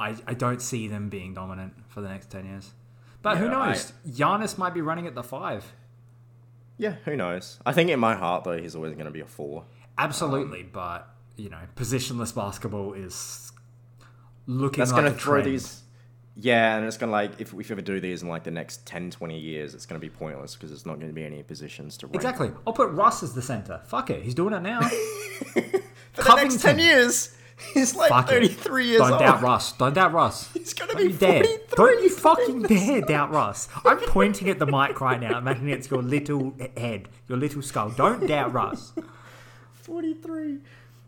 I 0.00 0.16
I 0.26 0.34
don't 0.34 0.60
see 0.62 0.88
them 0.88 1.08
being 1.08 1.34
dominant 1.34 1.74
for 1.88 2.00
the 2.00 2.08
next 2.08 2.30
ten 2.30 2.46
years. 2.46 2.72
But 3.22 3.38
who 3.38 3.46
Yeah, 3.46 3.58
I- 3.58 3.68
knows? 3.68 3.92
Giannis 4.08 4.56
might 4.58 4.74
be 4.74 4.80
running 4.80 5.06
at 5.06 5.14
the 5.14 5.22
five. 5.22 5.72
Yeah. 6.76 6.94
Who 7.04 7.16
knows? 7.16 7.58
I 7.66 7.72
think 7.72 7.90
in 7.90 7.98
my 7.98 8.14
heart 8.14 8.44
though, 8.44 8.56
he's 8.58 8.76
always 8.76 8.92
going 8.94 9.06
to 9.06 9.10
be 9.10 9.20
a 9.20 9.26
four. 9.26 9.64
Absolutely, 9.96 10.62
but 10.62 11.08
you 11.36 11.48
know, 11.50 11.58
positionless 11.76 12.34
basketball 12.34 12.94
is 12.94 13.50
looking 14.46 14.78
That's 14.78 14.92
like 14.92 15.02
going 15.02 15.12
to 15.12 15.18
throw 15.18 15.40
trend. 15.40 15.54
these. 15.54 15.82
Yeah, 16.40 16.76
and 16.76 16.86
it's 16.86 16.96
going 16.96 17.08
to 17.08 17.12
like, 17.12 17.40
if 17.40 17.52
we 17.52 17.64
ever 17.68 17.80
do 17.80 17.98
these 17.98 18.22
in 18.22 18.28
like 18.28 18.44
the 18.44 18.52
next 18.52 18.86
10, 18.86 19.10
20 19.10 19.36
years, 19.36 19.74
it's 19.74 19.86
going 19.86 20.00
to 20.00 20.04
be 20.04 20.08
pointless 20.08 20.54
because 20.54 20.70
there's 20.70 20.86
not 20.86 20.94
going 21.00 21.08
to 21.08 21.12
be 21.14 21.24
any 21.24 21.42
positions 21.42 21.96
to 21.98 22.06
rank. 22.06 22.14
Exactly. 22.14 22.52
I'll 22.64 22.72
put 22.72 22.90
Russ 22.92 23.24
as 23.24 23.34
the 23.34 23.42
center. 23.42 23.80
Fuck 23.86 24.10
it, 24.10 24.22
he's 24.22 24.34
doing 24.36 24.54
it 24.54 24.60
now. 24.62 24.80
For 26.12 26.22
the 26.22 26.34
next 26.36 26.60
10 26.62 26.78
years, 26.78 27.36
he's 27.74 27.94
like 27.94 28.10
Fuck 28.10 28.30
it. 28.30 28.52
33 28.52 28.86
years 28.86 29.00
old. 29.00 29.10
Don't 29.10 29.20
doubt 29.20 29.42
Russ. 29.42 29.72
Don't 29.72 29.94
doubt 29.94 30.12
Russ. 30.12 30.52
He's 30.54 30.74
going 30.74 30.90
to 30.90 30.96
be 30.96 31.02
you 31.04 31.12
dare. 31.12 31.44
43. 31.44 31.76
Don't 31.76 32.02
you 32.02 32.10
fucking 32.10 32.62
dare 32.62 33.00
doubt 33.00 33.30
Russ. 33.30 33.68
I'm 33.84 33.98
pointing 33.98 34.48
at 34.48 34.58
the 34.58 34.66
mic 34.66 35.00
right 35.00 35.20
now, 35.20 35.38
imagining 35.38 35.70
it's 35.74 35.90
your 35.90 36.02
little 36.02 36.54
head, 36.76 37.08
your 37.28 37.38
little 37.38 37.62
skull. 37.62 37.90
Don't 37.90 38.26
doubt 38.26 38.52
Russ. 38.52 38.92
43. 39.82 40.58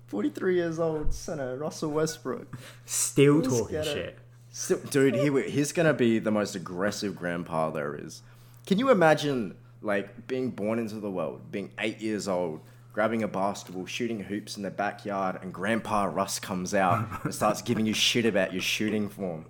43 0.06 0.54
years 0.56 0.80
old, 0.80 1.14
center, 1.14 1.56
Russell 1.56 1.92
Westbrook. 1.92 2.58
Still 2.84 3.36
Let's 3.36 3.60
talking 3.60 3.82
shit. 3.84 4.18
Still, 4.50 4.78
dude, 4.78 5.14
he, 5.14 5.50
he's 5.50 5.70
going 5.70 5.86
to 5.86 5.94
be 5.94 6.18
the 6.18 6.32
most 6.32 6.56
aggressive 6.56 7.14
grandpa 7.14 7.70
there 7.70 7.94
is. 7.94 8.22
Can 8.66 8.80
you 8.80 8.90
imagine, 8.90 9.54
like, 9.82 10.26
being 10.26 10.50
born 10.50 10.80
into 10.80 10.96
the 10.96 11.10
world, 11.10 11.52
being 11.52 11.70
eight 11.78 12.00
years 12.00 12.26
old, 12.26 12.60
grabbing 12.92 13.22
a 13.22 13.28
basketball, 13.28 13.86
shooting 13.86 14.20
hoops 14.20 14.56
in 14.56 14.62
the 14.62 14.70
backyard, 14.70 15.38
and 15.42 15.52
Grandpa 15.52 16.04
Russ 16.04 16.38
comes 16.38 16.74
out 16.74 17.24
and 17.24 17.34
starts 17.34 17.62
giving 17.62 17.86
you 17.86 17.94
shit 17.94 18.26
about 18.26 18.52
your 18.52 18.62
shooting 18.62 19.08
form? 19.08 19.46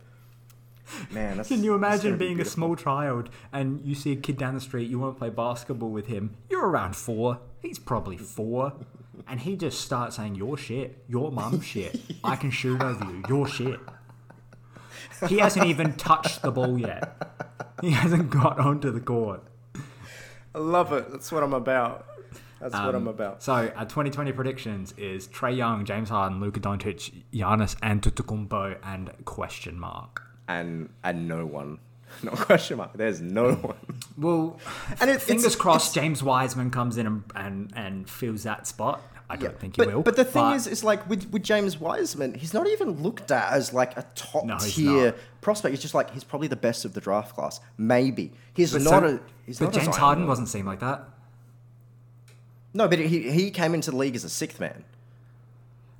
Man, 1.10 1.36
that's, 1.36 1.48
Can 1.48 1.62
you 1.62 1.74
imagine 1.74 2.12
gonna 2.12 2.16
be 2.16 2.26
being 2.26 2.40
a 2.40 2.44
small 2.44 2.74
child 2.74 3.30
and 3.52 3.80
you 3.84 3.94
see 3.94 4.12
a 4.12 4.16
kid 4.16 4.36
down 4.36 4.54
the 4.54 4.60
street, 4.60 4.90
you 4.90 4.98
want 4.98 5.14
to 5.14 5.18
play 5.18 5.30
basketball 5.30 5.90
with 5.90 6.06
him? 6.06 6.36
You're 6.48 6.66
around 6.66 6.96
four. 6.96 7.38
He's 7.60 7.78
probably 7.78 8.16
four. 8.16 8.72
And 9.28 9.40
he 9.40 9.54
just 9.56 9.80
starts 9.80 10.16
saying, 10.16 10.34
Your 10.34 10.56
shit. 10.56 11.04
Your 11.08 11.30
mum's 11.30 11.64
shit. 11.72 12.00
I 12.24 12.36
can 12.36 12.50
shoot 12.50 12.82
over 12.82 13.04
you. 13.04 13.22
Your 13.28 13.46
shit. 13.46 13.78
He 15.28 15.38
hasn't 15.38 15.66
even 15.66 15.94
touched 15.94 16.42
the 16.42 16.50
ball 16.50 16.78
yet. 16.78 17.16
He 17.80 17.90
hasn't 17.90 18.30
got 18.30 18.58
onto 18.58 18.90
the 18.90 19.00
court. 19.00 19.42
I 20.54 20.58
love 20.58 20.92
it. 20.92 21.10
That's 21.10 21.30
what 21.30 21.42
I'm 21.42 21.52
about. 21.52 22.06
That's 22.60 22.74
what 22.74 22.94
I'm 22.94 23.02
Um, 23.02 23.08
about. 23.08 23.42
So 23.42 23.52
our 23.52 23.84
2020 23.86 24.32
predictions 24.32 24.92
is 24.98 25.26
Trae 25.28 25.56
Young, 25.56 25.84
James 25.84 26.08
Harden, 26.10 26.40
Luka 26.40 26.60
Doncic, 26.60 27.10
Giannis 27.32 27.74
Antetokounmpo, 27.80 28.76
and 28.84 29.10
question 29.24 29.78
mark. 29.78 30.22
And 30.48 30.90
and 31.02 31.26
no 31.28 31.46
one, 31.46 31.78
no 32.22 32.32
question 32.32 32.76
mark. 32.78 32.92
There's 32.94 33.20
no 33.20 33.54
one. 33.54 33.76
Well, 34.18 34.58
And 35.00 35.08
it, 35.10 35.22
fingers 35.22 35.46
it's, 35.46 35.56
crossed, 35.56 35.94
James 35.94 36.22
Wiseman 36.22 36.70
comes 36.70 36.98
in 36.98 37.06
and, 37.06 37.24
and, 37.34 37.72
and 37.74 38.10
fills 38.10 38.42
that 38.42 38.66
spot. 38.66 39.00
I 39.30 39.36
don't 39.36 39.56
think 39.60 39.76
he 39.76 39.84
but, 39.84 39.94
will. 39.94 40.02
But 40.02 40.16
the 40.16 40.24
thing 40.24 40.50
is, 40.54 40.66
is 40.66 40.82
like 40.82 41.08
with, 41.08 41.30
with 41.30 41.44
James 41.44 41.78
Wiseman, 41.78 42.34
he's 42.34 42.52
not 42.52 42.66
even 42.66 43.00
looked 43.00 43.30
at 43.30 43.52
as 43.52 43.72
like 43.72 43.96
a 43.96 44.04
top 44.16 44.44
No, 44.44 44.58
tier 44.58 45.14
prospect. 45.40 45.70
He's 45.70 45.80
just 45.80 45.94
like 45.94 46.10
he's 46.10 46.24
probably 46.24 46.48
the 46.48 46.56
best 46.56 46.84
of 46.84 46.94
the 46.94 47.00
draft 47.00 47.36
class. 47.36 47.60
Maybe 47.78 48.32
he's 48.54 48.72
but 48.72 48.82
not 48.82 49.02
so- 49.04 49.06
a. 49.06 49.20
He's 49.46 49.60
but 49.60 49.72
James 49.72 49.96
Harden 49.96 50.26
wasn't 50.26 50.48
seen 50.48 50.66
like 50.66 50.80
that. 50.80 51.04
No, 52.72 52.86
but 52.88 52.98
he 52.98 53.30
he 53.30 53.50
came 53.50 53.74
into 53.74 53.90
the 53.90 53.96
league 53.96 54.14
as 54.16 54.24
a 54.24 54.28
sixth 54.30 54.60
man. 54.60 54.84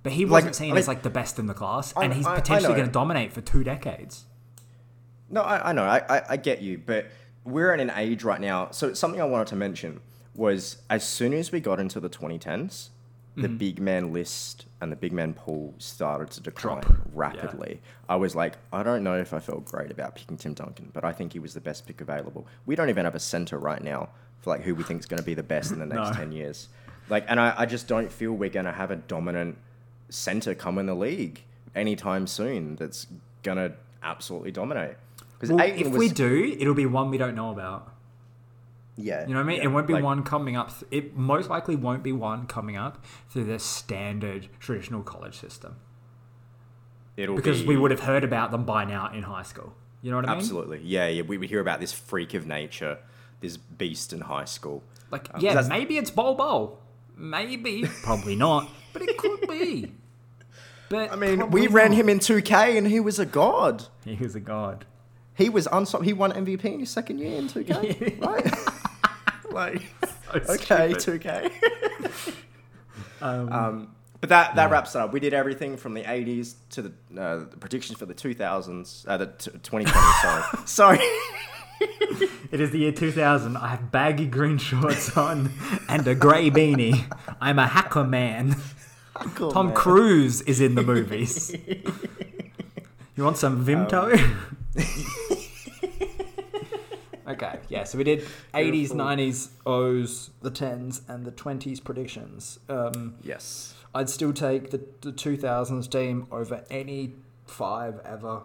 But 0.02 0.12
he 0.12 0.24
wasn't 0.24 0.54
seen 0.56 0.74
I 0.74 0.78
as 0.78 0.88
like 0.88 1.02
the 1.02 1.10
best 1.10 1.38
in 1.38 1.46
the 1.46 1.54
class, 1.54 1.92
I- 1.96 2.04
and 2.04 2.14
he's 2.14 2.26
I- 2.26 2.36
potentially 2.36 2.74
going 2.74 2.86
to 2.86 2.92
dominate 2.92 3.32
for 3.32 3.40
two 3.42 3.62
decades. 3.64 4.24
No, 5.28 5.42
I, 5.42 5.70
I 5.70 5.72
know, 5.72 5.84
I, 5.84 6.22
I, 6.30 6.36
get 6.36 6.60
you, 6.60 6.78
but 6.84 7.06
we're 7.44 7.72
in 7.72 7.78
an 7.80 7.92
age 7.94 8.24
right 8.24 8.40
now. 8.40 8.70
So 8.72 8.94
something 8.94 9.20
I 9.20 9.24
wanted 9.24 9.46
to 9.48 9.56
mention 9.56 10.00
was 10.34 10.78
as 10.90 11.04
soon 11.04 11.32
as 11.34 11.52
we 11.52 11.60
got 11.60 11.78
into 11.78 12.00
the 12.00 12.10
2010s, 12.10 12.88
the 13.36 13.42
Mm-hmm. 13.46 13.56
big 13.58 13.80
man 13.80 14.12
list 14.12 14.66
and 14.80 14.90
the 14.90 14.96
big 14.96 15.12
man 15.12 15.34
pool 15.34 15.72
started 15.78 16.30
to 16.32 16.40
decline 16.40 16.80
Drop. 16.82 16.96
rapidly. 17.14 17.80
I 18.08 18.16
was 18.16 18.34
like, 18.34 18.54
I 18.72 18.82
don't 18.82 19.04
know 19.04 19.14
if 19.16 19.32
I 19.32 19.38
felt 19.38 19.66
great 19.66 19.92
about 19.92 20.16
picking 20.16 20.36
Tim 20.36 20.52
Duncan, 20.54 20.90
but 20.92 21.04
I 21.04 21.12
think 21.12 21.32
he 21.32 21.38
was 21.38 21.54
the 21.54 21.60
best 21.60 21.86
pick 21.86 22.00
available. 22.00 22.48
We 22.66 22.74
don't 22.74 22.88
even 22.88 23.04
have 23.04 23.14
a 23.14 23.20
center 23.20 23.56
right 23.58 23.82
now 23.84 24.08
for 24.41 24.51
like 24.51 24.62
who 24.62 24.74
we 24.74 24.82
think 24.82 25.01
is 25.01 25.07
going 25.07 25.18
to 25.18 25.24
be 25.24 25.34
the 25.34 25.43
best 25.43 25.70
in 25.72 25.78
the 25.78 25.86
next 25.86 26.11
No. 26.11 26.16
10 26.16 26.32
years. 26.32 26.68
Like, 27.09 27.24
and 27.28 27.38
I, 27.41 27.55
I 27.59 27.66
just 27.66 27.88
don't 27.88 28.11
feel 28.11 28.32
we're 28.32 28.51
going 28.51 28.66
to 28.66 28.72
have 28.72 28.91
a 28.91 28.97
dominant 28.97 29.59
center 30.09 30.55
come 30.55 30.78
in 30.78 30.86
the 30.86 30.95
league 30.95 31.43
anytime 31.74 32.26
soon 32.26 32.76
that's 32.76 33.07
going 33.43 33.59
to 33.59 33.72
absolutely 34.03 34.51
dominate. 34.53 34.97
Because 35.34 35.51
Well, 35.51 35.64
if 35.66 35.88
was, 35.88 35.99
we 35.99 36.09
do, 36.09 36.57
it'll 36.59 36.74
be 36.74 36.86
one 36.86 37.11
we 37.11 37.18
don't 37.18 37.34
know 37.34 37.51
about. 37.51 37.93
yeah, 38.97 39.22
You 39.26 39.34
know 39.34 39.41
what 39.41 39.45
I 39.45 39.47
mean? 39.47 39.57
yeah, 39.59 39.64
it 39.64 39.68
won't 39.68 39.86
be 39.86 39.95
like, 39.95 40.05
one 40.05 40.22
coming 40.22 40.57
up. 40.57 40.70
Th- 40.78 41.05
it 41.05 41.16
most 41.16 41.49
likely 41.51 41.76
won't 41.76 42.03
be 42.03 42.12
one 42.12 42.47
coming 42.47 42.76
up 42.76 43.05
through 43.28 43.45
the 43.45 43.59
standard 43.59 44.49
traditional 44.59 45.03
college 45.03 45.36
system 45.38 45.76
It'll 47.16 47.36
because 47.36 47.62
be, 47.62 47.68
we 47.68 47.76
would 47.76 47.91
have 47.91 48.01
heard 48.01 48.24
about 48.24 48.51
them 48.51 48.64
by 48.64 48.84
now 48.84 49.11
in 49.12 49.22
high 49.24 49.43
school. 49.43 49.74
You 50.03 50.11
know 50.11 50.16
what 50.16 50.26
I 50.28 50.30
mean? 50.32 50.38
absolutely, 50.38 50.80
yeah, 50.84 51.09
yeah. 51.09 51.22
We 51.22 51.36
would 51.38 51.49
hear 51.51 51.61
about 51.61 51.80
this 51.80 51.93
freak 51.93 52.34
of 52.34 52.47
nature, 52.47 52.99
this 53.41 53.57
beast 53.57 54.12
in 54.12 54.20
high 54.22 54.45
school. 54.45 54.82
Like, 55.11 55.28
Um, 55.34 55.41
yeah, 55.41 55.61
maybe 55.68 55.97
it's 55.99 56.11
Bol 56.11 56.34
Bol. 56.34 56.78
Maybe, 57.16 57.84
probably 58.03 58.36
not, 58.36 58.68
but 58.93 59.03
it 59.03 59.16
could 59.18 59.41
be. 59.49 59.93
But 60.88 61.12
I 61.12 61.16
mean, 61.16 61.51
we 61.51 61.66
ran 61.66 61.91
not. 61.91 61.99
him 62.01 62.09
in 62.09 62.18
2K, 62.18 62.76
and 62.78 62.86
he 62.86 62.99
was 63.01 63.18
a 63.18 63.26
god. 63.26 63.84
He 64.05 64.16
was 64.16 64.34
a 64.34 64.41
god. 64.41 64.86
He 65.34 65.49
was 65.49 65.68
unstoppable. 65.70 66.07
He 66.07 66.12
won 66.12 66.32
MVP 66.32 66.64
in 66.64 66.80
his 66.80 66.91
second 66.91 67.18
year 67.18 67.38
in 67.38 67.47
2K, 67.49 68.20
right? 68.26 69.53
like, 69.53 69.82
So 70.45 70.55
okay, 70.55 70.95
stupid. 70.99 71.22
2K. 71.22 72.34
Um, 73.22 73.53
Um, 73.53 73.95
but 74.20 74.30
that, 74.30 74.55
that 74.57 74.70
wraps 74.70 74.95
it 74.95 74.99
up. 75.01 75.12
We 75.12 75.20
did 75.20 75.34
everything 75.34 75.76
from 75.76 75.93
the 75.95 76.03
80s 76.03 76.55
to 76.70 76.82
the, 76.82 76.93
uh, 77.20 77.38
the 77.51 77.57
predictions 77.59 77.99
for 77.99 78.07
the 78.07 78.14
2000s, 78.14 79.05
uh, 79.07 79.16
the 79.18 79.26
t- 79.26 79.51
2020, 79.62 79.91
sorry. 80.22 80.43
sorry. 80.66 80.99
it 82.51 82.61
is 82.61 82.70
the 82.70 82.78
year 82.78 82.93
2000. 82.93 83.57
I 83.57 83.68
have 83.68 83.91
baggy 83.91 84.26
green 84.26 84.59
shorts 84.59 85.16
on 85.16 85.51
and 85.89 86.07
a 86.07 86.14
grey 86.14 86.51
beanie. 86.51 87.05
I'm 87.41 87.59
a 87.59 87.66
hacker 87.66 88.05
man. 88.05 88.57
Cool, 89.35 89.53
Tom 89.53 89.66
man. 89.66 89.74
Cruise 89.74 90.41
is 90.43 90.61
in 90.61 90.74
the 90.74 90.83
movies. 90.83 91.55
you 93.16 93.24
want 93.24 93.37
some 93.37 93.64
Vimto? 93.64 94.16
okay, 97.28 97.59
yeah, 97.68 97.85
so 97.85 97.99
we 97.99 98.05
did 98.05 98.20
80s, 98.55 98.72
Beautiful. 98.72 98.97
90s, 98.99 99.49
O's, 99.66 100.31
the 100.43 100.51
10s, 100.51 101.03
and 101.09 101.24
the 101.24 101.33
20s 101.33 101.83
predictions. 101.83 102.59
Um, 102.68 103.14
Yes. 103.22 103.74
I'd 103.95 104.09
still 104.09 104.33
take 104.33 104.70
the, 104.70 104.81
the 105.01 105.12
2000s 105.12 105.91
team 105.91 106.26
over 106.31 106.64
any 106.70 107.14
five 107.47 108.01
ever. 108.05 108.43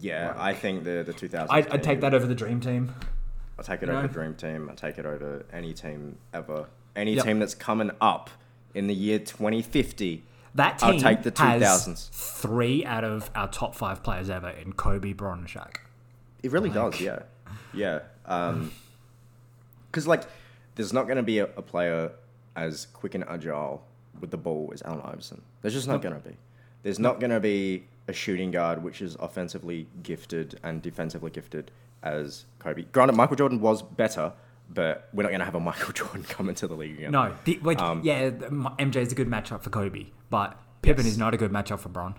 Yeah, 0.00 0.34
I 0.36 0.54
think 0.54 0.84
the, 0.84 1.02
the 1.06 1.12
2000s. 1.12 1.46
I'd, 1.50 1.68
I'd 1.70 1.82
take 1.82 2.00
that 2.02 2.14
over 2.14 2.26
the 2.26 2.34
dream 2.34 2.60
team. 2.60 2.94
I'll 3.58 3.64
take 3.64 3.82
it 3.82 3.88
You 3.88 3.92
over 3.94 4.02
know? 4.02 4.08
Dream 4.08 4.34
Team. 4.34 4.68
I'll 4.70 4.76
take 4.76 4.98
it 4.98 5.04
over 5.06 5.44
any 5.52 5.72
team 5.74 6.16
ever. 6.32 6.66
Any 6.94 7.14
Yep. 7.14 7.24
team 7.24 7.38
that's 7.40 7.54
coming 7.56 7.90
up 8.00 8.30
in 8.74 8.86
the 8.86 8.94
year 8.94 9.18
2050. 9.18 10.22
That 10.54 10.78
team 10.78 10.88
I'll 10.90 10.98
take 11.00 11.22
the 11.24 11.32
has 11.42 11.62
2000s. 11.86 12.08
three 12.10 12.84
out 12.84 13.02
of 13.04 13.30
our 13.34 13.48
top 13.48 13.74
five 13.74 14.02
players 14.04 14.30
ever 14.30 14.48
in 14.50 14.72
Kobe, 14.74 15.12
Bron, 15.12 15.38
and 15.40 15.48
Shaq. 15.48 15.76
It 16.42 16.52
really 16.52 16.70
Like- 16.70 16.92
does, 16.92 17.00
yeah. 17.00 17.20
Yeah. 17.74 18.00
Um, 18.26 18.70
because, 19.90 20.06
like, 20.06 20.22
there's 20.76 20.92
not 20.92 21.04
going 21.06 21.16
to 21.16 21.22
be 21.22 21.38
a, 21.40 21.44
a 21.56 21.62
player 21.62 22.12
as 22.54 22.86
quick 22.92 23.14
and 23.14 23.24
agile 23.28 23.84
with 24.20 24.30
the 24.30 24.36
ball 24.36 24.70
as 24.72 24.82
Allen 24.82 25.00
Iverson. 25.04 25.42
There's 25.62 25.74
just 25.74 25.86
not 25.88 25.94
Nope. 25.94 26.02
going 26.02 26.22
to 26.22 26.28
be. 26.28 26.36
There's 26.82 26.98
not 26.98 27.18
going 27.20 27.30
to 27.30 27.40
be 27.40 27.86
a 28.08 28.12
shooting 28.12 28.50
guard 28.50 28.82
which 28.82 29.00
is 29.02 29.16
offensively 29.20 29.86
gifted 30.02 30.58
and 30.64 30.82
defensively 30.82 31.30
gifted 31.30 31.70
as 32.02 32.46
Kobe. 32.58 32.82
Granted, 32.92 33.14
Michael 33.16 33.36
Jordan 33.36 33.60
was 33.60 33.82
better, 33.82 34.32
but 34.70 35.08
we're 35.12 35.22
not 35.22 35.28
going 35.28 35.40
to 35.40 35.44
have 35.44 35.54
a 35.54 35.60
Michael 35.70 35.92
Jordan 35.92 36.22
come 36.24 36.48
into 36.48 36.66
the 36.66 36.74
league 36.74 36.96
again. 36.98 37.12
No, 37.12 37.34
the, 37.44 37.58
like, 37.62 37.78
Um, 37.80 38.00
yeah, 38.02 38.30
MJ 38.30 38.96
is 38.96 39.12
a 39.12 39.14
good 39.14 39.28
matchup 39.28 39.62
for 39.62 39.70
Kobe, 39.70 40.06
but 40.30 40.58
Pippen 40.82 41.04
Yes. 41.04 41.12
is 41.14 41.18
not 41.18 41.34
a 41.34 41.36
good 41.36 41.50
matchup 41.52 41.80
for 41.80 41.88
Bron. 41.90 42.14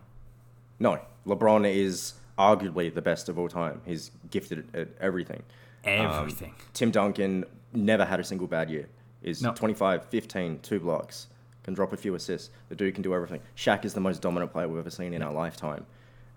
No, 0.79 0.99
LeBron 1.25 1.69
is 1.69 2.13
arguably 2.37 2.93
the 2.93 3.01
best 3.01 3.27
of 3.29 3.37
all 3.39 3.49
time. 3.49 3.81
He's 3.85 4.11
gifted 4.31 4.67
at 4.73 4.87
everything. 5.01 5.43
Um, 5.85 5.91
Everything. 5.93 6.53
Tim 6.73 6.91
Duncan 6.91 7.45
never 7.73 8.03
had 8.05 8.19
a 8.19 8.23
single 8.23 8.47
bad 8.47 8.69
year. 8.69 8.87
Is 9.21 9.41
No. 9.41 9.53
25, 9.53 10.05
15, 10.05 10.59
two 10.59 10.79
blocks, 10.79 11.27
can 11.69 11.75
drop 11.75 11.93
a 11.93 11.97
few 11.97 12.15
assists. 12.15 12.49
The 12.69 12.75
dude 12.75 12.95
can 12.95 13.03
do 13.03 13.13
everything. 13.13 13.41
Shaq 13.55 13.85
is 13.85 13.93
the 13.93 13.99
most 13.99 14.21
dominant 14.23 14.51
player 14.51 14.67
we've 14.67 14.79
ever 14.79 14.89
seen 14.89 15.13
in 15.13 15.21
our 15.21 15.31
lifetime. 15.31 15.85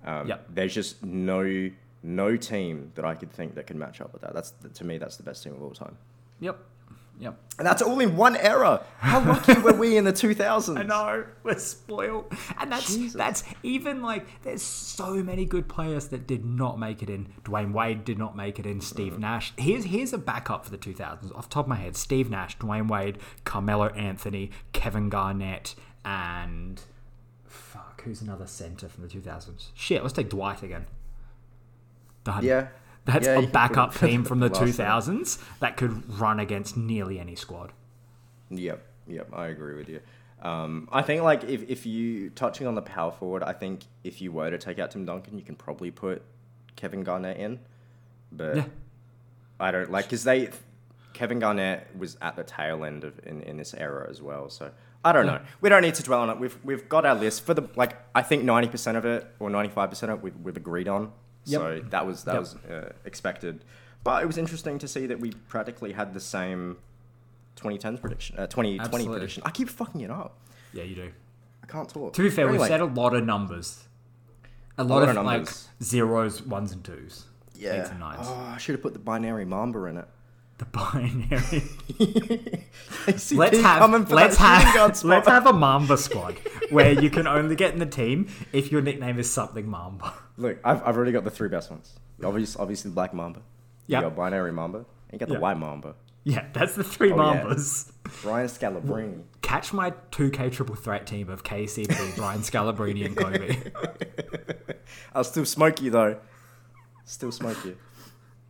Um, 0.05 0.29
Yep. 0.29 0.47
There's 0.55 0.75
just 0.75 1.03
no 1.03 1.71
no 2.05 2.37
team 2.37 2.91
that 2.97 3.05
I 3.05 3.15
could 3.15 3.31
think 3.31 3.55
that 3.55 3.67
can 3.69 3.79
match 3.79 4.01
up 4.01 4.13
with 4.13 4.23
that. 4.23 4.35
That's 4.35 4.53
to 4.75 4.85
me 4.85 4.99
that's 4.99 5.17
the 5.17 5.23
best 5.23 5.43
team 5.43 5.55
of 5.55 5.63
all 5.63 5.71
time. 5.71 5.97
Yep. 6.41 6.59
Yep. 7.23 7.39
And 7.59 7.67
that's 7.67 7.83
all 7.83 8.01
in 8.01 8.17
one 8.17 8.35
era. 8.35 8.85
How 8.99 9.25
lucky 9.25 9.55
were 9.61 9.73
we 9.73 9.97
in 9.97 10.03
the 10.03 10.13
2000s? 10.13 10.77
I 10.79 10.83
know 10.83 11.25
we're 11.45 11.57
spoiled, 11.57 12.35
and 12.59 12.73
that's 12.73 12.93
Jesus. 12.93 13.13
that's 13.13 13.45
even 13.63 14.03
like 14.03 14.27
there's 14.43 14.61
so 14.61 15.15
many 15.23 15.45
good 15.45 15.69
players 15.69 16.09
that 16.09 16.27
did 16.27 16.45
not 16.45 16.81
make 16.81 17.01
it 17.01 17.09
in. 17.09 17.29
Dwyane 17.45 17.73
Wade 17.73 18.05
did 18.05 18.19
not 18.19 18.37
make 18.37 18.59
it 18.59 18.67
in. 18.67 18.81
Steve 18.81 19.13
mm-hmm. 19.13 19.23
Nash. 19.23 19.53
Here's 19.57 19.85
here's 19.85 20.13
a 20.13 20.19
backup 20.19 20.65
for 20.65 20.73
the 20.73 20.79
2000s 20.79 21.33
off 21.37 21.49
the 21.49 21.55
top 21.55 21.67
of 21.67 21.69
my 21.69 21.77
head: 21.77 21.97
Steve 21.97 22.29
Nash, 22.29 22.59
Dwyane 22.59 22.89
Wade, 22.89 23.19
Carmelo 23.45 23.87
Anthony, 23.91 24.51
Kevin 24.73 25.09
Garnett, 25.09 25.77
and 26.05 26.83
fuck, 27.47 28.03
who's 28.03 28.21
another 28.21 28.49
center 28.49 28.89
from 28.89 29.07
the 29.07 29.09
2000s? 29.09 29.69
Shit, 29.75 30.03
let's 30.03 30.13
take 30.13 30.29
Dwight 30.29 30.65
again. 30.65 30.87
Done. 32.25 32.45
Yeah. 32.45 32.69
That's 33.05 33.27
Yeah, 33.27 33.39
a 33.41 33.47
backup 33.47 33.95
team 33.95 34.25
from 34.29 34.41
the 34.41 34.49
last 34.49 34.61
one. 34.61 34.69
2000s 34.71 35.39
that 35.61 35.77
could 35.77 36.19
run 36.19 36.39
against 36.41 36.77
nearly 36.77 37.19
any 37.19 37.35
squad. 37.35 37.73
Yep, 38.51 38.85
yep, 39.09 39.29
I 39.33 39.47
agree 39.49 39.75
with 39.77 39.89
you. 39.89 40.01
Um, 40.43 40.89
I 40.93 41.03
think 41.03 41.23
like 41.23 41.45
if, 41.45 41.69
if 41.69 41.87
you 41.87 42.31
touching 42.31 42.67
on 42.67 42.75
the 42.75 42.83
power 42.83 43.13
forward, 43.13 43.43
I 43.43 43.53
think 43.53 43.83
if 44.05 44.21
you 44.21 44.33
were 44.33 44.51
to 44.51 44.59
take 44.59 44.79
out 44.79 44.91
Tim 44.91 45.05
Duncan, 45.05 45.39
you 45.39 45.45
can 45.45 45.55
probably 45.55 45.91
put 45.91 46.23
Kevin 46.77 47.03
Garnett 47.05 47.37
in, 47.39 47.61
but 48.31 48.57
Yeah. 48.57 48.65
I 49.61 49.71
don't 49.71 49.91
like 49.91 50.07
because 50.07 50.25
they 50.25 50.51
Kevin 51.13 51.39
Garnett 51.39 51.87
was 51.97 52.17
at 52.21 52.35
the 52.37 52.43
tail 52.43 52.85
end 52.85 53.05
of 53.05 53.21
in, 53.25 53.43
in 53.43 53.57
this 53.57 53.75
era 53.75 54.09
as 54.11 54.21
well. 54.21 54.49
So 54.51 54.71
I 55.05 55.13
don't 55.13 55.27
know. 55.27 55.41
We 55.61 55.69
don't 55.69 55.83
need 55.83 55.95
to 55.97 56.03
dwell 56.03 56.21
on 56.21 56.31
it. 56.31 56.39
We've 56.41 56.57
we've 56.65 56.89
got 56.89 57.05
our 57.07 57.15
list 57.15 57.45
for 57.45 57.55
the 57.55 57.69
like 57.77 57.97
I 58.15 58.23
think 58.23 58.43
ninety 58.43 58.69
percent 58.69 58.97
of 58.97 59.05
it 59.05 59.27
or 59.39 59.49
ninety 59.51 59.71
five 59.71 59.91
percent 59.91 60.11
of 60.11 60.19
it 60.19 60.25
we've, 60.25 60.37
we've 60.43 60.57
agreed 60.57 60.89
on. 60.89 61.13
Yep. 61.45 61.61
So 61.61 61.81
that 61.91 62.07
was 62.07 62.25
that 62.25 62.33
Yep. 62.35 62.41
was 62.41 62.55
uh, 62.71 62.93
expected, 63.05 63.65
but 64.05 64.23
it 64.23 64.27
was 64.27 64.39
interesting 64.39 64.79
to 64.79 64.89
see 64.89 65.07
that 65.07 65.21
we 65.21 65.33
practically 65.49 65.93
had 65.93 66.15
the 66.15 66.21
same 66.21 66.79
2010s 67.57 68.01
prediction, 68.01 68.37
uh, 68.39 68.47
2020 68.47 68.81
Absolutely. 68.81 69.13
prediction. 69.13 69.43
I 69.47 69.51
keep 69.51 69.69
fucking 69.69 70.01
it 70.01 70.11
up. 70.11 70.39
Yeah, 70.73 70.85
you 70.85 70.95
do. 70.95 71.11
I 71.63 71.67
can't 71.67 71.89
talk. 71.89 72.13
To 72.15 72.23
be 72.23 72.31
fair, 72.31 72.47
Anyway, 72.49 72.61
we've 72.63 72.69
said 72.69 72.81
a 72.81 72.85
lot 72.87 73.15
of 73.15 73.25
numbers. 73.25 73.85
A 74.79 74.85
lot, 74.85 75.01
lot 75.01 75.09
of 75.11 75.17
of 75.17 75.25
like 75.27 75.49
zeros, 75.83 76.43
ones, 76.43 76.73
and 76.73 76.83
twos. 76.83 77.27
Eights 77.61 77.91
and 77.91 78.01
nines. 78.01 78.27
Oh, 78.29 78.53
I 78.55 78.59
should 78.59 78.73
have 78.75 78.83
put 78.83 78.93
the 78.93 78.99
binary 78.99 79.45
mamba 79.45 79.85
in 79.85 79.99
it. 79.99 80.09
The 80.59 80.65
binary. 80.67 81.63
Let's 83.07 83.31
have 83.61 84.11
let's 84.11 84.37
that 84.37 84.63
shooting 84.63 84.75
guard 84.75 84.91
have 84.97 85.05
let's 85.05 85.29
have 85.29 85.47
a 85.47 85.53
Mamba 85.53 85.97
squad 86.07 86.37
where 86.71 86.93
you 86.93 87.11
can 87.11 87.27
only 87.27 87.57
get 87.57 87.73
in 87.73 87.81
the 87.81 87.87
team 87.87 88.29
if 88.53 88.71
your 88.71 88.81
nickname 88.81 89.19
is 89.19 89.31
something 89.33 89.67
Mamba. 89.69 90.15
Look, 90.43 90.59
I've, 90.65 90.83
I've 90.85 90.97
already 90.97 91.13
got 91.13 91.25
the 91.25 91.31
three 91.31 91.49
best 91.49 91.71
ones. 91.71 91.95
Obviously, 92.25 92.61
obviously 92.61 92.91
the 92.91 92.95
black 92.95 93.15
mamba. 93.15 93.41
Yep. 93.87 94.03
You 94.03 94.09
got 94.09 94.17
binary 94.17 94.53
mamba. 94.53 94.79
And 94.79 94.87
you 95.13 95.19
got 95.19 95.29
the 95.29 95.35
Yeah. 95.35 95.41
white 95.41 95.59
mamba. 95.59 95.95
Yeah, 96.25 96.47
that's 96.53 96.75
the 96.77 96.85
three 96.85 97.11
Oh, 97.13 97.17
yeah. 97.17 97.43
Mambas. 97.43 97.91
Brian 98.23 98.47
Scalabrine. 98.49 99.23
Catch 99.41 99.73
my 99.73 99.91
2K 100.13 100.53
triple 100.53 100.77
threat 100.77 101.07
team 101.07 101.29
of 101.29 101.43
KCP, 101.43 102.17
Brian 102.17 102.41
Scalabrine, 102.41 103.05
and 103.05 103.17
Kobe. 103.17 103.57
I'll 105.15 105.25
still 105.25 105.45
smoke 105.45 105.81
you 105.83 105.91
though. 105.91 106.19
Still 107.05 107.33
smoke 107.33 107.65
you. 107.65 107.77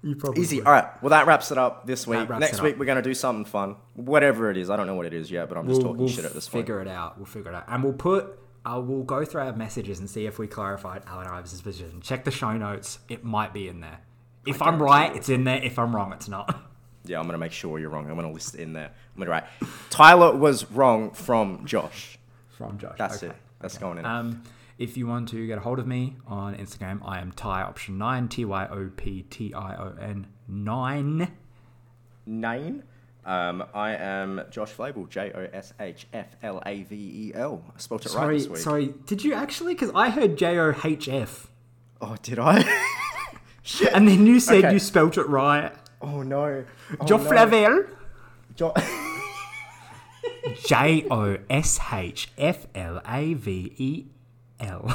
You 0.03 0.17
probably 0.17 0.43
Easy. 0.43 0.61
All 0.63 0.73
right. 0.73 1.03
Well, 1.03 1.11
that 1.11 1.27
wraps 1.27 1.51
it 1.53 1.59
up 1.59 1.87
this 1.87 2.07
week. 2.07 2.29
Next 2.29 2.61
week 2.61 2.75
up. 2.75 2.79
we're 2.81 2.87
gonna 2.87 3.03
do 3.03 3.15
something 3.15 3.45
fun. 3.45 3.77
Whatever 3.95 4.51
it 4.51 4.57
is, 4.57 4.69
I 4.69 4.77
don't 4.77 4.87
know 4.87 4.97
what 4.97 5.07
it 5.07 5.15
is 5.15 5.31
yet, 5.31 5.49
but 5.49 5.57
I'm 5.57 5.67
just 5.67 5.79
We'll, 5.79 5.93
talking 5.93 5.99
we'll 6.05 6.09
shit 6.09 6.25
at 6.25 6.35
this 6.35 6.49
point. 6.49 6.69
We'll 6.69 6.79
figure 6.79 6.93
it 6.93 6.95
out. 6.95 7.17
We'll 7.19 7.27
figure 7.27 7.53
it 7.53 7.55
out, 7.55 7.65
and 7.69 7.85
we'll 7.85 7.93
put. 7.93 8.39
Uh, 8.65 8.81
we'll 8.85 9.03
go 9.03 9.25
through 9.25 9.41
our 9.43 9.53
messages 9.55 9.99
and 9.99 10.09
see 10.09 10.27
if 10.27 10.39
we 10.39 10.47
clarified 10.47 11.03
Allen 11.07 11.27
Iverson's 11.27 11.63
position. 11.63 12.01
Check 12.01 12.25
the 12.25 12.31
show 12.31 12.53
notes; 12.57 12.99
it 13.09 13.25
might 13.25 13.53
be 13.53 13.69
in 13.69 13.81
there. 13.81 14.01
If 14.47 14.63
I'm 14.63 14.81
right, 14.83 15.15
it's 15.17 15.29
in 15.29 15.45
there. 15.45 15.63
If 15.63 15.79
I'm 15.79 15.95
wrong, 15.95 16.13
it's 16.13 16.29
not. 16.29 16.59
Yeah, 17.05 17.19
I'm 17.19 17.27
gonna 17.27 17.37
make 17.39 17.51
sure 17.51 17.81
you're 17.81 17.91
wrong. 17.91 18.09
I'm 18.09 18.15
gonna 18.15 18.31
list 18.31 18.55
it 18.55 18.61
in 18.61 18.75
there. 18.75 18.87
I'm 18.87 19.19
gonna 19.19 19.29
write. 19.33 19.45
Tyler 19.91 20.37
was 20.37 20.71
wrong 20.71 21.11
from 21.11 21.67
Josh. 21.67 22.17
From 22.57 22.79
Josh. 22.79 22.95
That's 22.97 23.17
Okay. 23.17 23.27
it. 23.35 23.37
That's 23.61 23.77
going 23.77 23.99
in. 23.99 24.05
Um, 24.05 24.45
if 24.79 24.97
you 24.97 25.09
want 25.09 25.29
to 25.31 25.45
get 25.49 25.59
a 25.59 25.61
hold 25.63 25.81
of 25.81 25.87
me 25.89 26.15
on 26.29 26.55
Instagram, 26.55 27.01
I 27.05 27.19
am 27.19 27.33
Ty 27.33 27.63
Option 27.63 27.99
Nine 27.99 28.29
T 28.29 28.45
Y 28.45 28.69
O 28.71 28.89
P 28.97 29.23
T 29.23 29.53
I 29.53 29.75
O 29.75 29.97
N 30.01 30.29
Nine. 30.47 31.33
Nine. 32.25 32.85
Um, 33.25 33.65
I 33.73 33.95
am 33.95 34.43
Josh 34.51 34.71
Flavel, 34.71 35.07
J 35.07 35.31
O 35.35 35.47
S 35.53 35.73
H 35.79 36.07
F 36.13 36.27
L 36.43 36.61
A 36.67 36.83
V 36.83 36.97
E 36.97 37.33
L. 37.35 37.63
I 37.75 37.79
spelled 37.79 38.01
it 38.03 38.07
right 38.07 38.13
Sorry, 38.13 38.39
this 38.39 38.49
week. 38.49 38.59
sorry. 38.59 38.95
Did 39.07 39.23
you 39.23 39.33
actually? 39.35 39.75
Because 39.75 39.93
I 39.95 40.11
heard 40.11 40.37
J 40.37 40.59
O 40.59 40.75
H 40.85 41.09
F, 41.09 41.49
Oh, 42.01 42.17
did 42.23 42.39
I? 42.41 42.65
Shit. 43.63 43.93
and 43.95 44.09
then 44.09 44.27
you 44.27 44.41
said 44.41 44.65
Okay. 44.65 44.73
you 44.73 44.81
spelt 44.81 45.17
it 45.19 45.29
right. 45.29 45.73
Oh 46.01 46.23
no. 46.23 46.65
Oh, 47.01 47.05
Josh 47.07 47.23
no. 47.23 47.29
Flavel. 47.29 47.85
Jo- 48.57 48.75
J 50.67 51.07
O 51.11 51.37
S 51.49 51.79
H 51.93 52.29
F 52.37 52.67
L 52.75 53.01
A 53.07 53.35
V 53.35 53.73
E 53.79 54.07
L. 54.59 54.91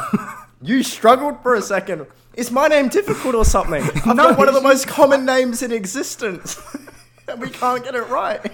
you 0.62 0.84
struggled 0.84 1.42
for 1.42 1.56
a 1.56 1.62
second. 1.62 2.06
Is 2.34 2.52
my 2.52 2.68
name 2.68 2.90
difficult 2.90 3.36
or 3.36 3.46
something? 3.46 3.82
I've 3.84 4.06
No, 4.08 4.16
got 4.16 4.38
one 4.38 4.48
of 4.50 4.54
the 4.54 4.62
most 4.62 4.86
common 4.88 5.26
names 5.26 5.64
in 5.64 5.72
existence. 5.72 6.60
And 7.28 7.42
we 7.42 7.50
can't 7.50 7.84
get 7.84 7.96
it 7.96 8.08
right. 8.08 8.46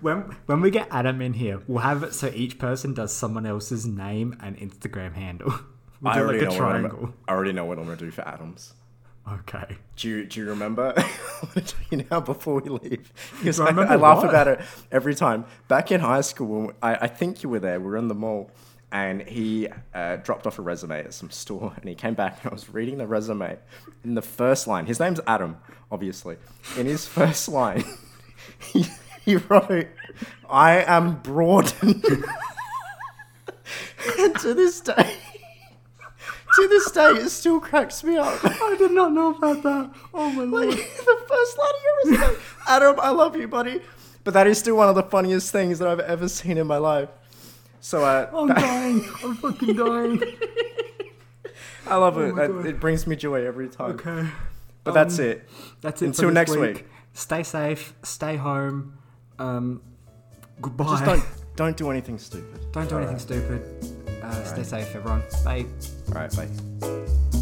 when 0.00 0.36
when 0.46 0.60
we 0.60 0.70
get 0.70 0.88
Adam 0.90 1.20
in 1.20 1.34
here, 1.34 1.60
we'll 1.66 1.82
have 1.82 2.02
it 2.02 2.14
so 2.14 2.30
each 2.34 2.58
person 2.58 2.94
does 2.94 3.12
someone 3.12 3.46
else's 3.46 3.86
name 3.86 4.36
and 4.40 4.56
Instagram 4.58 5.14
handle. 5.14 5.52
We'll 6.02 6.10
I 6.10 6.16
do 6.16 6.22
already, 6.22 6.40
like 6.40 6.48
a 6.48 6.50
know 6.50 6.64
what 6.64 6.74
I'm, 6.74 6.82
triangle. 6.82 7.14
I 7.28 7.30
already 7.32 7.52
know 7.52 7.64
what 7.64 7.78
I'm 7.78 7.84
going 7.84 7.96
to 7.96 8.04
do 8.04 8.10
for 8.10 8.26
Adams. 8.26 8.74
Okay. 9.30 9.76
Do 9.94 10.08
you, 10.08 10.26
do 10.26 10.40
you 10.40 10.48
remember? 10.48 10.92
I'm 10.96 11.48
going 11.54 11.64
to 11.64 11.74
tell 11.74 11.80
you 11.90 12.04
now 12.10 12.18
before 12.18 12.60
we 12.60 12.70
leave. 12.70 13.12
Because 13.38 13.60
I, 13.60 13.66
remember 13.66 13.92
I 13.92 13.94
laugh 13.94 14.18
what? 14.18 14.28
about 14.28 14.48
it 14.48 14.60
every 14.90 15.14
time. 15.14 15.44
Back 15.68 15.92
in 15.92 16.00
high 16.00 16.22
school, 16.22 16.48
when 16.48 16.74
I, 16.82 16.96
I 17.02 17.06
think 17.06 17.44
you 17.44 17.50
were 17.50 17.60
there, 17.60 17.78
we 17.78 17.86
were 17.86 17.96
in 17.96 18.08
the 18.08 18.16
mall, 18.16 18.50
and 18.92 19.22
he 19.22 19.68
uh, 19.94 20.16
dropped 20.16 20.46
off 20.46 20.58
a 20.58 20.62
resume 20.62 20.98
at 20.98 21.14
some 21.14 21.30
store, 21.30 21.72
and 21.74 21.88
he 21.88 21.94
came 21.94 22.12
back, 22.12 22.40
and 22.42 22.50
I 22.50 22.54
was 22.54 22.68
reading 22.68 22.98
the 22.98 23.06
resume. 23.06 23.56
In 24.04 24.14
the 24.14 24.22
first 24.22 24.66
line, 24.66 24.84
his 24.84 25.00
name's 25.00 25.18
Adam, 25.26 25.56
obviously. 25.90 26.36
In 26.76 26.84
his 26.84 27.06
first 27.06 27.48
line, 27.48 27.84
he, 28.60 28.84
he 29.24 29.36
wrote, 29.36 29.86
I 30.48 30.84
am 30.86 31.20
Broaden. 31.20 32.02
and 34.18 34.38
to 34.40 34.52
this 34.52 34.80
day, 34.80 34.92
to 36.54 36.68
this 36.68 36.90
day, 36.90 37.12
it 37.12 37.30
still 37.30 37.60
cracks 37.60 38.04
me 38.04 38.18
up. 38.18 38.44
I 38.44 38.76
did 38.78 38.92
not 38.92 39.14
know 39.14 39.34
about 39.34 39.62
that. 39.62 39.90
Oh 40.12 40.30
my 40.32 40.44
Like, 40.44 40.76
the 40.76 41.24
first 41.26 41.58
line 41.58 41.72
of 41.74 41.82
your 41.82 42.20
resume. 42.20 42.38
Adam, 42.68 43.00
I 43.00 43.08
love 43.08 43.36
you, 43.36 43.48
buddy. 43.48 43.80
But 44.22 44.34
that 44.34 44.46
is 44.46 44.58
still 44.58 44.76
one 44.76 44.90
of 44.90 44.94
the 44.94 45.02
funniest 45.02 45.50
things 45.50 45.78
that 45.78 45.88
I've 45.88 45.98
ever 45.98 46.28
seen 46.28 46.58
in 46.58 46.66
my 46.66 46.76
life. 46.76 47.08
So 47.82 48.04
uh, 48.04 48.30
I'm 48.34 48.48
dying. 48.48 49.04
I'm 49.22 49.34
fucking 49.36 49.76
dying. 49.76 50.22
I 51.86 51.96
love 51.96 52.16
it. 52.18 52.28
It- 52.28 52.34
God. 52.36 52.66
It 52.66 52.80
brings 52.80 53.06
me 53.06 53.16
joy 53.16 53.44
every 53.44 53.68
time. 53.68 53.90
Okay. 53.92 54.26
But 54.84 54.94
that's 54.94 55.18
Um, 55.18 55.24
it. 55.26 55.48
That's 55.82 56.00
it. 56.00 56.06
Until 56.06 56.30
next 56.30 56.56
week. 56.56 56.86
Stay 57.12 57.42
safe. 57.42 57.92
Stay 58.02 58.36
home. 58.36 58.96
Um, 59.38 59.82
goodbye. 60.60 60.86
Just 60.86 61.04
don't 61.04 61.24
don't 61.56 61.76
do 61.76 61.90
anything 61.90 62.18
stupid. 62.18 62.72
Don't 62.72 62.88
do 62.88 62.96
anything 62.98 63.18
stupid. 63.18 63.60
Uh, 64.22 64.44
Stay 64.44 64.62
safe, 64.62 64.94
everyone. 64.94 65.22
Bye. 65.44 65.66
All 66.08 66.14
right, 66.14 66.34
bye. 66.36 67.41